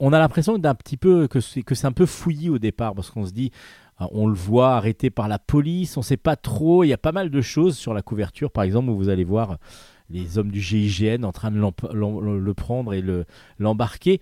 On 0.00 0.12
a 0.12 0.18
l'impression 0.18 0.58
d'un 0.58 0.74
petit 0.74 0.96
peu 0.96 1.28
que 1.28 1.40
c'est, 1.40 1.84
un 1.84 1.92
peu 1.92 2.06
fouillis 2.06 2.50
au 2.50 2.58
départ 2.58 2.94
parce 2.94 3.10
qu'on 3.10 3.24
se 3.24 3.32
dit, 3.32 3.50
ah, 3.98 4.08
on 4.12 4.26
le 4.26 4.34
voit 4.34 4.76
arrêté 4.76 5.10
par 5.10 5.28
la 5.28 5.38
police, 5.38 5.96
on 5.96 6.00
ne 6.00 6.04
sait 6.04 6.16
pas 6.16 6.36
trop. 6.36 6.84
Il 6.84 6.88
y 6.88 6.92
a 6.92 6.98
pas 6.98 7.12
mal 7.12 7.30
de 7.30 7.40
choses 7.40 7.76
sur 7.76 7.94
la 7.94 8.02
couverture, 8.02 8.50
par 8.50 8.64
exemple, 8.64 8.90
où 8.90 8.96
vous 8.96 9.08
allez 9.08 9.24
voir 9.24 9.58
les 10.10 10.38
hommes 10.38 10.50
du 10.50 10.60
GIGN 10.60 11.24
en 11.24 11.32
train 11.32 11.50
de 11.50 11.58
le 11.58 12.54
prendre 12.54 12.92
et 12.94 13.00
le, 13.00 13.24
l'embarquer. 13.58 14.20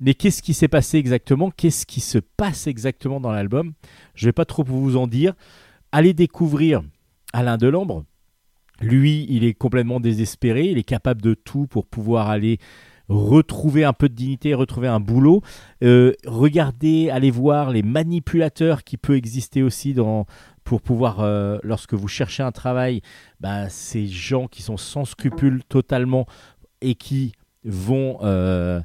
Mais 0.00 0.14
qu'est-ce 0.14 0.42
qui 0.42 0.54
s'est 0.54 0.68
passé 0.68 0.98
exactement? 0.98 1.50
Qu'est-ce 1.50 1.84
qui 1.84 2.00
se 2.00 2.18
passe 2.18 2.66
exactement 2.66 3.20
dans 3.20 3.32
l'album? 3.32 3.72
Je 4.14 4.26
vais 4.26 4.32
pas 4.32 4.44
trop 4.44 4.64
vous 4.64 4.96
en 4.96 5.06
dire. 5.06 5.34
Allez 5.92 6.14
découvrir 6.14 6.82
Alain 7.32 7.58
Delambre. 7.58 8.04
Lui, 8.80 9.26
il 9.28 9.44
est 9.44 9.52
complètement 9.52 10.00
désespéré. 10.00 10.70
Il 10.70 10.78
est 10.78 10.84
capable 10.84 11.20
de 11.20 11.34
tout 11.34 11.66
pour 11.66 11.86
pouvoir 11.86 12.30
aller 12.30 12.58
retrouver 13.10 13.84
un 13.84 13.92
peu 13.92 14.08
de 14.08 14.14
dignité, 14.14 14.54
retrouver 14.54 14.86
un 14.88 15.00
boulot. 15.00 15.42
Euh, 15.82 16.12
regardez, 16.26 17.10
allez 17.10 17.30
voir 17.32 17.70
les 17.70 17.82
manipulateurs 17.82 18.84
qui 18.84 18.96
peut 18.96 19.16
exister 19.16 19.62
aussi 19.62 19.92
dans 19.94 20.26
pour 20.62 20.80
pouvoir, 20.80 21.18
euh, 21.20 21.58
lorsque 21.64 21.94
vous 21.94 22.06
cherchez 22.06 22.44
un 22.44 22.52
travail, 22.52 23.02
bah, 23.40 23.68
ces 23.68 24.06
gens 24.06 24.46
qui 24.46 24.62
sont 24.62 24.76
sans 24.76 25.04
scrupules 25.04 25.64
totalement 25.68 26.26
et 26.80 26.94
qui 26.94 27.32
vont, 27.64 28.18
euh, 28.22 28.80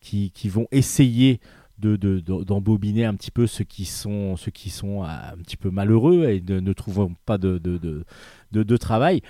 qui, 0.00 0.30
qui 0.30 0.48
vont 0.48 0.66
essayer 0.72 1.40
de, 1.78 1.96
de- 1.96 2.20
de- 2.20 2.44
d'embobiner 2.44 3.04
un 3.04 3.14
petit 3.14 3.30
peu 3.30 3.46
ceux 3.46 3.64
qui 3.64 3.84
sont, 3.84 4.36
ceux 4.36 4.50
qui 4.50 4.70
sont 4.70 5.02
un 5.02 5.36
petit 5.44 5.58
peu 5.58 5.68
malheureux 5.70 6.24
et 6.24 6.40
ne 6.40 6.72
trouvant 6.72 7.10
pas 7.26 7.36
de- 7.36 7.58
de 7.58 8.76
travail. 8.78 9.20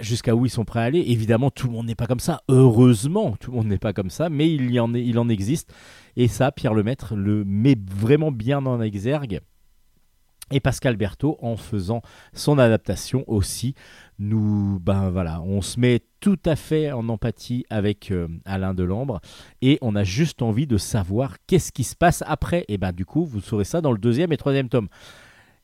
Jusqu'à 0.00 0.34
où 0.34 0.44
ils 0.44 0.50
sont 0.50 0.64
prêts 0.64 0.80
à 0.80 0.84
aller. 0.84 1.04
Évidemment, 1.06 1.50
tout 1.50 1.68
le 1.68 1.72
monde 1.72 1.86
n'est 1.86 1.94
pas 1.94 2.06
comme 2.06 2.20
ça. 2.20 2.42
Heureusement, 2.48 3.36
tout 3.38 3.52
le 3.52 3.58
monde 3.58 3.68
n'est 3.68 3.78
pas 3.78 3.92
comme 3.92 4.10
ça, 4.10 4.28
mais 4.28 4.52
il 4.52 4.70
y 4.72 4.80
en, 4.80 4.92
est, 4.94 5.04
il 5.04 5.18
en 5.18 5.28
existe. 5.28 5.72
Et 6.16 6.28
ça, 6.28 6.50
Pierre 6.50 6.74
Lemaître 6.74 7.14
le 7.14 7.44
met 7.44 7.76
vraiment 7.78 8.32
bien 8.32 8.64
en 8.66 8.80
exergue. 8.80 9.40
Et 10.50 10.60
Pascal 10.60 10.96
Berthaud, 10.96 11.38
en 11.40 11.56
faisant 11.56 12.02
son 12.34 12.58
adaptation 12.58 13.24
aussi, 13.26 13.74
nous, 14.18 14.78
ben 14.78 15.08
voilà, 15.10 15.40
on 15.40 15.62
se 15.62 15.80
met 15.80 16.02
tout 16.20 16.38
à 16.44 16.54
fait 16.54 16.92
en 16.92 17.08
empathie 17.08 17.64
avec 17.70 18.10
euh, 18.10 18.28
Alain 18.44 18.74
Delambre 18.74 19.20
et 19.62 19.78
on 19.80 19.96
a 19.96 20.04
juste 20.04 20.42
envie 20.42 20.66
de 20.66 20.76
savoir 20.76 21.36
qu'est-ce 21.46 21.72
qui 21.72 21.82
se 21.82 21.96
passe 21.96 22.22
après. 22.26 22.66
Et 22.68 22.76
ben 22.76 22.92
du 22.92 23.06
coup, 23.06 23.24
vous 23.24 23.40
saurez 23.40 23.64
ça 23.64 23.80
dans 23.80 23.92
le 23.92 23.98
deuxième 23.98 24.32
et 24.32 24.36
troisième 24.36 24.68
tome. 24.68 24.88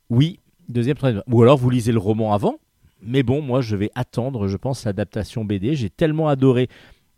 Oui, 0.08 0.40
deuxième, 0.68 0.96
troisième. 0.96 1.22
Ou 1.30 1.42
alors 1.42 1.58
vous 1.58 1.70
lisez 1.70 1.92
le 1.92 1.98
roman 1.98 2.32
avant. 2.32 2.56
Mais 3.02 3.22
bon, 3.22 3.42
moi 3.42 3.60
je 3.60 3.76
vais 3.76 3.90
attendre, 3.94 4.48
je 4.48 4.56
pense, 4.56 4.84
l'adaptation 4.84 5.44
BD. 5.44 5.74
J'ai 5.74 5.90
tellement 5.90 6.28
adoré 6.28 6.68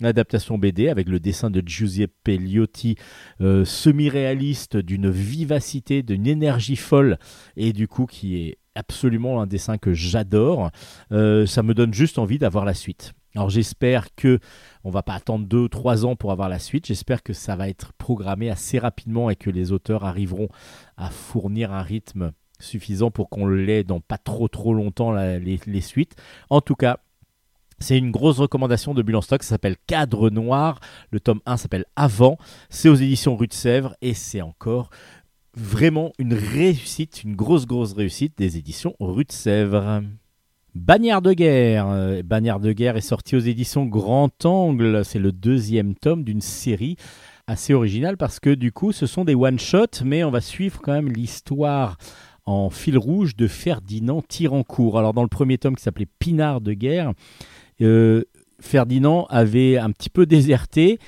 l'adaptation 0.00 0.58
BD 0.58 0.88
avec 0.88 1.08
le 1.08 1.20
dessin 1.20 1.50
de 1.50 1.62
Giuseppe 1.64 2.28
Liotti, 2.28 2.96
euh, 3.40 3.64
semi-réaliste, 3.64 4.76
d'une 4.76 5.10
vivacité, 5.10 6.02
d'une 6.02 6.26
énergie 6.26 6.76
folle, 6.76 7.18
et 7.56 7.72
du 7.72 7.88
coup 7.88 8.06
qui 8.06 8.36
est 8.36 8.58
absolument 8.74 9.40
un 9.40 9.46
dessin 9.46 9.78
que 9.78 9.92
j'adore. 9.92 10.70
Euh, 11.12 11.46
ça 11.46 11.62
me 11.62 11.74
donne 11.74 11.94
juste 11.94 12.18
envie 12.18 12.38
d'avoir 12.38 12.64
la 12.64 12.74
suite. 12.74 13.12
Alors 13.34 13.48
j'espère 13.48 14.14
que 14.14 14.38
on 14.84 14.90
va 14.90 15.02
pas 15.02 15.14
attendre 15.14 15.46
2-3 15.46 16.04
ans 16.04 16.16
pour 16.16 16.32
avoir 16.32 16.48
la 16.48 16.58
suite. 16.58 16.86
J'espère 16.86 17.22
que 17.22 17.32
ça 17.32 17.56
va 17.56 17.68
être 17.68 17.92
programmé 17.94 18.50
assez 18.50 18.78
rapidement 18.78 19.30
et 19.30 19.36
que 19.36 19.50
les 19.50 19.72
auteurs 19.72 20.04
arriveront 20.04 20.48
à 20.96 21.10
fournir 21.10 21.72
un 21.72 21.82
rythme 21.82 22.32
suffisant 22.62 23.10
pour 23.10 23.28
qu'on 23.28 23.46
l'ait 23.46 23.84
dans 23.84 24.00
pas 24.00 24.18
trop 24.18 24.48
trop 24.48 24.74
longtemps 24.74 25.12
les, 25.12 25.80
suites. 25.80 26.14
En 26.50 26.60
tout 26.60 26.74
cas, 26.74 26.98
c'est 27.78 27.98
une 27.98 28.10
grosse 28.10 28.38
recommandation 28.38 28.94
de 28.94 29.14
en 29.14 29.20
Stock, 29.20 29.42
ça 29.42 29.50
s'appelle 29.50 29.76
Cadre 29.86 30.30
Noir. 30.30 30.80
Le 31.10 31.20
tome 31.20 31.40
1 31.46 31.56
s'appelle 31.56 31.84
Avant. 31.96 32.38
C'est 32.70 32.88
aux 32.88 32.94
éditions 32.94 33.36
Rue 33.36 33.48
de 33.48 33.52
Sèvres 33.52 33.96
et 34.00 34.14
c'est 34.14 34.42
encore 34.42 34.90
vraiment 35.54 36.12
une 36.18 36.34
réussite, 36.34 37.24
une 37.24 37.36
grosse 37.36 37.66
grosse 37.66 37.92
réussite 37.92 38.38
des 38.38 38.56
éditions 38.56 38.94
Rue 39.00 39.24
de 39.24 39.32
Sèvres. 39.32 40.02
Bagnard 40.74 41.20
de 41.20 41.34
guerre. 41.34 41.88
Euh, 41.88 42.22
Bagnard 42.22 42.60
de 42.60 42.72
guerre 42.72 42.96
est 42.96 43.02
sorti 43.02 43.36
aux 43.36 43.40
éditions 43.40 43.84
Grand 43.84 44.44
Angle. 44.46 45.04
C'est 45.04 45.18
le 45.18 45.32
deuxième 45.32 45.94
tome 45.94 46.24
d'une 46.24 46.40
série 46.40 46.96
assez 47.46 47.74
originale 47.74 48.16
parce 48.16 48.40
que 48.40 48.50
du 48.50 48.72
coup 48.72 48.92
ce 48.92 49.06
sont 49.06 49.24
des 49.24 49.34
one-shots 49.34 50.04
mais 50.04 50.22
on 50.22 50.30
va 50.30 50.40
suivre 50.40 50.80
quand 50.80 50.92
même 50.92 51.10
l'histoire 51.10 51.98
en 52.46 52.70
fil 52.70 52.98
rouge 52.98 53.36
de 53.36 53.46
Ferdinand 53.46 54.22
Tirancourt. 54.22 54.98
Alors 54.98 55.14
dans 55.14 55.22
le 55.22 55.28
premier 55.28 55.58
tome 55.58 55.76
qui 55.76 55.82
s'appelait 55.82 56.08
Pinard 56.18 56.60
de 56.60 56.72
guerre, 56.72 57.12
euh, 57.80 58.24
Ferdinand 58.60 59.26
avait 59.28 59.78
un 59.78 59.90
petit 59.90 60.10
peu 60.10 60.26
déserté 60.26 60.98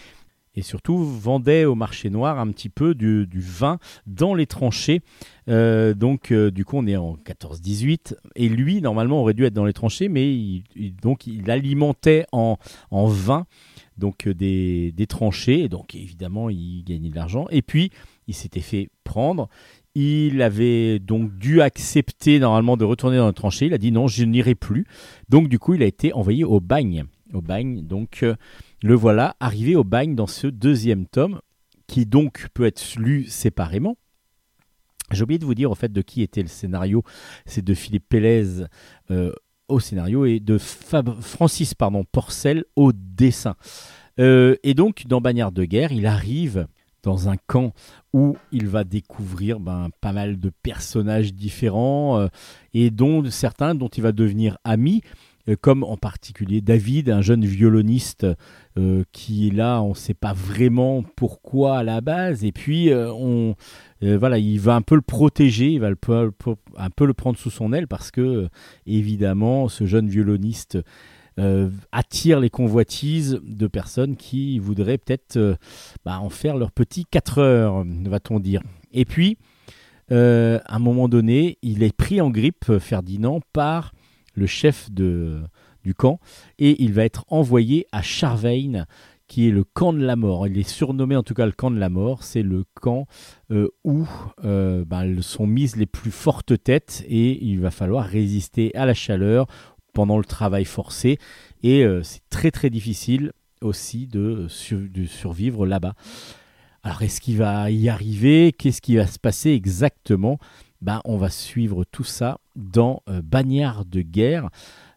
et 0.57 0.63
surtout 0.63 0.99
vendait 0.99 1.65
au 1.65 1.75
marché 1.75 2.11
noir 2.11 2.39
un 2.39 2.51
petit 2.51 2.69
peu 2.69 2.95
du, 2.95 3.27
vin 3.35 3.79
dans 4.07 4.35
les 4.35 4.47
tranchées. 4.47 5.03
Euh, 5.49 5.95
donc 5.95 6.31
euh, 6.31 6.51
du 6.51 6.65
coup 6.65 6.77
on 6.79 6.87
est 6.87 6.97
en 6.97 7.17
14-18 7.17 8.15
et 8.37 8.49
lui 8.49 8.81
normalement 8.81 9.21
aurait 9.21 9.35
dû 9.35 9.45
être 9.45 9.53
dans 9.53 9.67
les 9.67 9.73
tranchées 9.73 10.09
mais 10.09 10.33
il, 10.33 10.63
donc 11.03 11.27
il 11.27 11.51
alimentait 11.51 12.25
en, 12.33 12.57
en 12.91 13.07
vin 13.07 13.47
donc 13.99 14.27
des, 14.27 14.91
des 14.93 15.07
tranchées 15.07 15.65
et 15.65 15.69
donc 15.69 15.95
évidemment 15.95 16.49
il 16.49 16.83
gagnait 16.85 17.11
de 17.11 17.15
l'argent 17.15 17.47
et 17.51 17.61
puis 17.61 17.91
il 18.27 18.35
s'était 18.35 18.61
fait 18.61 18.89
prendre 19.05 19.49
il 19.95 20.43
avait 20.43 20.99
donc 20.99 21.37
dû 21.37 21.61
accepter 21.61 22.39
normalement 22.39 22.77
de 22.77 22.85
retourner 22.85 23.17
dans 23.17 23.29
les 23.29 23.33
tranchées 23.33 23.67
il 23.67 23.75
a 23.75 23.79
dit 23.79 23.93
non 23.93 24.07
je 24.09 24.25
n'irai 24.25 24.55
plus. 24.55 24.87
Donc 25.29 25.49
du 25.49 25.59
coup 25.59 25.75
il 25.75 25.83
a 25.83 25.87
été 25.87 26.13
envoyé 26.13 26.45
au 26.45 26.61
bagne. 26.61 27.05
Au 27.33 27.41
bagne. 27.41 27.83
Donc 27.87 28.23
euh, 28.23 28.35
le 28.83 28.95
voilà 28.95 29.37
arrivé 29.41 29.77
au 29.77 29.85
bagne 29.85 30.15
dans 30.15 30.27
ce 30.27 30.47
deuxième 30.47 31.07
tome 31.07 31.41
qui 31.87 32.07
donc 32.07 32.49
peut 32.55 32.67
être 32.67 32.97
lu 32.97 33.25
séparément. 33.25 33.97
J'ai 35.11 35.23
oublié 35.23 35.39
de 35.39 35.45
vous 35.45 35.55
dire 35.55 35.71
au 35.71 35.75
fait 35.75 35.93
de 35.93 36.03
qui 36.03 36.23
était 36.23 36.43
le 36.43 36.49
scénario. 36.49 37.03
C'est 37.47 37.65
de 37.65 37.75
Philippe 37.75 38.09
Pélez 38.09 38.65
euh, 39.11 39.33
au 39.69 39.81
scénario 39.81 40.25
et 40.25 40.41
de 40.41 40.59
Francis 40.59 41.75
pardon, 41.75 42.05
Porcel 42.05 42.65
au 42.75 42.93
dessin. 42.93 43.55
Euh, 44.21 44.57
et 44.63 44.75
donc, 44.75 45.05
dans 45.07 45.21
Bagnard 45.21 45.53
de 45.53 45.65
guerre, 45.65 45.93
il 45.93 46.07
arrive 46.07 46.67
dans 47.05 47.29
un 47.29 47.37
camp 47.47 47.73
où 48.13 48.37
il 48.51 48.67
va 48.67 48.83
découvrir 48.83 49.61
ben, 49.61 49.91
pas 50.01 50.13
mal 50.13 50.41
de 50.41 50.51
personnages 50.63 51.33
différents 51.33 52.19
euh, 52.19 52.29
et 52.73 52.91
dont 52.91 53.23
certains 53.31 53.75
dont 53.75 53.89
il 53.89 54.03
va 54.03 54.13
devenir 54.13 54.59
ami, 54.65 55.03
euh, 55.49 55.57
comme 55.61 55.85
en 55.85 55.97
particulier 55.97 56.61
David, 56.61 57.11
un 57.11 57.21
jeune 57.21 57.45
violoniste 57.45 58.27
euh, 58.79 59.05
qui 59.13 59.49
est 59.49 59.55
là, 59.55 59.83
on 59.83 59.91
ne 59.91 59.95
sait 59.95 60.15
pas 60.15 60.33
vraiment 60.33 61.05
pourquoi 61.15 61.79
à 61.79 61.83
la 61.83 62.01
base, 62.01 62.45
et 62.45 62.53
puis 62.53 62.91
on, 62.93 63.55
voilà, 64.01 64.39
il 64.39 64.59
va 64.59 64.75
un 64.75 64.83
peu 64.83 64.95
le 64.95 65.03
protéger, 65.03 65.71
il 65.73 65.81
va 65.81 65.91
le, 65.91 65.99
un 66.77 66.91
peu 66.91 67.07
le 67.07 67.15
prendre 67.15 67.39
sous 67.39 67.51
son 67.51 67.73
aile 67.73 67.87
parce 67.87 68.11
que, 68.11 68.49
évidemment, 68.87 69.69
ce 69.69 69.87
jeune 69.87 70.09
violoniste 70.09 70.79
euh, 71.41 71.69
attire 71.91 72.39
les 72.39 72.51
convoitises 72.51 73.41
de 73.43 73.67
personnes 73.67 74.15
qui 74.15 74.61
voudraient 74.61 74.99
peut-être 74.99 75.37
euh, 75.37 75.57
bah, 76.05 76.21
en 76.21 76.29
faire 76.29 76.57
leur 76.57 76.71
petit 76.71 77.07
4 77.11 77.39
heures, 77.39 77.85
va-t-on 78.05 78.39
dire. 78.39 78.63
Et 78.93 79.05
puis, 79.05 79.37
euh, 80.13 80.61
à 80.67 80.77
un 80.77 80.79
moment 80.79 81.09
donné, 81.09 81.59
il 81.63 81.83
est 81.83 81.97
pris 81.97 82.21
en 82.21 82.31
grippe, 82.31 82.79
Ferdinand, 82.79 83.41
par 83.53 83.93
le 84.35 84.47
chef 84.47 84.93
de, 84.93 85.41
du 85.83 85.93
camp, 85.93 86.21
et 86.61 86.81
il 86.85 86.93
va 86.93 87.05
être 87.05 87.25
envoyé 87.27 87.89
à 87.91 88.01
Charvein, 88.01 88.85
qui 89.27 89.49
est 89.49 89.53
le 89.53 89.65
camp 89.65 89.93
de 89.93 90.05
la 90.05 90.15
mort. 90.15 90.47
Il 90.47 90.57
est 90.57 90.69
surnommé 90.69 91.17
en 91.17 91.25
tout 91.25 91.35
cas 91.35 91.47
le 91.47 91.53
camp 91.53 91.73
de 91.73 91.79
la 91.79 91.89
mort. 91.89 92.23
C'est 92.23 92.43
le 92.43 92.65
camp 92.75 93.07
où 93.83 94.07
ben, 94.43 95.23
sont 95.23 95.47
mises 95.47 95.77
les 95.77 95.87
plus 95.87 96.11
fortes 96.11 96.63
têtes 96.63 97.03
et 97.09 97.43
il 97.43 97.59
va 97.61 97.71
falloir 97.71 98.05
résister 98.05 98.73
à 98.77 98.85
la 98.85 98.93
chaleur 98.93 99.47
pendant 99.95 100.19
le 100.19 100.25
travail 100.25 100.65
forcé. 100.67 101.19
Et 101.63 101.83
euh, 101.85 102.03
c'est 102.03 102.21
très 102.29 102.51
très 102.51 102.69
difficile 102.69 103.33
aussi 103.63 104.07
de, 104.07 104.47
sur- 104.49 104.79
de 104.79 105.07
survivre 105.07 105.67
là-bas. 105.67 105.95
Alors 106.83 107.01
est-ce 107.03 107.21
qu'il 107.23 107.39
va 107.39 107.71
y 107.71 107.89
arriver? 107.89 108.53
Qu'est-ce 108.53 108.83
qui 108.83 108.97
va 108.97 109.07
se 109.07 109.19
passer 109.19 109.51
exactement? 109.51 110.39
Ben, 110.83 111.01
On 111.07 111.17
va 111.17 111.31
suivre 111.31 111.85
tout 111.85 112.05
ça 112.05 112.39
dans 112.57 113.03
euh, 113.09 113.23
Bagnard 113.23 113.87
de 113.87 114.03
guerre. 114.03 114.51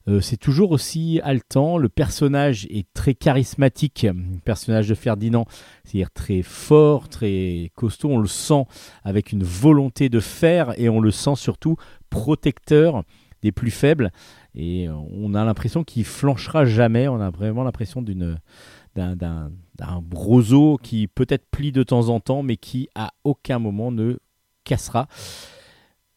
Euh, 0.10 0.19
c'est 0.22 0.38
toujours 0.38 0.72
aussi 0.72 1.22
haletant. 1.24 1.78
Le 1.78 1.88
personnage 1.90 2.65
est 2.69 2.88
très 2.94 3.14
charismatique. 3.14 4.06
Le 4.10 4.40
personnage 4.44 4.90
de 4.90 4.95
Ferdinand, 4.95 5.45
c'est-à-dire 5.86 6.11
très 6.11 6.41
fort, 6.41 7.07
très 7.07 7.72
costaud. 7.76 8.10
On 8.10 8.18
le 8.19 8.28
sent 8.28 8.65
avec 9.03 9.32
une 9.32 9.44
volonté 9.44 10.10
de 10.10 10.19
faire 10.19 10.78
et 10.78 10.90
on 10.90 10.99
le 10.99 11.11
sent 11.11 11.36
surtout 11.36 11.78
protecteur 12.10 13.03
des 13.41 13.52
plus 13.52 13.72
faibles. 13.72 14.11
Et 14.58 14.90
euh, 14.90 14.94
on 15.12 15.36
a 15.36 15.46
l'impression 15.46 15.84
qu'il 15.84 16.04
flanchera 16.04 16.66
jamais. 16.66 17.08
On 17.08 17.22
a 17.22 17.30
vraiment 17.30 17.64
l'impression 17.64 18.02
d'une 18.02 18.40
d'un, 18.96 19.52
broso 20.02 20.80
qui 20.82 21.08
peut-être 21.08 21.46
plie 21.52 21.72
de 21.72 21.84
temps 21.84 22.10
en 22.10 22.20
temps, 22.20 22.42
mais 22.42 22.58
qui 22.58 22.90
à 22.96 23.14
aucun 23.24 23.60
moment 23.60 23.92
ne 23.92 24.18
cassera. 24.64 25.08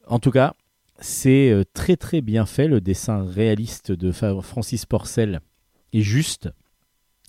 En 0.06 0.18
tout 0.18 0.30
cas, 0.30 0.54
c'est 0.98 1.50
euh, 1.50 1.64
très 1.74 1.96
très 1.96 2.22
bien 2.22 2.46
fait. 2.46 2.66
Le 2.66 2.80
dessin 2.80 3.22
réaliste 3.22 3.92
de 3.92 4.10
Francis 4.10 4.86
Porcel 4.86 5.40
est 5.92 6.00
juste. 6.00 6.48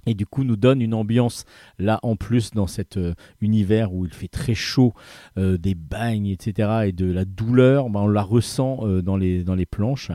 Et 0.06 0.14
du 0.14 0.26
coup, 0.26 0.44
nous 0.44 0.56
donne 0.56 0.82
une 0.82 0.94
ambiance 0.94 1.45
là 1.78 1.99
en 2.03 2.15
plus 2.15 2.52
dans 2.52 2.68
cet 2.68 2.98
euh, 2.98 3.14
univers 3.40 3.94
où 3.94 4.06
il 4.06 4.14
fait 4.14 4.28
très 4.28 4.56
chaud, 4.56 4.94
euh, 5.38 5.57
des 5.57 5.76
bagnes, 5.76 6.28
etc. 6.28 6.88
et 6.88 6.91
de 6.91 7.11
la 7.11 7.26
douleur, 7.26 7.90
ben, 7.90 8.02
on 8.02 8.07
la 8.07 8.23
ressent 8.23 8.80
euh, 8.82 9.02
dans, 9.02 9.18
les, 9.18 9.44
dans 9.44 9.56
les 9.56 9.65
planches. 9.65 10.11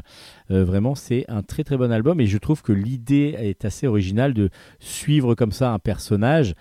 Vraiment, 0.48 0.94
c'est 0.94 1.24
un 1.28 1.42
très 1.42 1.64
très 1.64 1.76
bon 1.76 1.90
album 1.90 2.20
et 2.20 2.26
je 2.26 2.38
trouve 2.38 2.62
que 2.62 2.72
l'idée 2.72 3.34
est 3.36 3.64
assez 3.64 3.86
originale 3.88 4.32
de 4.32 4.50
suivre 4.78 5.34
comme 5.34 5.50
ça 5.50 5.72
un 5.72 5.80
personnage 5.80 6.54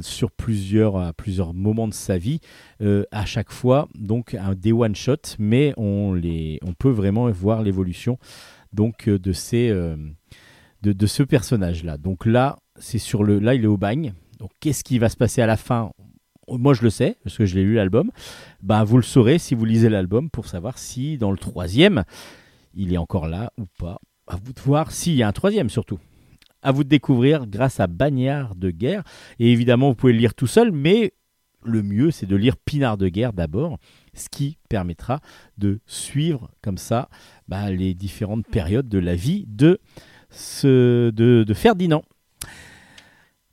sur 0.00 0.30
plusieurs, 0.30 1.12
plusieurs 1.14 1.52
moments 1.52 1.88
de 1.88 1.92
sa 1.92 2.16
vie, 2.16 2.40
à 2.80 3.26
chaque 3.26 3.50
fois, 3.50 3.88
donc 3.98 4.34
un, 4.34 4.54
des 4.54 4.72
one-shots, 4.72 5.36
mais 5.38 5.74
on, 5.76 6.14
les, 6.14 6.58
on 6.64 6.72
peut 6.72 6.90
vraiment 6.90 7.28
voir 7.30 7.62
l'évolution 7.62 8.18
donc 8.72 9.08
de, 9.08 9.32
ces, 9.32 9.74
de, 10.92 11.06
ce 11.06 11.22
personnage-là. 11.22 11.98
Donc 11.98 12.26
là, 12.26 12.56
c'est 12.78 12.98
sur 12.98 13.24
le, 13.24 13.38
là, 13.38 13.54
il 13.54 13.64
est 13.64 13.68
au 13.68 13.76
bagne. 13.76 14.14
Donc 14.38 14.50
qu'est-ce 14.60 14.84
qui 14.84 14.98
va 14.98 15.08
se 15.08 15.16
passer 15.16 15.42
à 15.42 15.46
la 15.46 15.56
fin? 15.56 15.90
Moi 16.48 16.74
je 16.74 16.82
le 16.82 16.90
sais, 16.90 17.16
parce 17.24 17.36
que 17.36 17.44
je 17.44 17.56
l'ai 17.56 17.64
lu 17.64 17.74
l'album, 17.74 18.10
bah, 18.62 18.84
vous 18.84 18.96
le 18.96 19.02
saurez 19.02 19.38
si 19.38 19.54
vous 19.54 19.64
lisez 19.64 19.88
l'album 19.88 20.30
pour 20.30 20.46
savoir 20.46 20.78
si 20.78 21.18
dans 21.18 21.32
le 21.32 21.38
troisième, 21.38 22.04
il 22.74 22.92
est 22.92 22.98
encore 22.98 23.26
là 23.26 23.52
ou 23.58 23.64
pas. 23.78 23.98
À 24.28 24.36
vous 24.36 24.52
de 24.52 24.60
voir 24.60 24.92
s'il 24.92 25.14
y 25.14 25.22
a 25.22 25.28
un 25.28 25.32
troisième 25.32 25.70
surtout. 25.70 25.98
À 26.62 26.70
vous 26.70 26.84
de 26.84 26.88
découvrir 26.88 27.46
grâce 27.46 27.80
à 27.80 27.86
Bagnard 27.86 28.54
de 28.54 28.70
guerre. 28.70 29.02
Et 29.38 29.50
évidemment, 29.50 29.88
vous 29.88 29.94
pouvez 29.94 30.12
le 30.12 30.18
lire 30.18 30.34
tout 30.34 30.46
seul, 30.46 30.72
mais 30.72 31.12
le 31.66 31.82
mieux, 31.82 32.10
c'est 32.10 32.26
de 32.26 32.36
lire 32.36 32.56
Pinard 32.56 32.96
de 32.96 33.08
guerre 33.08 33.32
d'abord, 33.32 33.78
ce 34.14 34.28
qui 34.28 34.58
permettra 34.68 35.20
de 35.58 35.80
suivre 35.86 36.50
comme 36.62 36.78
ça 36.78 37.08
bah, 37.48 37.70
les 37.70 37.94
différentes 37.94 38.46
périodes 38.46 38.88
de 38.88 38.98
la 38.98 39.14
vie 39.14 39.44
de, 39.48 39.80
de, 40.64 41.54
Ferdinand. 41.54 42.02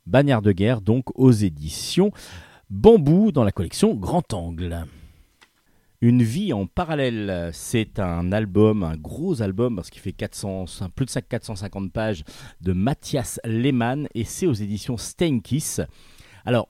Bagnard 0.06 0.42
de 0.42 0.52
guerre, 0.52 0.80
donc 0.80 1.18
aux 1.18 1.32
éditions 1.32 2.10
Bambou 2.68 3.32
dans 3.32 3.44
la 3.44 3.52
collection 3.52 3.94
Grand 3.94 4.32
Angle. 4.34 4.86
Une 6.00 6.22
vie 6.22 6.52
en 6.52 6.66
parallèle, 6.66 7.50
c'est 7.54 7.98
un 7.98 8.30
album, 8.30 8.82
un 8.82 8.96
gros 8.96 9.40
album 9.40 9.76
parce 9.76 9.88
qu'il 9.88 10.02
fait 10.02 10.12
400, 10.12 10.66
plus 10.94 11.06
de 11.06 11.10
450 11.10 11.90
pages 11.90 12.24
de 12.60 12.74
Mathias 12.74 13.40
Lehmann 13.44 14.06
et 14.14 14.24
c'est 14.24 14.46
aux 14.46 14.52
éditions 14.52 14.98
Steinkiss. 14.98 15.80
Alors, 16.44 16.68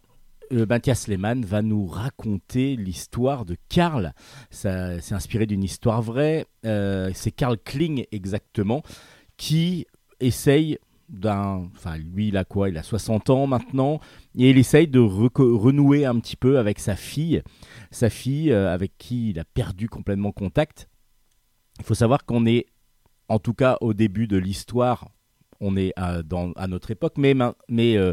euh, 0.53 0.67
Mathias 0.69 1.09
Lehmann 1.09 1.45
va 1.45 1.63
nous 1.63 1.87
raconter 1.87 2.77
l'histoire 2.77 3.45
de 3.45 3.57
Karl. 3.69 4.13
C'est 4.51 5.13
inspiré 5.13 5.47
d'une 5.47 5.65
histoire 5.65 6.03
vraie. 6.03 6.47
Euh, 6.65 7.11
c'est 7.15 7.33
Karl 7.33 7.59
Kling 7.59 8.05
exactement 8.13 8.83
qui 9.37 9.87
essaye 10.21 10.79
d'un. 11.09 11.69
Enfin, 11.75 11.97
lui, 11.97 12.29
il 12.29 12.37
a 12.37 12.45
quoi? 12.45 12.69
Il 12.69 12.79
a 12.79 12.83
60 12.83 13.31
ans 13.31 13.47
maintenant. 13.47 14.01
Et 14.37 14.51
il 14.51 14.59
essaye 14.59 14.89
de 14.89 15.01
renouer 15.01 16.05
un 16.05 16.19
petit 16.19 16.37
peu 16.37 16.59
avec 16.59 16.79
sa 16.79 16.97
fille. 16.97 17.43
Sa 17.91 18.11
fille 18.11 18.53
euh, 18.53 18.73
avec 18.73 18.97
qui 18.99 19.31
il 19.31 19.39
a 19.39 19.45
perdu 19.45 19.89
complètement 19.89 20.33
contact. 20.33 20.89
Il 21.79 21.85
faut 21.85 21.95
savoir 21.95 22.25
qu'on 22.25 22.47
est, 22.47 22.67
en 23.29 23.39
tout 23.39 23.55
cas 23.55 23.79
au 23.81 23.95
début 23.95 24.27
de 24.27 24.37
l'histoire, 24.37 25.09
on 25.61 25.77
est 25.77 25.93
à, 25.97 26.23
notre 26.69 26.91
époque, 26.91 27.15
mais, 27.17 27.35
euh, 27.97 28.13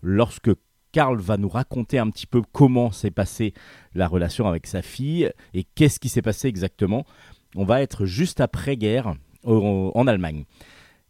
lorsque 0.00 0.50
Karl 0.92 1.18
va 1.18 1.36
nous 1.36 1.48
raconter 1.48 1.98
un 1.98 2.08
petit 2.08 2.26
peu 2.26 2.40
comment 2.52 2.92
s'est 2.92 3.10
passée 3.10 3.52
la 3.94 4.06
relation 4.06 4.46
avec 4.46 4.66
sa 4.66 4.80
fille 4.80 5.30
et 5.52 5.64
qu'est-ce 5.64 5.98
qui 5.98 6.08
s'est 6.08 6.22
passé 6.22 6.48
exactement, 6.48 7.04
on 7.56 7.64
va 7.64 7.82
être 7.82 8.06
juste 8.06 8.40
après-guerre 8.40 9.14
en 9.44 10.06
Allemagne. 10.06 10.44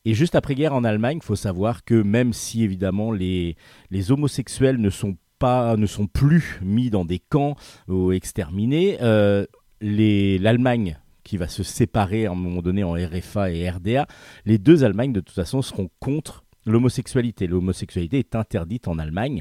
Et 0.05 0.14
juste 0.14 0.35
après-guerre 0.35 0.74
en 0.74 0.85
Allemagne, 0.85 1.18
il 1.22 1.24
faut 1.24 1.36
savoir 1.36 1.85
que 1.85 1.94
même 1.94 2.32
si 2.32 2.62
évidemment 2.62 3.10
les, 3.10 3.56
les 3.90 4.12
homosexuels 4.12 4.78
ne 4.78 4.90
sont, 4.90 5.16
pas, 5.39 5.76
ne 5.76 5.86
sont 5.86 6.06
plus 6.06 6.60
mis 6.62 6.90
dans 6.90 7.05
des 7.05 7.18
camps 7.18 7.56
ou 7.89 8.12
exterminés, 8.12 8.98
euh, 9.01 9.47
l'Allemagne 9.81 10.98
qui 11.22 11.39
va 11.39 11.48
se 11.48 11.62
séparer 11.62 12.26
à 12.26 12.32
un 12.32 12.35
moment 12.35 12.60
donné 12.60 12.85
en 12.85 12.93
RFA 12.93 13.51
et 13.51 13.68
RDA, 13.68 14.06
les 14.44 14.59
deux 14.59 14.85
Allemagnes 14.85 15.14
de 15.14 15.20
toute 15.20 15.35
façon 15.35 15.62
seront 15.62 15.89
contre 15.98 16.44
l'homosexualité. 16.66 17.47
L'homosexualité 17.47 18.18
est 18.18 18.35
interdite 18.35 18.89
en 18.89 18.98
Allemagne. 18.98 19.40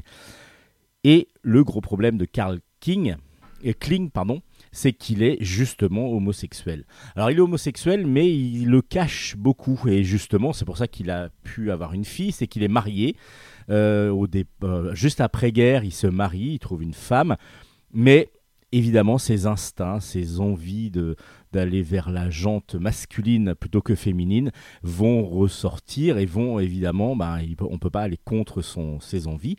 Et 1.04 1.28
le 1.42 1.62
gros 1.62 1.82
problème 1.82 2.16
de 2.16 2.24
Karl 2.24 2.60
King, 2.80 3.16
et 3.62 3.74
Kling, 3.74 4.10
pardon, 4.10 4.40
c'est 4.74 4.92
qu'il 4.92 5.22
est 5.22 5.38
justement 5.40 6.10
homosexuel. 6.12 6.84
Alors 7.14 7.30
il 7.30 7.38
est 7.38 7.40
homosexuel, 7.40 8.06
mais 8.06 8.30
il 8.30 8.66
le 8.68 8.82
cache 8.82 9.36
beaucoup. 9.36 9.80
Et 9.88 10.02
justement, 10.04 10.52
c'est 10.52 10.64
pour 10.64 10.76
ça 10.76 10.88
qu'il 10.88 11.10
a 11.10 11.30
pu 11.44 11.70
avoir 11.70 11.94
une 11.94 12.04
fille, 12.04 12.32
c'est 12.32 12.48
qu'il 12.48 12.62
est 12.64 12.68
marié. 12.68 13.16
Euh, 13.70 14.26
euh, 14.64 14.94
juste 14.94 15.20
après-guerre, 15.20 15.84
il 15.84 15.92
se 15.92 16.08
marie, 16.08 16.54
il 16.54 16.58
trouve 16.58 16.82
une 16.82 16.92
femme. 16.92 17.36
Mais 17.92 18.30
évidemment, 18.72 19.16
ses 19.18 19.46
instincts, 19.46 20.00
ses 20.00 20.40
envies 20.40 20.90
de 20.90 21.16
d'aller 21.52 21.82
vers 21.82 22.10
la 22.10 22.30
jante 22.30 22.74
masculine 22.74 23.54
plutôt 23.54 23.80
que 23.80 23.94
féminine 23.94 24.50
vont 24.82 25.24
ressortir 25.24 26.18
et 26.18 26.26
vont 26.26 26.58
évidemment, 26.58 27.16
peut- 27.16 27.66
on 27.70 27.74
ne 27.74 27.78
peut 27.78 27.90
pas 27.90 28.02
aller 28.02 28.18
contre 28.24 28.60
ses 29.00 29.28
envies. 29.28 29.54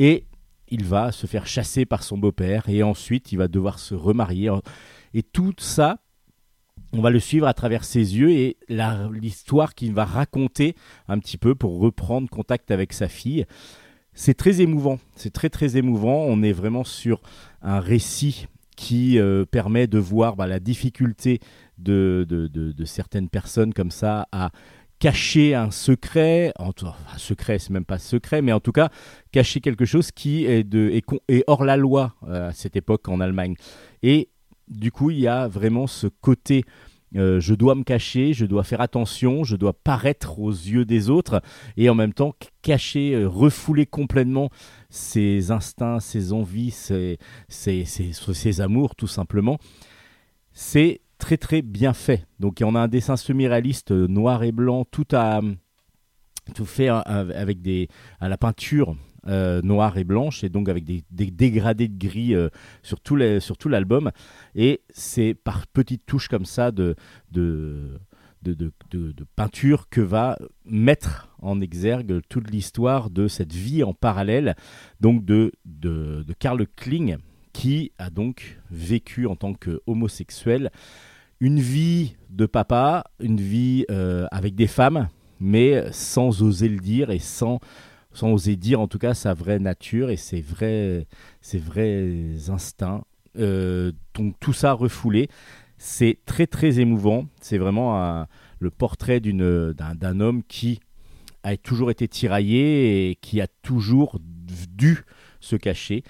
Et 0.00 0.24
il 0.68 0.84
va 0.84 1.12
se 1.12 1.26
faire 1.26 1.46
chasser 1.46 1.84
par 1.84 2.02
son 2.02 2.18
beau-père 2.18 2.68
et 2.68 2.82
ensuite 2.82 3.32
il 3.32 3.36
va 3.38 3.48
devoir 3.48 3.78
se 3.78 3.94
remarier. 3.94 4.50
Et 5.14 5.22
tout 5.22 5.54
ça, 5.58 5.98
on 6.92 7.00
va 7.00 7.10
le 7.10 7.20
suivre 7.20 7.46
à 7.46 7.54
travers 7.54 7.84
ses 7.84 8.16
yeux 8.16 8.30
et 8.30 8.56
l'histoire 8.68 9.74
qu'il 9.74 9.92
va 9.92 10.04
raconter 10.04 10.74
un 11.08 11.18
petit 11.18 11.38
peu 11.38 11.54
pour 11.54 11.78
reprendre 11.78 12.28
contact 12.28 12.70
avec 12.70 12.92
sa 12.92 13.08
fille. 13.08 13.46
C'est 14.14 14.34
très 14.34 14.60
émouvant, 14.60 14.98
c'est 15.14 15.32
très 15.32 15.50
très 15.50 15.76
émouvant. 15.76 16.24
On 16.26 16.42
est 16.42 16.52
vraiment 16.52 16.84
sur 16.84 17.20
un 17.60 17.80
récit 17.80 18.46
qui 18.76 19.18
euh, 19.18 19.44
permet 19.44 19.86
de 19.86 19.98
voir 19.98 20.36
bah, 20.36 20.46
la 20.46 20.60
difficulté 20.60 21.40
de 21.78 22.84
certaines 22.84 23.28
personnes 23.28 23.74
comme 23.74 23.90
ça 23.90 24.26
à 24.32 24.50
cacher 24.98 25.54
un 25.54 25.70
secret, 25.70 26.52
un 26.58 26.72
secret 27.18 27.58
c'est 27.58 27.70
même 27.70 27.84
pas 27.84 27.98
secret, 27.98 28.42
mais 28.42 28.52
en 28.52 28.60
tout 28.60 28.72
cas 28.72 28.90
cacher 29.32 29.60
quelque 29.60 29.84
chose 29.84 30.10
qui 30.10 30.46
est, 30.46 30.64
de, 30.64 30.88
est, 30.90 31.04
est 31.28 31.44
hors 31.46 31.64
la 31.64 31.76
loi 31.76 32.14
euh, 32.26 32.48
à 32.48 32.52
cette 32.52 32.76
époque 32.76 33.08
en 33.08 33.20
Allemagne. 33.20 33.54
Et 34.02 34.30
du 34.68 34.90
coup 34.90 35.10
il 35.10 35.20
y 35.20 35.28
a 35.28 35.48
vraiment 35.48 35.86
ce 35.86 36.06
côté 36.06 36.64
euh, 37.14 37.38
je 37.40 37.54
dois 37.54 37.76
me 37.76 37.84
cacher, 37.84 38.32
je 38.34 38.44
dois 38.46 38.64
faire 38.64 38.80
attention, 38.80 39.44
je 39.44 39.54
dois 39.56 39.72
paraître 39.72 40.40
aux 40.40 40.50
yeux 40.50 40.84
des 40.84 41.08
autres 41.08 41.40
et 41.76 41.88
en 41.88 41.94
même 41.94 42.12
temps 42.12 42.34
cacher, 42.62 43.14
euh, 43.14 43.28
refouler 43.28 43.86
complètement 43.86 44.50
ses 44.90 45.50
instincts, 45.52 46.00
ses 46.00 46.32
envies, 46.32 46.72
ses, 46.72 47.18
ses, 47.48 47.84
ses- 47.84 48.12
ses 48.12 48.60
amours 48.60 48.96
tout 48.96 49.06
simplement. 49.06 49.58
C'est 50.52 51.00
très 51.18 51.36
très 51.36 51.62
bien 51.62 51.92
fait. 51.92 52.26
Donc 52.40 52.62
on 52.64 52.74
a 52.74 52.80
un 52.80 52.88
dessin 52.88 53.16
semi-réaliste 53.16 53.92
euh, 53.92 54.06
noir 54.06 54.42
et 54.42 54.52
blanc, 54.52 54.84
tout 54.90 55.06
à 55.12 55.40
tout 56.54 56.64
fait 56.64 56.88
euh, 56.88 57.00
avec 57.06 57.60
des 57.60 57.88
à 58.20 58.28
la 58.28 58.36
peinture 58.38 58.96
euh, 59.26 59.60
noire 59.62 59.98
et 59.98 60.04
blanche 60.04 60.44
et 60.44 60.48
donc 60.48 60.68
avec 60.68 60.84
des, 60.84 61.02
des 61.10 61.30
dégradés 61.32 61.88
de 61.88 61.98
gris 61.98 62.34
euh, 62.34 62.48
sur 62.82 63.00
tout 63.00 63.16
l'album 63.16 64.12
et 64.54 64.82
c'est 64.90 65.34
par 65.34 65.66
petites 65.66 66.06
touches 66.06 66.28
comme 66.28 66.44
ça 66.44 66.70
de 66.70 66.94
de 67.32 67.98
de, 68.42 68.54
de- 68.54 69.24
peinture 69.34 69.88
que 69.88 70.00
va 70.00 70.38
mettre 70.64 71.28
en 71.42 71.60
exergue 71.60 72.20
toute 72.28 72.48
l'histoire 72.48 73.10
de 73.10 73.26
cette 73.26 73.52
vie 73.52 73.82
en 73.82 73.92
parallèle 73.92 74.54
donc 75.00 75.24
de, 75.24 75.50
de, 75.64 76.22
de 76.22 76.32
Karl 76.32 76.64
Kling 76.76 77.16
qui 77.56 77.92
a 77.98 78.10
donc 78.10 78.58
vécu 78.70 79.26
en 79.26 79.34
tant 79.34 79.54
que 79.54 79.80
homosexuel 79.86 80.70
une 81.40 81.58
vie 81.58 82.16
de 82.28 82.44
papa, 82.44 83.04
une 83.18 83.40
vie 83.40 83.86
euh, 83.90 84.26
avec 84.30 84.54
des 84.54 84.66
femmes, 84.66 85.08
mais 85.40 85.90
sans 85.90 86.42
oser 86.42 86.68
le 86.68 86.78
dire 86.80 87.10
et 87.10 87.18
sans, 87.18 87.60
sans 88.12 88.30
oser 88.32 88.56
dire 88.56 88.78
en 88.78 88.88
tout 88.88 88.98
cas 88.98 89.14
sa 89.14 89.32
vraie 89.32 89.58
nature 89.58 90.10
et 90.10 90.16
ses 90.18 90.42
vrais, 90.42 91.06
ses 91.40 91.58
vrais 91.58 92.34
instincts. 92.48 93.04
Euh, 93.38 93.90
donc 94.12 94.34
tout 94.38 94.52
ça 94.52 94.72
refoulé, 94.74 95.28
c'est 95.78 96.18
très 96.26 96.46
très 96.46 96.78
émouvant. 96.78 97.26
C'est 97.40 97.58
vraiment 97.58 98.26
le 98.58 98.70
portrait 98.70 99.20
d'une- 99.20 99.72
d'un 99.72 99.94
d'un 99.94 100.20
homme 100.20 100.42
qui 100.46 100.80
a 101.42 101.56
toujours 101.56 101.90
été 101.90 102.06
tiraillé 102.06 103.10
et 103.10 103.14
qui 103.14 103.40
a 103.40 103.46
toujours 103.62 104.18
dû 104.20 105.04
se 105.40 105.56
cacher. 105.56 106.02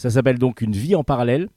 Ça 0.00 0.08
s'appelle 0.08 0.38
donc 0.38 0.62
Une 0.62 0.72
vie 0.72 0.94
en 0.94 1.04
parallèle. 1.04 1.50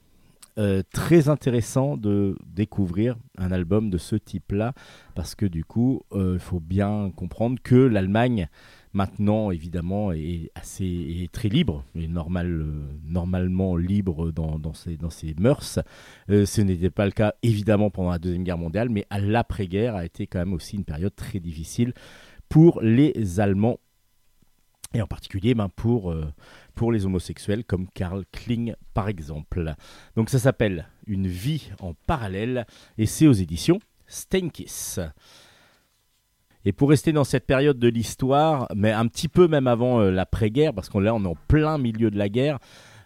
Euh, 0.57 0.83
très 0.91 1.29
intéressant 1.29 1.95
de 1.95 2.35
découvrir 2.45 3.15
un 3.37 3.53
album 3.53 3.89
de 3.89 3.97
ce 3.97 4.17
type-là, 4.17 4.73
parce 5.15 5.33
que 5.33 5.45
du 5.45 5.63
coup, 5.63 6.01
euh, 6.11 6.33
il 6.33 6.41
faut 6.41 6.59
bien 6.59 7.09
comprendre 7.15 7.57
que 7.63 7.75
l'Allemagne, 7.75 8.49
maintenant, 8.91 9.49
évidemment, 9.49 10.11
est, 10.11 10.51
assez, 10.55 11.23
est 11.23 11.31
très 11.31 11.47
libre, 11.47 11.85
et 11.95 12.09
normal, 12.09 12.47
euh, 12.51 12.83
normalement 13.05 13.77
libre 13.77 14.31
dans, 14.31 14.73
ses, 14.73 14.97
dans 14.97 15.09
mœurs. 15.39 15.79
Euh, 16.29 16.45
ce 16.45 16.59
n'était 16.59 16.89
pas 16.89 17.05
le 17.05 17.13
cas, 17.13 17.35
évidemment, 17.43 17.91
pendant 17.91 18.11
la 18.11 18.19
Deuxième 18.19 18.43
Guerre 18.43 18.57
mondiale, 18.57 18.89
mais 18.89 19.05
à 19.09 19.19
l'après-guerre 19.19 19.95
a 19.95 20.03
été 20.03 20.27
quand 20.27 20.39
même 20.39 20.53
aussi 20.53 20.75
une 20.75 20.83
période 20.83 21.15
très 21.15 21.39
difficile 21.39 21.93
pour 22.49 22.81
les 22.81 23.39
Allemands, 23.39 23.79
et 24.93 25.01
en 25.01 25.07
particulier 25.07 25.55
ben, 25.55 25.69
pour, 25.69 26.11
euh, 26.11 26.25
pour 26.75 26.91
les 26.91 27.05
homosexuels 27.05 27.63
comme 27.63 27.87
Karl 27.93 28.25
Kling 28.31 28.75
par 28.93 29.09
exemple. 29.09 29.75
Donc 30.15 30.29
ça 30.29 30.39
s'appelle 30.39 30.87
Une 31.07 31.27
vie 31.27 31.69
en 31.79 31.93
parallèle 32.07 32.65
et 32.97 33.05
c'est 33.05 33.27
aux 33.27 33.33
éditions 33.33 33.79
Steinkiss. 34.07 34.99
Et 36.65 36.71
pour 36.71 36.89
rester 36.89 37.11
dans 37.11 37.25
cette 37.25 37.45
période 37.45 37.77
de 37.77 37.89
l'histoire, 37.89 38.67
mais 38.73 38.91
un 38.91 39.07
petit 39.07 39.27
peu 39.27 39.47
même 39.47 39.67
avant 39.67 39.99
euh, 39.99 40.11
l'après-guerre, 40.11 40.73
parce 40.73 40.87
qu'on 40.87 41.05
est 41.05 41.09
en 41.09 41.35
plein 41.47 41.77
milieu 41.77 42.09
de 42.09 42.17
la 42.17 42.29
guerre, 42.29 42.59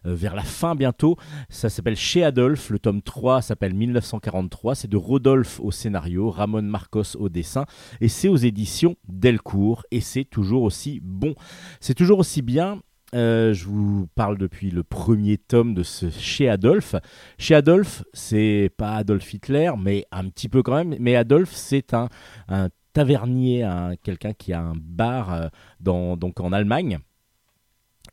euh, 0.06 0.14
vers 0.14 0.36
la 0.36 0.44
fin 0.44 0.76
bientôt, 0.76 1.18
ça 1.50 1.70
s'appelle 1.70 1.96
Chez 1.96 2.24
Adolphe, 2.24 2.70
le 2.70 2.78
tome 2.78 3.02
3 3.02 3.42
s'appelle 3.42 3.74
1943, 3.74 4.76
c'est 4.76 4.88
de 4.88 4.98
Rodolphe 4.98 5.60
au 5.60 5.72
scénario, 5.72 6.30
Ramon 6.30 6.62
Marcos 6.62 7.16
au 7.18 7.30
dessin, 7.30 7.66
et 8.00 8.08
c'est 8.08 8.28
aux 8.28 8.38
éditions 8.38 8.96
Delcourt, 9.08 9.84
et 9.92 10.02
c'est 10.02 10.26
toujours 10.26 10.64
aussi 10.64 11.00
bon. 11.04 11.34
C'est 11.80 11.96
toujours 11.96 12.20
aussi 12.20 12.42
bien, 12.42 12.80
Euh, 13.16 13.54
je 13.54 13.66
vous 13.66 14.08
parle 14.16 14.38
depuis 14.38 14.70
le 14.70 14.84
premier 14.84 15.38
tome 15.38 15.74
de 15.74 15.84
ce 15.84 16.10
chez 16.10 16.50
Adolphe. 16.50 16.96
Chez 17.38 17.56
Adolphe, 17.56 18.04
c'est 18.14 18.70
pas 18.76 18.96
Adolf 18.96 19.34
Hitler, 19.34 19.72
mais 19.82 20.06
un 20.12 20.28
petit 20.28 20.50
peu 20.50 20.62
quand 20.62 20.76
même. 20.76 20.96
Mais 21.00 21.16
Adolphe, 21.16 21.54
c'est 21.54 21.94
un, 21.94 22.10
un 22.50 22.68
tavernier, 22.92 23.64
un- 23.64 23.96
quelqu'un 23.96 24.34
qui 24.34 24.52
a 24.52 24.62
un 24.62 24.74
bar 24.76 25.34
euh, 25.34 25.48
donc 25.80 26.40
en 26.42 26.52
Allemagne. 26.52 27.00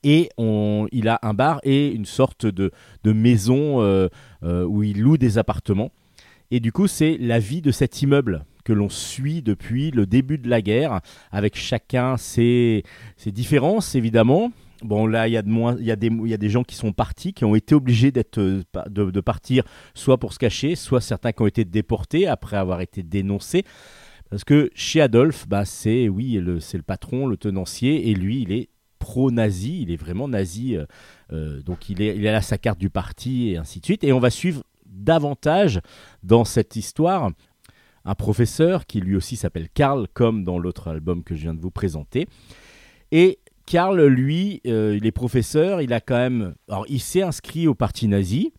Et 0.04 0.28
il 0.38 1.08
a 1.08 1.18
un 1.22 1.32
bar 1.34 1.60
et 1.62 1.88
une 1.90 2.04
sorte 2.04 2.44
de, 2.44 2.70
de 3.04 3.12
maison 3.12 3.80
euh, 3.80 4.08
où 4.42 4.82
il 4.82 5.00
loue 5.00 5.16
des 5.16 5.38
appartements. 5.38 5.90
Et 6.50 6.60
du 6.60 6.72
coup, 6.72 6.86
c'est 6.86 7.16
la 7.18 7.38
vie 7.38 7.62
de 7.62 7.70
cet 7.70 8.02
immeuble 8.02 8.44
que 8.64 8.74
l'on 8.74 8.90
suit 8.90 9.40
depuis 9.42 9.90
le 9.90 10.04
début 10.06 10.36
de 10.38 10.48
la 10.48 10.60
guerre, 10.60 11.00
avec 11.32 11.56
chacun 11.56 12.16
ses, 12.18 12.82
ses 13.16 13.32
différences, 13.32 13.94
évidemment. 13.94 14.52
Bon, 14.82 15.06
là, 15.06 15.28
il 15.28 15.32
y, 15.32 15.36
a 15.36 15.40
y, 15.40 15.96
des- 15.96 16.08
y 16.08 16.34
a 16.34 16.36
des 16.36 16.48
gens 16.50 16.62
qui 16.62 16.74
sont 16.74 16.92
partis, 16.92 17.32
qui 17.32 17.44
ont 17.44 17.54
été 17.54 17.74
obligés 17.74 18.10
d'être, 18.12 18.38
euh, 18.38 18.62
de, 18.90 19.20
partir 19.20 19.64
soit 19.94 20.18
pour 20.18 20.32
se 20.32 20.38
cacher, 20.38 20.74
soit 20.74 21.00
certains 21.00 21.32
qui 21.32 21.42
ont 21.42 21.46
été 21.46 21.64
déportés 21.64 22.26
après 22.26 22.56
avoir 22.56 22.80
été 22.80 23.02
dénoncés. 23.02 23.64
Parce 24.30 24.44
que 24.44 24.70
chez 24.74 25.00
Adolphe, 25.00 25.46
bah, 25.48 25.64
c'est 25.64 26.08
oui, 26.08 26.32
le- 26.32 26.58
le 26.58 26.82
patron, 26.82 27.26
le 27.26 27.36
tenancier, 27.36 28.10
et 28.10 28.14
lui, 28.14 28.42
il 28.42 28.52
est 28.52 28.68
pro-nazi, 28.98 29.82
il 29.82 29.90
est 29.90 29.96
vraiment 29.96 30.28
nazi. 30.28 30.76
euh, 30.76 30.86
euh, 31.32 31.62
donc, 31.62 31.88
il, 31.88 32.02
est, 32.02 32.16
il 32.16 32.26
a 32.26 32.42
sa 32.42 32.58
carte 32.58 32.78
du 32.78 32.90
parti, 32.90 33.50
et 33.50 33.56
ainsi 33.56 33.80
de 33.80 33.84
suite. 33.84 34.04
Et 34.04 34.12
on 34.12 34.18
va 34.20 34.30
suivre 34.30 34.64
davantage 34.86 35.80
dans 36.22 36.44
cette 36.44 36.76
histoire 36.76 37.30
un 38.06 38.14
professeur 38.14 38.86
qui 38.86 39.00
lui 39.00 39.16
aussi 39.16 39.36
s'appelle 39.36 39.68
Karl, 39.72 40.08
comme 40.12 40.44
dans 40.44 40.58
l'autre 40.58 40.88
album 40.88 41.22
que 41.24 41.34
je 41.34 41.42
viens 41.42 41.54
de 41.54 41.60
vous 41.60 41.70
présenter. 41.70 42.26
Et 43.12 43.38
Karl, 43.66 44.04
lui, 44.06 44.60
euh, 44.66 44.96
il 44.96 45.06
est 45.06 45.12
professeur, 45.12 45.80
il 45.80 45.92
a 45.92 46.00
quand 46.00 46.16
même. 46.16 46.54
Alors, 46.68 46.84
il 46.88 47.00
s'est 47.00 47.22
inscrit 47.22 47.66
au 47.66 47.74
parti 47.74 48.08
nazi, 48.08 48.52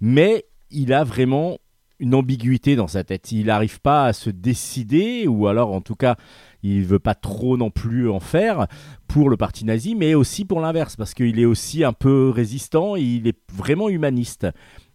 mais 0.00 0.44
il 0.70 0.92
a 0.92 1.04
vraiment 1.04 1.58
une 1.98 2.14
ambiguïté 2.16 2.74
dans 2.74 2.88
sa 2.88 3.04
tête. 3.04 3.30
Il 3.30 3.46
n'arrive 3.46 3.80
pas 3.80 4.06
à 4.06 4.12
se 4.12 4.28
décider, 4.28 5.28
ou 5.28 5.46
alors 5.46 5.72
en 5.72 5.80
tout 5.80 5.94
cas, 5.94 6.16
il 6.64 6.84
veut 6.84 6.98
pas 6.98 7.14
trop 7.14 7.56
non 7.56 7.70
plus 7.70 8.10
en 8.10 8.18
faire 8.18 8.66
pour 9.06 9.30
le 9.30 9.36
parti 9.36 9.64
nazi, 9.64 9.94
mais 9.94 10.14
aussi 10.14 10.44
pour 10.44 10.60
l'inverse, 10.60 10.96
parce 10.96 11.14
qu'il 11.14 11.38
est 11.38 11.44
aussi 11.44 11.84
un 11.84 11.92
peu 11.92 12.30
résistant, 12.30 12.96
il 12.96 13.28
est 13.28 13.38
vraiment 13.52 13.88
humaniste. 13.88 14.48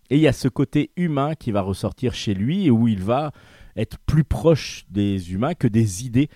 Et 0.09 0.15
il 0.15 0.21
y 0.21 0.27
a 0.27 0.33
ce 0.33 0.49
côté 0.49 0.91
humain 0.97 1.35
qui 1.35 1.51
va 1.51 1.61
ressortir 1.61 2.13
chez 2.13 2.33
lui, 2.33 2.69
où 2.69 2.87
il 2.87 3.01
va 3.01 3.31
être 3.77 3.97
plus 4.05 4.23
proche 4.23 4.85
des 4.89 5.31
humains 5.31 5.53
que 5.53 5.67
des 5.67 6.05
idées. 6.05 6.29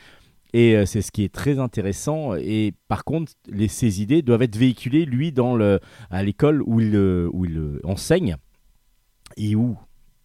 Et 0.53 0.75
euh, 0.75 0.85
c'est 0.85 1.01
ce 1.01 1.11
qui 1.11 1.23
est 1.23 1.33
très 1.33 1.59
intéressant. 1.59 2.35
Et 2.35 2.73
par 2.87 3.03
contre, 3.03 3.33
les, 3.47 3.67
ces 3.67 4.01
idées 4.01 4.21
doivent 4.21 4.41
être 4.41 4.57
véhiculées, 4.57 5.05
lui, 5.05 5.31
dans 5.31 5.55
le, 5.55 5.79
à 6.09 6.23
l'école 6.23 6.61
où 6.65 6.79
il, 6.79 6.95
euh, 6.95 7.29
euh, 7.33 7.79
enseigne. 7.83 8.35
Et 9.37 9.55
où, 9.55 9.77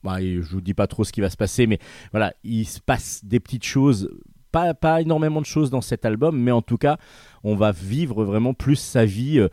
bah, 0.03 0.21
et 0.21 0.43
je 0.43 0.51
vous 0.51 0.61
dis 0.61 0.75
pas 0.75 0.87
trop 0.87 1.05
ce 1.05 1.13
qui 1.13 1.21
va 1.21 1.31
se 1.31 1.37
passer, 1.37 1.67
mais 1.67 1.79
voilà, 2.11 2.35
il 2.43 2.65
se 2.65 2.81
passe 2.81 3.25
des 3.25 3.41
petites 3.41 3.65
choses. 3.65 4.11
Pas, 4.51 4.75
pas 4.75 5.01
énormément 5.01 5.41
de 5.41 5.47
choses 5.47 5.71
dans 5.71 5.81
cet 5.81 6.05
album, 6.05 6.41
mais 6.41 6.51
en 6.51 6.63
tout 6.63 6.79
cas, 6.79 6.99
on 7.45 7.55
va 7.55 7.73
vivre 7.73 8.25
vraiment 8.25 8.55
plus 8.55 8.77
sa 8.77 9.05
vie 9.05 9.45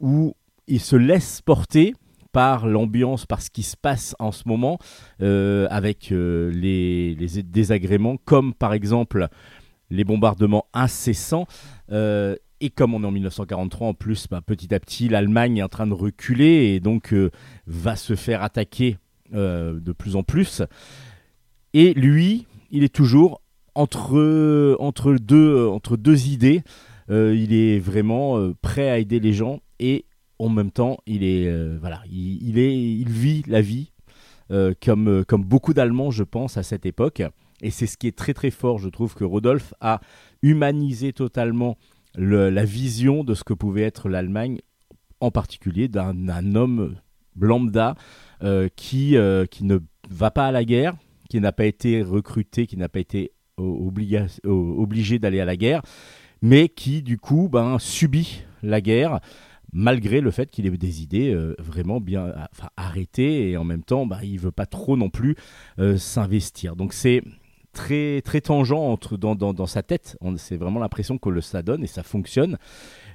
où 0.00 0.34
il 0.66 0.80
se 0.80 0.96
laisse 0.96 1.42
porter 1.42 1.94
par 2.32 2.66
l'ambiance, 2.66 3.26
par 3.26 3.42
ce 3.42 3.50
qui 3.50 3.62
se 3.62 3.76
passe 3.76 4.16
en 4.18 4.32
ce 4.32 4.44
moment, 4.46 4.78
avec 5.18 6.08
les 6.10 7.16
désagréments, 7.44 8.16
comme 8.16 8.54
par 8.54 8.72
exemple 8.72 9.28
les 9.90 10.04
bombardements 10.04 10.66
incessants. 10.72 11.46
euh, 11.90 12.36
et 12.60 12.70
comme 12.70 12.92
on 12.92 13.04
est 13.04 13.06
en 13.06 13.12
1943, 13.12 13.88
en 13.88 13.94
plus, 13.94 14.26
bah, 14.28 14.40
petit 14.44 14.74
à 14.74 14.80
petit, 14.80 15.08
l'Allemagne 15.08 15.58
est 15.58 15.62
en 15.62 15.68
train 15.68 15.86
de 15.86 15.92
reculer 15.92 16.74
et 16.74 16.80
donc 16.80 17.12
euh, 17.12 17.30
va 17.68 17.94
se 17.94 18.16
faire 18.16 18.42
attaquer 18.42 18.98
euh, 19.32 19.78
de 19.78 19.92
plus 19.92 20.16
en 20.16 20.24
plus. 20.24 20.62
Et 21.72 21.94
lui, 21.94 22.46
il 22.72 22.82
est 22.82 22.92
toujours 22.92 23.42
entre, 23.76 24.76
entre, 24.80 25.14
deux, 25.14 25.68
entre 25.68 25.96
deux 25.96 26.28
idées. 26.28 26.62
Il 27.10 27.54
est 27.54 27.78
vraiment 27.78 28.52
prêt 28.60 28.90
à 28.90 28.98
aider 28.98 29.18
les 29.18 29.32
gens 29.32 29.60
et 29.78 30.04
en 30.38 30.50
même 30.50 30.70
temps, 30.70 30.98
il 31.06 31.24
est 31.24 31.50
voilà, 31.78 32.02
il, 32.10 32.58
il 32.58 33.08
vit 33.08 33.42
la 33.46 33.62
vie 33.62 33.92
comme 34.84 35.24
comme 35.24 35.42
beaucoup 35.42 35.72
d'Allemands, 35.72 36.10
je 36.10 36.24
pense, 36.24 36.58
à 36.58 36.62
cette 36.62 36.84
époque. 36.84 37.22
Et 37.62 37.70
c'est 37.70 37.86
ce 37.86 37.96
qui 37.96 38.06
est 38.06 38.16
très 38.16 38.34
très 38.34 38.50
fort, 38.50 38.78
je 38.78 38.88
trouve, 38.88 39.14
que 39.14 39.24
Rodolphe 39.24 39.74
a 39.80 40.00
humanisé 40.42 41.12
totalement 41.12 41.76
le- 42.16 42.50
la 42.50 42.64
vision 42.64 43.24
de 43.24 43.34
ce 43.34 43.44
que 43.44 43.54
pouvait 43.54 43.82
être 43.82 44.08
l'Allemagne, 44.08 44.60
en 45.20 45.30
particulier 45.30 45.88
d'un 45.88 46.54
homme 46.54 46.96
lambda 47.38 47.94
euh, 48.42 48.68
qui, 48.76 49.16
euh, 49.16 49.46
qui 49.46 49.64
ne 49.64 49.78
va 50.08 50.30
pas 50.30 50.46
à 50.46 50.52
la 50.52 50.64
guerre, 50.64 50.96
qui 51.28 51.40
n'a 51.40 51.52
pas 51.52 51.66
été 51.66 52.02
recruté, 52.02 52.66
qui 52.66 52.76
n'a 52.76 52.88
pas 52.88 53.00
été 53.00 53.32
obligé 53.56 55.18
d'aller 55.18 55.40
à 55.40 55.44
la 55.44 55.56
guerre, 55.56 55.82
mais 56.42 56.68
qui 56.68 57.02
du 57.02 57.18
coup 57.18 57.48
ben, 57.48 57.78
subit 57.80 58.44
la 58.62 58.80
guerre 58.80 59.18
malgré 59.72 60.20
le 60.20 60.30
fait 60.30 60.50
qu'il 60.50 60.64
ait 60.66 60.70
des 60.70 61.02
idées 61.02 61.34
euh, 61.34 61.54
vraiment 61.58 62.00
bien 62.00 62.32
arrêtées 62.76 63.50
et 63.50 63.56
en 63.56 63.64
même 63.64 63.82
temps 63.82 64.06
bah, 64.06 64.20
il 64.22 64.38
veut 64.38 64.52
pas 64.52 64.66
trop 64.66 64.96
non 64.96 65.10
plus 65.10 65.34
s'investir. 65.96 66.76
Donc 66.76 66.92
c'est 66.92 67.22
très 67.82 68.20
très 68.22 68.40
tangent 68.40 68.72
entre 68.94 69.16
dans, 69.16 69.34
dans, 69.34 69.54
dans 69.54 69.66
sa 69.76 69.82
tête. 69.82 70.16
C'est 70.36 70.56
vraiment 70.56 70.80
l'impression 70.80 71.16
que 71.18 71.30
le, 71.30 71.40
ça 71.40 71.62
donne 71.62 71.82
et 71.84 71.86
ça 71.98 72.02
fonctionne. 72.02 72.58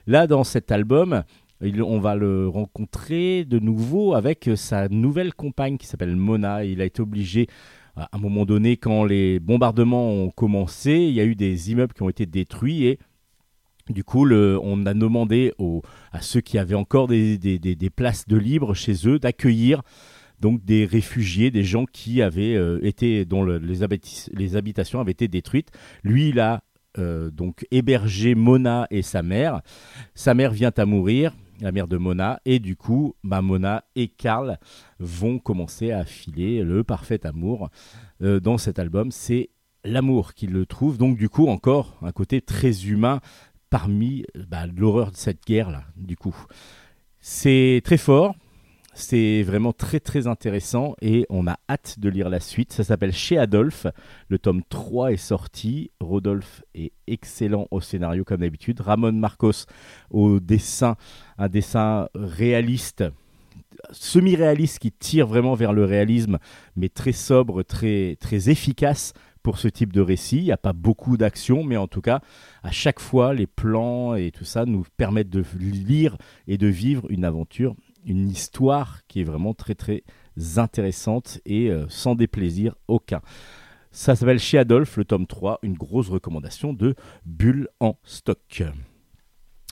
Là 0.07 0.27
dans 0.27 0.44
cet 0.44 0.72
album, 0.72 1.23
on 1.61 1.99
va 1.99 2.15
le 2.15 2.48
rencontrer 2.48 3.45
de 3.45 3.60
nouveau 3.60 4.14
avec 4.15 4.48
euh, 4.48 4.56
sa 4.56 4.90
nouvelle 4.90 5.34
compagne 5.34 5.77
qui 5.77 5.88
s'appelle 5.88 6.15
Mona. 6.15 6.64
Il 6.65 6.81
a 6.81 6.85
été 6.85 7.02
obligé 7.02 7.48
à 7.95 8.10
un 8.11 8.18
moment 8.18 8.45
donné, 8.45 8.76
quand 8.76 9.03
les 9.06 9.40
bombardements 9.40 10.10
ont 10.11 10.31
commencé, 10.31 10.94
il 10.94 11.14
y 11.14 11.22
a 11.22 11.26
eu 11.26 11.35
des 11.35 11.72
immeubles 11.72 11.94
qui 11.94 12.02
ont 12.02 12.10
été 12.10 12.26
détruits 12.26 12.85
et 12.85 12.99
du 13.90 14.03
coup, 14.03 14.26
on 14.31 14.85
a 14.85 14.94
demandé 14.94 15.52
à 16.14 16.22
ceux 16.22 16.41
qui 16.41 16.57
avaient 16.57 16.73
encore 16.85 17.07
des, 17.07 17.38
des- 17.38 17.60
des- 17.60 17.76
des 17.76 17.90
places 17.90 18.26
de 18.27 18.38
libre 18.38 18.73
chez 18.73 18.95
eux 19.07 19.19
d'accueillir 19.19 19.81
donc 20.44 20.65
des 20.65 20.84
réfugiés, 20.84 21.52
des 21.52 21.64
gens 21.64 21.86
qui 21.86 22.22
avaient 22.22 22.56
euh, 22.56 22.78
été 22.84 23.24
dont 23.24 23.44
le- 23.44 23.60
les, 23.60 24.56
habitations 24.57 24.99
avaient 24.99 25.14
été 25.14 25.30
détruites. 25.30 25.72
Lui, 26.03 26.30
il 26.30 26.41
a 26.41 26.64
euh, 26.98 27.32
donc 27.32 27.65
hébergé 27.72 28.36
Mona 28.36 28.86
et 28.91 29.03
sa 29.03 29.24
mère. 29.24 29.61
Sa 30.15 30.34
mère 30.34 30.52
vient 30.52 30.74
à 30.76 30.86
mourir, 30.86 31.34
la 31.61 31.72
mère 31.72 31.88
de 31.88 31.95
Mona, 31.95 32.41
et 32.44 32.60
du 32.60 32.76
coup, 32.76 33.15
bah, 33.24 33.41
Mona 33.41 33.86
et 33.95 34.10
Karl 34.10 34.60
vont 34.99 35.40
commencer 35.40 35.91
à 35.91 36.03
filer 36.03 36.61
le 36.61 36.84
parfait 36.84 37.26
amour 37.26 37.70
euh, 38.22 38.41
dans 38.41 38.57
cet 38.57 38.80
album. 38.80 39.11
C'est 39.11 39.49
l'amour 39.86 40.34
qui 40.34 40.48
le 40.48 40.65
trouve, 40.65 40.98
donc 40.98 41.18
du 41.18 41.30
coup 41.30 41.48
encore 41.48 41.98
un 42.02 42.11
côté 42.11 42.41
très 42.41 42.86
humain 42.86 43.22
parmi 43.70 44.26
bah, 44.49 44.68
l'horreur 44.68 45.11
de 45.11 45.15
cette 45.15 45.45
guerre-là, 45.45 45.86
du 45.95 46.18
coup. 46.18 46.36
C'est 47.22 47.80
très 47.86 47.98
fort, 47.98 48.36
c'est 48.94 49.44
vraiment 49.44 49.74
très 49.74 49.99
très 49.99 50.28
intéressant 50.28 50.95
et 51.02 51.26
on 51.30 51.48
a 51.48 51.57
hâte 51.70 51.99
de 51.99 52.10
lire 52.10 52.30
la 52.30 52.40
suite. 52.40 52.74
Ça 52.74 52.84
s'appelle 52.84 53.14
Chez 53.14 53.38
Adolphe, 53.38 53.88
le 54.28 54.40
tome 54.40 54.61
3 54.70 55.14
est 55.14 55.18
sorti, 55.18 55.91
Rodolphe 55.99 56.64
est 56.76 56.91
excellent 57.07 57.68
au 57.72 57.82
scénario 57.82 58.24
comme 58.24 58.41
d'habitude, 58.41 58.82
Ramon 58.82 59.14
Marcos 59.14 59.65
au 60.11 60.40
dessin, 60.40 60.95
un 61.38 61.49
dessin 61.49 62.07
réaliste, 62.14 63.03
semi-réaliste 63.91 64.80
qui 64.80 64.91
tire 64.91 65.28
vraiment 65.28 65.56
vers 65.56 65.74
le 65.74 65.86
réalisme, 65.86 66.38
mais 66.76 66.90
très 66.90 67.11
sobre, 67.11 67.64
très, 67.64 68.15
très 68.20 68.49
efficace 68.49 69.14
pour 69.41 69.57
ce 69.57 69.68
type 69.68 69.91
de 69.91 70.02
récit. 70.02 70.38
Il 70.38 70.45
n'y 70.45 70.52
a 70.52 70.57
pas 70.57 70.74
beaucoup 70.74 71.18
d'action, 71.18 71.64
mais 71.64 71.78
en 71.78 71.88
tout 71.88 72.02
cas, 72.02 72.22
à 72.64 72.72
chaque 72.72 72.99
fois, 72.99 73.34
les 73.34 73.48
plans 73.48 74.15
et 74.15 74.32
tout 74.32 74.45
ça 74.45 74.65
nous 74.65 74.86
permettent 74.98 75.30
de 75.30 75.44
lire 75.60 76.18
et 76.48 76.57
de 76.57 76.68
vivre 76.68 77.06
une 77.10 77.26
aventure, 77.26 77.76
une 78.06 78.30
histoire 78.30 79.02
qui 79.08 79.22
est 79.22 79.24
vraiment 79.24 79.54
très 79.54 79.76
très 79.76 80.04
intéressante 80.58 81.40
et 81.46 81.70
euh, 81.70 81.86
sans 81.90 82.16
déplaisir 82.16 82.76
aucun. 82.88 83.22
Ça 83.92 84.16
s'appelle 84.16 84.40
Chez 84.40 84.58
Adolphe, 84.58 84.98
le 84.98 85.06
tome 85.06 85.28
3, 85.28 85.60
une 85.62 85.76
grosse 85.76 86.10
recommandation 86.10 86.74
de 86.74 86.96
Bulle 87.26 87.70
en 87.80 87.98
stock. 88.04 88.64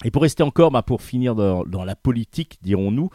Et 0.03 0.11
pour 0.11 0.21
rester 0.21 0.43
encore, 0.43 0.71
bah, 0.71 0.83
pour 0.83 1.01
finir 1.01 1.35
dans, 1.35 1.83
la 1.83 1.95
politique, 1.95 2.59
dirons-nous, 2.61 3.09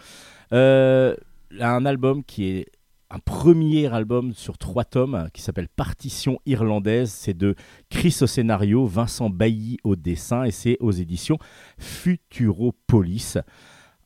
euh, 0.53 1.15
un 1.61 1.87
album 1.87 2.25
qui 2.25 2.47
est 2.47 2.67
un 3.11 3.19
premier 3.21 3.87
album 3.87 4.33
sur 4.35 4.59
trois 4.59 4.85
tomes 4.85 5.29
qui 5.33 5.43
s'appelle 5.43 5.69
Partition 5.69 6.41
irlandaise. 6.45 7.11
C'est 7.11 7.37
de 7.37 7.55
Chris 7.89 8.17
au 8.21 8.27
scénario, 8.27 8.85
Vincent 8.85 9.31
Bailly 9.31 9.79
au 9.85 9.95
dessin 9.95 10.45
et 10.45 10.51
c'est 10.51 10.77
aux 10.81 10.91
éditions 10.91 11.39
Futuropolis. 11.79 13.39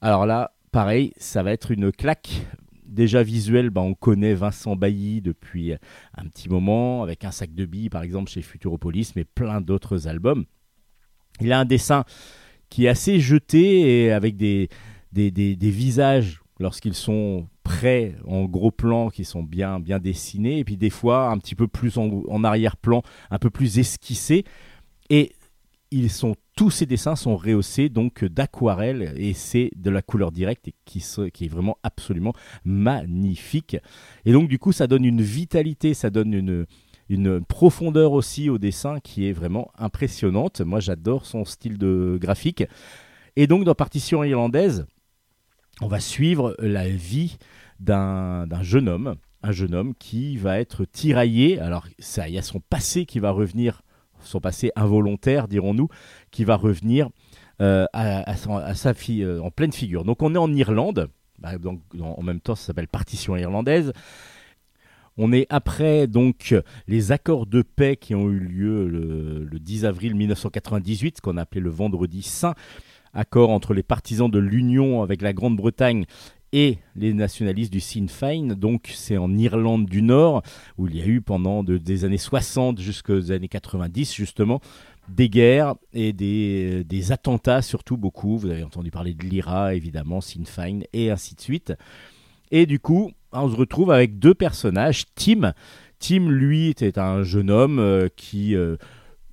Alors 0.02 0.26
là, 0.26 0.52
pareil, 0.72 1.12
ça 1.16 1.42
va 1.42 1.52
être 1.52 1.70
une 1.70 1.92
claque. 1.92 2.46
Déjà 2.84 3.22
visuel, 3.22 3.70
bah, 3.70 3.82
on 3.82 3.94
connaît 3.94 4.34
Vincent 4.34 4.74
Bailly 4.74 5.20
depuis 5.20 5.74
un 6.16 6.26
petit 6.26 6.48
moment, 6.48 7.02
avec 7.02 7.24
un 7.24 7.30
sac 7.30 7.54
de 7.54 7.64
billes 7.64 7.90
par 7.90 8.02
exemple 8.02 8.30
chez 8.30 8.42
Futuropolis, 8.42 9.12
mais 9.14 9.24
plein 9.24 9.60
d'autres 9.60 10.08
albums. 10.08 10.44
Il 11.40 11.52
a 11.52 11.60
un 11.60 11.64
dessin 11.64 12.04
qui 12.68 12.86
est 12.86 12.88
assez 12.88 13.20
jeté 13.20 14.04
et 14.04 14.12
avec 14.12 14.36
des, 14.36 14.68
visages 15.12 16.40
lorsqu'ils 16.58 16.94
sont 16.94 17.48
prêts 17.62 18.16
en 18.26 18.44
gros 18.44 18.70
plan 18.70 19.08
qui 19.08 19.24
sont 19.24 19.42
bien, 19.42 19.80
bien 19.80 19.98
dessinés 19.98 20.58
et 20.58 20.64
puis 20.64 20.76
des 20.76 20.90
fois 20.90 21.30
un 21.30 21.38
petit 21.38 21.54
peu 21.54 21.68
plus 21.68 21.96
en, 21.96 22.22
en 22.28 22.44
arrière-plan, 22.44 23.02
un 23.30 23.38
peu 23.38 23.50
plus 23.50 23.78
esquissés. 23.78 24.44
Et 25.08 25.32
ils 25.90 26.10
sont 26.10 26.36
tous 26.56 26.70
ces 26.70 26.86
dessins 26.86 27.16
sont 27.16 27.36
rehaussés 27.36 27.88
donc 27.88 28.24
d'aquarelle 28.24 29.14
et 29.16 29.32
c'est 29.32 29.70
de 29.76 29.90
la 29.90 30.02
couleur 30.02 30.30
directe 30.30 30.70
qui, 30.84 31.04
qui 31.32 31.44
est 31.44 31.48
vraiment 31.48 31.78
absolument 31.82 32.34
magnifique. 32.64 33.76
Et 34.24 34.32
donc 34.32 34.48
du 34.48 34.58
coup 34.58 34.72
ça 34.72 34.86
donne 34.86 35.04
une 35.04 35.22
vitalité, 35.22 35.94
ça 35.94 36.10
donne 36.10 36.32
une, 36.32 36.66
une 37.08 37.44
profondeur 37.44 38.12
aussi 38.12 38.48
au 38.50 38.58
dessin 38.58 39.00
qui 39.00 39.26
est 39.26 39.32
vraiment 39.32 39.70
impressionnante. 39.78 40.60
Moi 40.60 40.80
j'adore 40.80 41.26
son 41.26 41.44
style 41.44 41.76
de 41.78 42.18
graphique. 42.20 42.64
Et 43.36 43.46
donc 43.46 43.64
dans 43.64 43.74
Partition 43.74 44.22
irlandaise, 44.22 44.86
on 45.80 45.88
va 45.88 45.98
suivre 45.98 46.54
la 46.58 46.88
vie 46.88 47.38
d'un 47.80 48.46
d'un 48.46 48.62
jeune 48.62 48.88
homme, 48.88 49.16
un 49.42 49.52
jeune 49.52 49.74
homme 49.74 49.94
qui 49.94 50.36
va 50.36 50.60
être 50.60 50.84
tiraillé. 50.84 51.58
Alors 51.58 51.86
ça, 51.98 52.28
il 52.28 52.34
y 52.34 52.38
a 52.38 52.42
son 52.42 52.60
passé 52.60 53.06
qui 53.06 53.18
va 53.18 53.30
revenir, 53.30 53.82
son 54.22 54.40
passé 54.40 54.70
involontaire, 54.76 55.48
dirons-nous, 55.48 55.88
qui 56.30 56.44
va 56.44 56.56
revenir 56.56 57.08
euh, 57.60 57.86
à, 57.92 58.74
sa 58.74 58.94
fille 58.94 59.22
euh, 59.22 59.42
en 59.42 59.50
pleine 59.50 59.72
figure. 59.72 60.04
Donc 60.04 60.22
on 60.22 60.34
est 60.34 60.38
en 60.38 60.52
Irlande, 60.52 61.08
bah, 61.38 61.58
donc, 61.58 61.80
en 62.00 62.22
même 62.22 62.40
temps 62.40 62.54
ça 62.54 62.66
s'appelle 62.66 62.88
Partition 62.88 63.36
irlandaise. 63.36 63.92
On 65.16 65.32
est 65.32 65.46
après 65.50 66.06
donc 66.06 66.54
les 66.86 67.12
accords 67.12 67.46
de 67.46 67.62
paix 67.62 67.96
qui 67.96 68.14
ont 68.14 68.28
eu 68.30 68.38
lieu 68.38 68.88
le, 68.88 69.44
le 69.44 69.58
10 69.58 69.84
avril 69.84 70.14
1998, 70.14 71.16
ce 71.16 71.20
qu'on 71.20 71.36
a 71.36 71.42
appelé 71.42 71.60
le 71.60 71.68
Vendredi 71.68 72.22
Saint, 72.22 72.54
accord 73.12 73.50
entre 73.50 73.74
les 73.74 73.82
partisans 73.82 74.30
de 74.30 74.38
l'Union 74.38 75.02
avec 75.02 75.20
la 75.20 75.32
Grande-Bretagne 75.32 76.06
et 76.52 76.78
les 76.96 77.12
nationalistes 77.14 77.72
du 77.72 77.80
Sinn 77.80 78.08
Féin. 78.08 78.48
Donc 78.56 78.90
c'est 78.94 79.16
en 79.16 79.36
Irlande 79.36 79.86
du 79.86 80.02
Nord 80.02 80.42
où 80.78 80.88
il 80.88 80.96
y 80.96 81.02
a 81.02 81.06
eu 81.06 81.20
pendant 81.20 81.62
de- 81.62 81.78
des 81.78 82.04
années 82.04 82.18
60 82.18 82.80
jusqu'aux 82.80 83.30
années 83.32 83.48
90 83.48 84.14
justement 84.14 84.60
des 85.08 85.28
guerres 85.28 85.74
et 85.92 86.12
des, 86.12 87.12
attentats 87.12 87.62
surtout 87.62 87.96
beaucoup. 87.96 88.38
Vous 88.38 88.50
avez 88.50 88.62
entendu 88.62 88.90
parler 88.90 89.14
de 89.14 89.24
l'IRA 89.24 89.74
évidemment, 89.74 90.20
Sinn 90.20 90.46
Féin 90.46 90.80
et 90.92 91.10
ainsi 91.10 91.34
de 91.34 91.40
suite. 91.40 91.72
Et 92.52 92.66
du 92.66 92.78
coup, 92.80 93.12
on 93.32 93.48
se 93.48 93.56
retrouve 93.56 93.90
avec 93.90 94.18
deux 94.18 94.34
personnages. 94.34 95.04
Tim, 95.14 95.52
Tim 95.98 96.28
lui 96.30 96.68
était 96.68 96.98
un 96.98 97.22
jeune 97.22 97.50
homme 97.50 97.78
euh, 97.78 98.08
qui 98.16 98.54
euh, 98.56 98.76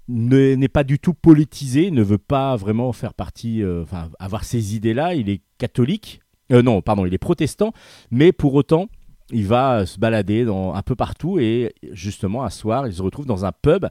ne- 0.08 0.56
n'est 0.56 0.68
pas 0.68 0.84
du 0.84 1.00
tout 1.00 1.14
politisé, 1.14 1.90
ne 1.92 2.04
veut 2.04 2.18
pas 2.20 2.56
vraiment 2.56 2.92
faire 2.94 3.14
partie, 3.14 3.64
euh, 3.64 3.82
enfin 3.84 4.10
avoir 4.20 4.44
ces 4.44 4.76
idées-là. 4.76 5.16
Il 5.16 5.30
est 5.30 5.42
catholique, 5.58 6.22
Euh, 6.52 6.62
non, 6.62 6.82
pardon, 6.82 7.06
il 7.06 7.14
est 7.14 7.20
protestant, 7.20 7.74
mais 8.12 8.32
pour 8.32 8.54
autant, 8.54 8.88
il 9.32 9.46
va 9.46 9.80
euh, 9.80 9.86
se 9.86 10.00
balader 10.00 10.46
un 10.48 10.82
peu 10.82 10.96
partout 10.96 11.40
et 11.40 11.74
justement 11.92 12.44
un 12.44 12.50
soir, 12.50 12.88
il 12.88 12.94
se 12.94 13.02
retrouve 13.02 13.26
dans 13.26 13.46
un 13.46 13.52
pub, 13.52 13.88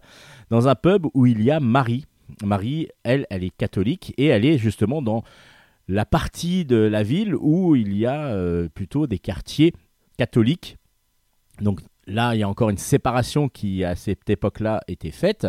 dans 0.50 0.68
un 0.68 0.74
pub 0.74 1.06
où 1.14 1.26
il 1.26 1.42
y 1.42 1.50
a 1.50 1.60
Marie. 1.60 2.06
Marie, 2.42 2.88
elle, 3.04 3.26
elle 3.30 3.44
est 3.44 3.56
catholique 3.56 4.14
et 4.16 4.26
elle 4.26 4.44
est 4.44 4.58
justement 4.58 5.02
dans 5.02 5.22
la 5.88 6.04
partie 6.04 6.64
de 6.64 6.76
la 6.76 7.02
ville 7.02 7.36
où 7.36 7.76
il 7.76 7.96
y 7.96 8.06
a 8.06 8.26
euh, 8.26 8.68
plutôt 8.68 9.06
des 9.06 9.18
quartiers 9.18 9.72
catholiques. 10.18 10.76
Donc 11.60 11.80
là, 12.06 12.34
il 12.34 12.40
y 12.40 12.42
a 12.42 12.48
encore 12.48 12.70
une 12.70 12.78
séparation 12.78 13.48
qui, 13.48 13.84
à 13.84 13.94
cette 13.94 14.28
époque-là, 14.28 14.80
était 14.88 15.10
faite. 15.10 15.46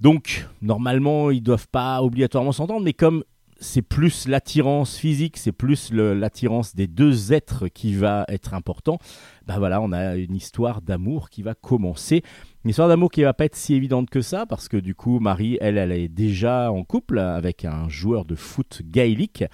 Donc, 0.00 0.46
normalement, 0.62 1.30
ils 1.30 1.42
doivent 1.42 1.68
pas 1.68 2.02
obligatoirement 2.02 2.52
s'entendre, 2.52 2.84
mais 2.84 2.92
comme 2.92 3.24
c'est 3.60 3.82
plus 3.82 4.28
l'attirance 4.28 4.96
physique, 4.96 5.36
c'est 5.36 5.52
plus 5.52 5.92
l'attirance 5.92 6.74
des 6.74 6.86
deux 6.86 7.32
êtres 7.32 7.68
qui 7.68 7.94
va 7.94 8.24
être 8.28 8.54
important, 8.54 8.98
ben 9.46 9.58
voilà, 9.58 9.80
on 9.80 9.92
a 9.92 10.16
une 10.16 10.34
histoire 10.34 10.82
d'amour 10.82 11.30
qui 11.30 11.42
va 11.42 11.54
commencer. 11.54 12.22
Une 12.64 12.70
histoire 12.70 12.88
d'amour 12.88 13.10
qui 13.10 13.22
va 13.22 13.34
pas 13.34 13.44
être 13.44 13.56
si 13.56 13.74
évidente 13.74 14.10
que 14.10 14.20
ça, 14.20 14.46
parce 14.46 14.68
que 14.68 14.76
du 14.76 14.94
coup, 14.94 15.20
Marie, 15.20 15.58
elle, 15.60 15.78
elle 15.78 15.92
est 15.92 16.08
déjà 16.08 16.72
en 16.72 16.84
couple 16.84 17.18
avec 17.18 17.64
un 17.64 17.88
joueur 17.88 18.24
de 18.24 18.34
foot 18.34 18.82
gaélique. 18.84 19.44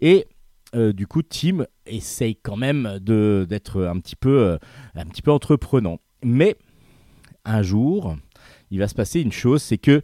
Et 0.00 0.26
euh, 0.74 0.92
du 0.92 1.06
coup, 1.06 1.22
Tim 1.22 1.66
essaye 1.86 2.36
quand 2.36 2.56
même 2.56 2.98
d'être 3.00 3.82
un, 3.84 3.98
petit 3.98 4.16
peu, 4.16 4.38
euh, 4.38 4.58
un 4.94 5.06
petit 5.06 5.22
peu 5.22 5.32
entreprenant. 5.32 5.98
Mais 6.22 6.56
un 7.44 7.62
jour, 7.62 8.16
il 8.70 8.78
va 8.78 8.88
se 8.88 8.94
passer 8.94 9.20
une 9.20 9.32
chose, 9.32 9.62
c'est 9.62 9.78
que 9.78 10.02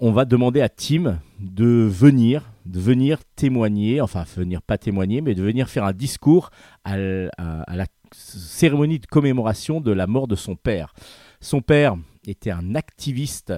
on 0.00 0.12
va 0.12 0.24
demander 0.24 0.62
à 0.62 0.70
Tim 0.70 1.20
de 1.38 1.86
venir, 1.88 2.50
de 2.64 2.80
venir 2.80 3.18
témoigner, 3.36 4.00
enfin 4.00 4.24
venir 4.34 4.62
pas 4.62 4.78
témoigner, 4.78 5.20
mais 5.20 5.34
de 5.34 5.42
venir 5.42 5.68
faire 5.68 5.84
un 5.84 5.92
discours 5.92 6.50
à, 6.84 6.96
la 6.96 7.86
cérémonie 8.12 8.98
de 8.98 9.06
commémoration 9.06 9.80
de 9.80 9.92
la 9.92 10.06
mort 10.06 10.26
de 10.26 10.36
son 10.36 10.56
père. 10.56 10.94
Son 11.40 11.60
père 11.60 11.96
était 12.26 12.50
un 12.50 12.74
activiste 12.74 13.52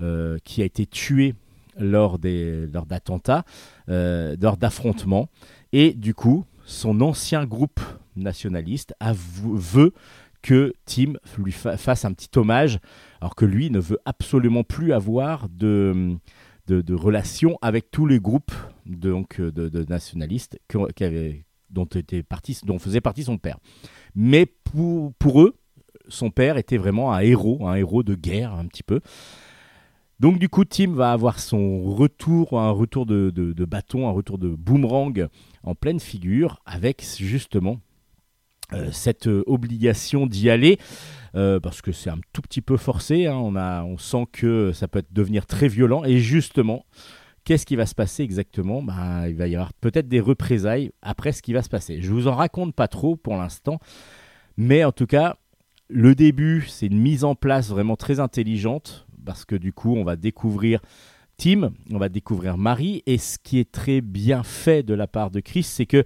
euh, 0.00 0.38
qui 0.44 0.62
a 0.62 0.64
été 0.64 0.86
tué 0.86 1.34
lors 1.78 2.18
des 2.18 2.66
lors 2.68 2.86
d'attentats, 2.86 3.44
euh, 3.88 4.36
lors 4.40 4.56
d'affrontements, 4.56 5.28
et 5.72 5.92
du 5.92 6.14
coup, 6.14 6.44
son 6.64 7.00
ancien 7.00 7.44
groupe 7.44 7.80
nationaliste 8.14 8.94
veut 9.00 9.92
que 10.42 10.72
Tim 10.84 11.14
lui 11.38 11.52
fa- 11.52 11.76
fasse 11.76 12.04
un 12.04 12.12
petit 12.12 12.30
hommage, 12.38 12.78
alors 13.20 13.34
que 13.34 13.44
lui 13.44 13.70
ne 13.70 13.78
veut 13.78 13.98
absolument 14.04 14.64
plus 14.64 14.92
avoir 14.92 15.48
de, 15.48 16.16
de, 16.66 16.94
relation 16.94 17.58
avec 17.62 17.90
tous 17.90 18.06
les 18.06 18.20
groupes 18.20 18.52
donc, 18.86 19.40
de, 19.40 19.68
de 19.68 19.84
nationalistes 19.88 20.58
dont, 21.70 21.84
était 21.84 22.22
parti, 22.22 22.58
dont 22.64 22.78
faisait 22.78 23.00
partie 23.00 23.24
son 23.24 23.38
père. 23.38 23.58
Mais 24.14 24.46
pour, 24.46 25.12
pour 25.14 25.42
eux, 25.42 25.56
son 26.08 26.30
père 26.30 26.56
était 26.56 26.78
vraiment 26.78 27.12
un 27.12 27.20
héros, 27.20 27.66
un 27.66 27.74
héros 27.74 28.02
de 28.02 28.14
guerre 28.14 28.54
un 28.54 28.66
petit 28.66 28.82
peu. 28.82 29.00
Donc 30.20 30.38
du 30.38 30.48
coup, 30.48 30.64
Tim 30.64 30.92
va 30.94 31.12
avoir 31.12 31.38
son 31.38 31.82
retour, 31.82 32.58
un 32.58 32.70
retour 32.70 33.06
de, 33.06 33.30
de- 33.30 33.64
bâton, 33.64 34.08
un 34.08 34.12
retour 34.12 34.38
de 34.38 34.48
boomerang 34.48 35.28
en 35.62 35.74
pleine 35.74 36.00
figure, 36.00 36.60
avec 36.66 37.04
justement 37.18 37.72
euh, 37.74 37.87
cette 38.92 39.26
euh, 39.28 39.42
obligation 39.46 40.26
d'y 40.26 40.50
aller, 40.50 40.78
euh, 41.34 41.60
parce 41.60 41.82
que 41.82 41.92
c'est 41.92 42.10
un 42.10 42.18
tout 42.32 42.42
petit 42.42 42.60
peu 42.60 42.76
forcé. 42.76 43.26
hein. 43.26 43.34
on, 43.36 43.56
a, 43.56 43.82
on 43.84 43.98
sent 43.98 44.26
que 44.32 44.72
ça 44.72 44.88
peut 44.88 45.00
être- 45.00 45.12
devenir 45.12 45.46
très 45.46 45.68
violent. 45.68 46.04
Et 46.04 46.18
justement, 46.18 46.84
qu'est-ce 47.44 47.64
qui 47.66 47.76
va 47.76 47.86
se 47.86 47.94
passer 47.94 48.22
exactement? 48.22 48.82
Bah, 48.82 49.28
Il 49.28 49.36
va 49.36 49.46
y 49.48 49.54
avoir 49.54 49.72
peut-être 49.74 50.08
des 50.08 50.20
représailles 50.20 50.90
après 51.02 51.32
ce 51.32 51.42
qui 51.42 51.52
va 51.52 51.62
se 51.62 51.68
passer. 51.68 52.00
Je 52.02 52.12
vous 52.12 52.28
en 52.28 52.34
raconte 52.34 52.74
pas 52.74 52.88
trop 52.88 53.16
pour 53.16 53.36
l'instant, 53.36 53.78
mais 54.56 54.84
en 54.84 54.92
tout 54.92 55.06
cas, 55.06 55.36
le 55.88 56.14
début, 56.14 56.66
c'est 56.68 56.86
une 56.86 56.98
mise 57.00 57.24
en 57.24 57.34
place 57.34 57.70
vraiment 57.70 57.96
très 57.96 58.20
intelligente, 58.20 59.06
parce 59.24 59.44
que 59.44 59.56
du 59.56 59.72
coup, 59.72 59.94
on 59.96 60.04
va 60.04 60.16
découvrir 60.16 60.80
Tim, 61.38 61.70
on 61.92 61.98
va 61.98 62.08
découvrir 62.08 62.58
Marie, 62.58 63.02
et 63.06 63.16
ce 63.16 63.38
qui 63.38 63.58
est 63.58 63.70
très 63.70 64.00
bien 64.00 64.42
fait 64.42 64.82
de 64.82 64.92
la 64.92 65.06
part 65.06 65.30
de 65.30 65.40
Chris, 65.40 65.62
c'est 65.62 65.86
que 65.86 66.04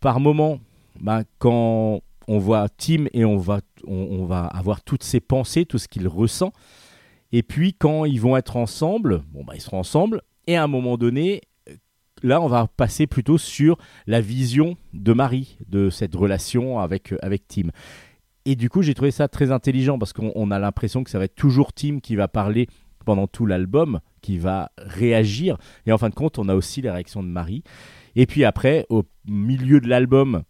par 0.00 0.20
moment, 0.20 0.60
bah, 1.00 1.22
quand 1.38 2.00
on 2.26 2.38
voit 2.38 2.68
Tim 2.68 3.06
et 3.12 3.24
on 3.24 3.38
va, 3.38 3.60
on, 3.86 4.24
va 4.26 4.44
avoir 4.44 4.82
toutes 4.82 5.02
ses 5.02 5.20
pensées, 5.20 5.64
tout 5.64 5.78
ce 5.78 5.88
qu'il 5.88 6.06
ressent, 6.08 6.52
et 7.32 7.42
puis 7.42 7.74
quand 7.74 8.04
ils 8.04 8.20
vont 8.20 8.36
être 8.36 8.56
ensemble, 8.56 9.22
bon 9.32 9.44
bah 9.44 9.54
ils 9.54 9.60
seront 9.60 9.78
ensemble, 9.78 10.22
et 10.46 10.56
à 10.56 10.64
un 10.64 10.66
moment 10.66 10.96
donné, 10.96 11.42
là 12.22 12.40
on 12.40 12.46
va 12.46 12.66
passer 12.66 13.06
plutôt 13.06 13.38
sur 13.38 13.78
la 14.06 14.20
vision 14.20 14.76
de 14.92 15.12
Marie, 15.12 15.58
de 15.68 15.90
cette 15.90 16.14
relation 16.14 16.80
avec, 16.80 17.14
avec 17.22 17.48
Tim. 17.48 17.70
Et 18.44 18.56
du 18.56 18.70
coup, 18.70 18.80
j'ai 18.80 18.94
trouvé 18.94 19.10
ça 19.10 19.28
très 19.28 19.50
intelligent 19.50 19.98
parce 19.98 20.14
qu'on 20.14 20.32
on 20.34 20.50
a 20.50 20.58
l'impression 20.58 21.04
que 21.04 21.10
ça 21.10 21.18
va 21.18 21.26
être 21.26 21.34
toujours 21.34 21.74
Tim 21.74 22.00
qui 22.00 22.16
va 22.16 22.28
parler 22.28 22.66
pendant 23.04 23.26
tout 23.26 23.46
l'album, 23.46 24.00
qui 24.22 24.38
va 24.38 24.70
réagir. 24.78 25.58
Et 25.86 25.92
en 25.92 25.98
fin 25.98 26.08
de 26.08 26.14
compte, 26.14 26.38
on 26.38 26.48
a 26.48 26.54
aussi 26.54 26.80
les 26.80 26.90
réactions 26.90 27.22
de 27.22 27.28
Marie. 27.28 27.62
Et 28.16 28.26
puis 28.26 28.44
après, 28.44 28.86
au 28.88 29.04
milieu 29.26 29.80
de 29.80 29.88
l'album, 29.88 30.42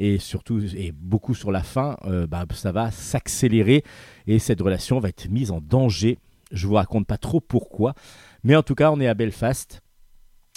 et 0.00 0.18
surtout, 0.18 0.60
et 0.74 0.92
beaucoup 0.92 1.34
sur 1.34 1.52
la 1.52 1.62
fin, 1.62 1.98
euh, 2.06 2.26
bah, 2.26 2.46
ça 2.52 2.72
va 2.72 2.90
s'accélérer 2.90 3.84
et 4.26 4.38
cette 4.38 4.62
relation 4.62 4.98
va 4.98 5.10
être 5.10 5.28
mise 5.28 5.50
en 5.50 5.60
danger. 5.60 6.18
Je 6.52 6.66
vous 6.66 6.74
raconte 6.74 7.06
pas 7.06 7.18
trop 7.18 7.40
pourquoi, 7.40 7.94
mais 8.42 8.56
en 8.56 8.62
tout 8.62 8.74
cas, 8.74 8.90
on 8.90 8.98
est 8.98 9.06
à 9.06 9.14
Belfast. 9.14 9.82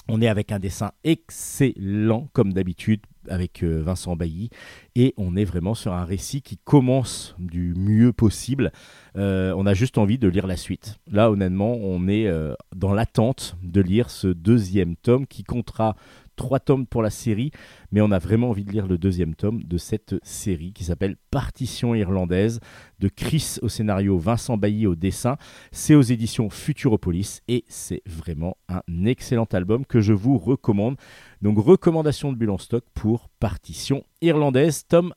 On 0.10 0.22
est 0.22 0.28
avec 0.28 0.52
un 0.52 0.60
dessin 0.60 0.92
excellent, 1.06 2.28
comme 2.34 2.52
d'habitude, 2.52 3.02
avec 3.30 3.64
euh, 3.64 3.82
Vincent 3.82 4.18
Bailly. 4.18 4.50
Et 4.96 5.14
on 5.16 5.36
est 5.36 5.46
vraiment 5.46 5.76
sur 5.76 5.94
un 5.94 6.04
récit 6.04 6.42
qui 6.42 6.58
commence 6.58 7.36
du 7.40 7.74
mieux 7.78 8.12
possible. 8.12 8.72
Euh, 9.16 9.54
on 9.58 9.66
a 9.66 9.74
juste 9.74 9.98
envie 9.98 10.18
de 10.18 10.28
lire 10.28 10.48
la 10.48 10.58
suite. 10.58 11.00
Là, 11.10 11.32
honnêtement, 11.32 11.74
on 11.76 12.08
est 12.08 12.30
dans 12.76 12.94
l'attente 12.94 13.56
de 13.62 13.80
lire 13.80 14.10
ce 14.10 14.28
deuxième 14.28 14.98
tome 14.98 15.26
qui 15.26 15.44
comptera 15.44 15.96
trois 16.36 16.60
tomes 16.60 16.86
pour 16.86 17.02
la 17.02 17.10
série, 17.10 17.52
mais 17.92 18.02
on 18.02 18.12
a 18.12 18.20
vraiment 18.20 18.50
envie 18.50 18.66
de 18.66 18.72
lire 18.72 18.88
le 18.88 18.98
deuxième 18.98 19.36
tome 19.36 19.64
de 19.64 19.78
cette 19.78 20.16
série 20.24 20.74
qui 20.74 20.84
s'appelle 20.84 21.16
Partition 21.32 21.96
irlandaise 21.96 22.60
de 23.00 23.08
Chris 23.08 23.58
au 23.62 23.70
scénario, 23.70 24.18
Vincent 24.18 24.58
Bailly 24.58 24.88
au 24.88 24.96
dessin. 24.96 25.38
C'est 25.72 25.96
aux 25.96 26.02
éditions 26.02 26.50
Futuropolis 26.50 27.42
et 27.48 27.66
c'est 27.68 28.02
vraiment 28.06 28.58
un 28.70 28.82
excellent 29.06 29.48
album 29.52 29.86
que 29.86 30.02
je 30.02 30.14
vous 30.14 30.38
recommande. 30.38 30.96
Donc 31.42 31.58
recommandation 31.58 32.32
de 32.32 32.38
Bulle 32.38 32.52
en 32.52 32.58
stock 32.58 32.84
pour 32.94 33.30
Partition 33.40 34.04
irlandaise, 34.22 34.86
tome 34.88 35.14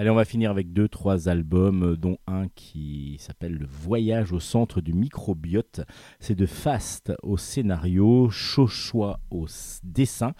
Allez, 0.00 0.08
on 0.08 0.14
va 0.14 0.24
finir 0.24 0.50
avec 0.50 0.72
deux, 0.72 0.88
trois 0.88 1.28
albums, 1.28 1.92
euh, 1.92 1.94
dont 1.94 2.16
un 2.26 2.48
qui 2.54 3.18
s'appelle 3.20 3.52
Le 3.52 3.66
Voyage 3.66 4.32
au 4.32 4.40
centre 4.40 4.80
du 4.80 4.94
microbiote. 4.94 5.82
C'est 6.20 6.34
de 6.34 6.46
Fast 6.46 7.12
au 7.22 7.36
scénario, 7.36 8.30
Chochois 8.30 9.20
au 9.30 9.44
dessin. 9.82 10.32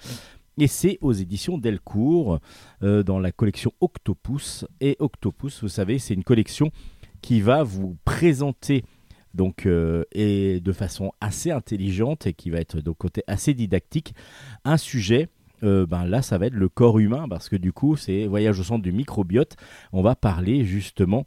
Et 0.56 0.66
c'est 0.66 0.96
aux 1.02 1.12
éditions 1.12 1.58
Delcourt, 1.58 2.40
euh, 2.82 3.02
dans 3.02 3.18
la 3.18 3.32
collection 3.32 3.70
Octopus. 3.82 4.64
Et 4.80 4.96
Octopus, 4.98 5.60
vous 5.60 5.68
savez, 5.68 5.98
c'est 5.98 6.14
une 6.14 6.24
collection 6.24 6.70
qui 7.20 7.42
va 7.42 7.62
vous 7.62 7.98
présenter 8.06 8.82
donc 9.34 9.66
euh, 9.66 10.04
et 10.10 10.60
de 10.60 10.72
façon 10.72 11.12
assez 11.20 11.50
intelligente 11.50 12.26
et 12.26 12.32
qui 12.32 12.48
va 12.48 12.60
être 12.60 12.80
de 12.80 12.90
côté 12.92 13.22
assez 13.26 13.52
didactique 13.52 14.14
un 14.64 14.78
sujet 14.78 15.28
euh, 15.62 15.86
ben 15.86 16.04
là 16.04 16.22
ça 16.22 16.38
va 16.38 16.46
être 16.46 16.54
le 16.54 16.68
corps 16.68 16.98
humain 16.98 17.26
parce 17.28 17.48
que 17.48 17.56
du 17.56 17.72
coup 17.72 17.96
c'est 17.96 18.26
voyage 18.26 18.58
au 18.60 18.62
centre 18.62 18.82
du 18.82 18.92
microbiote 18.92 19.56
on 19.92 20.02
va 20.02 20.14
parler 20.14 20.64
justement 20.64 21.26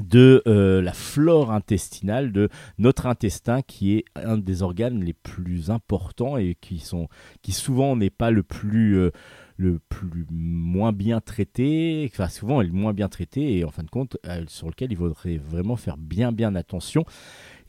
de 0.00 0.42
euh, 0.46 0.80
la 0.80 0.92
flore 0.92 1.50
intestinale 1.50 2.30
de 2.32 2.48
notre 2.78 3.06
intestin 3.06 3.60
qui 3.62 3.96
est 3.96 4.04
un 4.14 4.38
des 4.38 4.62
organes 4.62 5.02
les 5.02 5.12
plus 5.12 5.70
importants 5.70 6.36
et 6.36 6.56
qui 6.60 6.78
sont 6.78 7.08
qui 7.42 7.52
souvent 7.52 7.96
n'est 7.96 8.10
pas 8.10 8.30
le 8.30 8.42
plus 8.42 8.96
euh, 8.96 9.10
le 9.56 9.78
plus 9.90 10.24
moins 10.30 10.92
bien 10.92 11.20
traité, 11.20 12.08
enfin 12.10 12.28
souvent 12.28 12.62
est 12.62 12.66
le 12.66 12.72
moins 12.72 12.94
bien 12.94 13.08
traité 13.08 13.58
et 13.58 13.64
en 13.64 13.70
fin 13.70 13.82
de 13.82 13.90
compte 13.90 14.16
sur 14.46 14.68
lequel 14.68 14.90
il 14.90 14.96
faudrait 14.96 15.36
vraiment 15.36 15.76
faire 15.76 15.98
bien 15.98 16.32
bien 16.32 16.54
attention. 16.54 17.04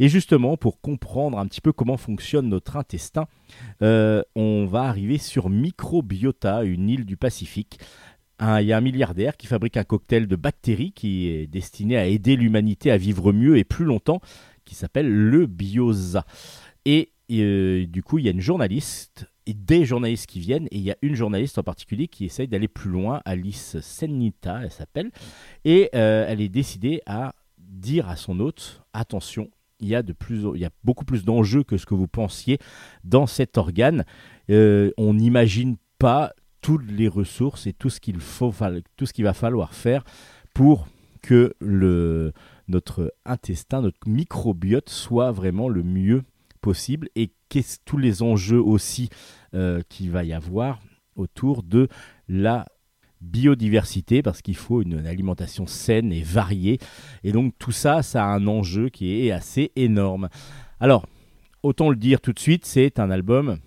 Et 0.02 0.10
justement 0.10 0.58
pour 0.58 0.82
comprendre 0.82 1.38
un 1.38 1.46
petit 1.46 1.62
peu 1.62 1.72
comment 1.72 1.96
fonctionne 1.96 2.50
notre 2.50 2.76
intestin, 2.76 3.28
euh, 3.84 4.24
on 4.36 4.66
va 4.66 4.86
arriver 4.86 5.20
sur 5.20 5.48
Microbiota, 5.52 6.64
une 6.64 6.90
île 6.90 7.06
du 7.06 7.18
Pacifique. 7.18 7.80
Il 8.42 8.66
y 8.66 8.74
a 8.74 8.78
un 8.78 8.82
milliardaire 8.82 9.38
qui 9.38 9.46
fabrique 9.46 9.78
un 9.78 9.84
cocktail 9.84 10.26
de 10.26 10.36
bactéries 10.36 10.92
qui 10.94 11.28
est 11.28 11.46
destiné 11.46 11.98
à 11.98 12.08
aider 12.08 12.36
l'humanité 12.36 12.90
à 12.90 12.98
vivre 12.98 13.32
mieux 13.32 13.60
et 13.60 13.64
plus 13.64 13.86
longtemps, 13.86 14.22
qui 14.66 14.74
s'appelle 14.74 15.08
le 15.08 15.46
Bioza. 15.46 16.26
Et 16.86 17.12
euh, 17.30 17.86
du 17.86 18.02
coup, 18.02 18.18
il 18.18 18.26
y 18.26 18.28
a 18.28 18.32
une 18.32 18.42
journaliste 18.42 19.28
et 19.46 19.54
des 19.54 19.86
journalistes 19.86 20.26
qui 20.26 20.40
viennent, 20.40 20.66
et 20.72 20.78
il 20.78 20.82
y 20.82 20.90
a 20.90 20.98
une 21.04 21.14
journaliste 21.14 21.60
en 21.60 21.64
particulier 21.64 22.08
qui 22.08 22.26
essaye 22.26 22.48
d'aller 22.48 22.68
plus 22.68 22.90
loin, 22.90 23.22
Alice 23.26 23.80
Senita, 23.82 24.62
elle 24.64 24.72
s'appelle, 24.72 25.12
et 25.64 25.92
euh, 25.94 26.26
elle 26.28 26.42
est 26.42 26.50
décidée 26.50 27.04
à 27.06 27.36
dire 27.60 28.10
à 28.10 28.16
son 28.16 28.40
hôte 28.40 28.82
attention, 28.94 29.52
il 29.82 29.88
y 29.88 29.96
a, 29.96 30.04
de 30.04 30.14
plus, 30.14 30.46
il 30.56 30.62
y 30.62 30.66
a 30.66 30.72
beaucoup 30.84 31.06
plus 31.06 31.26
d'enjeux 31.26 31.64
que 31.64 31.78
ce 31.78 31.86
que 31.86 31.94
vous 31.94 32.08
pensiez 32.08 32.60
dans 33.04 33.28
cet 33.28 33.58
organe. 33.58 34.06
Euh, 34.50 34.92
on 34.98 35.14
n'imagine 35.14 35.78
pas 36.00 36.34
toutes 36.62 36.90
les 36.90 37.08
ressources 37.08 37.68
et 37.68 37.74
tout 37.74 37.90
ce 37.90 38.00
qu'il 38.00 38.20
faut, 38.20 38.54
tout 38.96 39.06
ce 39.06 39.14
qu'il 39.14 39.24
va 39.24 39.34
falloir 39.34 39.74
faire 39.74 40.04
pour 40.54 40.88
que 41.22 41.56
notre 42.68 43.14
intestin, 43.26 43.82
notre 43.82 44.08
microbiote 44.08 44.90
soit 44.90 45.32
vraiment 45.32 45.70
le 45.70 45.84
mieux 45.84 46.24
possible 46.62 47.10
et 47.16 47.32
tous 47.86 47.98
les 47.98 48.22
enjeux 48.22 48.62
aussi 48.62 49.10
euh, 49.54 49.82
qu'il 49.90 50.12
va 50.12 50.24
y 50.24 50.34
avoir 50.34 50.80
autour 51.16 51.64
de 51.64 51.90
la 52.30 52.66
biodiversité 53.22 54.22
parce 54.22 54.42
qu'il 54.42 54.56
faut 54.56 54.82
une 54.82 55.06
alimentation 55.06 55.68
saine 55.68 56.12
et 56.12 56.24
variée. 56.24 56.80
Et 57.24 57.32
donc 57.32 57.54
tout 57.60 57.72
ça 57.72 58.02
ça 58.04 58.26
a 58.26 58.28
un 58.28 58.48
enjeu 58.48 58.90
qui 58.90 59.28
est 59.28 59.32
assez 59.32 59.72
énorme. 59.76 60.30
Alors 60.80 61.06
autant 61.64 61.90
le 61.90 61.96
dire 61.96 62.22
tout 62.22 62.34
de 62.34 62.40
suite 62.40 62.66
c'est 62.66 63.00
un 63.00 63.12
album 63.12 63.58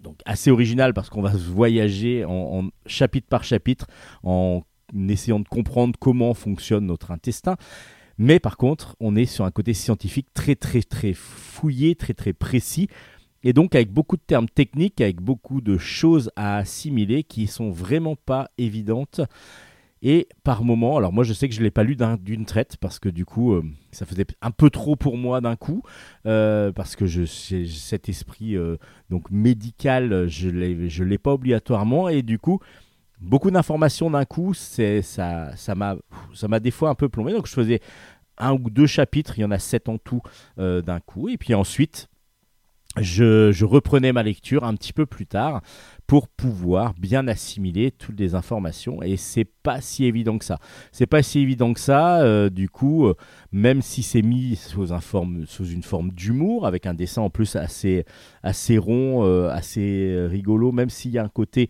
donc 0.00 0.20
assez 0.24 0.50
original 0.50 0.94
parce 0.94 1.10
qu'on 1.10 1.22
va 1.22 1.32
voyager 1.34 2.24
en, 2.24 2.68
chapitre 2.86 3.28
par 3.28 3.44
chapitre 3.44 3.86
en 4.22 4.62
essayant 5.08 5.40
de 5.40 5.48
comprendre 5.48 5.98
comment 5.98 6.34
fonctionne 6.34 6.86
notre 6.86 7.10
intestin. 7.10 7.56
Mais 8.20 8.40
par 8.40 8.56
contre, 8.56 8.96
on 8.98 9.14
est 9.14 9.26
sur 9.26 9.44
un 9.44 9.52
côté 9.52 9.74
scientifique 9.74 10.28
très 10.34 10.56
très 10.56 10.82
très 10.82 11.12
fouillé, 11.14 11.94
très 11.94 12.14
très 12.14 12.32
précis, 12.32 12.88
et 13.44 13.52
donc 13.52 13.74
avec 13.74 13.90
beaucoup 13.92 14.16
de 14.16 14.22
termes 14.26 14.48
techniques, 14.48 15.00
avec 15.00 15.20
beaucoup 15.20 15.60
de 15.60 15.78
choses 15.78 16.30
à 16.36 16.56
assimiler 16.56 17.22
qui 17.22 17.46
sont 17.46 17.70
vraiment 17.70 18.16
pas 18.16 18.50
évidentes. 18.58 19.20
Et 20.00 20.28
par 20.44 20.62
moment, 20.62 20.96
alors 20.96 21.12
moi 21.12 21.24
je 21.24 21.32
sais 21.32 21.48
que 21.48 21.54
je 21.54 21.60
l'ai 21.60 21.72
pas 21.72 21.82
lu 21.82 21.96
d'un- 21.96 22.16
d'une 22.16 22.44
traite 22.44 22.76
parce 22.76 23.00
que 23.00 23.08
du 23.08 23.24
coup 23.24 23.52
euh, 23.52 23.64
ça 23.90 24.06
faisait 24.06 24.26
un 24.42 24.52
peu 24.52 24.70
trop 24.70 24.94
pour 24.94 25.16
moi 25.16 25.40
d'un 25.40 25.56
coup 25.56 25.82
euh, 26.26 26.70
parce 26.70 26.94
que 26.94 27.06
je 27.06 27.24
cet 27.24 28.08
esprit 28.08 28.54
euh, 28.56 28.76
donc 29.10 29.28
médical 29.32 30.28
je 30.28 30.50
je 30.88 31.02
l'ai 31.02 31.18
pas 31.18 31.32
obligatoirement 31.32 32.08
et 32.08 32.22
du 32.22 32.38
coup 32.38 32.60
beaucoup 33.20 33.50
d'informations 33.50 34.08
d'un 34.10 34.24
coup, 34.24 34.54
ça, 34.54 35.02
m'a, 35.74 35.96
ça 36.34 36.48
m'a 36.48 36.60
des 36.60 36.70
fois 36.70 36.90
un 36.90 36.94
peu 36.94 37.08
plombé. 37.08 37.32
Donc 37.32 37.48
je 37.48 37.52
faisais 37.52 37.80
un 38.36 38.52
ou 38.52 38.70
deux 38.70 38.86
chapitres, 38.86 39.36
il 39.38 39.40
y 39.40 39.44
en 39.44 39.50
a 39.50 39.58
sept 39.58 39.88
en 39.88 39.98
tout 39.98 40.22
d'un 40.56 41.00
coup, 41.00 41.28
et 41.28 41.36
puis 41.36 41.54
ensuite 41.54 42.07
je, 43.02 43.64
reprenais 43.64 44.12
ma 44.12 44.22
lecture 44.22 44.64
un 44.64 44.74
petit 44.74 44.92
peu 44.92 45.06
plus 45.06 45.26
tard 45.26 45.62
pour 46.06 46.28
pouvoir 46.28 46.94
bien 46.94 47.28
assimiler 47.28 47.90
toutes 47.90 48.18
les 48.18 48.34
informations. 48.34 49.02
Et 49.02 49.16
c'est 49.16 49.44
pas 49.44 49.80
si 49.80 50.04
évident 50.06 50.38
que 50.38 50.44
ça. 50.44 50.58
C'est 50.92 51.06
pas 51.06 51.22
si 51.22 51.40
évident 51.40 51.74
que 51.74 51.80
ça. 51.80 52.20
euh, 52.22 52.48
du 52.50 52.68
coup, 52.68 53.06
euh, 53.06 53.14
même 53.52 53.82
si 53.82 54.02
c'est 54.02 54.22
mis 54.22 54.56
sous, 54.56 54.92
une 55.64 55.82
forme 55.82 56.10
d'humour, 56.12 56.66
avec 56.66 56.86
un 56.86 56.94
dessin 56.94 57.22
en 57.22 57.30
plus 57.30 57.56
assez, 57.56 58.04
rond, 58.78 59.24
euh, 59.24 59.50
assez 59.50 60.26
rigolo, 60.28 60.72
même 60.72 60.90
s'il 60.90 61.10
y 61.10 61.18
a 61.18 61.24
un 61.24 61.28
côté 61.28 61.68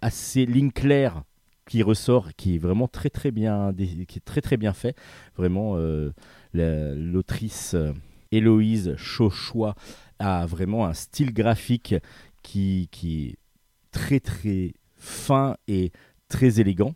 assez 0.00 0.46
ligne 0.46 0.70
claire 0.70 1.24
qui 1.66 1.82
ressort, 1.82 2.34
qui 2.36 2.54
est 2.54 2.58
vraiment 2.58 2.86
très 2.86 3.10
très 3.10 3.32
bien, 3.32 3.72
fait. 4.72 4.96
Vraiment, 5.36 5.76
la- 6.54 6.94
l'autrice 6.94 7.74
Héloïse 8.32 8.94
Chauchois 8.96 9.74
a 10.20 10.46
vraiment 10.46 10.86
un 10.86 10.92
style 10.92 11.32
graphique 11.32 11.94
qui, 12.42 12.88
est 13.04 13.36
très 13.90 14.20
très 14.20 14.74
fin 14.96 15.56
et 15.66 15.90
très 16.28 16.60
élégant. 16.60 16.94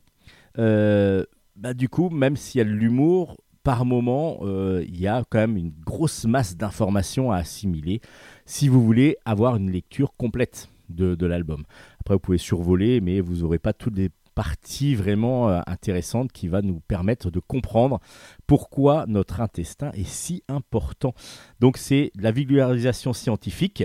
Euh, 0.59 1.25
bah, 1.57 1.75
du 1.75 1.89
coup, 1.89 2.11
même 2.11 2.37
s'il 2.37 2.61
y 2.61 2.63
a 2.63 2.65
de 2.65 2.71
l'humour, 2.71 3.37
par 3.63 3.85
moment, 3.87 4.39
euh, 4.43 4.85
il 4.87 5.01
y 5.01 5.09
a 5.09 5.25
quand 5.29 5.39
même 5.39 5.57
une 5.57 5.73
grosse 5.85 6.27
masse 6.27 6.57
d'informations 6.57 7.33
à 7.33 7.39
assimiler 7.39 8.01
si 8.45 8.69
vous 8.69 8.85
voulez 8.85 9.17
avoir 9.25 9.57
une 9.57 9.71
lecture 9.71 10.15
complète 10.17 10.69
de, 10.91 11.15
de 11.15 11.27
l'album. 11.27 11.65
Après, 12.01 12.15
vous 12.15 12.21
pouvez 12.21 12.39
survoler, 12.39 13.01
mais 13.01 13.21
vous 13.21 13.37
n'aurez 13.37 13.59
pas 13.59 13.73
toutes 13.73 13.97
les 13.97 14.11
parties 14.35 14.95
vraiment 14.95 15.49
euh, 15.49 15.61
intéressantes 15.67 16.33
qui 16.33 16.49
va 16.49 16.63
nous 16.63 16.81
permettre 16.81 17.31
de 17.31 17.41
comprendre 17.41 18.01
pourquoi 18.47 19.05
notre 19.09 19.41
intestin 19.41 19.91
est 19.93 20.09
si 20.09 20.43
important. 20.49 21.15
Donc, 21.61 21.77
c'est 21.77 22.11
la 22.17 22.33
vulgarisation 22.33 23.13
scientifique 23.13 23.85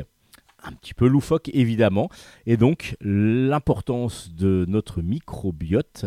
un 0.63 0.73
petit 0.73 0.93
peu 0.93 1.07
loufoque 1.07 1.49
évidemment, 1.53 2.09
et 2.45 2.57
donc 2.57 2.97
l'importance 2.99 4.33
de 4.33 4.65
notre 4.67 5.01
microbiote, 5.01 6.05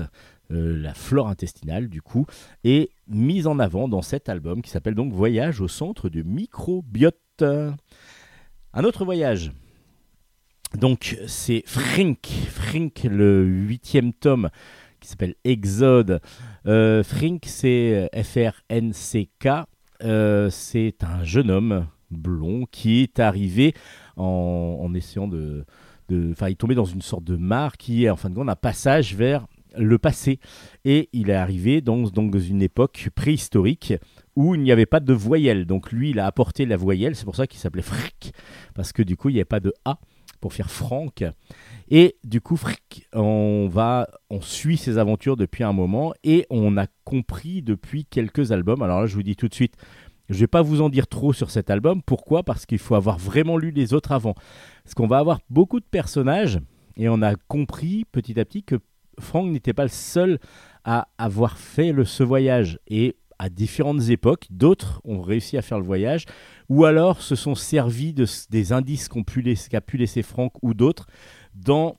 euh, 0.51 0.77
la 0.79 0.93
flore 0.93 1.29
intestinale 1.29 1.89
du 1.89 2.03
coup, 2.03 2.27
est 2.63 2.91
mise 3.09 3.47
en 3.47 3.59
avant 3.59 3.89
dans 3.89 4.03
cet 4.03 4.29
album 4.29 4.61
qui 4.61 4.71
s'appelle 4.71 4.95
donc 4.95 5.13
Voyage 5.13 5.63
au 5.63 5.69
centre 5.69 6.11
du 6.11 6.23
microbiote. 6.23 7.17
Un 8.75 8.85
autre 8.85 9.07
voyage. 9.07 9.53
Donc 10.79 11.19
c'est 11.27 11.63
Frink, 11.67 12.27
Frink 12.49 13.05
le 13.05 13.45
huitième 13.45 14.13
tome 14.13 14.49
qui 15.01 15.09
s'appelle 15.09 15.35
Exode. 15.45 16.21
Euh, 16.67 17.03
Frink 17.03 17.45
c'est 17.47 18.09
F-R-N-C-K. 18.15 19.49
Euh, 20.03 20.51
c'est 20.51 21.05
un 21.05 21.23
jeune 21.25 21.51
homme 21.51 21.87
blond 22.11 22.67
qui 22.71 23.03
est 23.03 23.21
arrivé 23.21 23.75
en, 24.17 24.93
essayant 24.95 25.29
de, 25.29 25.65
enfin, 26.33 26.49
il 26.49 26.57
tombait 26.57 26.75
dans 26.75 26.85
une 26.85 27.03
sorte 27.03 27.25
de 27.25 27.37
mare 27.37 27.77
qui 27.77 28.05
est 28.05 28.11
en 28.11 28.17
fin 28.17 28.31
de 28.31 28.35
compte 28.35 28.49
un 28.49 28.57
passage 28.57 29.15
vers 29.15 29.47
le 29.77 29.99
passé. 29.99 30.39
Et 30.85 31.09
il 31.13 31.31
est 31.31 31.35
arrivé 31.35 31.81
dans, 31.81 32.03
dans 32.03 32.39
une 32.39 32.63
époque 32.63 33.11
préhistorique 33.15 33.95
où 34.37 34.55
il 34.55 34.63
n'y 34.63 34.73
avait 34.73 34.87
pas 34.87 35.01
de 35.01 35.13
voyelle. 35.13 35.67
Donc 35.67 35.93
lui, 35.93 36.11
il 36.11 36.19
a 36.19 36.27
apporté 36.27 36.67
la 36.67 36.77
voyelle, 36.77 37.15
c'est 37.15 37.25
pour 37.25 37.37
ça 37.37 37.47
qu'il 37.47 37.61
s'appelait 37.61 37.83
Frick, 37.83 38.33
parce 38.75 38.93
que 38.93 39.03
du 39.03 39.17
coup, 39.17 39.29
il 39.29 39.35
n'y 39.35 39.39
avait 39.39 39.45
pas 39.45 39.61
de 39.61 39.73
A 39.85 39.99
pour 40.43 40.53
faire 40.53 40.71
Franck. 40.71 41.25
Et 41.89 42.17
du 42.25 42.43
coup, 42.43 42.61
on 43.15 43.69
va, 43.71 44.09
on 44.29 44.43
suit 44.43 44.77
ses 44.77 44.99
aventures 44.99 45.37
depuis 45.37 45.65
un 45.65 45.73
moment 45.73 46.13
et 46.25 46.47
on 46.51 46.77
a 46.77 46.87
compris 47.05 47.63
depuis 47.63 48.05
quelques 48.05 48.53
albums. 48.53 48.83
Alors 48.83 49.01
là, 49.01 49.07
je 49.07 49.15
vous 49.15 49.23
dis 49.23 49.37
tout 49.37 49.49
de 49.49 49.55
suite, 49.55 49.77
je 50.29 50.39
vais 50.39 50.49
pas 50.49 50.63
vous 50.63 50.83
en 50.83 50.89
dire 50.89 51.07
trop 51.07 51.33
sur 51.33 51.51
cet 51.51 51.71
album. 51.71 52.03
Pourquoi? 52.03 52.43
Parce 52.43 52.67
qu'il 52.67 52.79
faut 52.79 52.97
avoir 52.97 53.19
vraiment 53.19 53.57
lu 53.57 53.71
les 53.71 53.95
autres 53.95 54.13
avant. 54.13 54.35
Parce 54.85 54.95
qu'on 54.95 55.07
va 55.07 55.19
avoir 55.19 55.39
beaucoup 55.49 55.81
de 55.81 55.87
personnages 55.89 56.59
et 56.97 57.09
on 57.09 57.23
a 57.23 57.37
compris 57.37 58.05
petit 58.11 58.39
à 58.39 58.45
petit 58.45 58.65
que 58.65 58.77
Frank 59.21 59.49
n'était 59.49 59.73
pas 59.73 59.85
le 59.85 59.89
seul 59.89 60.41
à 60.85 61.09
avoir 61.19 61.57
fait 61.57 61.95
ce 62.05 62.25
voyage. 62.25 62.81
Et 62.89 63.17
à 63.39 63.49
différentes 63.49 64.09
époques, 64.09 64.47
d'autres 64.51 65.01
ont 65.05 65.21
réussi 65.21 65.57
à 65.57 65.63
faire 65.63 65.79
le 65.79 65.85
voyage 65.85 66.27
ou 66.73 66.87
alors 66.87 67.21
se 67.21 67.35
sont 67.35 67.55
servis 67.55 68.15
de, 68.15 68.25
des 68.49 68.73
indices 68.73 69.11
qu'a 69.11 69.83
pu 69.83 69.99
laisser 69.99 70.23
Frank 70.23 70.55
ou 70.63 70.73
d'autres 70.73 71.07
dans 71.55 71.99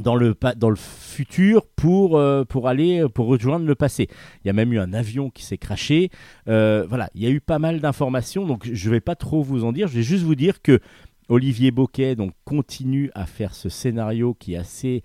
dans 0.00 0.16
le, 0.16 0.34
dans 0.56 0.70
le 0.70 0.76
futur 0.76 1.66
pour, 1.76 2.18
euh, 2.18 2.44
pour 2.44 2.66
aller 2.66 3.04
pour 3.14 3.26
rejoindre 3.26 3.64
le 3.64 3.76
passé. 3.76 4.08
Il 4.42 4.48
y 4.48 4.50
a 4.50 4.52
même 4.52 4.72
eu 4.72 4.80
un 4.80 4.92
avion 4.92 5.30
qui 5.30 5.44
s'est 5.44 5.58
craché. 5.58 6.10
Euh, 6.48 6.84
voilà, 6.88 7.08
il 7.14 7.22
y 7.22 7.26
a 7.26 7.30
eu 7.30 7.40
pas 7.40 7.60
mal 7.60 7.78
d'informations, 7.78 8.46
donc 8.46 8.68
je 8.72 8.88
ne 8.88 8.94
vais 8.94 9.00
pas 9.00 9.14
trop 9.14 9.42
vous 9.42 9.64
en 9.64 9.70
dire. 9.70 9.86
Je 9.86 9.94
vais 9.94 10.02
juste 10.02 10.24
vous 10.24 10.34
dire 10.34 10.60
que 10.60 10.80
Olivier 11.28 11.70
Boquet 11.70 12.16
donc, 12.16 12.32
continue 12.44 13.12
à 13.14 13.26
faire 13.26 13.54
ce 13.54 13.68
scénario 13.68 14.34
qui 14.34 14.54
est 14.54 14.56
assez 14.56 15.02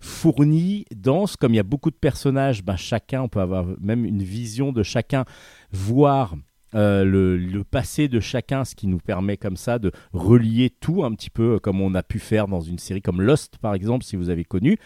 fourni, 0.00 0.86
dense. 0.94 1.36
Comme 1.36 1.52
il 1.52 1.56
y 1.56 1.60
a 1.60 1.64
beaucoup 1.64 1.90
de 1.90 1.96
personnages, 1.96 2.64
ben, 2.64 2.76
chacun, 2.76 3.22
on 3.22 3.28
peut 3.28 3.40
avoir 3.40 3.66
même 3.80 4.06
une 4.06 4.22
vision 4.22 4.72
de 4.72 4.82
chacun, 4.82 5.26
voir 5.72 6.36
euh, 6.74 7.04
le, 7.04 7.64
passé 7.64 8.08
de 8.08 8.20
chacun, 8.20 8.64
ce 8.64 8.74
qui 8.74 8.86
nous 8.86 8.98
permet 8.98 9.36
comme 9.36 9.56
ça 9.56 9.78
de 9.78 9.90
relier 10.12 10.70
tout 10.70 11.04
un 11.04 11.12
petit 11.14 11.30
peu, 11.30 11.54
euh, 11.54 11.58
comme 11.58 11.80
on 11.80 11.94
a 11.94 12.02
pu 12.02 12.18
faire 12.18 12.46
dans 12.48 12.60
une 12.60 12.78
série 12.78 13.02
comme 13.02 13.22
Lost, 13.22 13.58
par 13.58 13.74
exemple, 13.74 14.04
si 14.04 14.16
vous 14.16 14.30
avez 14.30 14.44
connu, 14.44 14.76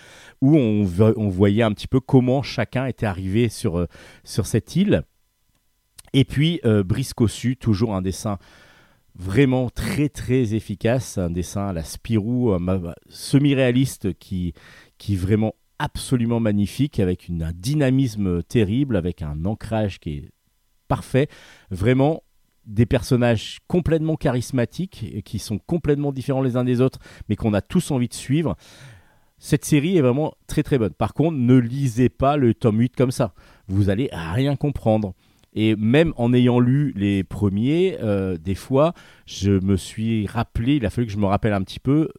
où 0.41 0.57
on, 0.57 0.85
vo- 0.85 1.15
on 1.17 1.29
voyait 1.29 1.63
un 1.63 1.73
petit 1.73 1.89
peu 1.89 2.01
comment 2.01 2.43
chacun 2.43 2.87
était 2.87 3.07
arrivé 3.07 3.49
sur, 3.49 3.79
euh, 3.79 3.87
sur 4.25 4.47
cette 4.47 4.77
île. 4.77 5.03
Et 6.13 6.25
puis, 6.25 6.61
euh, 6.65 6.83
Brice 6.83 7.15
Cossu, 7.15 7.57
toujours 7.57 7.95
un 7.95 8.03
dessin 8.03 8.39
vraiment 9.15 9.69
très 9.71 10.09
très 10.09 10.55
efficace, 10.55 11.19
un 11.19 11.31
dessin 11.31 11.69
à 11.69 11.73
la 11.73 11.85
Spirou, 11.85 12.59
ma- 12.59 12.95
semi-réaliste 13.09 14.15
qui, 14.19 14.55
qui 14.99 15.15
est 15.15 15.17
vraiment 15.17 15.55
absolument 15.79 16.39
magnifique, 16.39 17.01
avec 17.01 17.29
un 17.31 17.53
dynamisme 17.53 18.43
terrible, 18.45 18.97
avec 18.97 19.21
un 19.21 19.45
ancrage 19.45 19.99
qui 20.01 20.11
est 20.19 20.29
parfait. 20.93 21.29
Vraiment 21.71 22.23
des 22.67 22.85
personnages 22.85 23.61
complètement 23.67 24.17
charismatiques 24.17 25.07
et 25.11 25.23
qui 25.23 25.39
sont 25.39 25.59
complètement 25.59 26.13
différents 26.13 26.43
les 26.43 26.59
uns 26.59 26.65
des 26.65 26.83
autres, 26.83 26.99
mais 27.31 27.35
qu'on 27.35 27.55
a 27.55 27.63
tous 27.63 27.91
envie 27.93 28.09
de 28.09 28.15
suivre. 28.15 28.57
Cette 29.39 29.65
série 29.65 29.97
est 29.97 30.03
vraiment 30.03 30.35
très 30.47 30.63
très 30.63 30.77
bonne. 30.77 30.93
Par 30.93 31.15
contre, 31.15 31.39
ne 31.39 31.57
lisez 31.57 32.11
pas 32.11 32.37
le 32.37 32.53
tome 32.53 32.81
8 32.81 32.95
comme 32.95 33.11
ça. 33.11 33.33
Vous 33.69 33.89
allez 33.89 34.11
rien 34.13 34.55
comprendre. 34.55 35.15
Et 35.55 35.77
même 35.77 36.13
en 36.17 36.35
ayant 36.35 36.61
lu 36.61 36.93
les 36.95 37.25
premiers, 37.25 37.97
euh, 38.03 38.37
des 38.37 38.55
fois, 38.55 38.93
je 39.25 39.65
me 39.65 39.79
suis 39.79 40.27
rappelé, 40.27 40.77
il 40.77 40.85
a 40.85 40.91
fallu 40.91 41.07
que 41.07 41.13
je 41.15 41.19
me 41.19 41.27
rappelle 41.27 41.55
un 41.55 41.63
petit 41.63 41.81
peu 41.81 42.11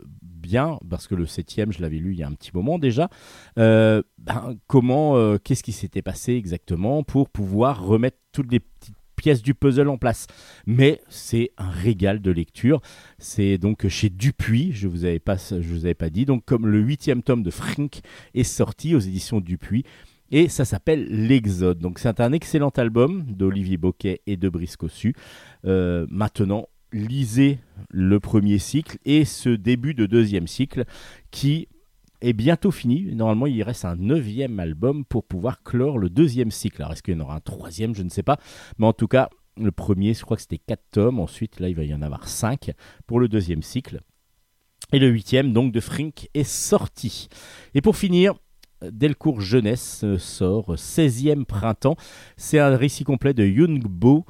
parce 0.89 1.07
que 1.07 1.15
le 1.15 1.25
septième, 1.25 1.71
je 1.71 1.81
l'avais 1.81 1.97
lu 1.97 2.13
il 2.13 2.19
y 2.19 2.23
a 2.23 2.27
un 2.27 2.33
petit 2.33 2.51
moment 2.53 2.79
déjà, 2.79 3.09
euh, 3.57 4.01
ben, 4.17 4.55
comment, 4.67 5.17
euh, 5.17 5.37
qu'est-ce 5.43 5.63
qui 5.63 5.71
s'était 5.71 6.01
passé 6.01 6.33
exactement 6.33 7.03
pour 7.03 7.29
pouvoir 7.29 7.83
remettre 7.83 8.17
toutes 8.31 8.51
les 8.51 8.59
petites 8.59 8.95
pièces 9.15 9.41
du 9.41 9.53
puzzle 9.53 9.89
en 9.89 9.97
place? 9.97 10.27
Mais 10.65 11.01
c'est 11.09 11.51
un 11.57 11.69
régal 11.69 12.21
de 12.21 12.31
lecture. 12.31 12.81
C'est 13.17 13.57
donc 13.57 13.87
chez 13.87 14.09
Dupuis, 14.09 14.71
je 14.73 14.87
vous 14.87 15.05
avais 15.05 15.19
pas, 15.19 15.37
je 15.37 15.73
vous 15.73 15.85
avais 15.85 15.93
pas 15.93 16.09
dit. 16.09 16.25
Donc 16.25 16.45
comme 16.45 16.67
le 16.67 16.79
huitième 16.79 17.23
tome 17.23 17.43
de 17.43 17.51
Frink 17.51 18.01
est 18.33 18.43
sorti 18.43 18.95
aux 18.95 18.99
éditions 18.99 19.41
Dupuis. 19.41 19.83
Et 20.31 20.49
ça 20.49 20.65
s'appelle 20.65 21.27
L'Exode. 21.27 21.77
Donc 21.77 21.99
c'est 21.99 22.19
un 22.19 22.31
excellent 22.31 22.69
album 22.69 23.23
d'Olivier 23.27 23.77
Boquet 23.77 24.21
et 24.25 24.35
de 24.35 24.49
Brice 24.49 24.77
Cossu. 24.77 25.13
Euh, 25.65 26.07
maintenant, 26.09 26.67
lisez 26.93 27.59
le 27.89 28.19
premier 28.19 28.59
cycle 28.59 28.97
et 29.05 29.25
ce 29.25 29.49
début 29.49 29.93
de 29.93 30.05
deuxième 30.05 30.47
cycle 30.47 30.85
qui 31.31 31.67
est 32.21 32.33
bientôt 32.33 32.71
fini. 32.71 33.13
Normalement, 33.13 33.47
il 33.47 33.61
reste 33.63 33.85
un 33.85 33.95
neuvième 33.95 34.59
album 34.59 35.03
pour 35.03 35.25
pouvoir 35.25 35.61
clore 35.63 35.97
le 35.97 36.09
deuxième 36.09 36.51
cycle. 36.51 36.81
Alors, 36.81 36.93
est-ce 36.93 37.03
qu'il 37.03 37.15
y 37.15 37.17
en 37.17 37.21
aura 37.21 37.35
un 37.35 37.41
troisième? 37.41 37.93
Je 37.93 38.03
ne 38.03 38.09
sais 38.09 38.23
pas. 38.23 38.37
Mais 38.77 38.87
en 38.87 38.93
tout 38.93 39.07
cas, 39.07 39.29
le 39.57 39.71
premier, 39.71 40.13
je 40.13 40.21
crois 40.21 40.37
que 40.37 40.41
c'était 40.41 40.57
quatre 40.57 40.85
tomes. 40.91 41.19
Ensuite, 41.19 41.59
là, 41.59 41.67
il 41.67 41.75
va 41.75 41.83
y 41.83 41.93
en 41.93 42.01
avoir 42.01 42.27
cinq 42.27 42.71
pour 43.07 43.19
le 43.19 43.27
deuxième 43.27 43.61
cycle. 43.61 43.99
Et 44.93 44.99
le 44.99 45.07
huitième, 45.07 45.53
donc, 45.53 45.73
de 45.73 45.79
Frink 45.79 46.29
est 46.33 46.43
sorti. 46.43 47.27
Et 47.73 47.81
pour 47.81 47.97
finir, 47.97 48.35
Delcourt 48.81 49.41
Jeunesse 49.41 50.05
sort 50.17 50.75
16e 50.75 51.45
printemps. 51.45 51.95
C'est 52.37 52.59
un 52.59 52.75
récit 52.75 53.03
complet 53.03 53.33
de 53.33 53.45
Young 53.45 53.83
Bo. 53.83 54.25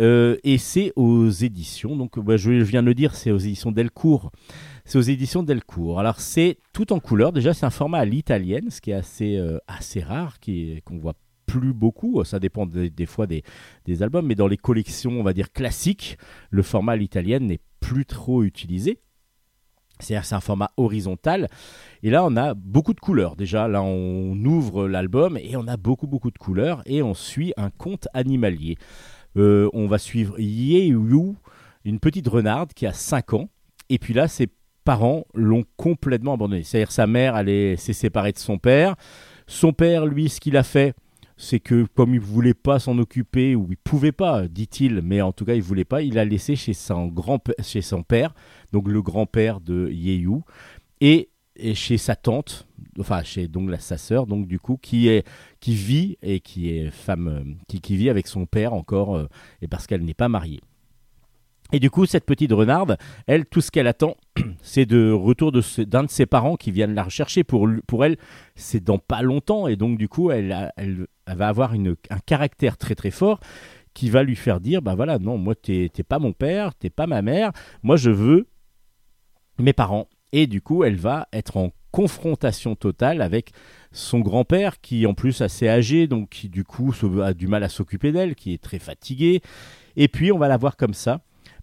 Euh, 0.00 0.36
et 0.44 0.58
c'est 0.58 0.92
aux 0.96 1.28
éditions, 1.28 1.96
donc 1.96 2.18
bah, 2.18 2.36
je 2.36 2.50
viens 2.52 2.82
de 2.82 2.86
le 2.86 2.94
dire, 2.94 3.14
c'est 3.14 3.30
aux 3.30 3.38
éditions 3.38 3.72
Delcourt. 3.72 4.30
C'est 4.84 4.98
aux 4.98 5.02
éditions 5.02 5.42
Delcourt. 5.42 6.00
Alors 6.00 6.20
c'est 6.20 6.58
tout 6.72 6.92
en 6.92 7.00
couleur. 7.00 7.32
Déjà 7.32 7.52
c'est 7.52 7.66
un 7.66 7.70
format 7.70 7.98
à 7.98 8.04
l'italienne, 8.04 8.70
ce 8.70 8.80
qui 8.80 8.90
est 8.90 8.94
assez, 8.94 9.36
euh, 9.36 9.58
assez 9.66 10.00
rare, 10.00 10.40
qui 10.40 10.80
qu'on 10.84 10.98
voit 10.98 11.14
plus 11.46 11.72
beaucoup. 11.72 12.22
Ça 12.24 12.38
dépend 12.38 12.66
des, 12.66 13.06
fois 13.06 13.26
des, 13.26 13.42
des 13.86 14.02
albums, 14.02 14.26
mais 14.26 14.34
dans 14.34 14.46
les 14.46 14.56
collections, 14.56 15.12
on 15.12 15.22
va 15.22 15.32
dire 15.32 15.52
classiques, 15.52 16.16
le 16.50 16.62
format 16.62 16.92
à 16.92 16.96
l'italienne 16.96 17.46
n'est 17.46 17.60
plus 17.80 18.06
trop 18.06 18.44
utilisé. 18.44 19.00
C'est-à-dire 19.98 20.24
c'est 20.24 20.34
un 20.34 20.40
format 20.40 20.70
horizontal. 20.76 21.48
Et 22.02 22.10
là, 22.10 22.24
on 22.24 22.36
a 22.36 22.54
beaucoup 22.54 22.94
de 22.94 23.00
couleurs. 23.00 23.34
Déjà, 23.36 23.66
là, 23.66 23.82
on 23.82 24.36
ouvre 24.44 24.86
l'album 24.86 25.36
et 25.36 25.56
on 25.56 25.66
a 25.66 25.76
beaucoup, 25.76 26.06
beaucoup 26.06 26.30
de 26.30 26.38
couleurs. 26.38 26.82
Et 26.86 27.02
on 27.02 27.14
suit 27.14 27.52
un 27.56 27.70
conte 27.70 28.06
animalier. 28.14 28.76
Euh, 29.38 29.68
on 29.72 29.86
va 29.86 29.98
suivre 29.98 30.38
Yeyu, 30.38 31.34
une 31.84 32.00
petite 32.00 32.28
renarde 32.28 32.72
qui 32.74 32.86
a 32.86 32.92
5 32.92 33.34
ans. 33.34 33.48
Et 33.88 33.98
puis 33.98 34.12
là, 34.12 34.28
ses 34.28 34.48
parents 34.84 35.24
l'ont 35.34 35.64
complètement 35.76 36.34
abandonné. 36.34 36.62
C'est-à-dire 36.62 36.92
sa 36.92 37.06
mère, 37.06 37.36
s'est 37.78 37.92
séparée 37.92 38.32
de 38.32 38.38
son 38.38 38.58
père. 38.58 38.96
Son 39.46 39.72
père, 39.72 40.06
lui, 40.06 40.28
ce 40.28 40.40
qu'il 40.40 40.56
a 40.56 40.62
fait, 40.62 40.94
c'est 41.38 41.60
que 41.60 41.86
comme 41.94 42.14
il 42.14 42.20
voulait 42.20 42.52
pas 42.52 42.78
s'en 42.78 42.98
occuper, 42.98 43.54
ou 43.54 43.68
il 43.70 43.76
pouvait 43.76 44.12
pas, 44.12 44.48
dit-il, 44.48 45.00
mais 45.02 45.22
en 45.22 45.32
tout 45.32 45.44
cas 45.44 45.54
il 45.54 45.62
voulait 45.62 45.84
pas, 45.84 46.02
il 46.02 46.18
a 46.18 46.24
laissé 46.24 46.56
chez 46.56 46.74
son, 46.74 47.06
grand 47.06 47.40
chez 47.62 47.80
son 47.80 48.02
père, 48.02 48.34
donc 48.72 48.88
le 48.88 49.00
grand-père 49.00 49.60
de 49.60 49.88
Yeyu, 49.88 50.40
et, 51.00 51.30
et 51.54 51.74
chez 51.74 51.96
sa 51.96 52.16
tante, 52.16 52.66
enfin 52.98 53.22
chez 53.22 53.46
donc 53.46 53.70
la, 53.70 53.78
sa 53.78 53.96
sœur, 53.98 54.26
donc 54.26 54.48
du 54.48 54.58
coup 54.58 54.76
qui 54.76 55.08
est 55.08 55.24
qui 55.60 55.74
vit 55.74 56.16
et 56.22 56.40
qui 56.40 56.70
est 56.70 56.90
femme, 56.90 57.28
euh, 57.28 57.78
qui, 57.80 57.96
vit 57.96 58.10
avec 58.10 58.26
son 58.26 58.46
père 58.46 58.74
encore, 58.74 59.16
euh, 59.16 59.26
et 59.62 59.68
parce 59.68 59.86
qu'elle 59.86 60.04
n'est 60.04 60.14
pas 60.14 60.28
mariée. 60.28 60.60
Et 61.72 61.80
du 61.80 61.90
coup, 61.90 62.06
cette 62.06 62.24
petite 62.24 62.52
renarde, 62.52 62.96
elle, 63.26 63.44
tout 63.44 63.60
ce 63.60 63.70
qu'elle 63.70 63.86
attend, 63.88 64.16
c'est 64.62 64.86
de 64.86 65.10
retour 65.10 65.52
de 65.52 65.62
d'un 65.84 66.04
de 66.04 66.08
ses 66.10 66.24
parents 66.24 66.56
qui 66.56 66.70
viennent 66.70 66.94
la 66.94 67.02
rechercher. 67.02 67.44
Pour, 67.44 67.68
pour 67.86 68.04
elle, 68.04 68.16
c'est 68.54 68.82
dans 68.82 68.98
pas 68.98 69.20
longtemps. 69.20 69.66
Et 69.68 69.76
donc, 69.76 69.98
du 69.98 70.08
coup, 70.08 70.30
elle, 70.30 70.72
elle, 70.76 71.06
va 71.26 71.48
avoir 71.48 71.74
une- 71.74 71.96
un 72.08 72.18
caractère 72.20 72.78
très 72.78 72.94
très 72.94 73.10
fort 73.10 73.40
qui 73.92 74.08
va 74.08 74.22
lui 74.22 74.36
faire 74.36 74.60
dire, 74.60 74.80
bah 74.80 74.94
voilà, 74.94 75.18
non, 75.18 75.36
moi, 75.36 75.54
t'es 75.54 75.90
pas 76.08 76.18
mon 76.18 76.32
père, 76.32 76.74
t'es 76.74 76.88
pas 76.88 77.06
ma 77.06 77.20
mère. 77.20 77.52
Moi, 77.82 77.96
je 77.96 78.10
veux 78.10 78.48
mes 79.58 79.72
parents. 79.74 80.08
Et 80.32 80.46
du 80.46 80.62
coup, 80.62 80.84
elle 80.84 80.96
va 80.96 81.28
être 81.32 81.56
en 81.56 81.72
confrontation 81.90 82.74
totale 82.74 83.22
avec 83.22 83.52
son 83.92 84.20
grand-père 84.20 84.80
qui, 84.80 85.06
en 85.06 85.14
plus, 85.14 85.40
assez 85.40 85.68
âgé, 85.68 86.06
donc 86.06 86.28
qui, 86.30 86.48
du 86.48 86.64
coup, 86.64 86.94
a 87.22 87.32
du 87.34 87.46
mal 87.46 87.62
à 87.62 87.68
s'occuper 87.68 88.12
d'elle, 88.12 88.34
qui 88.34 88.52
est 88.52 88.62
très 88.62 88.78
fatigué. 88.78 89.40
Et 89.96 90.08
puis, 90.08 90.30
on 90.32 90.38
va 90.38 90.48
la 90.48 90.56
voir 90.56 90.76
comme 90.76 90.94
ça 90.94 91.20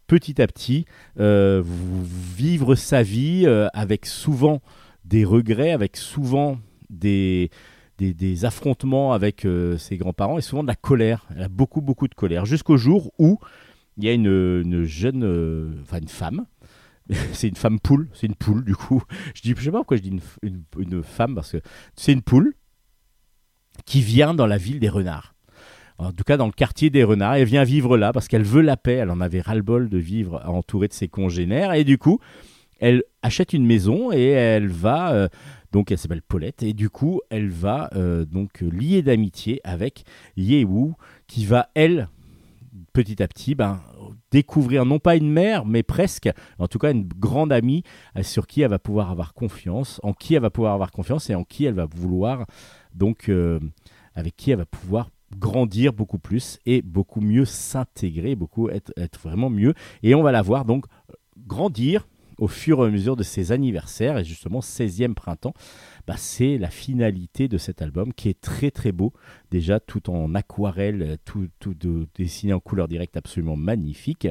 petit 0.07 0.41
à 0.41 0.47
petit 0.47 0.85
euh, 1.19 1.63
vivre 1.65 2.75
sa 2.75 3.03
vie 3.03 3.43
euh, 3.45 3.67
avec 3.73 4.05
souvent 4.05 4.61
des 5.03 5.25
regrets, 5.25 5.71
avec 5.71 5.97
souvent 5.97 6.57
des, 6.89 7.49
des, 7.97 8.45
affrontements 8.45 9.13
avec 9.13 9.45
euh, 9.45 9.77
ses 9.77 9.97
grands-parents 9.97 10.37
et 10.37 10.41
souvent 10.41 10.63
de 10.63 10.67
la 10.67 10.75
colère. 10.75 11.27
Elle 11.35 11.43
a 11.43 11.49
beaucoup, 11.49 11.81
beaucoup 11.81 12.07
de 12.07 12.15
colère. 12.15 12.45
Jusqu'au 12.45 12.77
jour 12.77 13.11
où 13.19 13.39
il 13.97 14.03
y 14.03 14.09
a 14.09 14.13
une, 14.13 14.27
une 14.27 14.83
jeune, 14.83 15.79
enfin 15.83 15.99
une 15.99 16.07
femme, 16.07 16.45
c'est 17.33 17.47
une 17.47 17.55
femme 17.55 17.79
poule, 17.79 18.09
c'est 18.13 18.27
une 18.27 18.35
poule 18.35 18.63
du 18.65 18.75
coup. 18.75 19.03
Je 19.35 19.41
dis, 19.41 19.53
sais 19.61 19.71
pas 19.71 19.77
pourquoi 19.79 19.97
je 19.97 20.01
dis 20.01 20.09
une, 20.09 20.21
une- 20.41 20.63
une 20.79 21.03
femme 21.03 21.35
parce 21.35 21.51
que 21.51 21.61
c'est 21.95 22.13
une 22.13 22.21
poule 22.21 22.53
qui 23.85 24.01
vient 24.01 24.33
dans 24.33 24.47
la 24.47 24.57
ville 24.57 24.79
des 24.79 24.89
renards 24.89 25.33
en 25.97 26.11
tout 26.11 26.23
cas 26.25 26.35
dans 26.35 26.45
le 26.45 26.51
quartier 26.51 26.89
des 26.89 27.05
renards. 27.05 27.35
Elle 27.35 27.47
vient 27.47 27.63
vivre 27.63 27.97
là 27.97 28.11
parce 28.11 28.27
qu'elle 28.27 28.43
veut 28.43 28.61
la 28.61 28.75
paix. 28.75 28.95
Elle 28.95 29.09
en 29.09 29.21
avait 29.21 29.39
ras-le-bol 29.39 29.87
de 29.87 29.97
vivre 29.97 30.41
entourée 30.45 30.89
de 30.89 30.93
ses 30.93 31.07
congénères. 31.07 31.71
Et 31.73 31.85
du 31.85 31.97
coup, 31.97 32.19
elle 32.79 33.03
achète 33.21 33.53
une 33.53 33.65
maison 33.65 34.11
et 34.11 34.25
elle 34.25 34.67
va, 34.67 35.13
euh, 35.13 35.29
donc 35.71 35.91
elle 35.91 35.97
s'appelle 35.97 36.21
Paulette, 36.21 36.63
et 36.63 36.73
du 36.73 36.89
coup, 36.89 37.21
elle 37.29 37.49
va 37.49 37.89
euh, 37.95 38.25
donc 38.25 38.59
lier 38.59 39.01
d'amitié 39.03 39.61
avec 39.63 40.03
Yewu, 40.35 40.95
qui 41.27 41.45
va, 41.45 41.69
elle, 41.75 42.09
petit 42.91 43.23
à 43.23 43.27
petit, 43.29 43.55
ben, 43.55 43.79
découvrir 44.35 44.83
non 44.83 44.99
pas 44.99 45.15
une 45.15 45.31
mère, 45.31 45.65
mais 45.65 45.81
presque, 45.81 46.29
en 46.59 46.67
tout 46.67 46.77
cas 46.77 46.91
une 46.91 47.07
grande 47.07 47.53
amie 47.53 47.83
euh, 48.17 48.23
sur 48.23 48.47
qui 48.47 48.61
elle 48.61 48.69
va 48.69 48.79
pouvoir 48.79 49.09
avoir 49.09 49.33
confiance, 49.33 50.01
en 50.03 50.11
qui 50.11 50.35
elle 50.35 50.41
va 50.41 50.49
pouvoir 50.49 50.73
avoir 50.73 50.91
confiance 50.91 51.29
et 51.29 51.35
en 51.35 51.45
qui 51.45 51.63
elle 51.63 51.73
va 51.73 51.85
vouloir, 51.85 52.45
donc, 52.93 53.29
euh, 53.29 53.61
avec 54.13 54.35
qui 54.35 54.51
elle 54.51 54.57
va 54.57 54.65
pouvoir 54.65 55.09
grandir 55.37 55.93
beaucoup 55.93 56.19
plus 56.19 56.59
et 56.65 56.81
beaucoup 56.81 57.21
mieux 57.21 57.45
s'intégrer, 57.45 58.35
beaucoup 58.35 58.69
être, 58.69 58.91
être 58.97 59.21
vraiment 59.21 59.49
mieux. 59.49 59.73
Et 60.03 60.15
on 60.15 60.21
va 60.21 60.33
la 60.33 60.41
voir 60.41 60.65
donc 60.65 60.85
grandir 61.47 62.05
au 62.37 62.49
fur 62.49 62.83
et 62.83 62.87
à 62.87 62.89
mesure 62.89 63.15
de 63.15 63.23
ses 63.23 63.53
anniversaires 63.53 64.17
et 64.17 64.25
justement 64.25 64.59
16e 64.59 65.13
printemps. 65.13 65.53
Bah, 66.07 66.15
c'est 66.17 66.57
la 66.57 66.69
finalité 66.69 67.47
de 67.47 67.57
cet 67.57 67.81
album 67.81 68.13
qui 68.13 68.29
est 68.29 68.39
très 68.39 68.69
très 68.71 68.91
beau, 68.91 69.11
déjà 69.49 69.79
tout 69.79 70.09
en 70.09 70.35
aquarelle, 70.35 71.17
tout, 71.25 71.47
tout 71.59 71.73
de- 71.73 72.07
dessiné 72.15 72.53
en 72.53 72.59
couleur 72.59 72.87
directe, 72.87 73.17
absolument 73.17 73.55
magnifique. 73.55 74.27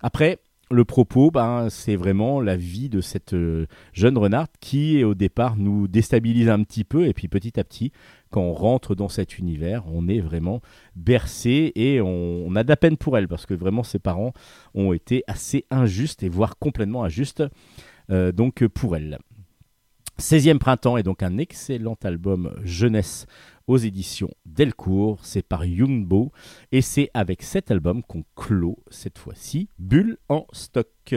Après, 0.00 0.38
le 0.70 0.84
propos, 0.84 1.30
ben, 1.30 1.70
c'est 1.70 1.96
vraiment 1.96 2.40
la 2.40 2.56
vie 2.56 2.88
de 2.88 3.00
cette 3.00 3.32
euh, 3.32 3.66
jeune 3.94 4.18
renarde 4.18 4.50
qui, 4.60 5.02
au 5.02 5.14
départ, 5.14 5.56
nous 5.56 5.88
déstabilise 5.88 6.48
un 6.50 6.62
petit 6.62 6.84
peu, 6.84 7.06
et 7.06 7.14
puis 7.14 7.28
petit 7.28 7.58
à 7.58 7.64
petit, 7.64 7.90
quand 8.30 8.42
on 8.42 8.52
rentre 8.52 8.94
dans 8.94 9.08
cet 9.08 9.38
univers, 9.38 9.84
on 9.86 10.08
est 10.08 10.20
vraiment 10.20 10.60
bercé 10.94 11.72
et 11.74 12.00
on, 12.02 12.54
a 12.54 12.64
de 12.64 12.68
la 12.68 12.76
peine 12.76 12.98
pour 12.98 13.16
elle, 13.16 13.28
parce 13.28 13.46
que 13.46 13.54
vraiment 13.54 13.82
ses 13.82 13.98
parents 13.98 14.34
ont 14.74 14.92
été 14.92 15.24
assez 15.26 15.64
injustes, 15.70 16.22
et 16.22 16.28
voire 16.28 16.58
complètement 16.58 17.02
injustes, 17.02 17.42
euh, 18.10 18.32
donc 18.32 18.66
pour 18.66 18.94
elle. 18.94 19.18
16e 20.20 20.58
printemps 20.58 20.96
est 20.96 21.04
donc 21.04 21.22
un 21.22 21.38
excellent 21.38 21.96
album 22.02 22.52
jeunesse 22.64 23.26
aux 23.68 23.76
éditions 23.76 24.30
Delcourt. 24.46 25.20
C'est 25.22 25.46
par 25.46 25.64
Youngbo 25.64 26.32
et 26.72 26.82
c'est 26.82 27.08
avec 27.14 27.42
cet 27.42 27.70
album 27.70 28.02
qu'on 28.02 28.24
clôt 28.34 28.78
cette 28.90 29.16
fois-ci 29.16 29.68
Bulle 29.78 30.18
en 30.28 30.46
stock. 30.52 31.14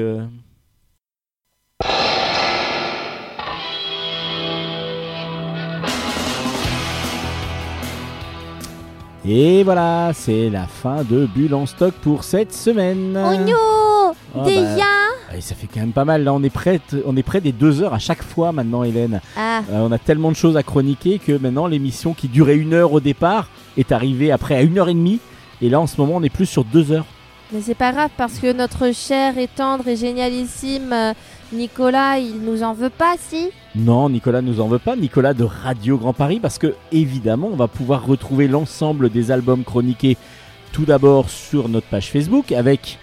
Et 9.26 9.64
voilà, 9.64 10.12
c'est 10.16 10.50
la 10.50 10.66
fin 10.66 11.04
de 11.04 11.28
Bulle 11.28 11.54
en 11.54 11.68
stock 11.68 11.94
pour 12.02 12.24
cette 12.24 12.54
semaine. 12.54 13.16
Oh, 14.36 14.44
Déjà 14.46 14.76
bah, 15.30 15.38
et 15.38 15.42
ça 15.42 15.54
fait 15.56 15.68
quand 15.72 15.80
même 15.80 15.92
pas 15.92 16.06
mal. 16.06 16.24
Là, 16.24 16.34
on 16.34 16.42
est 16.42 16.50
près, 16.50 16.80
on 17.06 17.16
est 17.16 17.24
près 17.24 17.40
des 17.40 17.52
deux 17.52 17.82
heures 17.84 17.94
à 17.94 18.00
chaque 18.00 18.24
fois 18.24 18.52
maintenant, 18.52 18.84
Hélène. 18.84 19.22
Ah, 19.38 19.62
Euh, 19.72 19.88
on 19.88 19.92
a 19.92 20.00
tellement 20.00 20.32
de 20.32 20.36
choses 20.36 20.58
à 20.58 20.64
chroniquer 20.64 21.20
que 21.20 21.34
maintenant 21.38 21.68
l'émission 21.68 22.14
qui 22.14 22.28
durait 22.30 22.56
une 22.58 22.74
heure 22.74 22.94
au 22.94 23.00
départ 23.00 23.48
est 23.78 23.92
arrivée 23.92 24.32
après 24.32 24.56
à 24.56 24.62
une 24.64 24.80
heure 24.80 24.90
et 24.90 24.94
demie. 24.94 25.20
Et 25.62 25.70
là 25.70 25.80
en 25.80 25.86
ce 25.88 26.02
moment 26.02 26.14
on 26.16 26.24
est 26.24 26.30
plus 26.30 26.48
sur 26.48 26.64
deux 26.66 26.92
heures. 26.92 27.06
Mais 27.52 27.62
c'est 27.62 27.76
pas 27.76 27.92
grave 27.92 28.10
parce 28.18 28.40
que 28.40 28.52
notre 28.54 28.94
cher 28.94 29.38
et 29.38 29.48
tendre 29.48 29.88
et 29.88 29.96
génialissime 29.96 30.94
euh, 30.94 31.14
Nicolas, 31.54 32.18
il 32.20 32.40
nous 32.42 32.64
en 32.64 32.74
veut 32.74 32.90
pas, 32.90 33.16
si? 33.20 33.50
Non, 33.76 34.10
Nicolas 34.10 34.42
nous 34.42 34.62
en 34.62 34.68
veut 34.68 34.80
pas. 34.80 34.96
Nicolas 34.96 35.34
de 35.34 35.44
Radio 35.44 35.98
Grand 35.98 36.14
Paris 36.14 36.40
parce 36.42 36.58
que 36.58 36.76
évidemment 36.92 37.50
on 37.52 37.56
va 37.58 37.68
pouvoir 37.68 38.06
retrouver 38.06 38.48
l'ensemble 38.48 39.10
des 39.10 39.32
albums 39.32 39.64
chroniqués 39.64 40.18
tout 40.72 40.86
d'abord 40.86 41.30
sur 41.30 41.68
notre 41.68 41.88
page 41.88 42.10
Facebook 42.10 42.52
avec 42.54 42.98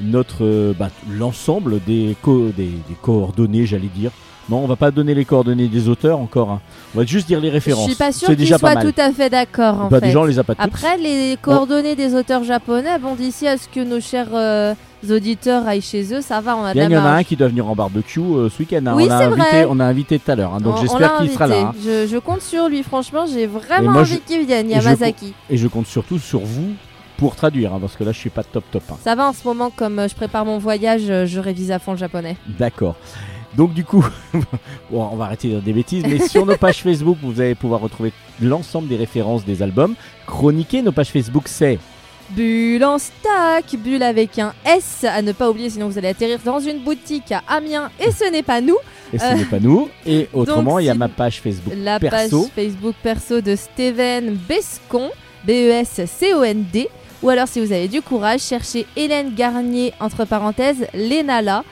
notre 0.00 0.44
euh, 0.44 0.72
bah, 0.76 0.90
l'ensemble 1.10 1.80
des, 1.84 2.16
co- 2.22 2.48
des, 2.56 2.64
des 2.66 2.96
coordonnées, 3.00 3.66
j'allais 3.66 3.86
dire. 3.94 4.10
Non, 4.52 4.58
on 4.64 4.66
va 4.66 4.76
pas 4.76 4.90
donner 4.90 5.14
les 5.14 5.24
coordonnées 5.24 5.66
des 5.68 5.88
auteurs 5.88 6.18
encore. 6.18 6.50
hein. 6.50 6.60
On 6.94 6.98
va 6.98 7.06
juste 7.06 7.26
dire 7.26 7.40
les 7.40 7.48
références. 7.48 7.84
Je 7.86 7.90
suis 7.92 7.98
pas 7.98 8.12
sûre 8.12 8.28
C'est 8.28 8.36
qu'il 8.36 8.44
déjà 8.44 8.58
pas 8.58 8.74
mal. 8.74 8.92
tout 8.92 9.00
à 9.00 9.10
fait 9.12 9.30
d'accord 9.30 9.80
en 9.80 9.88
Bah, 9.88 9.98
fait. 9.98 10.06
déjà 10.08 10.20
on 10.20 10.24
les 10.24 10.38
a 10.38 10.44
pas 10.44 10.54
toutes. 10.54 10.62
Après, 10.64 10.98
les 10.98 11.38
coordonnées 11.40 11.96
des 11.96 12.14
auteurs 12.14 12.44
japonais, 12.44 12.98
bon, 13.00 13.14
d'ici 13.14 13.48
à 13.48 13.56
ce 13.56 13.66
que 13.66 13.80
nos 13.80 13.98
chers 14.00 14.28
euh, 14.34 14.74
auditeurs 15.08 15.66
aillent 15.66 15.80
chez 15.80 16.12
eux, 16.14 16.20
ça 16.20 16.42
va, 16.42 16.54
on 16.54 16.64
a 16.64 16.68
de 16.68 16.74
Bien, 16.74 16.82
la 16.82 16.88
il 16.90 16.92
y 16.92 16.96
en 16.96 17.00
a 17.00 17.04
marge. 17.04 17.20
un 17.20 17.24
qui 17.24 17.36
doit 17.36 17.48
venir 17.48 17.66
en 17.66 17.74
barbecue 17.74 18.20
euh, 18.20 18.50
ce 18.50 18.58
week-end. 18.58 18.82
hein. 18.86 18.92
Oui, 18.94 19.06
on, 19.08 19.10
a 19.10 19.18
c'est 19.20 19.24
invité, 19.24 19.40
vrai. 19.40 19.66
on 19.70 19.80
a 19.80 19.84
invité 19.86 20.18
tout 20.18 20.30
à 20.30 20.34
l'heure. 20.36 20.52
hein. 20.54 20.60
donc 20.60 20.74
On- 20.74 20.78
on 20.78 20.82
j'espère 20.82 21.16
qu'il 21.16 21.30
sera 21.30 21.46
là. 21.46 21.56
hein. 21.60 21.72
Je, 21.82 22.06
je 22.06 22.18
compte 22.18 22.42
sur 22.42 22.68
lui, 22.68 22.82
franchement, 22.82 23.24
j'ai 23.26 23.46
vraiment 23.46 23.92
moi, 23.92 24.02
envie 24.02 24.20
qu'il 24.20 24.44
vienne, 24.44 24.66
et 24.70 24.74
je 24.74 24.84
Yamazaki. 24.84 25.32
Et 25.48 25.56
je 25.56 25.66
compte 25.68 25.86
surtout 25.86 26.18
sur 26.18 26.40
vous 26.40 26.72
pour 27.16 27.36
traduire, 27.36 27.72
hein, 27.72 27.78
parce 27.80 27.96
que 27.96 28.04
là 28.04 28.12
je 28.12 28.18
suis 28.18 28.30
pas 28.30 28.42
top 28.44 28.64
top. 28.70 28.82
hein. 28.90 28.96
Ça 29.02 29.14
va 29.14 29.28
en 29.28 29.32
ce 29.32 29.44
moment, 29.48 29.70
comme 29.74 29.98
euh, 29.98 30.08
je 30.08 30.14
prépare 30.14 30.44
mon 30.44 30.58
voyage, 30.58 31.04
euh, 31.08 31.24
je 31.24 31.40
révise 31.40 31.70
à 31.70 31.78
fond 31.78 31.92
le 31.92 31.98
japonais. 31.98 32.36
D'accord. 32.58 32.96
Donc 33.56 33.74
du 33.74 33.84
coup, 33.84 34.04
bon, 34.34 35.08
on 35.12 35.16
va 35.16 35.24
arrêter 35.26 35.48
de 35.48 35.54
dire 35.54 35.62
des 35.62 35.72
bêtises, 35.72 36.04
mais 36.06 36.18
sur 36.26 36.46
nos 36.46 36.56
pages 36.56 36.82
Facebook, 36.82 37.18
vous 37.22 37.40
allez 37.40 37.54
pouvoir 37.54 37.80
retrouver 37.80 38.12
l'ensemble 38.40 38.88
des 38.88 38.96
références 38.96 39.44
des 39.44 39.62
albums. 39.62 39.94
Chroniquer 40.26 40.82
nos 40.82 40.92
pages 40.92 41.10
Facebook, 41.10 41.44
c'est 41.46 41.78
Bulle 42.30 42.82
en 42.84 42.98
stock, 42.98 43.78
bulle 43.78 44.02
avec 44.02 44.38
un 44.38 44.54
S 44.64 45.04
à 45.04 45.20
ne 45.20 45.32
pas 45.32 45.50
oublier, 45.50 45.68
sinon 45.68 45.88
vous 45.88 45.98
allez 45.98 46.08
atterrir 46.08 46.38
dans 46.42 46.60
une 46.60 46.78
boutique 46.78 47.30
à 47.30 47.42
Amiens 47.46 47.90
et 48.00 48.10
ce 48.10 48.30
n'est 48.30 48.42
pas 48.42 48.62
nous. 48.62 48.76
et 49.12 49.18
ce 49.18 49.24
Euh, 49.24 49.34
n'est 49.34 49.44
pas 49.44 49.60
nous. 49.60 49.90
Et 50.06 50.28
autrement, 50.32 50.78
il 50.78 50.86
y 50.86 50.88
a 50.88 50.94
ma 50.94 51.08
page 51.08 51.40
Facebook 51.42 51.74
La 51.76 52.00
perso. 52.00 52.44
page 52.44 52.50
Facebook 52.64 52.94
perso 53.02 53.42
de 53.42 53.54
Steven 53.54 54.34
Bescon, 54.48 55.10
B-E-S-C-O-N-D. 55.46 56.88
Ou 57.22 57.28
alors, 57.28 57.48
si 57.48 57.60
vous 57.60 57.70
avez 57.72 57.88
du 57.88 58.00
courage, 58.02 58.40
cherchez 58.40 58.86
Hélène 58.96 59.34
Garnier, 59.34 59.92
entre 60.00 60.24
parenthèses, 60.24 60.86
Lénala, 60.94 61.64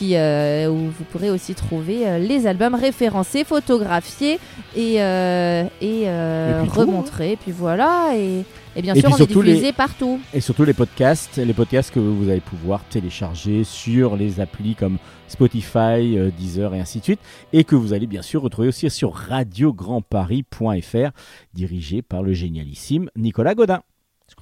qui, 0.00 0.16
euh, 0.16 0.68
où 0.70 0.76
vous 0.90 1.04
pourrez 1.12 1.28
aussi 1.30 1.54
trouver 1.54 2.08
euh, 2.08 2.18
les 2.18 2.46
albums 2.46 2.74
référencés, 2.74 3.44
photographiés 3.44 4.38
et, 4.74 5.02
euh, 5.02 5.64
et, 5.82 6.04
Et 6.04 6.60
puis 6.62 6.70
tout, 6.70 6.80
remontrés. 6.80 7.32
Et 7.32 7.36
puis 7.36 7.52
voilà. 7.52 8.12
Et, 8.16 8.44
et 8.76 8.80
bien 8.82 8.94
sûr, 8.94 9.10
on 9.10 9.12
est 9.12 9.16
surtout 9.16 9.42
les- 9.42 9.52
diffusé 9.52 9.72
partout. 9.74 10.18
Et 10.32 10.40
surtout 10.40 10.64
les 10.64 10.72
podcasts, 10.72 11.36
les 11.36 11.52
podcasts 11.52 11.90
que 11.92 12.00
vous 12.00 12.30
allez 12.30 12.40
pouvoir 12.40 12.82
télécharger 12.88 13.62
sur 13.62 14.16
les 14.16 14.40
applis 14.40 14.74
comme 14.74 14.96
Spotify, 15.28 16.16
Deezer 16.38 16.74
et 16.74 16.80
ainsi 16.80 17.00
de 17.00 17.04
suite, 17.04 17.20
et 17.52 17.64
que 17.64 17.76
vous 17.76 17.92
allez 17.92 18.06
bien 18.06 18.22
sûr 18.22 18.40
retrouver 18.40 18.68
aussi 18.68 18.88
sur 18.88 19.12
radiograndparis.fr, 19.12 21.10
dirigé 21.52 22.00
par 22.00 22.22
le 22.22 22.32
génialissime 22.32 23.10
Nicolas 23.16 23.54
Godin. 23.54 23.80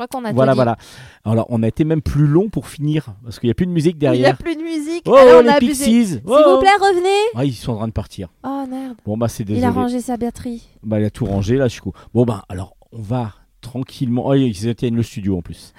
Je 0.01 0.05
crois 0.07 0.21
qu'on 0.21 0.25
a 0.25 0.33
Voilà, 0.33 0.53
tout 0.53 0.55
dit. 0.55 0.63
voilà. 0.65 0.77
Alors, 1.25 1.47
on 1.49 1.63
a 1.63 1.67
été 1.69 1.83
même 1.85 2.03
plus 2.03 2.27
long 2.27 2.49
pour 2.51 2.69
finir, 2.69 3.15
parce 3.25 3.41
qu'il 3.41 3.49
n'y 3.49 3.53
a 3.53 3.55
plus 3.55 3.67
de 3.67 3.73
musique 3.73 3.97
Il 3.97 4.03
n'y 4.03 4.07
a 4.07 4.11
derrière. 4.13 4.37
plus 4.39 4.55
de 4.55 4.63
musique. 4.63 5.03
Oh, 5.07 5.15
Alors, 5.17 5.41
on 5.41 5.43
les 5.43 5.49
a 5.49 5.55
abusé. 5.55 5.85
Pixies 5.85 6.07
S'il 6.07 6.23
oh. 6.25 6.55
vous 6.55 6.61
plaît, 6.61 6.71
revenez. 6.81 7.19
Ah, 7.35 7.45
ils 7.45 7.53
sont 7.53 7.73
en 7.73 7.77
train 7.79 7.89
de 7.89 7.93
partir. 7.93 8.29
Oh 8.45 8.65
merde. 8.71 8.97
Bon, 9.05 9.17
bah, 9.17 9.27
c'est 9.29 9.43
Il 9.43 9.47
désolé. 9.47 9.67
a 9.67 9.71
rangé 9.71 10.01
sa 10.01 10.17
batterie. 10.17 10.69
Bah, 10.85 11.01
il 11.01 11.05
a 11.05 11.11
tout 11.11 11.25
rangé, 11.25 11.57
là, 11.57 11.67
je 11.67 11.73
suis. 11.73 11.81
Bon, 12.15 12.25
bah, 12.25 12.45
alors, 12.49 12.77
on 12.93 13.03
va 13.03 13.33
tranquillement. 13.61 14.23
Oh, 14.27 14.35
ils 14.35 14.69
éteignent 14.69 14.95
le 14.97 15.03
studio 15.03 15.37
en 15.37 15.43
plus. 15.43 15.73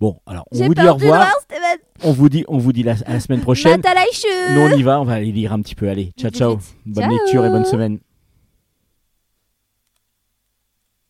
Bon, 0.00 0.18
alors, 0.26 0.44
on 0.52 0.66
vous 0.66 0.74
dit 0.74 0.86
au 0.86 0.94
revoir. 0.94 1.28
On 2.02 2.12
vous 2.12 2.28
dit, 2.28 2.44
on 2.48 2.58
vous 2.58 2.72
dit 2.74 2.82
la- 2.82 2.96
à 3.06 3.14
la 3.14 3.20
semaine 3.20 3.40
prochaine. 3.40 3.80
Nous, 4.50 4.60
on 4.60 4.76
y 4.76 4.82
va, 4.82 5.00
on 5.00 5.04
va 5.04 5.14
aller 5.14 5.32
lire 5.32 5.52
un 5.54 5.62
petit 5.62 5.74
peu. 5.74 5.88
Allez, 5.88 6.12
ciao, 6.18 6.30
ciao. 6.30 6.58
Bonne 6.84 7.04
Ciao. 7.04 7.12
lecture 7.12 7.44
et 7.46 7.48
bonne 7.50 7.64
semaine. 7.64 7.98